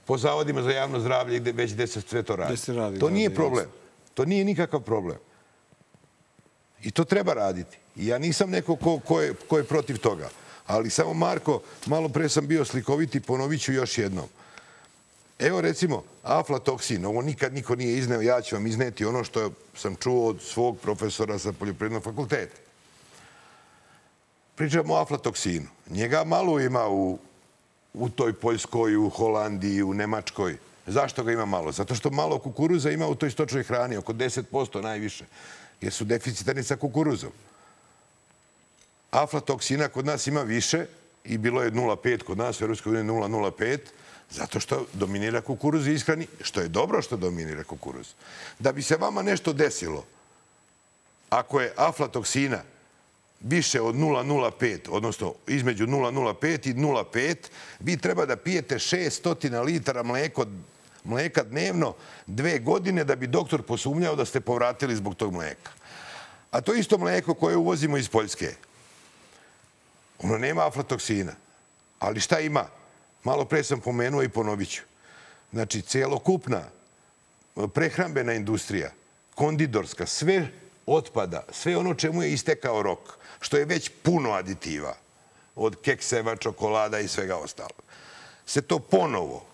po 0.06 0.18
zavodima 0.18 0.62
za 0.62 0.72
javno 0.72 1.00
zdravlje 1.00 1.40
gde 1.40 1.52
već 1.52 1.74
gde 1.74 1.88
se 1.88 2.02
sve 2.02 2.24
to 2.24 2.36
radi. 2.36 2.58
Radi 2.68 3.00
to 3.00 3.10
nije 3.10 3.36
problem. 3.36 3.66
To 4.14 4.26
nije 4.26 4.46
nikakav 4.46 4.80
problem. 4.80 5.18
I 6.84 6.92
to 6.92 7.04
treba 7.04 7.34
raditi. 7.34 7.78
I 7.96 8.08
ja 8.08 8.18
nisam 8.18 8.50
neko 8.50 8.76
ko, 8.76 9.00
ko, 9.00 9.22
je, 9.22 9.34
ko 9.48 9.58
je 9.58 9.64
protiv 9.64 9.98
toga. 9.98 10.30
Ali 10.68 10.90
samo, 10.90 11.14
Marko, 11.14 11.62
malo 11.86 12.10
pre 12.10 12.30
sam 12.30 12.48
bio 12.48 12.66
slikoviti, 12.66 13.20
ponovit 13.20 13.62
ću 13.62 13.74
još 13.74 13.98
jednom. 13.98 14.26
Evo 15.40 15.62
recimo, 15.62 16.04
aflatoksin, 16.24 17.06
ovo 17.06 17.22
nikad 17.22 17.54
niko 17.54 17.76
nije 17.76 17.98
izneo, 17.98 18.22
ja 18.22 18.42
ću 18.42 18.56
vam 18.56 18.68
izneti 18.68 19.06
ono 19.06 19.24
što 19.24 19.52
sam 19.76 19.96
čuo 19.96 20.28
od 20.28 20.42
svog 20.42 20.80
profesora 20.80 21.40
sa 21.40 21.54
poljoprivrednog 21.54 22.04
fakulteta. 22.04 22.56
Pričamo 24.56 24.94
o 24.94 25.02
aflatoksinu. 25.02 25.68
Njega 25.90 26.24
malo 26.24 26.60
ima 26.60 26.88
u 26.88 27.20
u 27.98 28.10
toj 28.10 28.34
Poljskoj, 28.34 28.96
u 28.96 29.10
Holandiji, 29.10 29.84
u 29.84 29.94
Nemačkoj. 29.94 30.58
Zašto 30.88 31.24
ga 31.24 31.32
ima 31.32 31.46
malo? 31.46 31.72
Zato 31.72 31.96
što 31.96 32.10
malo 32.10 32.40
kukuruza 32.40 32.92
ima 32.92 33.08
u 33.08 33.16
toj 33.16 33.32
stočnoj 33.32 33.64
hrani, 33.64 33.98
oko 33.98 34.14
10% 34.14 34.82
najviše, 34.82 35.26
jer 35.82 35.94
su 35.94 36.06
deficitarni 36.06 36.64
sa 36.64 36.76
kukuruzom. 36.76 37.32
Aflatoksina 39.12 39.88
kod 39.88 40.06
nas 40.06 40.28
ima 40.28 40.42
više 40.42 40.86
i 41.24 41.38
bilo 41.38 41.64
je 41.64 41.72
0,5 41.72 42.24
kod 42.24 42.38
nas, 42.38 42.62
u 42.62 42.64
Europskoj 42.64 42.90
uniji 42.90 43.04
0,05, 43.04 43.78
zato 44.32 44.60
što 44.60 44.86
dominira 44.94 45.42
kukuruz 45.42 45.88
ishrani, 45.88 46.28
što 46.42 46.62
je 46.62 46.68
dobro 46.68 47.02
što 47.02 47.18
dominira 47.18 47.64
kukuruz. 47.64 48.08
Da 48.60 48.72
bi 48.72 48.82
se 48.82 48.98
vama 48.98 49.22
nešto 49.22 49.54
desilo, 49.54 50.06
ako 51.30 51.62
je 51.62 51.74
aflatoksina 51.78 52.62
više 53.40 53.82
od 53.82 53.96
0,05, 53.96 54.80
odnosno 54.90 55.34
između 55.48 55.88
0,05 55.88 56.70
i 56.70 56.74
0,5, 56.74 57.36
vi 57.80 57.98
treba 57.98 58.26
da 58.26 58.36
pijete 58.36 58.76
600 58.76 59.64
litara 59.64 60.04
mleko, 60.04 60.46
mleka 61.04 61.44
dnevno 61.44 61.94
dve 62.28 62.60
godine 62.60 63.04
da 63.04 63.16
bi 63.16 63.28
doktor 63.28 63.62
posumnjao 63.62 64.16
da 64.16 64.26
ste 64.26 64.40
povratili 64.40 64.96
zbog 64.96 65.16
tog 65.16 65.34
mleka. 65.34 65.72
A 66.52 66.62
to 66.62 66.74
isto 66.74 66.98
mleko 66.98 67.34
koje 67.34 67.58
uvozimo 67.58 67.98
iz 67.98 68.10
Poljske, 68.10 68.56
ono 70.20 70.38
nema 70.38 70.68
aflatoksina. 70.68 71.32
Ali 72.00 72.20
šta 72.20 72.40
ima? 72.40 72.66
Malo 73.26 73.46
pre 73.46 73.64
sam 73.64 73.82
pomenuo 73.82 74.24
i 74.24 74.30
ponovit 74.30 74.70
ću. 74.70 74.82
Znači, 75.54 75.82
celokupna 75.82 76.64
prehrambena 77.74 78.34
industrija, 78.34 78.92
kondidorska, 79.36 80.06
sve 80.06 80.48
otpada, 80.86 81.44
sve 81.52 81.78
ono 81.78 81.94
čemu 81.94 82.24
je 82.24 82.34
istekao 82.34 82.82
rok, 82.82 83.00
što 83.42 83.58
je 83.58 83.66
već 83.66 83.92
puno 84.04 84.32
aditiva, 84.32 84.96
od 85.56 85.76
kekseva, 85.82 86.36
čokolada 86.36 87.00
i 87.00 87.08
svega 87.08 87.38
ostalog, 87.38 87.84
se 88.46 88.62
to 88.62 88.80
ponovo 88.80 89.46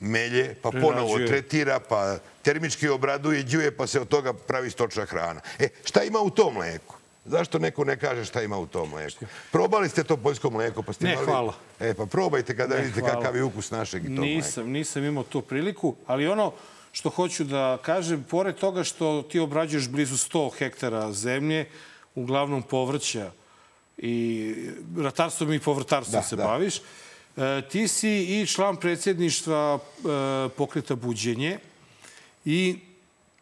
melje, 0.00 0.54
pa 0.62 0.70
ponovo 0.70 1.18
tretira, 1.26 1.80
pa 1.80 2.18
termički 2.42 2.88
obraduje, 2.88 3.44
džuje, 3.44 3.76
pa 3.76 3.86
se 3.86 4.00
od 4.00 4.08
toga 4.08 4.32
pravi 4.32 4.70
stočna 4.70 5.04
hrana. 5.04 5.40
E, 5.58 5.68
šta 5.84 6.02
ima 6.02 6.20
u 6.20 6.30
tom 6.30 6.54
mleku? 6.54 6.95
Zašto 7.26 7.58
neko 7.58 7.84
ne 7.84 7.96
kaže 7.98 8.24
šta 8.24 8.42
ima 8.42 8.58
u 8.58 8.66
tom 8.66 8.90
mleku? 8.90 9.24
Probali 9.52 9.88
ste 9.88 10.04
to 10.04 10.16
poljsko 10.16 10.50
mleko? 10.50 10.82
Pa 10.82 10.92
ste 10.92 11.04
ne, 11.04 11.12
imali... 11.12 11.26
hvala. 11.26 11.54
E, 11.80 11.94
pa 11.94 12.06
probajte 12.06 12.56
kada 12.56 12.76
ne, 12.76 12.80
vidite 12.82 13.00
hvala. 13.00 13.14
kakav 13.14 13.36
je 13.36 13.44
ukus 13.44 13.70
našeg 13.70 14.04
i 14.04 14.08
nisam, 14.08 14.64
mleka. 14.64 14.78
Nisam 14.78 15.04
imao 15.04 15.24
tu 15.24 15.42
priliku, 15.42 15.94
ali 16.06 16.28
ono 16.28 16.52
što 16.92 17.10
hoću 17.10 17.44
da 17.44 17.78
kažem, 17.82 18.24
pored 18.30 18.54
toga 18.54 18.84
što 18.84 19.22
ti 19.22 19.38
obrađuješ 19.38 19.88
blizu 19.88 20.16
100 20.16 20.50
hektara 20.58 21.12
zemlje, 21.12 21.66
uglavnom 22.14 22.62
povrća 22.62 23.30
i 23.98 24.54
ratarstvom 24.96 25.52
i 25.52 25.60
povrtarstvom 25.60 26.20
da, 26.20 26.22
se 26.22 26.36
da. 26.36 26.44
baviš, 26.44 26.76
e, 26.76 27.62
ti 27.70 27.88
si 27.88 28.40
i 28.40 28.46
član 28.46 28.76
predsjedništva 28.76 29.78
e, 29.78 30.48
pokreta 30.48 30.94
Buđenje 30.94 31.58
i 32.44 32.78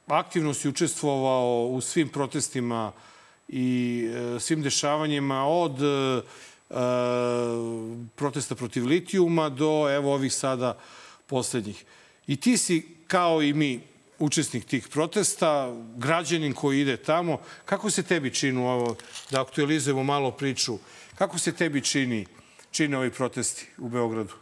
aktivno 0.06 0.54
si 0.54 0.68
učestvovao 0.68 1.66
u 1.66 1.80
svim 1.80 2.08
protestima 2.08 2.92
i 3.48 4.08
e, 4.36 4.40
svim 4.40 4.62
dešavanjima 4.62 5.46
od 5.46 5.78
protesta 8.14 8.54
protiv 8.54 8.86
litijuma 8.86 9.48
do 9.48 9.90
evo 9.90 10.14
ovih 10.14 10.32
sada 10.32 10.78
poslednjih. 11.26 11.84
I 12.26 12.36
ti 12.36 12.58
si, 12.58 12.96
kao 13.06 13.42
i 13.42 13.52
mi, 13.52 13.80
učesnik 14.18 14.64
tih 14.64 14.88
protesta, 14.88 15.74
građanin 15.96 16.52
koji 16.52 16.80
ide 16.80 16.96
tamo. 16.96 17.38
Kako 17.64 17.90
se 17.90 18.02
tebi 18.02 18.34
činu 18.34 18.68
ovo, 18.68 18.96
da 19.30 19.42
aktualizujemo 19.42 20.02
malo 20.02 20.30
priču, 20.30 20.78
kako 21.14 21.38
se 21.38 21.52
tebi 21.52 21.80
čini, 21.80 22.26
čine 22.70 22.98
ovi 22.98 23.10
protesti 23.10 23.66
u 23.78 23.88
Beogradu? 23.88 24.34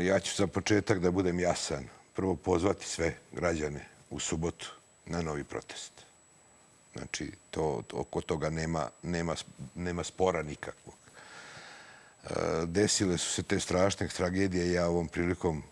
Ja 0.00 0.20
ću 0.20 0.36
za 0.36 0.46
početak 0.46 1.00
da 1.00 1.10
budem 1.10 1.40
jasan. 1.40 1.84
Prvo 2.14 2.36
pozvati 2.36 2.86
sve 2.86 3.16
građane 3.32 3.88
u 4.10 4.20
subotu 4.20 4.70
na 5.06 5.22
novi 5.22 5.44
protest. 5.44 5.92
Znači, 6.96 7.32
to, 7.50 7.82
oko 7.92 8.20
toga 8.20 8.50
nema, 8.50 8.88
nema, 9.02 9.34
nema 9.74 10.04
spora 10.04 10.42
nikakvog. 10.42 10.94
E, 12.24 12.28
desile 12.66 13.18
su 13.18 13.30
se 13.30 13.42
te 13.42 13.60
strašne 13.60 14.08
tragedije. 14.08 14.72
Ja 14.72 14.88
ovom 14.88 15.08
prilikom 15.08 15.62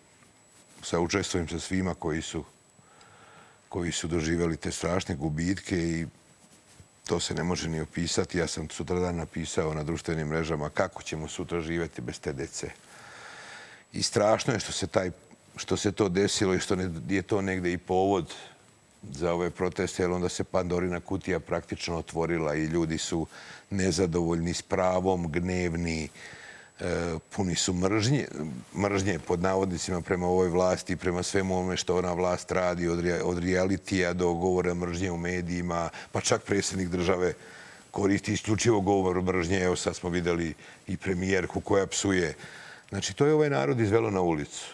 saučestvujem 0.82 1.48
sa 1.48 1.60
svima 1.60 1.94
koji 1.94 2.22
su 2.22 2.44
koji 3.70 3.92
su 3.92 4.08
doživjeli 4.08 4.56
te 4.56 4.70
strašne 4.70 5.14
gubitke 5.14 5.76
i 5.76 6.06
to 7.06 7.20
se 7.20 7.34
ne 7.34 7.42
može 7.42 7.68
ni 7.68 7.80
opisati. 7.80 8.38
Ja 8.38 8.46
sam 8.46 8.68
sutradan 8.70 9.16
napisao 9.16 9.74
na 9.74 9.82
društvenim 9.82 10.28
mrežama 10.28 10.70
kako 10.70 11.02
ćemo 11.02 11.28
sutra 11.28 11.60
živjeti 11.60 12.00
bez 12.00 12.20
te 12.20 12.32
dece. 12.32 12.70
I 13.92 14.02
strašno 14.02 14.52
je 14.52 14.60
što 14.60 14.72
se, 14.72 14.86
taj, 14.86 15.10
što 15.56 15.76
se 15.76 15.92
to 15.92 16.08
desilo 16.08 16.54
i 16.54 16.60
što 16.60 16.76
je 17.08 17.22
to 17.22 17.42
negde 17.42 17.72
i 17.72 17.78
povod 17.78 18.34
za 19.02 19.32
ove 19.32 19.50
proteste, 19.50 20.02
jer 20.02 20.10
onda 20.10 20.28
se 20.28 20.44
Pandorina 20.44 21.00
kutija 21.00 21.40
praktično 21.40 21.96
otvorila 21.98 22.54
i 22.54 22.64
ljudi 22.64 22.98
su 22.98 23.26
nezadovoljni 23.70 24.54
s 24.54 24.62
pravom, 24.62 25.32
gnevni, 25.32 26.08
e, 26.80 27.14
puni 27.36 27.54
su 27.54 27.74
mržnje, 27.74 28.26
mržnje 28.76 29.18
pod 29.18 29.40
navodnicima 29.40 30.00
prema 30.00 30.26
ovoj 30.26 30.48
vlasti 30.48 30.96
prema 30.96 31.22
svemu 31.22 31.54
ovome 31.54 31.76
što 31.76 31.96
ona 31.96 32.12
vlast 32.12 32.52
radi 32.52 32.88
od, 32.88 33.04
od 33.24 33.38
realitija 33.38 34.12
do 34.12 34.34
govora 34.34 34.74
mržnje 34.74 35.10
u 35.10 35.18
medijima, 35.18 35.88
pa 36.12 36.20
čak 36.20 36.42
predsjednik 36.42 36.88
države 36.88 37.32
koristi 37.90 38.32
isključivo 38.32 38.80
govor 38.80 39.22
mržnje. 39.22 39.60
Evo 39.60 39.76
sad 39.76 39.96
smo 39.96 40.10
videli 40.10 40.54
i 40.86 40.96
premijerku 40.96 41.60
koja 41.60 41.86
psuje. 41.86 42.34
Znači, 42.88 43.14
to 43.14 43.26
je 43.26 43.34
ovaj 43.34 43.50
narod 43.50 43.80
izvelo 43.80 44.10
na 44.10 44.20
ulicu. 44.20 44.66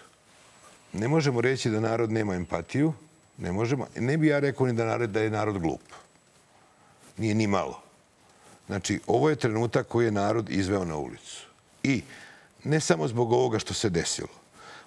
Ne 0.93 1.09
možemo 1.09 1.41
reći 1.41 1.71
da 1.71 1.81
narod 1.81 2.13
nema 2.13 2.35
empatiju, 2.35 2.93
Ne 3.39 3.53
možemo. 3.53 3.87
Ne 3.97 4.17
bi 4.17 4.27
ja 4.27 4.39
rekao 4.39 4.67
ni 4.67 4.73
da, 4.73 4.85
narod, 4.85 5.11
da 5.11 5.21
je 5.21 5.31
narod 5.31 5.59
glup. 5.59 5.83
Nije 7.17 7.35
ni 7.35 7.47
malo. 7.47 7.81
Znači, 8.67 9.01
ovo 9.07 9.31
je 9.31 9.37
trenutak 9.37 9.89
koji 9.89 10.05
je 10.05 10.11
narod 10.11 10.51
izveo 10.51 10.85
na 10.85 10.97
ulicu. 10.97 11.47
I 11.83 12.03
ne 12.65 12.81
samo 12.81 13.09
zbog 13.09 13.33
ovoga 13.33 13.59
što 13.59 13.75
se 13.75 13.91
desilo. 13.91 14.29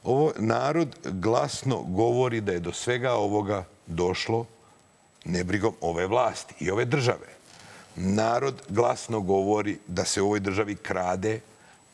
Ovo 0.03 0.31
narod 0.37 0.95
glasno 1.03 1.81
govori 1.81 2.41
da 2.41 2.51
je 2.51 2.59
do 2.59 2.73
svega 2.73 3.13
ovoga 3.13 3.65
došlo 3.87 4.45
nebrigom 5.25 5.73
ove 5.81 6.07
vlasti 6.07 6.55
i 6.59 6.71
ove 6.71 6.85
države. 6.85 7.27
Narod 7.95 8.61
glasno 8.69 9.21
govori 9.21 9.77
da 9.87 10.05
se 10.05 10.21
u 10.21 10.25
ovoj 10.25 10.39
državi 10.39 10.75
krade, 10.75 11.39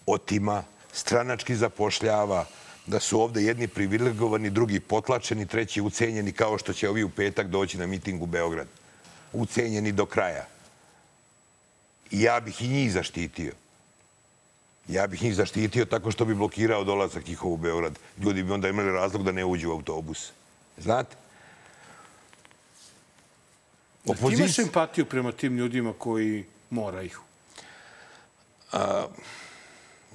otima, 0.05 0.63
stranački 0.91 1.55
zapošljava, 1.55 2.45
da 2.85 2.99
su 2.99 3.21
ovde 3.21 3.41
jedni 3.41 3.67
privilegovani, 3.67 4.49
drugi 4.49 4.79
potlačeni, 4.79 5.47
treći 5.47 5.81
ucenjeni, 5.81 6.31
kao 6.31 6.57
što 6.57 6.73
će 6.73 6.89
ovi 6.89 7.03
u 7.03 7.09
petak 7.09 7.47
doći 7.47 7.77
na 7.77 7.85
miting 7.85 8.23
u 8.23 8.25
Beograd. 8.25 8.67
Ucenjeni 9.33 9.91
do 9.91 10.05
kraja. 10.05 10.45
I 12.11 12.21
ja 12.21 12.39
bih 12.39 12.61
i 12.61 12.67
njih 12.67 12.91
zaštitio. 12.91 13.53
Ja 14.87 15.07
bih 15.07 15.23
njih 15.23 15.35
zaštitio 15.35 15.85
tako 15.85 16.11
što 16.11 16.25
bi 16.25 16.35
blokirao 16.35 16.83
dolazak 16.83 17.27
njihov 17.27 17.53
u 17.53 17.57
Beograd. 17.57 17.99
Ljudi 18.17 18.43
bi 18.43 18.51
onda 18.51 18.69
imali 18.69 18.91
razlog 18.91 19.23
da 19.23 19.31
ne 19.31 19.45
uđu 19.45 19.69
u 19.69 19.73
autobus. 19.73 20.31
Znate? 20.77 21.15
Opozic... 24.05 24.37
Ti 24.37 24.43
imaš 24.43 24.59
empatiju 24.59 25.05
prema 25.05 25.31
tim 25.31 25.57
ljudima 25.57 25.93
koji 25.97 26.45
moraju? 26.69 27.19
A, 28.71 29.07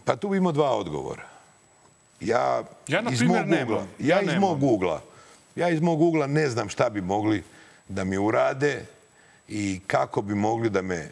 pa 0.05 0.17
tu 0.17 0.35
imamo 0.35 0.53
dva 0.53 0.71
odgovora. 0.71 1.30
Ja, 2.21 2.65
ja 2.89 3.01
na 3.01 3.11
primjer, 3.11 3.47
nemam. 3.47 3.89
Ja, 3.99 4.17
ja 4.17 4.21
iz 4.21 4.27
nemam. 4.27 4.41
mog 4.41 4.63
ugla. 4.63 5.03
Ja 5.57 5.69
iz 5.69 5.81
mog 5.81 6.01
ugla 6.01 6.27
ne 6.27 6.49
znam 6.49 6.69
šta 6.69 6.91
bi 6.91 7.01
mogli 7.01 7.43
da 7.89 8.05
mi 8.05 8.19
urade 8.19 8.87
i 9.49 9.81
kako 9.87 10.23
bi 10.23 10.35
mogli 10.35 10.71
da, 10.71 10.83
me, 10.83 11.11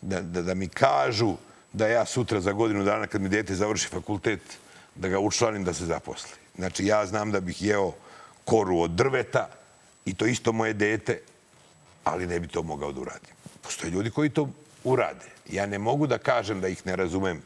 da, 0.00 0.20
da, 0.20 0.42
da 0.42 0.54
mi 0.54 0.68
kažu 0.68 1.34
da 1.72 1.88
ja 1.88 2.04
sutra 2.04 2.40
za 2.40 2.52
godinu 2.52 2.84
dana 2.84 3.06
kad 3.06 3.20
mi 3.20 3.28
dete 3.28 3.54
završi 3.54 3.88
fakultet 3.88 4.40
da 4.94 5.08
ga 5.08 5.18
učlanim 5.18 5.64
da 5.64 5.74
se 5.74 5.86
zaposli. 5.86 6.30
Znači 6.56 6.86
ja 6.86 7.06
znam 7.06 7.32
da 7.32 7.40
bih 7.40 7.62
jeo 7.62 7.92
koru 8.44 8.78
od 8.78 8.90
drveta 8.90 9.48
i 10.04 10.14
to 10.14 10.26
isto 10.26 10.52
moje 10.52 10.72
dete, 10.72 11.20
ali 12.04 12.26
ne 12.26 12.40
bi 12.40 12.48
to 12.48 12.62
mogao 12.62 12.92
da 12.92 13.00
uradim. 13.00 13.34
Postoje 13.62 13.90
ljudi 13.90 14.10
koji 14.10 14.30
to 14.30 14.48
urade. 14.84 15.26
Ja 15.50 15.66
ne 15.66 15.78
mogu 15.78 16.06
da 16.06 16.18
kažem 16.18 16.60
da 16.60 16.68
ih 16.68 16.86
ne 16.86 16.96
razumem 16.96 17.42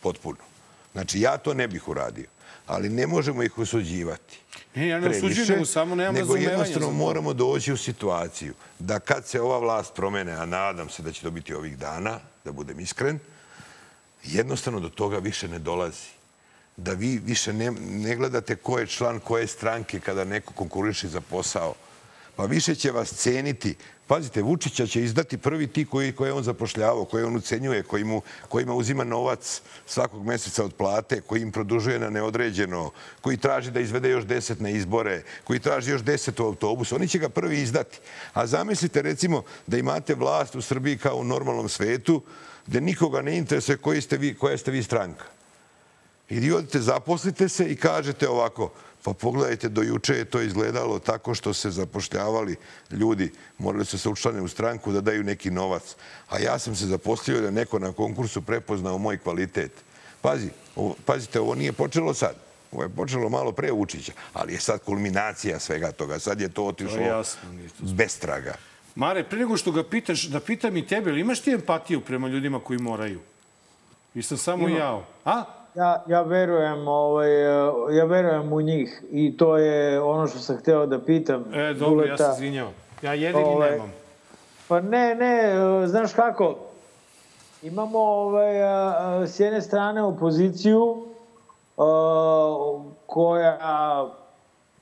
potpuno. 0.00 0.38
Znači 0.92 1.20
ja 1.20 1.38
to 1.38 1.54
ne 1.54 1.68
bih 1.68 1.88
uradio 1.88 2.26
ali 2.72 2.88
ne 2.88 3.06
možemo 3.06 3.42
ih 3.42 3.58
osuđivati. 3.58 4.38
Ne, 4.74 4.88
ja 4.88 5.00
ne 5.00 5.08
osuđujem, 5.08 5.66
samo 5.66 5.94
nemam 5.94 6.14
nego 6.14 6.36
jednostavno 6.36 6.90
moramo 6.90 7.32
doći 7.32 7.72
u 7.72 7.76
situaciju 7.76 8.54
da 8.78 8.98
kad 8.98 9.26
se 9.26 9.40
ova 9.40 9.58
vlast 9.58 9.94
promene, 9.94 10.32
a 10.32 10.46
nadam 10.46 10.88
se 10.88 11.02
da 11.02 11.12
će 11.12 11.22
to 11.22 11.30
biti 11.30 11.54
ovih 11.54 11.78
dana, 11.78 12.18
da 12.44 12.52
budem 12.52 12.80
iskren, 12.80 13.18
jednostavno 14.24 14.80
do 14.80 14.88
toga 14.88 15.18
više 15.18 15.48
ne 15.48 15.58
dolazi. 15.58 16.08
Da 16.76 16.92
vi 16.92 17.20
više 17.24 17.52
ne, 17.52 17.70
ne 17.80 18.16
gledate 18.16 18.56
ko 18.56 18.78
je 18.78 18.86
član 18.86 19.20
koje 19.20 19.46
stranke 19.46 20.00
kada 20.00 20.24
neko 20.24 20.52
konkuriši 20.52 21.08
za 21.08 21.20
posao. 21.20 21.74
Pa 22.36 22.44
više 22.44 22.74
će 22.74 22.90
vas 22.90 23.12
ceniti 23.12 23.74
Pazite, 24.06 24.42
Vučića 24.42 24.86
će 24.86 25.02
izdati 25.02 25.38
prvi 25.38 25.66
ti 25.66 25.84
koji, 25.84 26.12
koje 26.12 26.32
on 26.32 26.42
zapošljavao, 26.42 27.04
koje 27.04 27.24
on 27.24 27.36
ucenjuje, 27.36 27.82
koji 27.82 28.04
mu, 28.04 28.22
kojima 28.48 28.74
uzima 28.74 29.04
novac 29.04 29.62
svakog 29.86 30.26
meseca 30.26 30.64
od 30.64 30.74
plate, 30.74 31.20
koji 31.20 31.42
im 31.42 31.52
produžuje 31.52 31.98
na 31.98 32.10
neodređeno, 32.10 32.90
koji 33.20 33.36
traži 33.36 33.70
da 33.70 33.80
izvede 33.80 34.10
još 34.10 34.24
deset 34.24 34.60
na 34.60 34.70
izbore, 34.70 35.22
koji 35.44 35.60
traži 35.60 35.90
još 35.90 36.02
deset 36.02 36.40
u 36.40 36.44
autobusu. 36.44 36.94
Oni 36.94 37.08
će 37.08 37.18
ga 37.18 37.28
prvi 37.28 37.60
izdati. 37.60 37.98
A 38.32 38.46
zamislite 38.46 39.02
recimo 39.02 39.42
da 39.66 39.78
imate 39.78 40.14
vlast 40.14 40.54
u 40.54 40.62
Srbiji 40.62 40.98
kao 40.98 41.16
u 41.16 41.24
normalnom 41.24 41.68
svetu, 41.68 42.22
gde 42.66 42.80
nikoga 42.80 43.22
ne 43.22 43.36
interesuje 43.36 43.76
koji 43.76 44.00
ste 44.00 44.16
vi, 44.16 44.34
koja 44.34 44.58
ste 44.58 44.70
vi 44.70 44.82
stranka. 44.82 45.24
I 46.30 46.52
odite, 46.52 46.80
zaposlite 46.80 47.48
se 47.48 47.66
i 47.66 47.76
kažete 47.76 48.28
ovako, 48.28 48.72
Pa 49.04 49.12
pogledajte, 49.12 49.68
do 49.68 49.82
juče 49.82 50.14
je 50.14 50.24
to 50.24 50.40
izgledalo 50.40 50.98
tako 50.98 51.34
što 51.34 51.54
se 51.54 51.70
zapošljavali 51.70 52.56
ljudi, 52.90 53.32
morali 53.58 53.84
su 53.84 53.98
se 53.98 54.08
učlane 54.08 54.40
u 54.40 54.48
stranku 54.48 54.92
da 54.92 55.00
daju 55.00 55.22
neki 55.22 55.50
novac. 55.50 55.96
A 56.28 56.38
ja 56.38 56.58
sam 56.58 56.76
se 56.76 56.86
zaposlio 56.86 57.40
da 57.40 57.50
neko 57.50 57.78
na 57.78 57.92
konkursu 57.92 58.42
prepoznao 58.42 58.98
moj 58.98 59.18
kvalitet. 59.18 59.72
Pazi, 60.20 60.50
ovo, 60.76 60.94
pazite, 61.04 61.40
ovo 61.40 61.54
nije 61.54 61.72
počelo 61.72 62.14
sad. 62.14 62.34
Ovo 62.72 62.82
je 62.82 62.88
počelo 62.88 63.28
malo 63.28 63.52
pre 63.52 63.70
Vučića, 63.70 64.12
ali 64.32 64.52
je 64.52 64.60
sad 64.60 64.80
kulminacija 64.84 65.58
svega 65.58 65.92
toga. 65.92 66.18
Sad 66.18 66.40
je 66.40 66.48
to 66.48 66.64
otišlo 66.64 66.96
to 66.96 67.02
je 67.02 67.08
jasno, 67.08 67.40
bez 67.80 68.18
traga. 68.18 68.54
Mare, 68.94 69.24
pre 69.24 69.38
nego 69.38 69.56
što 69.56 69.72
ga 69.72 69.84
pitaš, 69.84 70.22
da 70.22 70.40
pitam 70.40 70.76
i 70.76 70.86
tebe, 70.86 71.10
ali 71.10 71.20
imaš 71.20 71.40
ti 71.40 71.50
empatiju 71.50 72.00
prema 72.00 72.28
ljudima 72.28 72.60
koji 72.60 72.78
moraju? 72.78 73.20
Nisam 74.14 74.38
samo 74.38 74.68
Ima. 74.68 74.78
ja. 74.78 75.04
A? 75.24 75.44
Ja, 75.74 76.02
ja, 76.06 76.22
verujem, 76.22 76.88
ovaj, 76.88 77.42
ja 77.96 78.04
verujem 78.04 78.52
u 78.52 78.60
njih 78.60 79.02
i 79.10 79.36
to 79.36 79.56
je 79.56 80.00
ono 80.00 80.26
što 80.26 80.38
sam 80.38 80.56
hteo 80.56 80.86
da 80.86 80.98
pitam. 80.98 81.44
E, 81.54 81.74
dobro, 81.74 81.94
Duleta. 81.94 82.24
ja 82.24 82.32
se 82.32 82.36
izvinjavam. 82.36 82.72
Ja 83.02 83.14
jedini 83.14 83.44
ovaj, 83.44 83.70
nemam. 83.70 83.92
Pa 84.68 84.80
ne, 84.80 85.14
ne, 85.14 85.52
znaš 85.86 86.12
kako, 86.12 86.54
imamo 87.62 87.98
ovaj, 87.98 88.54
s 89.26 89.40
jedne 89.40 89.60
strane 89.60 90.02
opoziciju 90.02 91.06
koja 93.06 94.10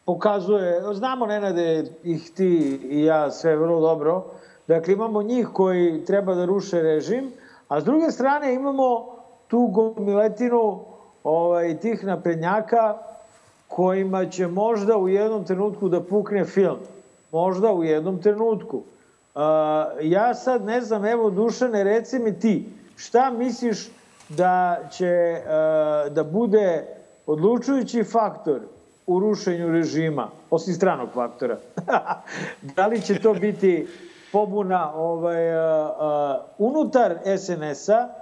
pokazuje, 0.04 0.82
znamo 0.92 1.26
Nenade 1.26 1.84
ih 2.04 2.30
ti 2.30 2.80
i 2.90 3.04
ja 3.04 3.30
sve 3.30 3.56
vrlo 3.56 3.80
dobro, 3.80 4.24
dakle 4.66 4.94
imamo 4.94 5.22
njih 5.22 5.48
koji 5.52 6.04
treba 6.04 6.34
da 6.34 6.44
ruše 6.44 6.82
režim, 6.82 7.32
a 7.68 7.80
s 7.80 7.84
druge 7.84 8.10
strane 8.10 8.54
imamo 8.54 9.19
tu 9.50 9.66
gomiletinu 9.66 10.80
ovaj, 11.24 11.78
tih 11.78 12.04
naprednjaka 12.04 12.98
kojima 13.68 14.26
će 14.26 14.46
možda 14.46 14.96
u 14.96 15.08
jednom 15.08 15.44
trenutku 15.44 15.88
da 15.88 16.00
pukne 16.00 16.44
film. 16.44 16.78
Možda 17.32 17.72
u 17.72 17.84
jednom 17.84 18.22
trenutku. 18.22 18.76
Uh, 18.76 19.42
ja 20.02 20.34
sad 20.34 20.64
ne 20.64 20.80
znam, 20.80 21.04
evo 21.04 21.30
Dušane, 21.30 21.84
reci 21.84 22.18
mi 22.18 22.38
ti, 22.38 22.68
šta 22.96 23.30
misliš 23.30 23.88
da 24.28 24.78
će 24.90 25.36
uh, 25.38 26.12
da 26.12 26.24
bude 26.24 26.86
odlučujući 27.26 28.04
faktor 28.04 28.60
u 29.06 29.20
rušenju 29.20 29.72
režima, 29.72 30.28
osim 30.50 30.74
stranog 30.74 31.08
faktora? 31.14 31.56
da 32.76 32.86
li 32.86 33.00
će 33.00 33.20
to 33.20 33.34
biti 33.34 33.88
pobuna 34.32 34.94
ovaj, 34.94 35.54
uh, 35.54 36.36
unutar 36.58 37.16
SNS-a 37.38 38.19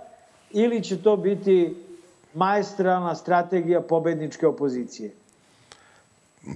ili 0.50 0.82
će 0.82 1.02
to 1.02 1.16
biti 1.16 1.76
majstralna 2.34 3.14
strategija 3.14 3.80
pobedničke 3.80 4.46
opozicije? 4.46 5.10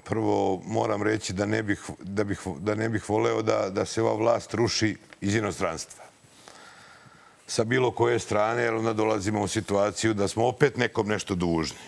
prvo 0.05 0.63
moram 0.67 1.03
reći 1.03 1.33
da 1.33 1.47
ne 1.47 1.63
bih, 1.63 1.81
da 1.99 2.25
bih, 2.25 2.41
da 2.61 2.75
ne 2.75 2.89
bih 2.89 3.11
voleo 3.11 3.43
da, 3.43 3.71
da 3.71 3.85
se 3.85 4.03
ova 4.03 4.15
vlast 4.15 4.55
ruši 4.55 4.97
iz 5.21 5.35
inostranstva. 5.35 6.05
Sa 7.47 7.65
bilo 7.65 7.91
koje 7.91 8.19
strane, 8.19 8.63
jer 8.63 8.75
onda 8.75 8.93
dolazimo 8.93 9.43
u 9.43 9.49
situaciju 9.49 10.15
da 10.15 10.29
smo 10.29 10.47
opet 10.47 10.77
nekom 10.77 11.09
nešto 11.09 11.35
dužni. 11.35 11.79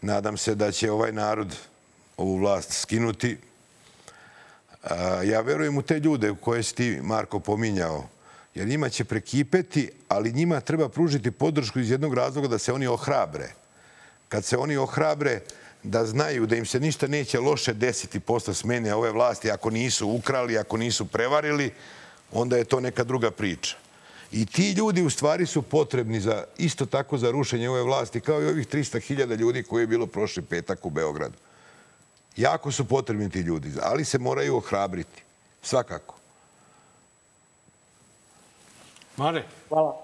Nadam 0.00 0.36
se 0.36 0.54
da 0.54 0.72
će 0.72 0.90
ovaj 0.90 1.12
narod 1.12 1.56
ovu 2.16 2.36
vlast 2.36 2.72
skinuti. 2.72 3.38
Ja 5.24 5.40
verujem 5.40 5.78
u 5.78 5.82
te 5.82 5.98
ljude 5.98 6.34
koje 6.40 6.62
si 6.62 6.74
ti, 6.74 6.98
Marko, 7.02 7.40
pominjao, 7.40 8.04
jer 8.56 8.68
njima 8.68 8.88
će 8.88 9.04
prekipeti, 9.04 9.90
ali 10.08 10.32
njima 10.32 10.60
treba 10.60 10.88
pružiti 10.88 11.30
podršku 11.30 11.78
iz 11.78 11.90
jednog 11.90 12.14
razloga 12.14 12.48
da 12.48 12.58
se 12.58 12.72
oni 12.72 12.86
ohrabre. 12.86 13.52
Kad 14.28 14.44
se 14.44 14.56
oni 14.56 14.76
ohrabre, 14.76 15.40
da 15.82 16.06
znaju 16.06 16.46
da 16.46 16.56
im 16.56 16.66
se 16.66 16.80
ništa 16.80 17.06
neće 17.06 17.40
loše 17.40 17.74
desiti 17.74 18.20
posle 18.20 18.54
smene 18.54 18.94
ove 18.94 19.12
vlasti 19.12 19.50
ako 19.50 19.70
nisu 19.70 20.08
ukrali, 20.08 20.58
ako 20.58 20.76
nisu 20.76 21.04
prevarili, 21.04 21.70
onda 22.32 22.56
je 22.56 22.64
to 22.64 22.80
neka 22.80 23.04
druga 23.04 23.30
priča. 23.30 23.76
I 24.32 24.46
ti 24.46 24.72
ljudi 24.72 25.02
u 25.02 25.10
stvari 25.10 25.46
su 25.46 25.62
potrebni 25.62 26.20
za 26.20 26.44
isto 26.58 26.86
tako 26.86 27.18
za 27.18 27.30
rušenje 27.30 27.68
ove 27.68 27.82
vlasti, 27.82 28.20
kao 28.20 28.42
i 28.42 28.46
ovih 28.46 28.68
300.000 28.68 29.36
ljudi 29.36 29.62
koji 29.62 29.82
je 29.82 29.86
bilo 29.86 30.06
prošli 30.06 30.42
petak 30.42 30.86
u 30.86 30.90
Beogradu. 30.90 31.36
Jako 32.36 32.72
su 32.72 32.84
potrebni 32.84 33.30
ti 33.30 33.40
ljudi, 33.40 33.72
ali 33.82 34.04
se 34.04 34.18
moraju 34.18 34.56
ohrabriti. 34.56 35.22
Svakako. 35.62 36.16
Mare, 39.16 39.42
Hvala. 39.68 40.02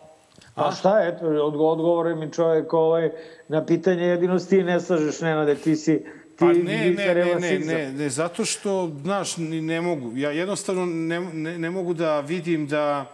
A 0.54 0.72
šta, 0.72 1.00
eto, 1.02 1.26
odgo- 1.26 1.72
odgovori 1.72 2.14
mi 2.14 2.32
čovjek 2.32 2.72
ovaj, 2.72 3.10
na 3.48 3.66
pitanje, 3.66 4.02
jedino 4.02 4.38
ti 4.38 4.62
ne 4.62 4.80
slažeš, 4.80 5.20
Nenade, 5.20 5.54
ti 5.54 5.76
si, 5.76 5.98
ti 5.98 6.06
Pa 6.38 6.46
ne, 6.46 6.90
ne, 6.90 7.14
ne, 7.14 7.34
ne, 7.40 7.58
ne, 7.58 7.92
ne, 7.92 8.08
zato 8.10 8.44
što, 8.44 8.90
znaš, 9.02 9.36
ni 9.36 9.60
ne 9.60 9.80
mogu. 9.80 10.16
Ja 10.16 10.30
jednostavno 10.30 10.86
ne, 10.86 11.20
ne, 11.20 11.58
ne 11.58 11.70
mogu 11.70 11.94
da 11.94 12.20
vidim 12.20 12.66
da 12.66 13.12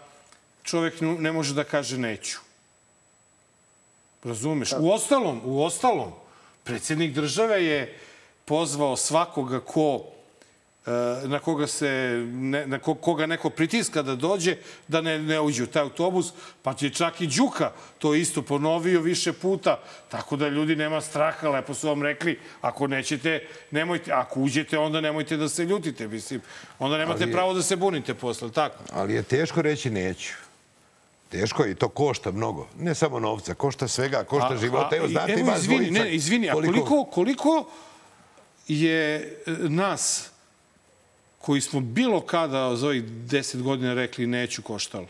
čovek 0.63 1.01
ne, 1.01 1.33
može 1.33 1.55
da 1.55 1.65
kaže 1.65 1.99
neću. 1.99 2.39
Razumeš? 4.25 4.73
U 4.81 4.91
ostalom, 4.91 5.41
u 5.45 5.63
ostalom, 5.63 6.13
predsjednik 6.65 7.15
države 7.15 7.65
je 7.65 7.99
pozvao 8.45 8.97
svakoga 8.97 9.61
ko 9.61 10.03
na 11.25 11.39
koga 11.39 11.67
se 11.67 11.89
ne, 12.27 12.67
na 12.67 12.79
ko- 12.79 12.95
koga 12.95 13.27
neko 13.27 13.51
pritiska 13.51 14.03
da 14.03 14.15
dođe 14.15 14.57
da 14.89 15.01
ne 15.01 15.19
ne 15.19 15.41
uđe 15.41 15.63
u 15.63 15.67
taj 15.67 15.83
autobus 15.83 16.33
pa 16.63 16.75
će 16.75 16.91
čak 16.91 17.21
i 17.21 17.27
Đuka 17.27 17.71
to 17.99 18.15
isto 18.15 18.43
ponovio 18.43 19.01
više 19.01 19.33
puta 19.33 19.81
tako 20.09 20.37
da 20.37 20.49
ljudi 20.49 20.77
nema 20.77 21.01
straha 21.01 21.49
lepo 21.49 21.75
su 21.75 21.89
vam 21.89 22.03
rekli 22.03 22.39
ako 22.61 22.87
nećete 22.87 23.41
nemojte 23.71 24.13
ako 24.13 24.41
uđete 24.41 24.79
onda 24.79 25.01
nemojte 25.01 25.37
da 25.37 25.49
se 25.49 25.65
ljutite 25.65 26.09
mislim 26.09 26.41
onda 26.79 26.99
nemate 26.99 27.25
Ali- 27.25 27.33
pravo 27.33 27.55
da 27.55 27.63
se 27.63 27.77
bunite 27.77 28.15
posle 28.15 28.53
tako 28.53 28.77
Ali 28.93 29.15
je 29.15 29.23
teško 29.23 29.63
reći 29.63 29.91
neću. 29.91 30.33
Teško 31.29 31.65
je 31.65 31.71
i 31.71 31.75
to 31.75 31.89
košta 31.89 32.31
mnogo. 32.31 32.67
Ne 32.79 32.95
samo 32.95 33.21
novca, 33.21 33.55
košta 33.55 33.89
svega, 33.89 34.25
košta 34.25 34.57
života. 34.57 34.97
Evo, 34.97 35.09
znate, 35.09 35.33
evo, 35.33 35.53
izvini, 35.57 35.91
ne, 35.91 36.15
izvini, 36.15 36.51
a 36.51 36.53
koliko, 36.53 37.05
koliko 37.05 37.69
je 38.69 39.37
nas 39.61 40.31
koji 41.49 41.61
smo 41.61 41.81
bilo 41.81 42.21
kada 42.21 42.77
za 42.77 42.87
ovih 42.87 43.05
deset 43.05 43.63
godina 43.63 43.95
rekli 43.95 44.27
neću 44.27 44.63
koštalo? 44.63 45.07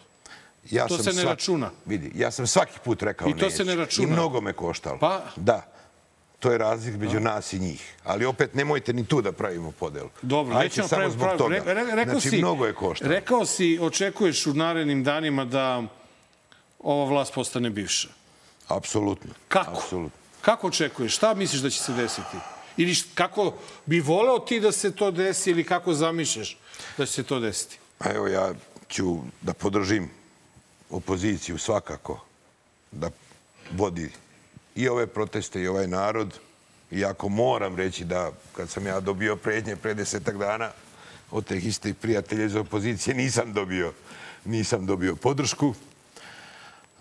Ja 0.70 0.86
to 0.86 0.97
sam 0.97 1.05
se 1.05 1.12
ne 1.12 1.22
svak- 1.22 1.28
računa. 1.28 1.70
Vidi, 1.86 2.12
ja 2.14 2.30
sam 2.30 2.47
svaki 2.47 2.78
put 2.84 3.03
rekao 3.03 3.28
I 3.28 3.32
to 3.32 3.45
neću. 3.45 3.57
se 3.57 3.64
ne 3.64 3.74
računa. 3.76 4.09
I 4.09 4.12
mnogo 4.12 4.41
me 4.41 4.53
koštalo. 4.53 4.99
Pa? 4.99 5.22
Da. 5.36 5.62
To 6.39 6.53
je 6.53 6.59
razlik 6.59 6.97
među 6.97 7.20
nas 7.20 7.53
i 7.53 7.59
njih. 7.59 7.95
Ali 8.05 8.24
opet 8.24 8.55
nemojte 8.55 8.93
ni 8.93 9.07
tu 9.07 9.22
da 9.22 9.32
pravimo 9.32 9.72
podelu. 9.72 10.09
Dobro, 10.22 10.57
Ajde 10.57 10.64
nećemo 10.64 10.89
samo 10.89 11.11
zbog 11.11 11.20
pravi. 11.26 11.39
toga. 11.39 11.55
Re, 11.57 11.74
re, 11.74 11.95
rekao 11.95 12.12
znači, 12.14 12.28
si, 12.30 12.39
mnogo 12.39 12.66
je 12.66 12.74
koštalo. 12.74 13.11
Rekao 13.11 13.47
si, 13.47 13.78
očekuješ 13.82 14.47
u 14.47 14.55
narednim 14.55 15.05
danima 15.05 15.45
da 15.45 15.82
ova 16.78 17.05
vlast 17.05 17.34
postane 17.34 17.70
bivša. 17.70 18.09
Apsolutno. 18.68 19.30
Kako? 19.49 19.70
Apsolutno. 19.72 20.18
Kako 20.41 20.66
očekuješ? 20.66 21.16
Šta 21.16 21.34
misliš 21.34 21.61
da 21.61 21.70
će 21.70 21.78
se 21.78 21.93
desiti? 21.93 22.36
Ili 22.79 22.95
kako 23.14 23.55
bi 23.87 24.01
voleo 24.01 24.39
ti 24.39 24.61
da 24.61 24.72
se 24.72 24.93
to 24.93 25.11
desi 25.11 25.51
ili 25.51 25.64
kako 25.64 25.95
zamišljaš 25.95 26.59
da 26.99 27.07
će 27.07 27.12
se 27.12 27.22
to 27.22 27.41
desiti? 27.41 27.79
A 27.99 28.12
evo 28.12 28.26
ja 28.29 28.55
ću 28.89 29.16
da 29.43 29.53
podržim 29.53 30.11
opoziciju 30.91 31.59
svakako 31.59 32.20
da 32.93 33.11
vodi 33.72 34.11
i 34.74 34.89
ove 34.89 35.07
proteste 35.07 35.62
i 35.62 35.66
ovaj 35.66 35.87
narod. 35.87 36.39
Iako 36.91 37.29
moram 37.29 37.76
reći 37.76 38.05
da 38.05 38.33
kad 38.57 38.70
sam 38.70 38.87
ja 38.87 39.01
dobio 39.01 39.37
prednje 39.37 39.76
pre 39.76 39.95
desetak 39.95 40.39
dana 40.39 40.70
od 41.31 41.45
teh 41.45 41.66
istih 41.66 41.95
prijatelja 41.95 42.45
iz 42.45 42.57
opozicije 42.57 43.14
nisam 43.14 43.53
dobio, 43.53 43.93
nisam 44.45 44.87
dobio 44.87 45.16
podršku, 45.16 45.74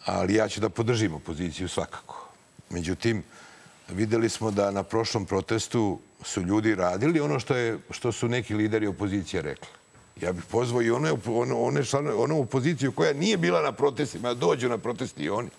ali 0.05 0.33
ja 0.33 0.49
ću 0.49 0.59
da 0.59 0.69
podržim 0.69 1.13
opoziciju 1.13 1.69
svakako. 1.69 2.29
Međutim, 2.69 3.23
videli 3.89 4.29
smo 4.29 4.51
da 4.51 4.71
na 4.71 4.83
prošlom 4.83 5.25
protestu 5.25 5.99
su 6.23 6.41
ljudi 6.41 6.75
radili 6.75 7.19
ono 7.19 7.39
što, 7.39 7.55
je, 7.55 7.79
što 7.89 8.11
su 8.11 8.27
neki 8.27 8.53
lideri 8.53 8.87
opozicije 8.87 9.41
rekli. 9.41 9.67
Ja 10.21 10.33
bih 10.33 10.43
pozvao 10.51 10.81
i 10.81 10.91
one, 10.91 11.11
one, 11.25 11.53
one 11.53 11.85
članove, 11.85 12.15
onu 12.15 12.41
opoziciju 12.41 12.91
koja 12.91 13.13
nije 13.13 13.37
bila 13.37 13.61
na 13.61 13.71
protestima, 13.71 14.33
da 14.33 14.39
dođu 14.39 14.69
na 14.69 14.77
protesti 14.77 15.23
i 15.23 15.29
oni. 15.29 15.49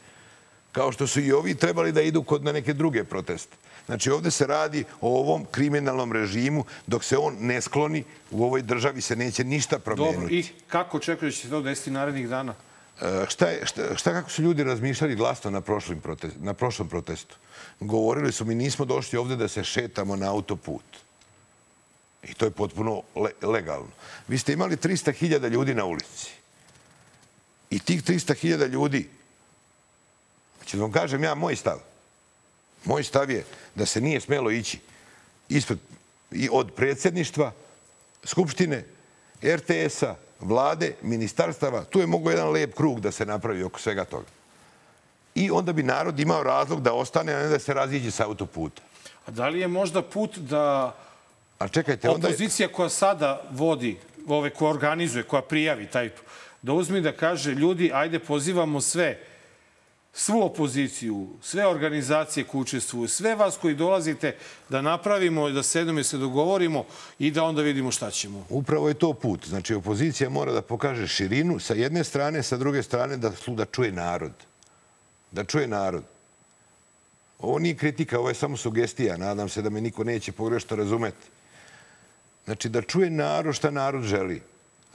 Kao 0.72 0.92
što 0.92 1.06
su 1.06 1.20
i 1.20 1.32
ovi 1.32 1.54
trebali 1.54 1.92
da 1.92 2.02
idu 2.02 2.22
kod 2.22 2.44
na 2.44 2.52
neke 2.52 2.72
druge 2.72 3.04
proteste. 3.04 3.56
Znači, 3.86 4.10
ovde 4.10 4.30
se 4.30 4.46
radi 4.46 4.84
o 5.00 5.20
ovom 5.20 5.44
kriminalnom 5.50 6.12
režimu. 6.12 6.64
Dok 6.86 7.04
se 7.04 7.18
on 7.18 7.36
ne 7.40 7.60
skloni, 7.60 8.04
u 8.30 8.44
ovoj 8.44 8.62
državi 8.62 9.00
se 9.00 9.16
neće 9.16 9.44
ništa 9.44 9.78
promijeniti. 9.78 10.20
Dobro, 10.20 10.34
i 10.34 10.44
kako 10.68 10.96
očekuješ 10.96 11.34
da 11.34 11.40
će 11.40 11.46
se 11.46 11.50
to 11.50 11.60
desiti 11.60 11.90
narednih 11.90 12.28
dana? 12.28 12.54
E, 13.02 13.24
šta, 13.28 13.46
je, 13.46 13.66
šta, 13.66 13.96
šta 13.96 14.12
kako 14.12 14.30
su 14.30 14.42
ljudi 14.42 14.64
razmišljali 14.64 15.14
glasno 15.14 15.50
na, 15.50 15.60
prošlim 15.60 16.00
protest, 16.00 16.36
na 16.40 16.54
prošlom 16.54 16.88
protestu? 16.88 17.36
Govorili 17.80 18.32
su 18.32 18.44
mi 18.44 18.54
nismo 18.54 18.84
došli 18.84 19.18
ovde 19.18 19.36
da 19.36 19.48
se 19.48 19.64
šetamo 19.64 20.16
na 20.16 20.30
autoput. 20.30 20.84
I 22.22 22.34
to 22.34 22.44
je 22.44 22.50
potpuno 22.50 23.02
le, 23.14 23.30
legalno. 23.42 23.90
Vi 24.28 24.38
ste 24.38 24.52
imali 24.52 24.76
300.000 24.76 25.48
ljudi 25.48 25.74
na 25.74 25.84
ulici. 25.84 26.30
I 27.70 27.78
tih 27.78 28.02
300.000 28.04 28.68
ljudi, 28.68 29.08
ću 30.66 30.76
da 30.76 30.82
vam 30.82 30.92
kažem 30.92 31.24
ja 31.24 31.34
moj 31.34 31.56
stav. 31.56 31.78
Moj 32.84 33.04
stav 33.04 33.30
je 33.30 33.44
da 33.74 33.86
se 33.86 34.00
nije 34.00 34.20
smelo 34.20 34.50
ići 34.50 34.78
ispred, 35.48 35.78
i 36.30 36.48
od 36.52 36.72
predsjedništva, 36.72 37.52
Skupštine, 38.24 38.84
RTS-a, 39.42 40.14
vlade, 40.40 40.94
ministarstava. 41.02 41.84
Tu 41.84 42.00
je 42.00 42.06
mogo 42.06 42.30
jedan 42.30 42.50
lep 42.50 42.74
krug 42.74 43.00
da 43.00 43.12
se 43.12 43.26
napravi 43.26 43.62
oko 43.62 43.80
svega 43.80 44.04
toga. 44.04 44.26
I 45.38 45.50
onda 45.50 45.72
bi 45.72 45.82
narod 45.82 46.20
imao 46.20 46.42
razlog 46.42 46.82
da 46.82 46.92
ostane, 46.92 47.34
a 47.34 47.42
ne 47.42 47.48
da 47.48 47.58
se 47.58 47.74
raziđe 47.74 48.10
sa 48.10 48.26
autoputa. 48.26 48.82
A 49.26 49.30
da 49.30 49.48
li 49.48 49.60
je 49.60 49.68
možda 49.68 50.02
put 50.02 50.38
da 50.38 50.94
A 51.58 51.68
čekajte, 51.68 52.08
onda... 52.08 52.28
opozicija 52.28 52.68
koja 52.68 52.88
sada 52.88 53.42
vodi, 53.50 53.96
ove 54.26 54.50
koja 54.50 54.70
organizuje, 54.70 55.22
koja 55.22 55.42
prijavi 55.42 55.86
taj, 55.86 56.10
da 56.62 56.72
uzme 56.72 56.98
i 56.98 57.02
da 57.02 57.12
kaže 57.12 57.54
ljudi, 57.54 57.90
ajde 57.94 58.18
pozivamo 58.18 58.80
sve, 58.80 59.18
svu 60.12 60.42
opoziciju, 60.42 61.28
sve 61.42 61.66
organizacije 61.66 62.44
koje 62.44 62.60
učestvuju, 62.60 63.08
sve 63.08 63.34
vas 63.34 63.56
koji 63.56 63.74
dolazite 63.74 64.36
da 64.68 64.82
napravimo, 64.82 65.50
da 65.50 65.62
sedemo 65.62 66.00
i 66.00 66.04
se 66.04 66.18
dogovorimo 66.18 66.84
i 67.18 67.30
da 67.30 67.44
onda 67.44 67.62
vidimo 67.62 67.90
šta 67.90 68.10
ćemo. 68.10 68.46
Upravo 68.48 68.88
je 68.88 68.94
to 68.94 69.12
put. 69.12 69.46
Znači, 69.48 69.74
opozicija 69.74 70.30
mora 70.30 70.52
da 70.52 70.62
pokaže 70.62 71.06
širinu 71.06 71.58
sa 71.58 71.74
jedne 71.74 72.04
strane, 72.04 72.42
sa 72.42 72.56
druge 72.56 72.82
strane 72.82 73.16
da, 73.16 73.32
da 73.46 73.64
čuje 73.64 73.92
narod. 73.92 74.32
Da 75.32 75.44
čuje 75.44 75.66
narod. 75.66 76.04
Ovo 77.38 77.58
nije 77.58 77.76
kritika, 77.76 78.18
ovo 78.18 78.28
je 78.28 78.34
samo 78.34 78.56
sugestija. 78.56 79.16
Nadam 79.16 79.48
se 79.48 79.62
da 79.62 79.70
me 79.70 79.80
niko 79.80 80.04
neće 80.04 80.32
pogrešno 80.32 80.76
razumeti. 80.76 81.26
Znači, 82.44 82.68
da 82.68 82.82
čuje 82.82 83.10
narod 83.10 83.54
šta 83.54 83.70
narod 83.70 84.02
želi. 84.02 84.42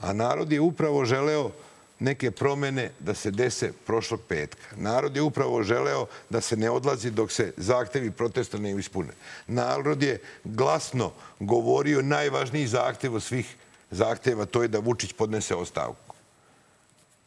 A 0.00 0.12
narod 0.12 0.52
je 0.52 0.60
upravo 0.60 1.04
želeo 1.04 1.50
neke 1.98 2.30
promene 2.30 2.90
da 3.00 3.14
se 3.14 3.30
dese 3.30 3.72
prošlog 3.86 4.20
petka. 4.28 4.76
Narod 4.76 5.16
je 5.16 5.22
upravo 5.22 5.62
želeo 5.62 6.06
da 6.30 6.40
se 6.40 6.56
ne 6.56 6.70
odlazi 6.70 7.10
dok 7.10 7.32
se 7.32 7.52
zahtevi 7.56 8.10
protesta 8.10 8.58
ne 8.58 8.70
ispune. 8.78 9.12
Narod 9.46 10.02
je 10.02 10.20
glasno 10.44 11.12
govorio 11.40 12.02
najvažniji 12.02 12.66
zahtev 12.66 13.14
od 13.14 13.22
svih 13.22 13.56
zahteva, 13.90 14.44
to 14.44 14.62
je 14.62 14.68
da 14.68 14.78
Vučić 14.78 15.12
podnese 15.12 15.54
ostavku. 15.54 16.13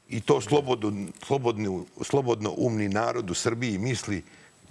I 0.09 0.21
to 0.21 0.41
slobodno, 0.41 1.07
slobodno, 1.25 1.85
slobodno 2.01 2.53
umni 2.57 2.89
narod 2.89 3.29
u 3.29 3.33
Srbiji 3.33 3.77
misli 3.77 4.23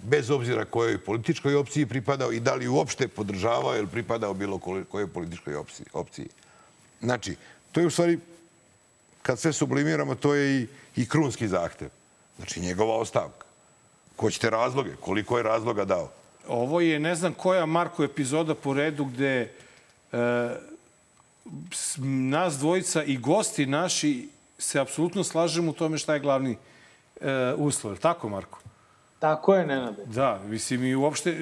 bez 0.03 0.29
obzira 0.31 0.65
kojoj 0.65 0.97
političkoj 0.97 1.55
opciji 1.55 1.85
pripadao 1.85 2.31
i 2.31 2.39
da 2.39 2.55
li 2.55 2.67
uopšte 2.67 3.07
podržavao 3.07 3.77
ili 3.77 3.87
pripadao 3.87 4.33
bilo 4.33 4.59
kojoj 4.89 5.07
političkoj 5.07 5.55
opciji. 5.93 6.27
Znači, 7.01 7.35
to 7.71 7.79
je 7.79 7.87
u 7.87 7.89
stvari, 7.89 8.19
kad 9.21 9.39
sve 9.39 9.53
sublimiramo, 9.53 10.15
to 10.15 10.33
je 10.33 10.61
i, 10.61 10.67
i 10.95 11.07
krunski 11.07 11.47
zahtev. 11.47 11.89
Znači, 12.37 12.59
njegova 12.59 12.95
ostavka. 12.95 13.45
Ko 14.15 14.31
ćete 14.31 14.49
razloge? 14.49 14.95
Koliko 15.01 15.37
je 15.37 15.43
razloga 15.43 15.85
dao? 15.85 16.09
ovo 16.47 16.81
je 16.81 16.99
ne 16.99 17.15
znam 17.15 17.33
koja 17.33 17.65
Marko 17.65 18.03
epizoda 18.03 18.55
po 18.55 18.73
redu 18.73 19.05
gde 19.05 19.51
e, 20.11 20.49
nas 21.97 22.53
dvojica 22.53 23.03
i 23.03 23.17
gosti 23.17 23.65
naši 23.65 24.29
se 24.57 24.79
apsolutno 24.79 25.23
slažemo 25.23 25.71
u 25.71 25.73
tome 25.73 25.97
šta 25.97 26.13
je 26.13 26.19
glavni 26.19 26.57
e, 27.21 27.53
uslov. 27.57 27.97
Tako, 27.97 28.29
Marko? 28.29 28.59
Tako 29.19 29.55
je, 29.55 29.65
Nenade. 29.65 30.05
Da, 30.05 30.39
mislim 30.45 30.83
i 30.83 30.95
uopšte 30.95 31.29
e, 31.29 31.35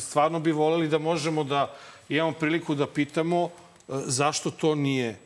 stvarno 0.00 0.40
bi 0.40 0.52
voleli 0.52 0.88
da 0.88 0.98
možemo 0.98 1.44
da 1.44 1.70
imamo 2.08 2.32
priliku 2.32 2.74
da 2.74 2.86
pitamo 2.86 3.44
e, 3.44 3.48
zašto 3.88 4.50
to 4.50 4.74
nije 4.74 5.16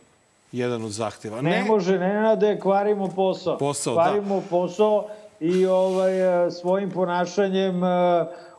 jedan 0.52 0.85
od 0.85 0.90
zahteva. 0.90 1.43
Ne, 1.43 1.65
može, 1.65 1.98
Nenade, 1.98 2.59
kvarimo 2.62 3.09
posao. 3.09 3.59
Posao, 3.59 3.94
da. 3.94 4.02
kvarimo 4.02 4.43
posao 4.51 5.09
i 5.40 5.66
ovaj, 5.66 6.47
e, 6.47 6.51
svojim 6.51 6.90
ponašanjem 6.90 7.81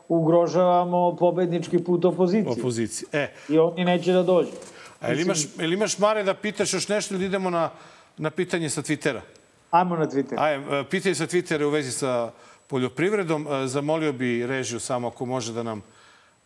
ugrožavamo 0.08 1.16
pobednički 1.18 1.84
put 1.84 2.04
opozicije. 2.04 2.52
opozicije. 2.52 3.08
E, 3.12 3.32
I 3.48 3.58
oni 3.58 3.84
neće 3.84 4.12
da 4.12 4.22
dođu. 4.22 4.50
a 5.00 5.08
jel 5.08 5.20
imaš, 5.20 5.38
jel 5.58 5.72
imaš 5.72 5.98
Mare 5.98 6.22
da 6.22 6.34
pitaš 6.34 6.72
još 6.72 6.88
nešto 6.88 7.14
ili 7.14 7.24
idemo 7.24 7.50
na, 7.50 7.70
na 8.18 8.30
pitanje 8.30 8.70
sa 8.70 8.82
Twittera? 8.82 9.20
Ajmo 9.70 9.96
na 9.96 10.06
Twitter. 10.06 10.38
Ajde, 10.38 10.76
e, 10.76 10.84
pitanje 10.90 11.14
sa 11.14 11.26
Twittera 11.26 11.64
u 11.64 11.70
vezi 11.70 11.92
sa 11.92 12.32
poljoprivredom. 12.66 13.46
E, 13.46 13.66
Zamolio 13.66 14.12
bi 14.12 14.46
režiju 14.46 14.80
samo 14.80 15.08
ako 15.08 15.26
može 15.26 15.52
da 15.52 15.62
nam 15.62 15.82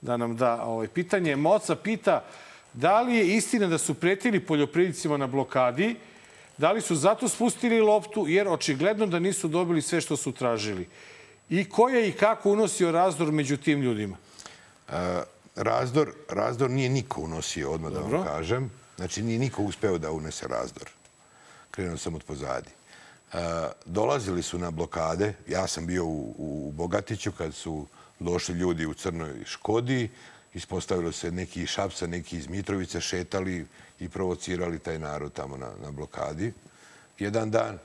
da, 0.00 0.16
nam 0.16 0.36
da 0.36 0.62
ovaj 0.62 0.88
pitanje. 0.88 1.36
Moca 1.36 1.76
pita 1.76 2.24
da 2.72 3.00
li 3.00 3.16
je 3.16 3.36
istina 3.36 3.66
da 3.66 3.78
su 3.78 3.94
pretili 3.94 4.40
poljoprivrednicima 4.40 5.16
na 5.16 5.26
blokadi, 5.26 5.96
da 6.58 6.72
li 6.72 6.80
su 6.80 6.96
zato 6.96 7.28
spustili 7.28 7.80
loptu, 7.80 8.24
jer 8.28 8.48
očigledno 8.48 9.06
da 9.06 9.18
nisu 9.18 9.48
dobili 9.48 9.82
sve 9.82 10.00
što 10.00 10.16
su 10.16 10.32
tražili. 10.32 10.88
I 11.50 11.64
ko 11.68 11.88
je 11.88 12.08
i 12.08 12.12
kako 12.12 12.50
unosio 12.52 12.92
razdor 12.92 13.32
među 13.32 13.56
tim 13.56 13.82
ljudima? 13.82 14.16
E, 14.88 15.22
razdor, 15.56 16.12
razdor 16.28 16.70
nije 16.70 16.88
niko 16.88 17.20
unosio, 17.20 17.70
odmah 17.70 17.92
da 17.92 18.00
Dobro. 18.00 18.18
vam 18.18 18.26
kažem. 18.26 18.70
Znači, 18.96 19.22
nije 19.22 19.38
niko 19.38 19.62
uspeo 19.62 19.98
da 19.98 20.10
unese 20.10 20.48
razdor. 20.48 20.90
Krenuo 21.70 21.96
sam 21.96 22.14
od 22.14 22.24
pozadi. 22.24 22.70
E, 23.32 23.36
dolazili 23.86 24.42
su 24.42 24.58
na 24.58 24.70
blokade. 24.70 25.34
Ja 25.48 25.66
sam 25.66 25.86
bio 25.86 26.04
u, 26.04 26.34
u 26.38 26.72
Bogatiću 26.74 27.32
kad 27.32 27.54
su 27.54 27.86
došli 28.18 28.54
ljudi 28.54 28.86
u 28.86 28.94
crnoj 28.94 29.44
Škodi. 29.44 30.10
Ispostavilo 30.54 31.12
se 31.12 31.30
neki 31.30 31.62
iz 31.62 31.68
Šapca, 31.68 32.06
neki 32.06 32.36
iz 32.36 32.48
Mitrovice 32.48 33.00
šetali 33.00 33.66
i 34.00 34.08
provocirali 34.08 34.78
taj 34.78 34.98
narod 34.98 35.32
tamo 35.32 35.56
na, 35.56 35.70
na 35.82 35.90
blokadi. 35.90 36.52
Jedan 37.18 37.50
dan. 37.50 37.74
E, 37.74 37.78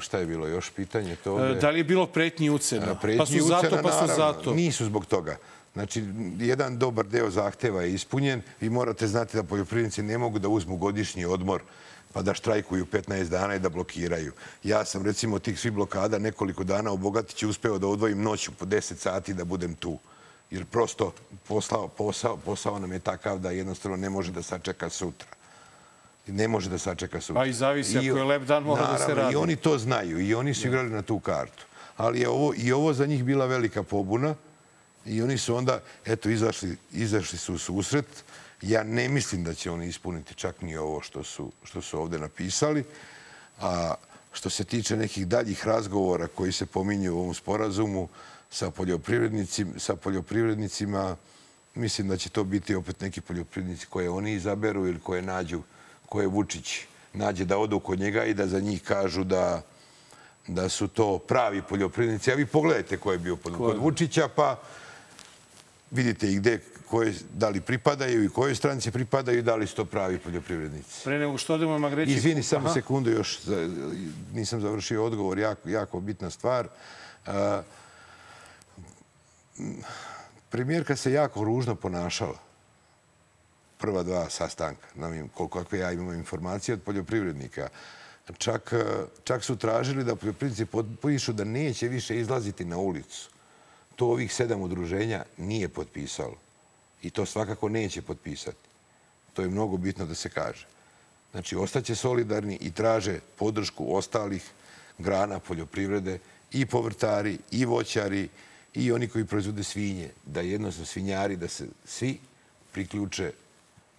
šta 0.00 0.18
je 0.18 0.26
bilo 0.26 0.46
još 0.46 0.70
pitanje? 0.70 1.16
To 1.16 1.44
E, 1.46 1.54
Da 1.54 1.70
li 1.70 1.80
je 1.80 1.84
bilo 1.84 2.06
pretnji 2.06 2.50
ucena? 2.50 2.94
pretnji 2.94 3.18
pa 3.18 3.26
su 3.26 3.32
ucena, 3.34 3.60
zato, 3.60 3.82
pa 3.82 3.92
su 3.92 4.06
naravno. 4.06 4.14
zato. 4.16 4.54
Nisu 4.54 4.84
zbog 4.84 5.06
toga. 5.06 5.36
Znači, 5.72 6.04
jedan 6.38 6.78
dobar 6.78 7.06
deo 7.06 7.30
zahteva 7.30 7.82
je 7.82 7.92
ispunjen. 7.94 8.42
Vi 8.60 8.70
morate 8.70 9.06
znati 9.06 9.36
da 9.36 9.42
poljoprivrednici 9.42 10.02
ne 10.02 10.18
mogu 10.18 10.38
da 10.38 10.48
uzmu 10.48 10.76
godišnji 10.76 11.24
odmor 11.24 11.62
pa 12.12 12.22
da 12.22 12.34
štrajkuju 12.34 12.86
15 12.86 13.28
dana 13.28 13.54
i 13.54 13.58
da 13.58 13.68
blokiraju. 13.68 14.32
Ja 14.62 14.84
sam, 14.84 15.04
recimo, 15.04 15.36
od 15.36 15.42
tih 15.42 15.60
svih 15.60 15.72
blokada 15.72 16.18
nekoliko 16.18 16.64
dana 16.64 16.92
u 16.92 16.96
Bogatiću 16.96 17.48
uspeo 17.48 17.78
da 17.78 17.86
odvojim 17.86 18.22
noću 18.22 18.52
po 18.52 18.64
10 18.64 18.94
sati 18.94 19.34
da 19.34 19.44
budem 19.44 19.74
tu. 19.74 19.98
Jer 20.50 20.64
prosto 20.64 21.12
posao, 21.48 21.88
posao, 21.88 22.36
posao 22.36 22.78
nam 22.78 22.92
je 22.92 22.98
takav 22.98 23.38
da 23.38 23.50
jednostavno 23.50 23.96
ne 23.96 24.10
može 24.10 24.32
da 24.32 24.42
sačeka 24.42 24.88
sutra. 24.88 25.28
Ne 26.26 26.48
može 26.48 26.70
da 26.70 26.78
sačeka 26.78 27.20
sutra. 27.20 27.40
Pa 27.40 27.46
i 27.46 27.52
zavisi, 27.52 27.98
ako 27.98 28.18
je 28.18 28.24
lep 28.24 28.42
dan, 28.42 28.62
mora 28.62 28.82
da 28.82 28.98
se 28.98 29.02
Naravno, 29.02 29.22
radi. 29.22 29.34
I 29.34 29.36
oni 29.36 29.56
to 29.56 29.78
znaju 29.78 30.20
i 30.20 30.34
oni 30.34 30.54
su 30.54 30.68
igrali 30.68 30.90
na 30.90 31.02
tu 31.02 31.20
kartu. 31.20 31.64
Ali 31.96 32.20
je 32.20 32.28
ovo, 32.28 32.54
i 32.56 32.72
ovo 32.72 32.92
za 32.92 33.06
njih 33.06 33.24
bila 33.24 33.46
velika 33.46 33.82
pobuna 33.82 34.34
i 35.06 35.22
oni 35.22 35.38
su 35.38 35.56
onda, 35.56 35.80
eto, 36.06 36.28
izašli, 36.28 36.76
izašli 36.92 37.38
su 37.38 37.54
u 37.54 37.58
susret. 37.58 38.24
Ja 38.62 38.82
ne 38.82 39.08
mislim 39.08 39.44
da 39.44 39.54
će 39.54 39.70
oni 39.70 39.86
ispuniti 39.86 40.34
čak 40.34 40.62
ni 40.62 40.76
ovo 40.76 41.00
što 41.00 41.24
su, 41.24 41.52
što 41.64 41.82
su 41.82 42.00
ovde 42.00 42.18
napisali. 42.18 42.84
A 43.60 43.94
što 44.32 44.50
se 44.50 44.64
tiče 44.64 44.96
nekih 44.96 45.26
daljih 45.26 45.66
razgovora 45.66 46.26
koji 46.26 46.52
se 46.52 46.66
pominju 46.66 47.14
u 47.14 47.20
ovom 47.20 47.34
sporazumu 47.34 48.08
sa 48.50 48.70
poljoprivrednicima, 48.70 49.72
sa 49.78 49.96
poljoprivrednicima 49.96 51.16
mislim 51.74 52.08
da 52.08 52.16
će 52.16 52.28
to 52.28 52.44
biti 52.44 52.74
opet 52.74 53.00
neki 53.00 53.20
poljoprivrednici 53.20 53.86
koje 53.86 54.10
oni 54.10 54.32
izaberu 54.32 54.86
ili 54.86 55.00
koje 55.00 55.22
nađu, 55.22 55.62
koje 56.06 56.26
Vučić 56.26 56.80
nađe 57.12 57.44
da 57.44 57.58
odu 57.58 57.80
kod 57.80 57.98
njega 57.98 58.24
i 58.24 58.34
da 58.34 58.46
za 58.46 58.60
njih 58.60 58.82
kažu 58.82 59.24
da, 59.24 59.62
da 60.46 60.68
su 60.68 60.88
to 60.88 61.18
pravi 61.18 61.62
poljoprivrednici. 61.62 62.32
A 62.32 62.34
vi 62.34 62.46
pogledajte 62.46 62.96
ko 62.96 63.12
je 63.12 63.18
bio 63.18 63.36
pod, 63.36 63.56
kod 63.56 63.78
Vučića, 63.78 64.28
pa 64.28 64.60
vidite 65.90 66.32
i 66.32 66.36
gde, 66.36 66.60
koje, 66.90 67.14
da 67.34 67.48
li 67.48 67.60
pripadaju 67.60 68.24
i 68.24 68.28
kojoj 68.28 68.54
stranci 68.54 68.90
pripadaju 68.90 69.38
i 69.38 69.42
da 69.42 69.56
li 69.56 69.66
su 69.66 69.76
to 69.76 69.84
pravi 69.84 70.18
poljoprivrednici. 70.18 71.04
Pre 71.04 71.18
nego 71.18 71.38
što 71.38 71.54
odemo 71.54 71.78
Magreći... 71.78 72.12
Izvini, 72.12 72.42
samo 72.42 72.64
Aha. 72.64 72.74
sekundu 72.74 73.10
još, 73.10 73.40
za- 73.42 73.68
nisam 74.34 74.60
završio 74.60 75.04
odgovor, 75.04 75.38
jako, 75.38 75.68
jako 75.68 76.00
bitna 76.00 76.30
stvar. 76.30 76.68
M, 79.58 79.82
Premijerka 80.50 80.96
se 80.96 81.12
jako 81.12 81.44
ružno 81.44 81.74
ponašala. 81.74 82.38
Prva 83.78 84.02
dva 84.02 84.30
sastanka, 84.30 84.86
koliko 85.34 85.58
kakve 85.58 85.78
ja 85.78 85.92
imamo 85.92 86.12
informacije 86.12 86.74
od 86.74 86.82
poljoprivrednika. 86.82 87.68
Čak, 88.38 88.72
e, 88.72 88.84
čak 89.24 89.44
su 89.44 89.56
tražili 89.56 90.04
da 90.04 90.16
poljoprivrednici 90.16 90.66
potpišu 90.66 91.32
da 91.32 91.44
neće 91.44 91.88
više 91.88 92.18
izlaziti 92.18 92.64
na 92.64 92.76
ulicu. 92.76 93.30
To 93.96 94.06
ovih 94.06 94.34
sedam 94.34 94.60
udruženja 94.62 95.24
nije 95.36 95.68
potpisalo. 95.68 96.36
I 97.02 97.10
to 97.10 97.26
svakako 97.26 97.68
neće 97.68 98.02
potpisati. 98.02 98.68
To 99.34 99.42
je 99.42 99.48
mnogo 99.48 99.76
bitno 99.76 100.06
da 100.06 100.14
se 100.14 100.28
kaže. 100.28 100.66
Znači, 101.32 101.56
ostaće 101.56 101.94
solidarni 101.94 102.58
i 102.60 102.70
traže 102.70 103.20
podršku 103.36 103.96
ostalih 103.96 104.50
grana 104.98 105.38
poljoprivrede 105.38 106.18
i 106.52 106.66
povrtari, 106.66 107.38
i 107.50 107.64
voćari, 107.64 108.28
i 108.74 108.92
oni 108.92 109.08
koji 109.08 109.24
proizvode 109.24 109.64
svinje, 109.64 110.10
da 110.26 110.40
jednostavno 110.40 110.86
svinjari, 110.86 111.36
da 111.36 111.48
se 111.48 111.66
svi 111.84 112.18
priključe, 112.72 113.32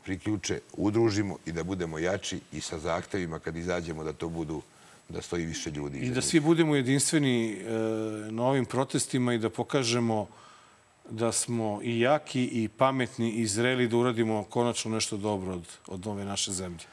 priključe, 0.04 0.60
udružimo 0.78 1.38
i 1.46 1.52
da 1.52 1.64
budemo 1.64 2.00
jači 2.00 2.40
i 2.52 2.62
sa 2.62 2.80
zahtevima 2.80 3.40
kad 3.40 3.56
izađemo 3.56 4.04
da 4.04 4.14
to 4.14 4.30
budu, 4.30 4.62
da 5.10 5.22
stoji 5.22 5.46
više 5.46 5.72
ljudi. 5.72 6.00
I 6.00 6.10
da 6.10 6.22
svi 6.22 6.40
budemo 6.40 6.76
jedinstveni 6.76 7.54
e, 7.54 7.72
na 8.32 8.44
ovim 8.44 8.66
protestima 8.66 9.34
i 9.34 9.38
da 9.38 9.50
pokažemo 9.50 10.28
da 11.10 11.32
smo 11.32 11.80
i 11.84 12.00
jaki 12.00 12.44
i 12.44 12.70
pametni 12.78 13.32
i 13.32 13.48
zreli 13.48 13.88
da 13.88 13.98
uradimo 13.98 14.44
konačno 14.44 14.92
nešto 14.92 15.18
dobro 15.18 15.54
od, 15.54 15.68
od 15.88 16.08
ove 16.08 16.26
naše 16.26 16.52
zemlje. 16.52 16.86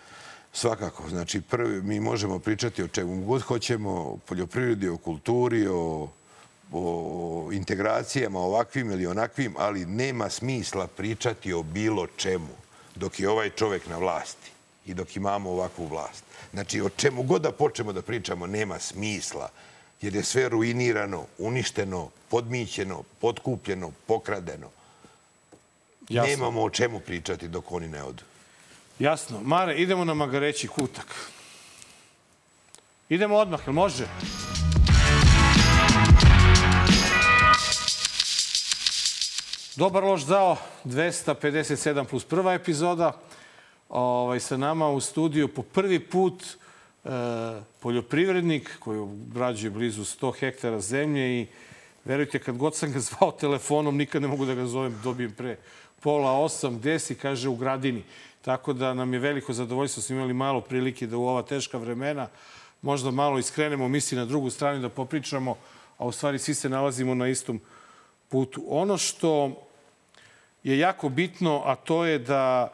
Svakako. 0.53 1.09
Znači, 1.09 1.41
prvi, 1.41 1.83
mi 1.83 2.01
možemo 2.01 2.39
pričati 2.39 2.83
o 2.83 2.89
čemu 2.89 3.25
god 3.25 3.43
hoćemo, 3.43 3.91
o 3.91 4.19
poljoprivredi, 4.27 4.89
o 4.89 4.97
kulturi, 4.97 5.67
o, 5.67 6.09
o 6.73 7.49
integracijama 7.53 8.41
ovakvim 8.41 8.91
ili 8.91 9.07
onakvim, 9.07 9.55
ali 9.59 9.87
nema 9.87 10.31
smisla 10.31 10.87
pričati 10.87 11.53
o 11.53 11.63
bilo 11.63 12.07
čemu 12.07 12.67
dok 12.95 13.21
je 13.21 13.29
ovaj 13.29 13.51
čovek 13.51 13.87
na 13.87 13.99
vlasti 13.99 14.51
i 14.87 14.95
dok 14.95 15.17
imamo 15.17 15.51
ovakvu 15.51 15.87
vlast. 15.87 16.25
Znači, 16.53 16.81
o 16.81 16.89
čemu 16.89 17.23
god 17.23 17.43
da 17.43 17.53
počnemo 17.53 17.93
da 17.93 18.03
pričamo, 18.03 18.47
nema 18.47 18.79
smisla, 18.79 19.49
jer 20.01 20.15
je 20.15 20.23
sve 20.23 20.49
ruinirano, 20.49 21.25
uništeno, 21.39 22.11
podmićeno, 22.29 23.03
potkupljeno, 23.21 23.93
pokradeno. 24.07 24.71
Jasno. 26.09 26.31
Nemamo 26.31 26.63
o 26.63 26.71
čemu 26.71 27.01
pričati 27.01 27.49
dok 27.49 27.73
oni 27.73 27.89
ne 27.89 28.03
odu. 28.03 28.23
Jasno. 28.99 29.41
Mare, 29.43 29.75
idemo 29.75 30.05
na 30.05 30.15
Magareći 30.15 30.69
kutak. 30.69 31.15
Idemo 33.09 33.37
odmah, 33.37 33.61
jel 33.67 33.73
može? 33.73 34.07
Dobar 39.77 40.05
loš 40.05 40.25
zao, 40.25 40.57
257 40.85 42.05
plus 42.05 42.25
prva 42.25 42.55
epizoda. 42.55 43.13
Ovaj, 43.89 44.41
sa 44.41 44.57
nama 44.57 44.89
u 44.89 45.01
studiju 45.01 45.49
po 45.49 45.63
prvi 45.63 46.01
put 46.01 46.45
poljoprivrednik 47.81 48.79
koji 48.79 48.99
obrađuje 48.99 49.71
blizu 49.71 50.05
100 50.05 50.39
hektara 50.39 50.81
zemlje 50.81 51.41
i 51.41 51.47
verujte, 52.05 52.39
kad 52.39 52.57
god 52.57 52.75
sam 52.75 52.93
ga 52.93 53.01
zvao 53.09 53.33
telefonom, 53.33 53.97
nikad 53.97 54.23
ne 54.23 54.29
mogu 54.29 54.45
da 54.47 54.55
ga 54.55 54.67
zovem, 54.67 55.01
dobijem 55.03 55.33
pre 55.33 55.57
pola 56.01 56.33
osam, 56.33 56.79
gde 56.79 56.99
si, 56.99 57.15
kaže, 57.15 57.49
u 57.49 57.57
gradini. 57.57 58.03
Tako 58.43 58.73
da 58.73 58.95
nam 58.95 59.13
je 59.13 59.19
veliko 59.19 59.53
zadovoljstvo, 59.53 60.03
smo 60.03 60.17
imali 60.17 60.35
malo 60.35 60.61
prilike 60.61 61.07
da 61.07 61.17
u 61.17 61.27
ova 61.27 61.43
teška 61.43 61.79
vremena 61.79 62.29
možda 62.83 63.11
malo 63.11 63.39
iskrenemo 63.39 63.89
misli 63.89 64.19
na 64.19 64.25
drugu 64.25 64.51
stranu 64.51 64.81
da 64.81 64.89
popričamo, 64.89 65.57
a 65.99 66.07
u 66.07 66.13
stvari 66.13 66.39
svi 66.39 66.55
se 66.55 66.69
nalazimo 66.69 67.15
na 67.15 67.29
istom 67.29 67.61
putu. 68.29 68.63
Ono 68.69 68.99
što 68.99 69.63
je 70.63 70.79
jako 70.79 71.09
bitno, 71.09 71.63
a 71.65 71.75
to 71.75 72.05
je 72.05 72.19
da 72.19 72.73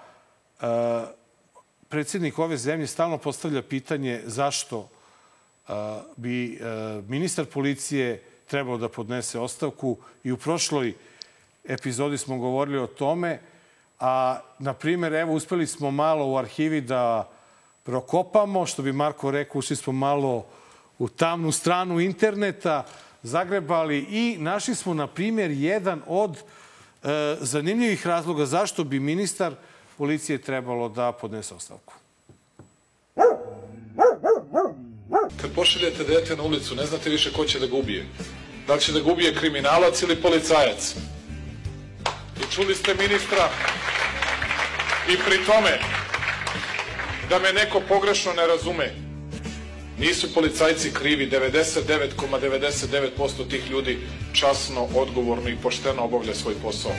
predsjednik 1.93 2.39
ove 2.39 2.57
zemlje 2.57 2.87
stalno 2.87 3.19
postavlja 3.19 3.63
pitanje 3.63 4.21
zašto 4.25 4.89
e, 5.69 5.73
bi 6.17 6.55
e, 6.55 6.59
ministar 7.09 7.45
policije 7.45 8.23
trebao 8.49 8.79
da 8.79 8.89
podnese 8.89 9.39
ostavku 9.39 9.97
i 10.25 10.33
u 10.33 10.37
prošloj 10.37 10.95
epizodi 11.65 12.19
smo 12.19 12.39
govorili 12.39 12.79
o 12.79 12.87
tome. 12.87 13.41
A, 14.01 14.39
na 14.59 14.73
primjer, 14.73 15.13
evo, 15.13 15.35
uspeli 15.35 15.67
smo 15.67 15.91
malo 15.91 16.27
u 16.27 16.37
arhivi 16.37 16.81
da 16.81 17.29
prokopamo, 17.83 18.67
što 18.67 18.83
bi 18.83 18.93
Marko 18.93 19.31
rekao, 19.31 19.59
ušli 19.59 19.77
smo 19.77 19.93
malo 19.93 20.47
u 20.99 21.09
tamnu 21.09 21.53
stranu 21.53 22.01
interneta, 22.01 22.87
zagrebali 23.23 23.99
i 23.99 24.37
našli 24.41 24.75
smo, 24.75 24.95
na 24.95 25.07
primjer, 25.07 25.51
jedan 25.51 26.03
od 26.07 26.37
e, 26.39 27.37
zanimljivih 27.41 28.07
razloga 28.07 28.47
zašto 28.47 28.85
bi 28.85 29.01
ministar 29.01 29.55
trebalo 30.39 30.89
da 30.89 31.13
podnese 31.13 31.55
ostavku. 31.55 31.95
Kad 35.41 35.55
pošaljete 35.55 36.05
dete 36.05 36.37
na 36.37 36.43
ulicu, 36.43 36.75
ne 36.75 36.87
znate 36.87 37.11
više 37.11 37.33
ko 37.33 37.45
će 37.45 37.61
da 37.61 37.67
ga 37.67 37.77
ubije. 37.77 38.07
Da 38.67 38.75
li 38.75 38.81
će 38.81 38.93
da 38.93 39.01
ga 39.01 39.13
ubije 39.13 39.35
kriminalac 39.35 40.03
ili 40.03 40.23
policajac. 40.23 40.95
I 42.41 42.45
čuli 42.55 42.75
ste 42.75 42.95
ministra 42.95 43.49
i 45.09 45.17
pri 45.27 45.45
tome 45.47 45.79
da 47.29 47.39
me 47.39 47.53
neko 47.53 47.81
pogrešno 47.89 48.33
ne 48.33 48.47
razume. 48.47 48.95
Nisu 49.99 50.35
policajci 50.35 50.95
krivi, 50.95 51.31
99,99% 51.31 53.51
tih 53.51 53.71
ljudi 53.71 53.99
časno, 54.33 54.89
odgovorno 54.95 55.49
i 55.49 55.57
pošteno 55.63 56.03
obavlja 56.03 56.35
svoj 56.35 56.55
posao. 56.63 56.93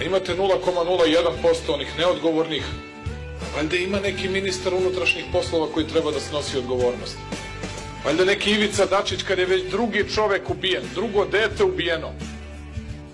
A 0.00 0.02
imate 0.02 0.36
0,01% 0.36 1.74
onih 1.74 1.98
neodgovornih, 1.98 2.64
Valjda 3.56 3.76
ima 3.76 4.00
neki 4.00 4.28
ministar 4.28 4.74
unutrašnjih 4.74 5.24
poslova 5.32 5.66
koji 5.74 5.86
treba 5.86 6.10
da 6.10 6.20
snosi 6.20 6.58
odgovornost. 6.58 7.18
Valjda 8.04 8.24
neki 8.24 8.50
Ivica 8.50 8.86
Dačić 8.86 9.22
kad 9.22 9.38
je 9.38 9.46
već 9.46 9.70
drugi 9.70 10.08
čovek 10.14 10.50
ubijen, 10.50 10.82
drugo 10.94 11.24
dete 11.24 11.64
ubijeno. 11.64 12.12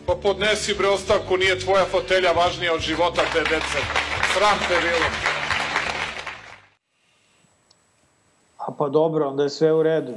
Pa 0.07 0.15
podnesi 0.15 0.75
bre 0.75 0.89
ostavku, 0.89 1.37
nije 1.37 1.59
tvoja 1.59 1.85
fotelja 1.85 2.33
važnija 2.33 2.75
od 2.75 2.81
života 2.81 3.23
te 3.33 3.41
dece. 3.41 3.81
Sram 4.35 4.59
te 4.69 4.81
bilo. 4.81 5.07
A 8.59 8.73
pa 8.79 8.89
dobro, 8.89 9.29
onda 9.29 9.43
je 9.43 9.51
sve 9.51 9.73
u 9.73 9.83
redu. 9.83 10.15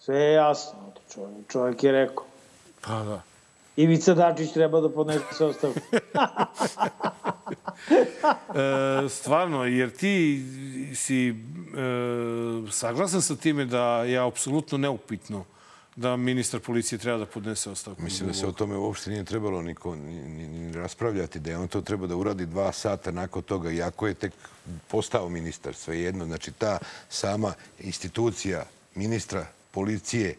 Sve 0.00 0.18
je 0.18 0.32
jasno. 0.32 0.78
Čovjek, 1.14 1.52
čovjek 1.52 1.82
je 1.84 1.92
rekao. 1.92 2.24
Pa 2.80 2.92
da. 2.92 3.29
Ivica 3.76 4.14
Dačić 4.14 4.52
treba 4.52 4.80
da 4.80 4.88
podnese 4.88 5.44
ostavku. 5.44 5.80
E, 8.54 9.08
stvarno, 9.08 9.64
jer 9.64 9.90
ti 9.90 10.44
si 10.94 11.28
e, 11.28 11.32
saglasan 12.70 13.22
sa 13.22 13.36
time 13.36 13.64
da 13.64 14.04
je 14.04 14.18
apsolutno 14.18 14.78
neupitno 14.78 15.44
da 15.96 16.16
ministar 16.16 16.60
policije 16.60 16.98
treba 16.98 17.18
da 17.18 17.26
podnese 17.26 17.70
ostavku. 17.70 18.02
Mislim 18.02 18.28
da 18.28 18.34
se 18.34 18.46
o 18.46 18.52
tome 18.52 18.76
uopšte 18.76 19.10
nije 19.10 19.24
trebalo 19.24 19.62
niko 19.62 19.96
ni, 19.96 20.28
ni, 20.28 20.48
ni 20.48 20.72
raspravljati, 20.72 21.40
da 21.40 21.50
je 21.50 21.58
on 21.58 21.68
to 21.68 21.80
treba 21.80 22.06
da 22.06 22.16
uradi 22.16 22.46
dva 22.46 22.72
sata 22.72 23.10
nakon 23.10 23.42
toga, 23.42 23.70
iako 23.70 24.06
je 24.06 24.14
tek 24.14 24.32
postao 24.88 25.28
ministar, 25.28 25.74
svejedno. 25.74 26.24
Znači, 26.24 26.52
ta 26.52 26.78
sama 27.08 27.52
institucija 27.80 28.64
ministra 28.94 29.46
policije 29.70 30.34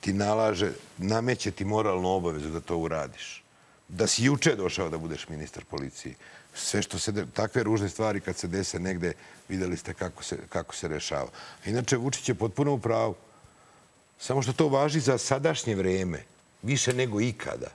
ti 0.00 0.12
nalaže, 0.12 0.72
nameće 0.98 1.50
ti 1.50 1.64
moralnu 1.64 2.08
obavezu 2.08 2.50
da 2.50 2.60
to 2.60 2.76
uradiš. 2.76 3.42
Da 3.88 4.06
si 4.06 4.24
juče 4.24 4.56
došao 4.56 4.88
da 4.88 4.98
budeš 4.98 5.28
ministar 5.28 5.64
policije. 5.64 6.14
Sve 6.54 6.82
što 6.82 6.98
se, 6.98 7.26
takve 7.32 7.62
ružne 7.62 7.88
stvari 7.88 8.20
kad 8.20 8.36
se 8.36 8.48
dese 8.48 8.78
negde, 8.78 9.12
videli 9.48 9.76
ste 9.76 9.94
kako 9.94 10.22
se, 10.24 10.38
kako 10.48 10.74
se 10.74 10.88
rešava. 10.88 11.28
Inače, 11.66 11.96
Vučić 11.96 12.28
je 12.28 12.34
potpuno 12.34 12.72
u 12.72 12.78
pravu. 12.78 13.14
Samo 14.18 14.42
što 14.42 14.52
to 14.52 14.68
važi 14.68 15.00
za 15.00 15.18
sadašnje 15.18 15.74
vreme, 15.74 16.24
više 16.62 16.94
nego 16.94 17.20
ikada. 17.20 17.70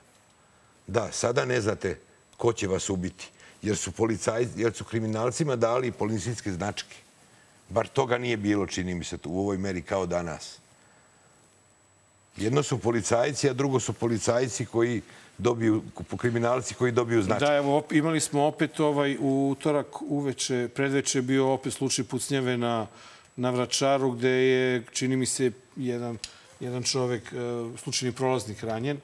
Da, 0.86 1.12
sada 1.12 1.44
ne 1.44 1.60
znate 1.60 1.98
ko 2.36 2.52
će 2.52 2.68
vas 2.68 2.90
ubiti, 2.90 3.28
jer 3.62 3.76
su, 3.76 3.92
policaj, 3.92 4.46
jer 4.56 4.72
su 4.72 4.84
kriminalcima 4.84 5.56
dali 5.56 5.92
policijske 5.92 6.52
značke. 6.52 6.96
Bar 7.68 7.88
toga 7.88 8.18
nije 8.18 8.36
bilo, 8.36 8.66
čini 8.66 8.94
mi 8.94 9.04
se, 9.04 9.18
u 9.24 9.40
ovoj 9.40 9.58
meri 9.58 9.82
kao 9.82 10.06
danas. 10.06 10.58
Jedno 12.36 12.62
su 12.62 12.78
policajci, 12.78 13.48
a 13.50 13.52
drugo 13.52 13.80
su 13.80 13.92
policajci 13.92 14.66
koji 14.66 15.02
dobiju, 15.38 15.82
kriminalci 16.16 16.74
koji 16.74 16.92
dobiju 16.92 17.22
značke. 17.22 17.44
Da, 17.44 17.56
evo, 17.56 17.82
imali 17.90 18.20
smo 18.20 18.44
opet 18.44 18.80
ovaj, 18.80 19.16
u 19.20 19.50
utorak 19.50 20.02
uveče, 20.02 20.68
predveče 20.74 21.18
je 21.18 21.22
bio 21.22 21.52
opet 21.52 21.72
slučaj 21.72 22.04
pucnjave 22.04 22.56
na, 22.56 22.86
na 23.36 23.50
Vračaru, 23.50 24.10
gde 24.10 24.28
je, 24.28 24.82
čini 24.92 25.16
mi 25.16 25.26
se, 25.26 25.52
jedan, 25.76 26.18
jedan 26.60 26.82
čovek, 26.82 27.32
e, 27.32 27.36
slučajni 27.78 28.12
prolaznik 28.12 28.62
ranjen. 28.62 29.00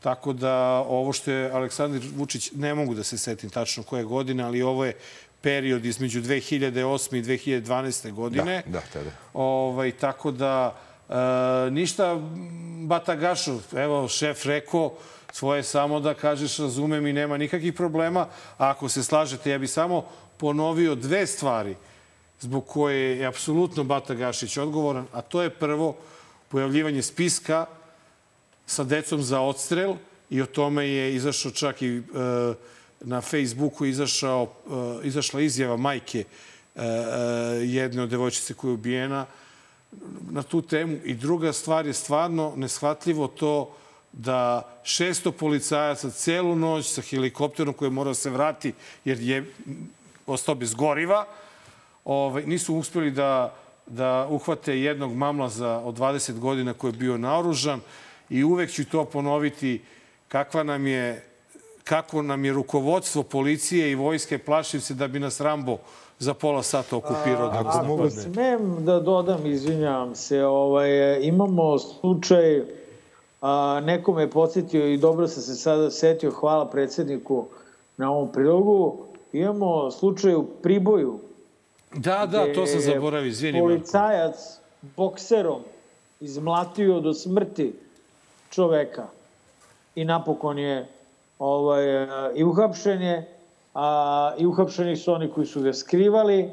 Tako 0.00 0.32
da 0.32 0.54
ovo 0.88 1.12
što 1.12 1.30
je 1.30 1.50
Aleksandar 1.50 2.00
Vučić, 2.16 2.52
ne 2.52 2.74
mogu 2.74 2.94
da 2.94 3.02
se 3.02 3.18
setim 3.18 3.50
tačno 3.50 3.82
koje 3.82 4.04
godine, 4.04 4.42
ali 4.42 4.62
ovo 4.62 4.84
je 4.84 4.94
period 5.40 5.84
između 5.84 6.22
2008. 6.22 7.16
i 7.16 7.22
2012. 7.22 8.12
godine. 8.12 8.62
Da, 8.66 8.72
da, 8.72 8.82
tada. 8.92 9.10
Ovaj, 9.34 9.92
tako 9.92 10.30
da, 10.30 10.80
e, 11.08 11.70
ništa 11.70 12.20
Batagašov, 12.86 13.62
evo, 13.74 14.08
šef 14.08 14.46
rekao, 14.46 14.92
svoje 15.32 15.62
samo 15.62 16.00
da 16.00 16.14
kažeš 16.14 16.58
razumem 16.58 17.06
i 17.06 17.12
nema 17.12 17.36
nikakvih 17.36 17.74
problema. 17.74 18.28
A 18.58 18.70
ako 18.70 18.88
se 18.88 19.02
slažete, 19.02 19.50
ja 19.50 19.58
bih 19.58 19.70
samo 19.70 20.04
ponovio 20.36 20.94
dve 20.94 21.26
stvari 21.26 21.76
zbog 22.40 22.66
koje 22.66 23.18
je 23.18 23.26
apsolutno 23.26 23.84
Bata 23.84 24.14
Gašić 24.14 24.56
odgovoran, 24.56 25.06
a 25.12 25.22
to 25.22 25.42
je 25.42 25.50
prvo 25.50 25.96
pojavljivanje 26.48 27.02
spiska 27.02 27.66
sa 28.66 28.84
decom 28.84 29.22
za 29.22 29.40
odstrel 29.40 29.94
i 30.30 30.42
o 30.42 30.46
tome 30.46 30.88
je 30.88 31.14
izašao 31.14 31.52
čak 31.52 31.82
i 31.82 31.96
e, 31.96 32.02
na 33.00 33.20
Facebooku 33.20 33.84
izašao, 33.84 34.48
e, 35.02 35.06
izašla 35.06 35.40
izjava 35.40 35.76
majke 35.76 36.24
e, 36.24 36.82
e, 36.82 36.88
jedne 37.64 38.02
od 38.02 38.08
devojčice 38.08 38.54
koja 38.54 38.70
je 38.70 38.74
ubijena 38.74 39.26
na 40.30 40.42
tu 40.42 40.62
temu. 40.62 40.98
I 41.04 41.14
druga 41.14 41.52
stvar 41.52 41.86
je 41.86 41.92
stvarno 41.92 42.52
neshvatljivo 42.56 43.28
to 43.28 43.74
da 44.12 44.62
600 44.84 45.30
policajaca 45.30 46.10
celu 46.10 46.56
noć 46.56 46.86
sa 46.86 47.02
helikopterom 47.02 47.74
koji 47.74 47.86
je 47.86 47.92
morao 47.92 48.10
da 48.10 48.14
se 48.14 48.30
vrati 48.30 48.72
jer 49.04 49.20
je 49.20 49.52
ostao 50.26 50.54
bez 50.54 50.74
goriva, 50.74 51.26
ovaj, 52.04 52.42
nisu 52.46 52.74
uspeli 52.74 53.10
da, 53.10 53.54
da 53.86 54.26
uhvate 54.30 54.80
jednog 54.80 55.14
mamlaza 55.14 55.78
od 55.78 55.98
20 55.98 56.38
godina 56.38 56.74
koji 56.74 56.92
je 56.92 56.98
bio 56.98 57.18
naoružan 57.18 57.80
i 58.30 58.44
uvek 58.44 58.70
ću 58.70 58.84
to 58.84 59.04
ponoviti 59.04 59.82
kakva 60.28 60.62
nam 60.62 60.86
je 60.86 61.24
kako 61.84 62.22
nam 62.22 62.44
je 62.44 62.52
rukovodstvo 62.52 63.22
policije 63.22 63.90
i 63.90 63.94
vojske 63.94 64.38
plašim 64.38 64.80
se 64.80 64.94
da 64.94 65.08
bi 65.08 65.20
nas 65.20 65.40
Rambo 65.40 65.78
za 66.18 66.34
pola 66.34 66.62
sata 66.62 66.96
okupirao 66.96 67.48
da 67.48 67.58
Ako 67.58 67.82
napadne. 67.82 68.10
smem 68.10 68.84
da 68.84 69.00
dodam, 69.00 69.46
izvinjavam 69.46 70.14
se, 70.14 70.44
ovaj, 70.44 71.18
imamo 71.22 71.78
slučaj, 71.78 72.62
a, 73.42 73.80
neko 73.84 74.12
me 74.12 74.22
je 74.22 74.30
podsjetio 74.30 74.86
i 74.86 74.96
dobro 74.96 75.28
sam 75.28 75.42
se 75.42 75.54
sada 75.54 75.90
setio, 75.90 76.30
hvala 76.30 76.66
predsedniku 76.66 77.44
na 77.96 78.12
ovom 78.12 78.32
prilogu, 78.32 78.96
imamo 79.32 79.90
slučaj 79.90 80.34
u 80.34 80.44
Priboju. 80.62 81.18
Da, 81.94 82.26
da, 82.26 82.54
to 82.54 82.66
sam 82.66 82.80
zaboravio, 82.80 83.28
izvini. 83.28 83.60
Marko. 83.60 83.68
Policajac 83.68 84.34
bokserom 84.96 85.60
izmlatio 86.20 87.00
do 87.00 87.14
smrti 87.14 87.72
čoveka 88.50 89.06
i 89.94 90.04
napokon 90.04 90.58
je 90.58 90.88
ovaj, 91.38 92.02
e, 92.02 92.08
i 92.34 92.44
uhapšen 92.44 93.02
je, 93.02 93.35
a, 93.76 94.32
i 94.38 94.46
uhapšeni 94.46 94.96
su 94.96 95.12
oni 95.12 95.30
koji 95.30 95.46
su 95.46 95.60
ga 95.60 95.72
skrivali, 95.72 96.50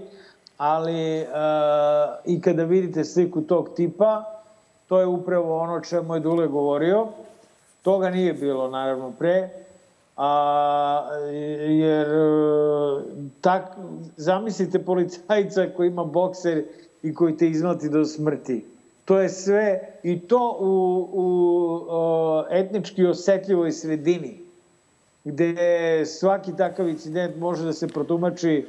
ali 0.57 1.25
a, 1.33 2.15
i 2.25 2.41
kada 2.41 2.63
vidite 2.63 3.03
sliku 3.03 3.41
tog 3.41 3.69
tipa, 3.75 4.23
to 4.87 4.99
je 4.99 5.07
upravo 5.07 5.59
ono 5.59 5.79
čemu 5.79 6.15
je 6.15 6.19
Dule 6.19 6.47
govorio. 6.47 7.07
Toga 7.81 8.09
nije 8.09 8.33
bilo, 8.33 8.67
naravno, 8.67 9.11
pre. 9.19 9.49
A, 10.17 11.19
jer 11.67 12.07
e, 12.07 13.01
tak, 13.41 13.77
zamislite 14.17 14.79
policajca 14.79 15.65
koji 15.75 15.87
ima 15.87 16.03
bokser 16.03 16.63
i 17.03 17.13
koji 17.13 17.37
te 17.37 17.47
izmlati 17.47 17.89
do 17.89 18.05
smrti. 18.05 18.65
To 19.05 19.19
je 19.19 19.29
sve 19.29 19.79
i 20.03 20.19
to 20.19 20.57
u, 20.59 21.09
u 21.13 21.25
o, 21.89 22.45
etnički 22.49 23.05
osetljivoj 23.05 23.71
sredini 23.71 24.42
gde 25.23 26.05
svaki 26.05 26.51
takav 26.57 26.89
incident 26.89 27.37
može 27.37 27.63
da 27.63 27.73
se 27.73 27.87
protumači 27.87 28.67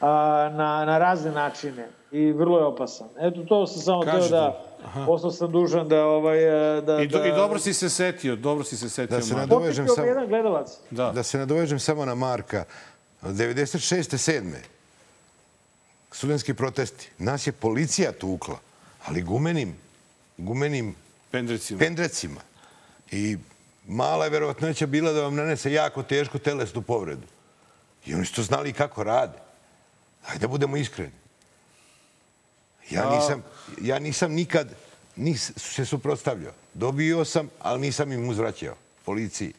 a, 0.00 0.08
na, 0.52 0.84
na 0.84 0.98
razne 0.98 1.30
načine 1.30 1.88
i 2.12 2.32
vrlo 2.32 2.58
je 2.58 2.64
opasan. 2.64 3.08
Eto, 3.20 3.44
to 3.48 3.66
sam 3.66 3.82
samo 3.82 4.04
teo 4.04 4.28
da, 4.28 4.64
ostao 5.08 5.30
sam 5.30 5.52
dužan 5.52 5.88
da, 5.88 6.04
ovaj, 6.04 6.78
e, 6.78 6.80
da, 6.80 7.02
I, 7.02 7.08
do, 7.08 7.18
da... 7.18 7.26
I 7.26 7.30
dobro 7.30 7.58
si 7.58 7.74
se 7.74 7.90
setio, 7.90 8.36
dobro 8.36 8.64
si 8.64 8.76
se 8.76 8.88
setio. 8.88 9.16
Da 9.16 9.22
se 9.22 9.34
nadovežem 9.34 9.88
samo... 9.88 10.06
jedan 10.06 10.28
gledalac. 10.28 10.70
Da. 10.90 11.12
Da 11.12 11.22
se 11.22 11.38
nadovežem 11.38 11.78
samo 11.78 12.04
na 12.04 12.14
Marka. 12.14 12.64
96. 13.22 14.32
7. 14.32 14.54
Studenski 16.12 16.54
protesti. 16.54 17.10
Nas 17.18 17.46
je 17.46 17.52
policija 17.52 18.12
tukla, 18.12 18.58
ali 19.06 19.22
gumenim, 19.22 19.76
gumenim 20.36 20.94
Pendrecima. 21.30 21.78
pendrecima. 21.78 22.40
I 23.10 23.36
mala 23.90 24.24
je 24.24 24.30
verovatnoća 24.30 24.86
bila 24.86 25.12
da 25.12 25.22
vam 25.22 25.34
nanese 25.34 25.72
jako 25.72 26.02
tešku 26.02 26.38
telesnu 26.38 26.82
povredu. 26.82 27.26
I 28.06 28.14
oni 28.14 28.24
su 28.24 28.34
to 28.34 28.42
znali 28.42 28.72
kako 28.72 29.04
rade. 29.04 29.38
Hajde 30.22 30.40
da 30.40 30.48
budemo 30.48 30.76
iskreni. 30.76 31.12
Ja 32.90 33.10
nisam, 33.10 33.42
ja 33.80 33.98
nisam 33.98 34.32
nikad 34.32 34.74
nis, 35.16 35.52
se 35.56 35.84
suprotstavljao. 35.84 36.52
Dobio 36.74 37.24
sam, 37.24 37.50
ali 37.58 37.80
nisam 37.80 38.12
im 38.12 38.28
uzvraćao 38.28 38.76
policiji. 39.04 39.52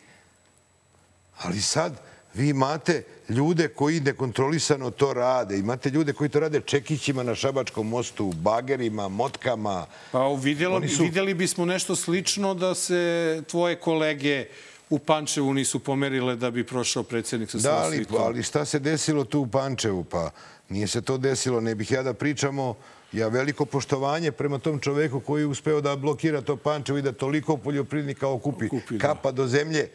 Ali 1.38 1.62
sad 1.62 2.02
vi 2.34 2.50
imate 2.50 3.04
ljude 3.30 3.68
koji 3.68 4.00
nekontrolisano 4.00 4.92
to 4.92 5.14
rade. 5.14 5.58
Imate 5.58 5.90
ljude 5.90 6.14
koji 6.14 6.30
to 6.30 6.40
rade 6.40 6.62
čekićima 6.62 7.24
na 7.24 7.36
Šabačkom 7.36 7.88
mostu, 7.88 8.32
bagerima, 8.34 9.08
motkama. 9.08 9.86
Pa 10.12 10.28
vidjelo, 10.34 10.82
su- 10.88 11.04
vidjeli 11.04 11.34
bismo 11.34 11.66
nešto 11.66 11.96
slično 11.96 12.54
da 12.54 12.76
se 12.76 13.02
tvoje 13.48 13.76
kolege 13.76 14.46
u 14.90 15.00
Pančevu 15.00 15.54
nisu 15.54 15.80
pomerile 15.80 16.36
da 16.36 16.52
bi 16.52 16.64
prošao 16.64 17.04
predsjednik 17.04 17.52
sa 17.52 17.58
Da, 17.58 17.76
ali, 17.76 17.96
svitom. 17.98 18.18
ali 18.18 18.44
šta 18.44 18.66
se 18.66 18.80
desilo 18.80 19.24
tu 19.24 19.40
u 19.40 19.48
Pančevu? 19.48 20.04
Pa 20.04 20.30
nije 20.70 20.88
se 20.88 21.02
to 21.02 21.18
desilo. 21.18 21.62
Ne 21.62 21.76
bih 21.76 21.92
ja 21.92 22.04
da 22.04 22.14
pričamo 22.14 22.76
ja 23.12 23.28
veliko 23.28 23.66
poštovanje 23.66 24.32
prema 24.32 24.58
tom 24.60 24.80
čoveku 24.80 25.20
koji 25.20 25.42
je 25.42 25.48
uspeo 25.48 25.82
da 25.82 25.96
blokira 25.96 26.42
to 26.42 26.56
Pančevo 26.56 26.98
i 26.98 27.02
da 27.02 27.12
toliko 27.12 27.58
poljoprivrednika 27.58 28.28
okupi, 28.28 28.66
Okupi, 28.66 28.94
da. 28.94 29.00
kapa 29.00 29.32
do 29.32 29.48
zemlje. 29.48 29.90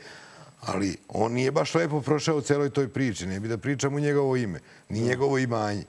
Ali 0.60 0.96
on 1.08 1.32
nije 1.32 1.50
baš 1.50 1.74
lepo 1.74 2.00
prošao 2.00 2.36
u 2.36 2.40
celoj 2.40 2.70
toj 2.70 2.88
priči. 2.88 3.26
Ne 3.26 3.40
bi 3.40 3.48
da 3.48 3.58
pričam 3.58 3.94
u 3.94 4.00
njegovo 4.00 4.36
ime. 4.36 4.60
Ni 4.88 5.00
njegovo 5.00 5.38
imanje. 5.38 5.84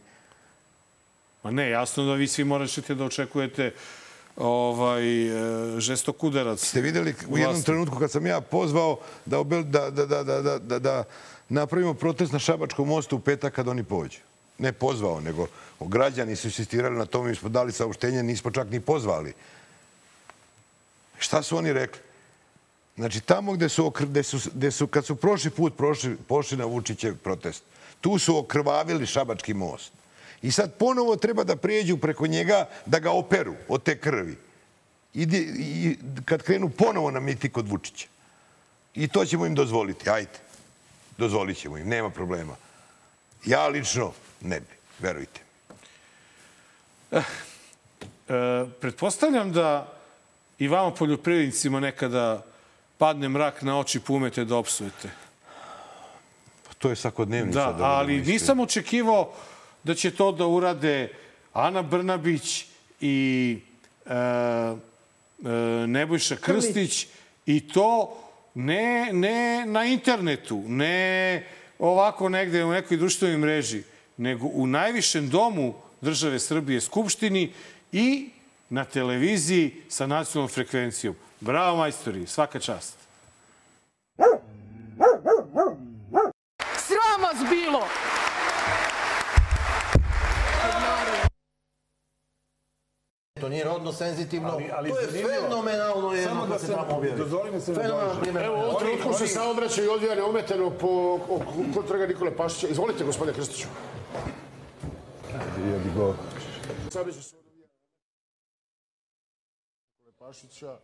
Ma 1.44 1.52
ne, 1.52 1.69
jasno 1.69 2.06
da 2.06 2.14
vi 2.14 2.27
svi 2.27 2.44
moraćete 2.44 2.95
da 2.95 3.06
očekujete 3.06 3.73
ovaj, 4.35 5.27
e, 5.27 5.80
žestok 5.80 6.23
udarac. 6.23 6.60
Ste 6.60 6.81
videli 6.81 7.15
u 7.30 7.38
jednom 7.38 7.64
trenutku 7.64 7.99
kad 7.99 8.11
sam 8.11 8.26
ja 8.26 8.41
pozvao 8.41 8.99
da, 9.26 9.39
obel, 9.39 9.64
da, 9.64 9.89
da, 9.89 10.06
da, 10.06 10.23
da, 10.23 10.41
da, 10.41 10.60
da, 10.60 10.80
da 10.80 11.03
napravimo 11.49 11.94
protest 11.94 12.34
na 12.34 12.39
Šabačkom 12.39 12.88
mostu 12.88 13.15
u 13.15 13.19
petak 13.19 13.53
kad 13.53 13.68
oni 13.68 13.84
pođu. 13.84 14.19
Ne 14.57 14.72
pozvao, 14.73 15.22
nego 15.22 15.48
građani 15.80 16.35
su 16.35 16.48
insistirali 16.48 16.98
na 16.98 17.06
tome, 17.06 17.30
mi 17.30 17.35
smo 17.35 17.49
dali 17.49 17.72
saopštenje, 17.72 18.23
nismo 18.23 18.52
čak 18.52 18.69
ni 18.69 18.80
pozvali. 18.80 19.34
Šta 21.19 21.44
su 21.44 21.57
oni 21.57 21.73
rekli? 21.73 22.07
Znači, 22.98 23.19
tamo 23.22 23.53
gde 23.53 23.69
su, 23.69 23.90
gde 23.99 24.24
su, 24.24 24.40
gde 24.53 24.72
su 24.72 24.88
kad 24.88 25.06
su 25.06 25.15
prošli 25.15 25.52
put 25.52 25.78
prošli, 25.78 26.18
pošli 26.28 26.57
na 26.57 26.65
Vučićev 26.65 27.18
protest, 27.18 27.64
tu 28.02 28.19
su 28.19 28.38
okrvavili 28.38 29.06
Šabački 29.06 29.53
most. 29.53 29.91
I 30.41 30.52
sad 30.52 30.74
ponovo 30.74 31.15
treba 31.15 31.44
da 31.44 31.56
prijeđu 31.56 31.98
preko 31.98 32.28
njega 32.28 32.69
da 32.86 32.99
ga 32.99 33.11
operu 33.11 33.53
od 33.68 33.84
te 33.84 33.98
krvi. 33.99 34.38
Ide, 35.14 35.38
i 35.57 35.98
kad 36.26 36.44
krenu 36.44 36.69
ponovo 36.69 37.11
na 37.11 37.19
miti 37.19 37.49
kod 37.49 37.69
Vučića. 37.69 38.07
I 38.95 39.07
to 39.07 39.26
ćemo 39.26 39.45
im 39.45 39.56
dozvoliti. 39.56 40.10
Ajde. 40.10 40.40
Dozvolit 41.18 41.57
ćemo 41.57 41.78
im. 41.78 41.88
Nema 41.88 42.10
problema. 42.10 42.56
Ja 43.45 43.68
lično 43.68 44.14
ne 44.41 44.60
bi. 44.60 44.76
Verujte. 44.99 45.41
E, 47.11 47.24
pretpostavljam 48.82 49.52
da 49.52 49.94
i 50.60 50.68
vama 50.68 50.91
poljoprivrednicima 50.91 51.80
nekada 51.80 52.45
padne 52.98 53.30
mrak 53.30 53.61
na 53.61 53.80
oči 53.80 53.99
pa 53.99 54.14
umete 54.14 54.45
da 54.45 54.56
opsujete. 54.56 55.10
Pa 56.68 56.74
to 56.78 56.90
je 56.90 56.95
svakodnevnica. 56.95 57.60
Da, 57.60 57.72
budemo 57.72 57.90
ali 57.90 58.15
iskreni. 58.15 58.34
nisam 58.34 58.60
očekivao 58.60 59.34
da 59.84 59.95
će 59.95 60.11
to 60.11 60.32
da 60.32 60.48
urade 60.48 61.10
Ana 61.53 61.82
Brnabić 61.82 62.65
i 63.02 63.57
e, 64.06 64.14
e, 64.14 64.78
Nebojša 65.88 66.36
Krstić 66.36 67.07
i 67.45 67.68
to 67.68 68.18
ne, 68.56 69.10
ne 69.14 69.65
na 69.65 69.86
internetu, 69.86 70.64
ne 70.68 71.44
ovako 71.80 72.30
negde 72.30 72.64
u 72.65 72.72
nekoj 72.72 72.98
društvenoj 72.98 73.38
mreži, 73.38 73.84
nego 74.18 74.48
u 74.48 74.68
najvišem 74.68 75.30
domu 75.30 75.74
države 76.02 76.40
Srbije, 76.40 76.82
Skupštini 76.82 77.53
i 77.91 78.30
na 78.69 78.86
televiziji 78.86 79.82
sa 79.90 80.07
nacionalnom 80.07 80.49
frekvencijom. 80.49 81.15
Bravo, 81.39 81.77
majstori, 81.77 82.27
svaka 82.27 82.59
čast. 82.59 82.97
Sram 86.77 87.22
vas 87.22 87.49
bilo! 87.49 87.81
To 93.41 93.49
nije 93.49 93.64
rodno 93.64 93.91
senzitivno, 93.93 94.49
ali, 94.49 94.69
ali 94.73 94.89
to 94.89 94.99
je 94.99 95.07
fenomenalno 95.07 96.14
jedno 96.14 96.30
Samo 96.30 96.47
da 96.47 96.59
se 96.59 96.68
tamo 96.68 96.97
objavi. 96.97 97.18
dozvoli 97.18 97.51
mi 97.51 97.61
se 97.61 97.73
Fenomenalan 97.73 98.18
dođe. 98.19 98.45
Evo, 98.45 98.55
u 98.55 98.59
ovom 98.59 98.80
trenutku 98.80 99.14
se 99.14 99.27
saobraćaj 99.27 99.88
odvija 99.88 100.15
neometeno 100.15 100.69
po 100.69 101.19
kod 101.73 101.88
trga 101.88 102.07
Nikole 102.07 102.38
Pašića. 102.38 102.68
Izvolite, 102.68 103.03
gospodine 103.03 103.34
Krstiću. 103.34 103.68
Saobraćaj 106.91 107.22
se 107.22 107.35
odvija 107.38 107.68
Nikole 109.95 110.11
Pašića. 110.19 110.77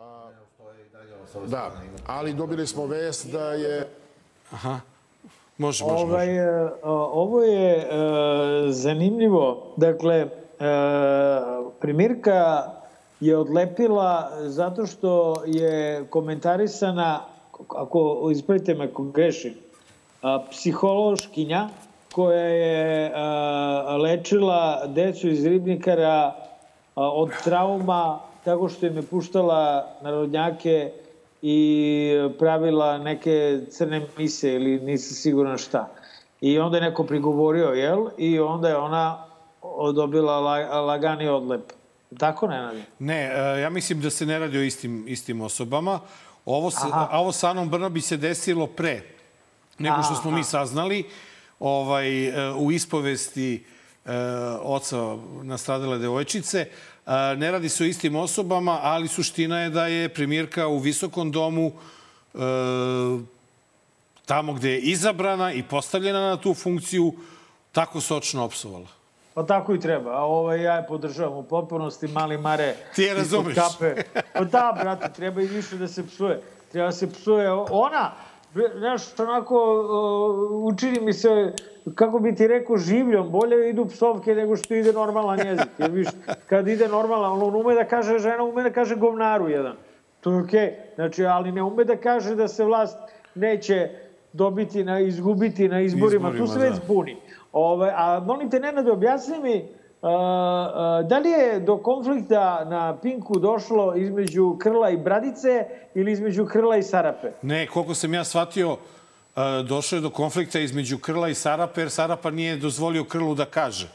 A, 0.00 0.30
da, 1.46 1.70
ali 2.06 2.34
dobili 2.34 2.66
smo 2.66 2.86
vest 2.86 3.32
da 3.32 3.52
je 3.52 3.88
Može, 5.60 5.84
može, 5.84 5.84
može. 5.84 6.04
Ovaj, 6.04 6.36
e, 6.36 6.70
ovo 7.12 7.42
je 7.42 7.76
e, 7.76 7.86
zanimljivo. 8.68 9.72
Dakle, 9.76 10.16
e, 10.16 10.28
primirka 11.80 12.64
je 13.20 13.36
odlepila 13.36 14.30
zato 14.40 14.86
što 14.86 15.42
je 15.46 16.06
komentarisana, 16.10 17.20
ako 17.68 18.28
ispravite 18.32 18.74
me 18.74 18.84
ako 18.84 19.02
grešim, 19.02 19.54
a, 20.22 20.42
psihološkinja 20.50 21.68
koja 22.12 22.44
je 22.44 23.12
a, 23.14 23.96
lečila 24.02 24.86
decu 24.86 25.28
iz 25.28 25.46
ribnikara 25.46 26.34
a, 26.94 27.12
od 27.12 27.30
trauma 27.44 28.29
tako 28.44 28.68
što 28.68 28.86
im 28.86 28.96
je 28.96 29.02
puštala 29.02 29.86
narodnjake 30.02 30.92
i 31.42 32.10
pravila 32.38 32.98
neke 32.98 33.60
crne 33.70 34.06
mise 34.16 34.52
ili 34.52 34.80
nisam 34.80 35.14
siguran 35.14 35.58
šta. 35.58 35.88
I 36.40 36.58
onda 36.58 36.76
je 36.76 36.82
neko 36.82 37.04
prigovorio, 37.04 37.68
jel? 37.68 38.06
I 38.18 38.40
onda 38.40 38.68
je 38.68 38.76
ona 38.76 39.24
dobila 39.94 40.40
la- 40.40 40.80
lagani 40.80 41.28
odlep. 41.28 41.72
Tako? 42.18 42.48
Ne, 42.98 43.30
e, 43.34 43.60
ja 43.60 43.70
mislim 43.70 44.00
da 44.00 44.10
se 44.10 44.26
ne 44.26 44.38
radi 44.38 44.58
o 44.58 44.62
istim, 44.62 45.04
istim 45.08 45.40
osobama. 45.40 46.00
Ovo, 46.44 46.70
se, 46.70 46.86
a 46.92 47.20
ovo 47.20 47.32
sa 47.32 47.50
Anom 47.50 47.70
Brnabić 47.70 48.04
se 48.04 48.16
desilo 48.16 48.66
pre 48.66 49.02
nego 49.78 50.02
što 50.02 50.14
smo 50.14 50.30
mi 50.30 50.44
saznali 50.44 51.04
ovaj, 51.60 52.28
e, 52.28 52.52
u 52.54 52.72
ispovesti 52.72 53.64
e, 54.04 54.10
oca 54.62 55.16
nastradale 55.42 55.98
devojčice. 55.98 56.66
Ne 57.36 57.50
radi 57.50 57.68
se 57.68 57.84
o 57.84 57.86
istim 57.86 58.16
osobama, 58.16 58.78
ali 58.82 59.08
suština 59.08 59.60
je 59.60 59.70
da 59.70 59.86
je 59.86 60.08
premijerka 60.08 60.66
u 60.66 60.78
visokom 60.78 61.30
domu 61.30 61.72
e, 62.34 62.38
tamo 64.26 64.52
gde 64.52 64.70
je 64.70 64.80
izabrana 64.80 65.52
i 65.52 65.62
postavljena 65.62 66.20
na 66.20 66.36
tu 66.36 66.54
funkciju 66.54 67.12
tako 67.72 68.00
sočno 68.00 68.44
opsovala. 68.44 68.86
Pa 69.34 69.46
tako 69.46 69.74
i 69.74 69.80
treba. 69.80 70.10
A 70.10 70.24
ovaj, 70.24 70.62
ja 70.62 70.74
je 70.74 70.86
podržavam 70.86 71.38
u 71.38 71.42
potpunosti, 71.42 72.08
mali 72.08 72.38
mare. 72.38 72.74
Ti 72.94 73.02
je 73.02 73.14
razumeš. 73.14 73.54
Kape. 73.54 74.02
Pa 74.34 74.44
da, 74.44 74.76
brate, 74.80 75.12
treba 75.12 75.42
i 75.42 75.46
više 75.46 75.76
da 75.76 75.88
se 75.88 76.06
psuje. 76.06 76.42
Treba 76.72 76.86
da 76.86 76.92
se 76.92 77.10
psuje. 77.12 77.52
Ona, 77.70 78.12
znaš, 78.78 79.20
onako, 79.20 79.56
uh, 79.56 80.72
učini 80.72 81.00
mi 81.00 81.12
se, 81.12 81.52
kako 81.94 82.18
bi 82.18 82.34
ti 82.34 82.46
rekao, 82.46 82.76
življom. 82.76 83.30
Bolje 83.30 83.70
idu 83.70 83.86
psovke 83.86 84.34
nego 84.34 84.56
što 84.56 84.74
ide 84.74 84.92
normalan 84.92 85.38
jezik. 85.46 85.68
Jer 85.78 85.90
viš, 85.90 86.08
kad 86.46 86.68
ide 86.68 86.88
normalan, 86.88 87.42
on 87.42 87.56
ume 87.56 87.74
da 87.74 87.84
kaže 87.84 88.18
žena, 88.18 88.44
ume 88.44 88.62
da 88.62 88.70
kaže 88.70 88.96
govnaru 88.96 89.48
jedan. 89.48 89.76
To 90.20 90.30
je 90.30 90.42
okej. 90.42 90.72
Znači, 90.94 91.24
ali 91.24 91.52
ne 91.52 91.62
ume 91.62 91.84
da 91.84 91.96
kaže 91.96 92.34
da 92.34 92.48
se 92.48 92.64
vlast 92.64 92.98
neće 93.34 93.90
dobiti, 94.32 94.84
na, 94.84 95.00
izgubiti 95.00 95.68
na 95.68 95.80
izborima. 95.80 96.28
Izborima, 96.28 96.46
tu 96.46 96.52
se 96.52 96.58
već 96.58 96.74
da. 96.74 96.86
buni. 96.88 97.16
Ove, 97.52 97.92
a 97.96 98.20
molim 98.26 98.50
te, 98.50 98.60
Nenade, 98.60 98.92
objasni 98.92 99.38
mi, 99.38 99.68
da 101.08 101.18
li 101.18 101.30
je 101.30 101.60
do 101.60 101.76
konflikta 101.76 102.64
na 102.64 102.98
Pinku 103.02 103.38
došlo 103.38 103.94
između 103.96 104.56
Krla 104.58 104.90
i 104.90 104.96
Bradice 104.96 105.66
ili 105.94 106.12
između 106.12 106.46
Krla 106.46 106.76
i 106.76 106.82
Sarape? 106.82 107.32
Ne, 107.42 107.66
koliko 107.66 107.94
sam 107.94 108.14
ja 108.14 108.24
shvatio, 108.24 108.76
došlo 109.64 109.98
je 109.98 110.02
do 110.02 110.10
konflikta 110.10 110.60
između 110.60 110.98
Krla 110.98 111.28
i 111.28 111.34
Sarapa, 111.34 111.80
jer 111.80 111.90
Sarapa 111.90 112.30
nije 112.30 112.56
dozvolio 112.56 113.04
Krlu 113.04 113.34
da 113.34 113.44
kaže. 113.44 113.88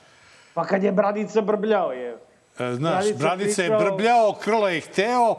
Pa 0.54 0.66
kad 0.66 0.84
je 0.84 0.92
Bradica 0.92 1.42
brbljao 1.42 1.92
je. 1.92 2.18
E, 2.60 2.74
Znaš, 2.74 3.04
Bradica 3.04 3.28
Bradica 3.28 3.64
je 3.64 3.70
brbljao, 3.70 4.34
Krla 4.44 4.70
je 4.70 4.82
hteo, 4.82 5.36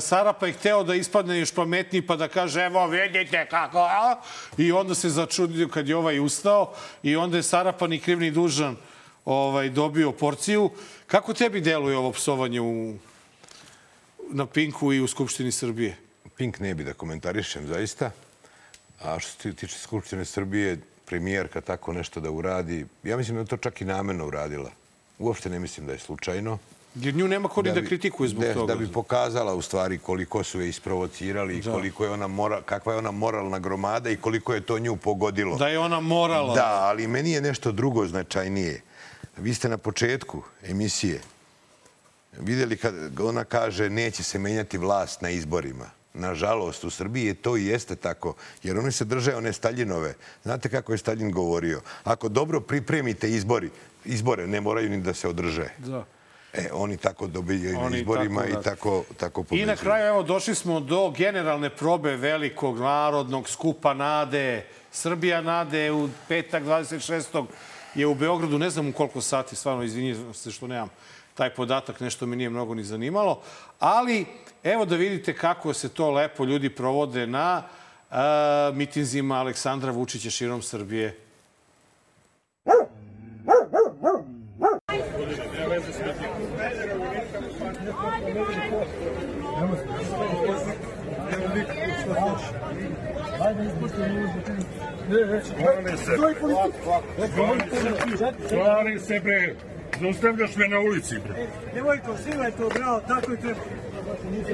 Sarapa 0.00 0.46
je 0.46 0.52
hteo 0.52 0.82
da 0.82 0.94
ispadne 0.94 1.38
još 1.38 1.54
pametniji 1.54 2.06
pa 2.06 2.16
da 2.16 2.28
kaže 2.28 2.60
evo 2.60 2.86
vidite 2.86 3.46
kako, 3.50 3.78
a? 3.78 4.16
I 4.58 4.72
onda 4.72 4.94
se 4.94 5.08
začudio 5.08 5.68
kad 5.68 5.88
je 5.88 5.96
ovaj 5.96 6.20
ustao 6.20 6.72
i 7.02 7.16
onda 7.16 7.36
je 7.36 7.42
Sarapa 7.42 7.86
ni 7.86 7.98
kriv 7.98 8.20
ni 8.20 8.30
dužan 8.30 8.76
ovaj, 9.24 9.70
dobio 9.70 10.12
porciju. 10.12 10.70
Kako 11.06 11.34
tebi 11.34 11.60
deluje 11.60 11.96
ovo 11.96 12.12
psovanje 12.12 12.60
u, 12.60 12.94
na 14.28 14.46
Pinku 14.46 14.92
i 14.92 15.00
u 15.00 15.06
Skupštini 15.06 15.52
Srbije? 15.52 15.96
Pink 16.36 16.58
ne 16.58 16.74
bi 16.74 16.84
da 16.84 16.92
komentarišem 16.92 17.66
zaista. 17.66 18.10
A 19.00 19.18
što 19.18 19.42
se 19.42 19.54
tiče 19.54 19.78
Skupštine 19.78 20.24
Srbije, 20.24 20.76
premijerka 21.06 21.60
tako 21.60 21.92
nešto 21.92 22.20
da 22.20 22.30
uradi, 22.30 22.86
ja 23.02 23.16
mislim 23.16 23.36
da 23.36 23.40
je 23.40 23.46
to 23.46 23.56
čak 23.56 23.80
i 23.80 23.84
namerno 23.84 24.26
uradila. 24.26 24.70
Uopšte 25.18 25.50
ne 25.50 25.58
mislim 25.58 25.86
da 25.86 25.92
je 25.92 25.98
slučajno. 25.98 26.58
Jer 26.94 27.14
nju 27.14 27.28
nema 27.28 27.48
ko 27.48 27.62
ni 27.62 27.72
da, 27.72 27.80
bi- 27.80 27.86
kritikuje 27.86 28.28
zbog 28.28 28.44
da, 28.44 28.54
toga. 28.54 28.74
Da 28.74 28.78
bi 28.78 28.92
pokazala 28.92 29.54
u 29.54 29.62
stvari 29.62 29.98
koliko 29.98 30.42
su 30.44 30.60
je 30.60 30.68
isprovocirali 30.68 31.56
i 31.56 31.60
Da. 31.60 31.72
koliko 31.72 32.04
je 32.04 32.10
ona 32.10 32.26
mora, 32.26 32.62
kakva 32.62 32.92
je 32.92 32.98
ona 32.98 33.10
moralna 33.10 33.58
gromada 33.58 34.10
i 34.10 34.16
koliko 34.16 34.54
je 34.54 34.60
to 34.60 34.78
nju 34.78 34.96
pogodilo. 34.96 35.56
Da 35.56 35.68
je 35.68 35.78
ona 35.78 36.00
morala. 36.00 36.54
Da, 36.54 36.78
ali 36.80 37.06
meni 37.06 37.30
je 37.30 37.40
nešto 37.40 37.72
drugo 37.72 38.06
značajnije. 38.06 38.80
Vi 39.36 39.54
ste 39.54 39.68
na 39.68 39.78
početku 39.78 40.42
emisije 40.62 41.20
videli 42.38 42.76
kad 42.76 43.20
ona 43.20 43.44
kaže 43.44 43.90
neće 43.90 44.22
se 44.22 44.38
menjati 44.38 44.78
vlast 44.78 45.20
na 45.20 45.30
izborima. 45.30 45.90
Nažalost, 46.14 46.84
u 46.84 46.90
Srbiji 46.90 47.34
to 47.34 47.56
i 47.56 47.66
jeste 47.66 47.96
tako, 47.96 48.34
jer 48.62 48.78
oni 48.78 48.92
se 48.92 49.04
drže 49.04 49.34
one 49.34 49.52
Staljinove. 49.52 50.14
Znate 50.42 50.68
kako 50.68 50.92
je 50.92 50.98
Stalin 50.98 51.30
govorio? 51.30 51.80
Ako 52.04 52.28
dobro 52.28 52.60
pripremite 52.60 53.30
izbori, 53.30 53.70
izbore 54.04 54.46
ne 54.46 54.60
moraju 54.60 54.90
ni 54.90 55.00
da 55.00 55.14
se 55.14 55.28
održe. 55.28 55.68
Da. 55.78 56.04
E, 56.52 56.68
oni 56.72 56.96
tako 56.96 57.26
dobijaju 57.26 57.74
na 57.74 57.80
Oni 57.80 57.98
izborima 57.98 58.40
tako, 58.40 58.52
da. 58.52 58.60
i 58.60 58.62
tako, 58.62 59.04
tako 59.16 59.40
I 59.40 59.44
pobeđuju. 59.44 59.66
na 59.66 59.76
kraju, 59.76 60.06
evo, 60.06 60.22
došli 60.22 60.54
smo 60.54 60.80
do 60.80 61.10
generalne 61.10 61.70
probe 61.70 62.16
velikog 62.16 62.78
narodnog 62.78 63.48
skupa 63.48 63.94
Nade. 63.94 64.66
Srbija 64.92 65.40
Nade 65.40 65.92
u 65.92 66.08
petak 66.28 66.62
26. 66.62 67.44
je 67.94 68.06
u 68.06 68.14
Beogradu, 68.14 68.58
ne 68.58 68.70
znam 68.70 68.88
u 68.88 68.92
koliko 68.92 69.20
sati, 69.20 69.56
stvarno 69.56 69.82
izvinjam 69.82 70.34
se 70.34 70.50
što 70.50 70.66
nemam 70.66 70.88
taj 71.34 71.54
podatak, 71.54 72.00
nešto 72.00 72.26
me 72.26 72.36
nije 72.36 72.50
mnogo 72.50 72.74
ni 72.74 72.84
zanimalo. 72.84 73.40
Ali, 73.78 74.26
evo 74.62 74.84
da 74.84 74.96
vidite 74.96 75.36
kako 75.36 75.72
se 75.74 75.88
to 75.88 76.10
lepo 76.10 76.44
ljudi 76.44 76.70
provode 76.70 77.26
na 77.26 77.62
uh, 78.10 78.16
mitinzima 78.76 79.34
Aleksandra 79.34 79.92
Vučića 79.92 80.30
širom 80.30 80.62
Srbije. 80.62 81.20
Stvari 98.46 98.98
se 98.98 99.20
bre, 99.20 99.54
zaustavljaš 100.00 100.56
me 100.56 100.68
na 100.68 100.80
ulici 100.80 101.14
bre. 101.18 101.46
Nemojko, 101.74 102.16
sila 102.24 102.44
je 102.44 102.50
to, 102.50 102.68
bravo, 102.68 103.00
tako 103.08 103.32
i 103.32 103.36
treba. 103.36 103.60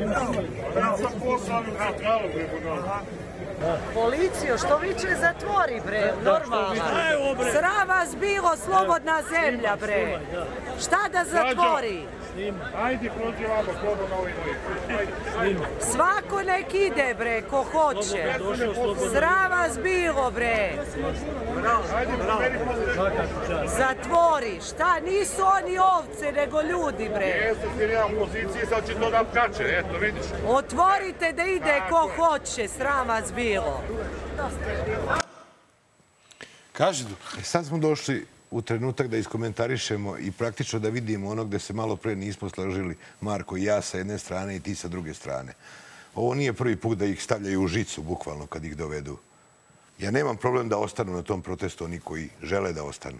Bravo, 0.06 0.34
Ja 0.76 0.96
sam 0.96 1.20
posao 1.20 1.60
na 1.60 1.92
pravo 1.98 2.28
bre, 2.34 2.46
budala. 2.58 3.00
Policijo, 3.94 4.58
što 4.58 4.76
viče 4.78 5.08
zatvori 5.20 5.80
bre, 5.86 6.12
normalno. 6.24 6.82
Evo, 7.12 7.34
bre. 7.34 7.52
Sram 7.52 7.88
vas 7.88 8.16
bilo, 8.20 8.56
slobodna 8.56 9.22
zemlja 9.22 9.76
bre. 9.80 10.18
Šta 10.80 10.98
da 11.12 11.24
zatvori? 11.24 12.06
Ajde, 12.82 13.10
prođi 13.16 13.44
slobodno 13.80 14.08
na 14.10 14.16
ovaj. 14.16 14.32
Svako 15.80 16.42
nek 16.42 16.74
ide 16.74 17.14
bre, 17.18 17.42
ko 17.42 17.64
hoće. 17.72 18.34
Sram 19.12 19.50
vas 19.50 19.78
bilo 19.82 20.30
bre. 20.30 20.72
Pomeri 22.26 22.58
Zatvori, 23.78 24.60
šta 24.68 25.00
nisu 25.00 25.42
oni 25.58 25.78
ovce 25.78 26.32
nego 26.32 26.62
ljudi 26.62 27.08
bre. 27.14 27.26
Jeste 27.26 27.66
ti 27.78 27.92
ja 27.92 28.06
u 28.06 28.18
poziciji, 28.18 28.66
sad 28.68 28.86
će 28.86 28.94
to 28.94 29.10
da 29.10 29.24
kače, 29.34 29.64
eto, 29.64 29.98
vidiš. 29.98 30.24
Otvorite 30.46 31.32
da 31.32 31.44
ide 31.44 31.82
ko 31.90 32.10
hoće, 32.16 32.68
sram 32.68 33.08
vas 33.08 33.32
bilo. 33.32 33.82
Kaži, 36.72 37.04
E, 37.38 37.42
sad 37.42 37.66
smo 37.66 37.78
došli 37.78 38.26
u 38.50 38.62
trenutak 38.62 39.08
da 39.08 39.16
iskomentarišemo 39.16 40.18
i 40.18 40.30
praktično 40.32 40.78
da 40.78 40.88
vidimo 40.88 41.30
ono 41.30 41.44
gde 41.44 41.58
se 41.58 41.72
malo 41.72 41.96
pre 41.96 42.16
nismo 42.16 42.48
složili, 42.48 42.96
Marko 43.20 43.56
i 43.56 43.64
ja 43.64 43.82
sa 43.82 43.98
jedne 43.98 44.18
strane 44.18 44.56
i 44.56 44.60
ti 44.60 44.74
sa 44.74 44.88
druge 44.88 45.14
strane. 45.14 45.52
Ovo 46.14 46.34
nije 46.34 46.52
prvi 46.52 46.76
put 46.76 46.98
da 46.98 47.04
ih 47.04 47.22
stavljaju 47.22 47.62
u 47.62 47.68
žicu, 47.68 48.02
bukvalno, 48.02 48.46
kad 48.46 48.64
ih 48.64 48.76
dovedu. 48.76 49.18
Ja 50.00 50.10
nemam 50.10 50.36
problem 50.36 50.68
da 50.68 50.78
ostanu 50.78 51.12
na 51.12 51.22
tom 51.22 51.42
protestu 51.42 51.84
oni 51.84 52.00
koji 52.00 52.28
žele 52.42 52.72
da 52.72 52.84
ostanu. 52.84 53.18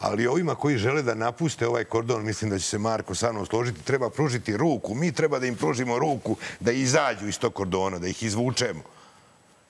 Ali 0.00 0.26
ovima 0.26 0.54
koji 0.54 0.76
žele 0.78 1.02
da 1.02 1.14
napuste 1.14 1.66
ovaj 1.66 1.84
kordon, 1.84 2.24
mislim 2.24 2.50
da 2.50 2.58
će 2.58 2.64
se 2.64 2.78
Marko 2.78 3.14
sa 3.14 3.32
mnom 3.32 3.46
složiti, 3.46 3.84
treba 3.84 4.10
pružiti 4.10 4.56
ruku. 4.56 4.94
Mi 4.94 5.12
treba 5.12 5.38
da 5.38 5.46
im 5.46 5.54
pružimo 5.56 5.98
ruku 5.98 6.36
da 6.60 6.72
izađu 6.72 7.28
iz 7.28 7.38
tog 7.38 7.54
kordona, 7.54 7.98
da 7.98 8.06
ih 8.06 8.22
izvučemo. 8.22 8.80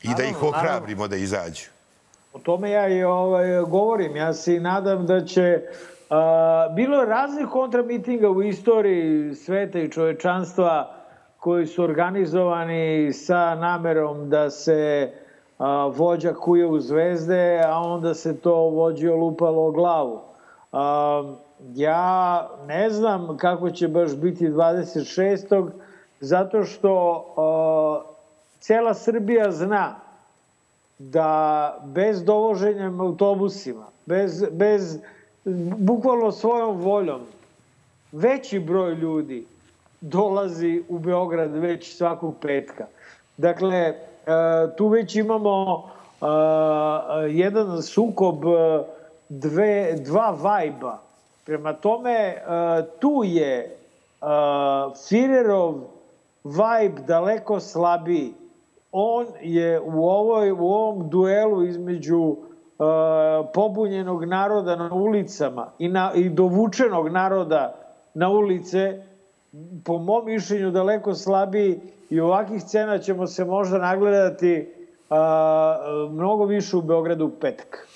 I 0.03 0.09
da 0.09 0.25
ih 0.25 0.33
Naravno, 0.33 0.51
naravno. 0.51 0.69
ohrabrimo 0.69 1.09
da 1.09 1.17
izađu. 1.17 1.65
O 2.33 2.39
tome 2.39 2.71
ja 2.71 2.89
i 2.89 3.03
ovaj, 3.03 3.61
govorim. 3.61 4.17
Ja 4.17 4.35
se 4.35 4.61
nadam 4.61 5.07
da 5.07 5.25
će... 5.25 5.63
A, 6.11 6.69
bilo 6.77 7.01
je 7.01 7.07
raznih 7.07 7.47
kontramitinga 7.53 8.29
u 8.29 8.43
istoriji 8.43 9.35
sveta 9.35 9.79
i 9.79 9.91
čovečanstva 9.91 10.95
koji 11.39 11.67
su 11.67 11.83
organizovani 11.85 13.13
sa 13.13 13.55
namerom 13.55 14.31
da 14.31 14.51
se 14.51 15.13
a, 15.59 15.87
vođa 15.87 16.35
kuje 16.35 16.67
u 16.67 16.81
zvezde, 16.81 17.63
a 17.67 17.81
onda 17.81 18.15
se 18.15 18.37
to 18.37 18.55
vođi 18.55 19.09
olupalo 19.09 19.67
o 19.67 19.71
glavu. 19.71 20.21
A, 20.73 21.23
ja 21.75 22.49
ne 22.67 22.91
znam 22.91 23.37
kako 23.37 23.71
će 23.71 23.89
baš 23.89 24.17
biti 24.17 24.49
26. 24.49 25.71
zato 26.21 26.65
što 26.65 27.25
a, 27.37 28.03
cela 28.61 28.95
Srbija 28.95 29.51
zna 29.51 29.95
da 30.99 31.79
bez 31.85 32.25
dovoženjem 32.25 33.01
autobusima, 33.01 33.87
bez, 34.07 34.45
bez 34.51 34.99
bukvalno 35.79 36.33
svojom 36.33 36.77
voljom, 36.77 37.21
veći 38.13 38.61
broj 38.61 38.95
ljudi 38.95 39.47
dolazi 40.01 40.83
u 40.89 40.99
Beograd 40.99 41.57
već 41.57 41.97
svakog 41.97 42.35
petka. 42.41 42.87
Dakle, 43.37 43.95
tu 44.77 44.89
već 44.89 45.17
imamo 45.17 45.85
e, 46.21 46.27
jedan 47.31 47.83
sukob 47.83 48.45
e, 48.45 48.85
dve, 49.29 49.97
dva 50.05 50.37
vajba. 50.41 50.99
Prema 51.45 51.73
tome, 51.73 52.11
e, 52.11 52.41
tu 53.01 53.23
je 53.25 53.59
e, 53.59 53.75
Firerov 55.09 55.75
vibe 56.45 57.03
daleko 57.07 57.61
slabiji 57.61 58.35
on 58.93 59.27
je 59.43 59.81
u, 59.81 60.09
ovoj, 60.09 60.51
u 60.51 60.67
ovom 60.67 61.11
duelu 61.11 61.65
između 61.65 62.37
pobunjenog 63.55 64.25
naroda 64.25 64.77
na 64.77 64.95
ulicama 64.95 65.67
i, 65.79 65.89
na, 65.89 66.13
i 66.15 66.29
dovučenog 66.29 67.09
naroda 67.09 67.75
na 68.15 68.29
ulice, 68.29 69.03
po 69.85 69.99
mom 69.99 70.27
mišljenju 70.27 70.71
daleko 70.71 71.15
slabiji 71.15 71.81
i 72.11 72.21
ovakvih 72.21 72.63
scena 72.63 72.99
ćemo 72.99 73.27
se 73.27 73.45
možda 73.45 73.79
nagledati 73.79 74.69
uh, 75.11 75.17
mnogo 76.13 76.45
više 76.45 76.77
u 76.77 76.83
Beogradu 76.83 77.25
u 77.25 77.41
petak. 77.41 77.89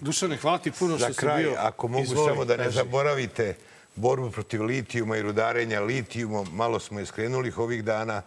Dušane, 0.00 0.36
hvala 0.36 0.58
ti 0.58 0.70
puno 0.78 0.98
Za 0.98 1.04
što 1.04 1.14
si 1.14 1.20
kraj, 1.20 1.42
bio. 1.42 1.54
ako 1.58 1.88
mogu 1.88 2.04
Izvoli, 2.04 2.28
samo 2.28 2.44
da 2.44 2.56
ne 2.56 2.64
kaži. 2.64 2.76
zaboravite 2.76 3.54
borbu 3.94 4.30
protiv 4.30 4.62
litijuma 4.64 5.16
i 5.16 5.22
rudarenja 5.22 5.80
litijumom, 5.80 6.46
malo 6.52 6.78
smo 6.78 6.98
je 7.00 7.06
skrenuli 7.06 7.52
ovih 7.56 7.84
dana, 7.84 8.22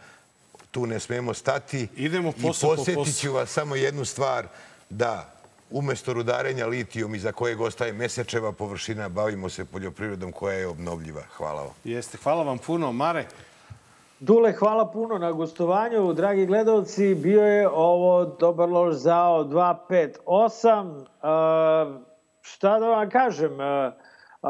tu 0.71 0.85
ne 0.85 0.99
smemo 0.99 1.33
stati. 1.33 1.87
Idemo 1.95 2.29
I 2.37 2.41
posao 2.41 2.75
po 2.75 2.83
posao. 2.83 3.05
ću 3.05 3.33
vas 3.33 3.49
samo 3.49 3.75
jednu 3.75 4.05
stvar, 4.05 4.47
da 4.89 5.33
umesto 5.69 6.13
rudarenja 6.13 6.67
litijum 6.67 7.15
iza 7.15 7.31
kojeg 7.31 7.61
ostaje 7.61 7.93
mesečeva 7.93 8.51
površina, 8.51 9.09
bavimo 9.09 9.49
se 9.49 9.65
poljoprivredom 9.65 10.31
koja 10.31 10.57
je 10.57 10.67
obnovljiva. 10.67 11.21
Hvala 11.37 11.61
vam. 11.61 11.73
Jeste, 11.83 12.17
hvala 12.23 12.43
vam 12.43 12.57
puno. 12.57 12.91
Mare, 12.91 13.25
Dule, 14.21 14.51
hvala 14.53 14.85
puno 14.85 15.17
na 15.17 15.31
gostovanju. 15.31 16.13
Dragi 16.13 16.45
gledalci, 16.45 17.15
bio 17.15 17.41
je 17.41 17.69
ovo 17.69 18.25
Dobar 18.25 18.69
lož 18.69 18.95
zao 18.95 19.43
258. 19.43 20.89
Uh, 20.89 22.01
šta 22.41 22.79
da 22.79 22.89
vam 22.89 23.09
kažem? 23.09 23.53
Uh, 23.53 24.49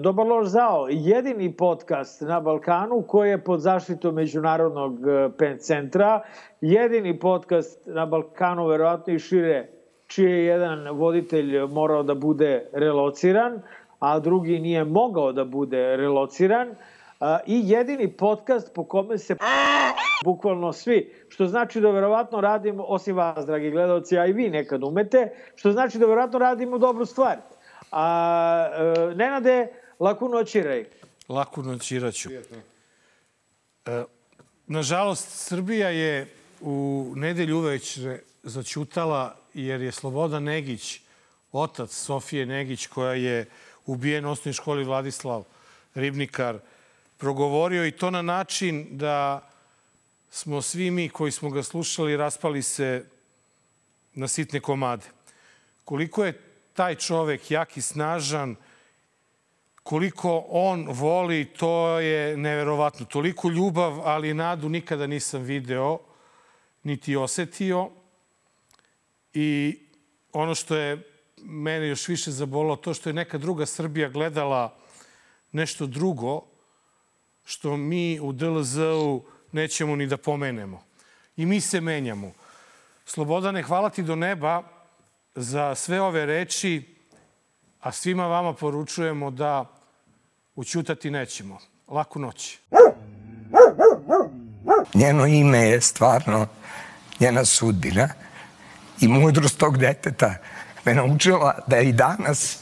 Dobar 0.00 0.26
lož 0.26 0.46
zao, 0.46 0.86
jedini 0.90 1.56
podcast 1.56 2.20
na 2.20 2.40
Balkanu 2.40 3.02
koji 3.08 3.30
je 3.30 3.44
pod 3.44 3.60
zaštitom 3.60 4.14
Međunarodnog 4.14 4.98
PEN 5.38 5.58
centra, 5.58 6.22
jedini 6.60 7.18
podcast 7.18 7.86
na 7.86 8.06
Balkanu, 8.06 8.66
verovatno 8.66 9.14
i 9.14 9.18
šire, 9.18 9.68
čiji 10.06 10.30
je 10.30 10.44
jedan 10.44 10.88
voditelj 10.90 11.58
morao 11.60 12.02
da 12.02 12.14
bude 12.14 12.68
relociran, 12.72 13.62
a 13.98 14.18
drugi 14.18 14.58
nije 14.58 14.84
mogao 14.84 15.32
da 15.32 15.44
bude 15.44 15.96
relociran. 15.96 16.74
A, 17.20 17.38
i 17.46 17.60
jedini 17.64 18.12
podcast 18.12 18.74
po 18.74 18.84
kome 18.84 19.18
se 19.18 19.36
bukvalno 20.24 20.72
svi, 20.72 21.14
što 21.28 21.46
znači 21.46 21.80
da 21.80 21.90
verovatno 21.90 22.40
radimo, 22.40 22.84
osim 22.88 23.16
vas, 23.16 23.46
dragi 23.46 23.70
gledalci, 23.70 24.18
a 24.18 24.26
i 24.26 24.32
vi 24.32 24.50
nekad 24.50 24.82
umete, 24.82 25.30
što 25.54 25.72
znači 25.72 25.98
da 25.98 26.06
verovatno 26.06 26.38
radimo 26.38 26.78
dobru 26.78 27.06
stvar. 27.06 27.36
A, 27.92 28.68
e, 29.10 29.14
Nenade, 29.14 29.68
laku 30.00 30.28
noć 30.28 30.54
i 30.54 30.62
rej. 30.62 30.84
laku 31.28 31.62
noć 31.62 31.92
Iraću. 31.92 32.28
E, 33.86 34.04
Nažalost, 34.66 35.28
Srbija 35.28 35.88
je 35.88 36.26
u 36.60 37.12
nedelju 37.16 37.58
uveče 37.58 38.18
začutala 38.42 39.36
jer 39.54 39.80
je 39.80 39.92
Sloboda 39.92 40.40
Negić, 40.40 41.00
otac 41.52 41.90
Sofije 41.90 42.46
Negić, 42.46 42.86
koja 42.86 43.12
je 43.12 43.46
ubijen 43.86 44.26
u 44.26 44.30
osnovnoj 44.30 44.52
školi 44.52 44.84
Vladislav 44.84 45.44
Ribnikar, 45.94 46.58
progovorio 47.18 47.86
i 47.86 47.92
to 47.92 48.10
na 48.10 48.22
način 48.22 48.86
da 48.90 49.48
smo 50.30 50.62
svi 50.62 50.90
mi 50.90 51.08
koji 51.08 51.32
smo 51.32 51.50
ga 51.50 51.62
slušali 51.62 52.16
raspali 52.16 52.62
se 52.62 53.06
na 54.14 54.28
sitne 54.28 54.60
komade. 54.60 55.06
Koliko 55.84 56.24
je 56.24 56.40
taj 56.72 56.94
čovek 56.94 57.50
jak 57.50 57.76
i 57.76 57.82
snažan, 57.82 58.56
koliko 59.82 60.44
on 60.48 60.86
voli, 60.90 61.44
to 61.44 62.00
je 62.00 62.36
neverovatno. 62.36 63.06
Toliko 63.06 63.48
ljubav, 63.48 64.00
ali 64.04 64.34
nadu 64.34 64.68
nikada 64.68 65.06
nisam 65.06 65.42
video, 65.42 65.98
niti 66.82 67.16
osetio. 67.16 67.90
I 69.34 69.78
ono 70.32 70.54
što 70.54 70.76
je 70.76 71.02
mene 71.36 71.88
još 71.88 72.08
više 72.08 72.30
zabolo, 72.30 72.76
to 72.76 72.94
što 72.94 73.08
je 73.08 73.14
neka 73.14 73.38
druga 73.38 73.66
Srbija 73.66 74.08
gledala 74.08 74.76
nešto 75.52 75.86
drugo, 75.86 76.42
što 77.46 77.76
mi 77.76 78.20
u 78.20 78.32
DLZ-u 78.32 79.22
nećemo 79.52 79.96
ni 79.96 80.06
da 80.06 80.16
pomenemo. 80.16 80.82
I 81.36 81.46
mi 81.46 81.60
se 81.60 81.80
menjamo. 81.80 82.32
Slobodane, 83.04 83.62
hvala 83.62 83.90
ti 83.90 84.02
do 84.02 84.16
neba 84.16 84.62
za 85.34 85.74
sve 85.74 86.00
ove 86.00 86.26
reči, 86.26 86.96
a 87.80 87.92
svima 87.92 88.26
vama 88.26 88.52
poručujemo 88.52 89.30
da 89.30 89.64
učutati 90.54 91.10
nećemo. 91.10 91.58
Laku 91.88 92.18
noć. 92.18 92.58
Njeno 94.94 95.26
ime 95.26 95.58
je 95.58 95.80
stvarno 95.80 96.46
njena 97.20 97.44
sudbina 97.44 98.08
i 99.00 99.08
mudrost 99.08 99.58
tog 99.58 99.78
deteta 99.78 100.34
me 100.84 100.94
naučila 100.94 101.58
da 101.66 101.78
i 101.78 101.92
danas 101.92 102.58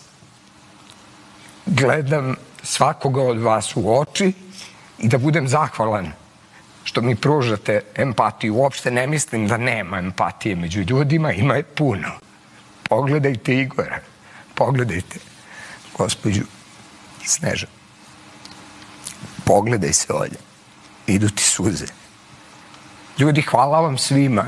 gledam 1.66 2.36
svakoga 2.62 3.22
od 3.22 3.38
vas 3.38 3.76
u 3.76 4.00
oči 4.00 4.43
i 4.98 5.08
da 5.08 5.18
budem 5.18 5.48
zahvalan 5.48 6.12
što 6.84 7.00
mi 7.00 7.16
pružate 7.16 7.80
empatiju. 7.94 8.54
Uopšte 8.54 8.90
ne 8.90 9.06
mislim 9.06 9.48
da 9.48 9.56
nema 9.56 9.98
empatije 9.98 10.56
među 10.56 10.80
ljudima, 10.80 11.32
ima 11.32 11.54
je 11.54 11.62
puno. 11.62 12.08
Pogledajte 12.88 13.54
Igora, 13.54 13.98
pogledajte 14.54 15.18
gospođu 15.98 16.42
Sneža. 17.24 17.66
Pogledaj 19.44 19.92
se, 19.92 20.12
Olja. 20.12 20.40
Idu 21.06 21.28
ti 21.28 21.42
suze. 21.42 21.86
Ljudi, 23.18 23.42
hvala 23.42 23.80
vam 23.80 23.98
svima. 23.98 24.44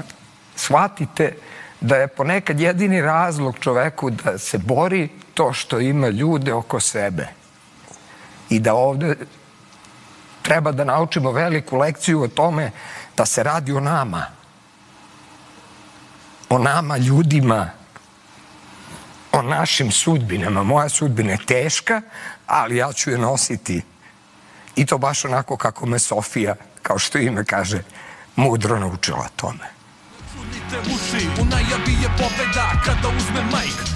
Shvatite 0.56 1.36
da 1.80 1.96
je 1.96 2.08
ponekad 2.08 2.60
jedini 2.60 3.00
razlog 3.00 3.58
čoveku 3.60 4.10
da 4.10 4.38
se 4.38 4.58
bori 4.58 5.08
to 5.34 5.52
što 5.52 5.80
ima 5.80 6.08
ljude 6.08 6.52
oko 6.52 6.80
sebe. 6.80 7.28
I 8.50 8.60
da 8.60 8.74
ovde 8.74 9.16
treba 10.46 10.72
da 10.72 10.84
naučimo 10.84 11.32
veliku 11.32 11.76
lekciju 11.76 12.22
o 12.22 12.28
tome 12.28 12.70
da 13.16 13.26
se 13.26 13.42
radi 13.42 13.72
o 13.72 13.80
nama. 13.80 14.26
O 16.48 16.58
nama, 16.58 16.96
ljudima, 16.96 17.70
o 19.32 19.42
našim 19.42 19.90
sudbinama. 19.92 20.62
Moja 20.62 20.88
sudbina 20.88 21.32
je 21.32 21.46
teška, 21.46 22.02
ali 22.46 22.76
ja 22.76 22.92
ću 22.92 23.10
je 23.10 23.18
nositi. 23.18 23.82
I 24.76 24.86
to 24.86 24.98
baš 24.98 25.24
onako 25.24 25.56
kako 25.56 25.86
me 25.86 25.98
Sofija, 25.98 26.54
kao 26.82 26.98
što 26.98 27.18
ime 27.18 27.44
kaže, 27.44 27.82
mudro 28.36 28.78
naučila 28.78 29.28
tome. 29.36 29.66
Uši, 30.94 31.26
u 31.40 31.44
najavi 31.44 31.92
je 32.02 32.08
pobeda 32.18 32.70
kada 32.84 33.08
uzme 33.08 33.42
majk 33.52 33.95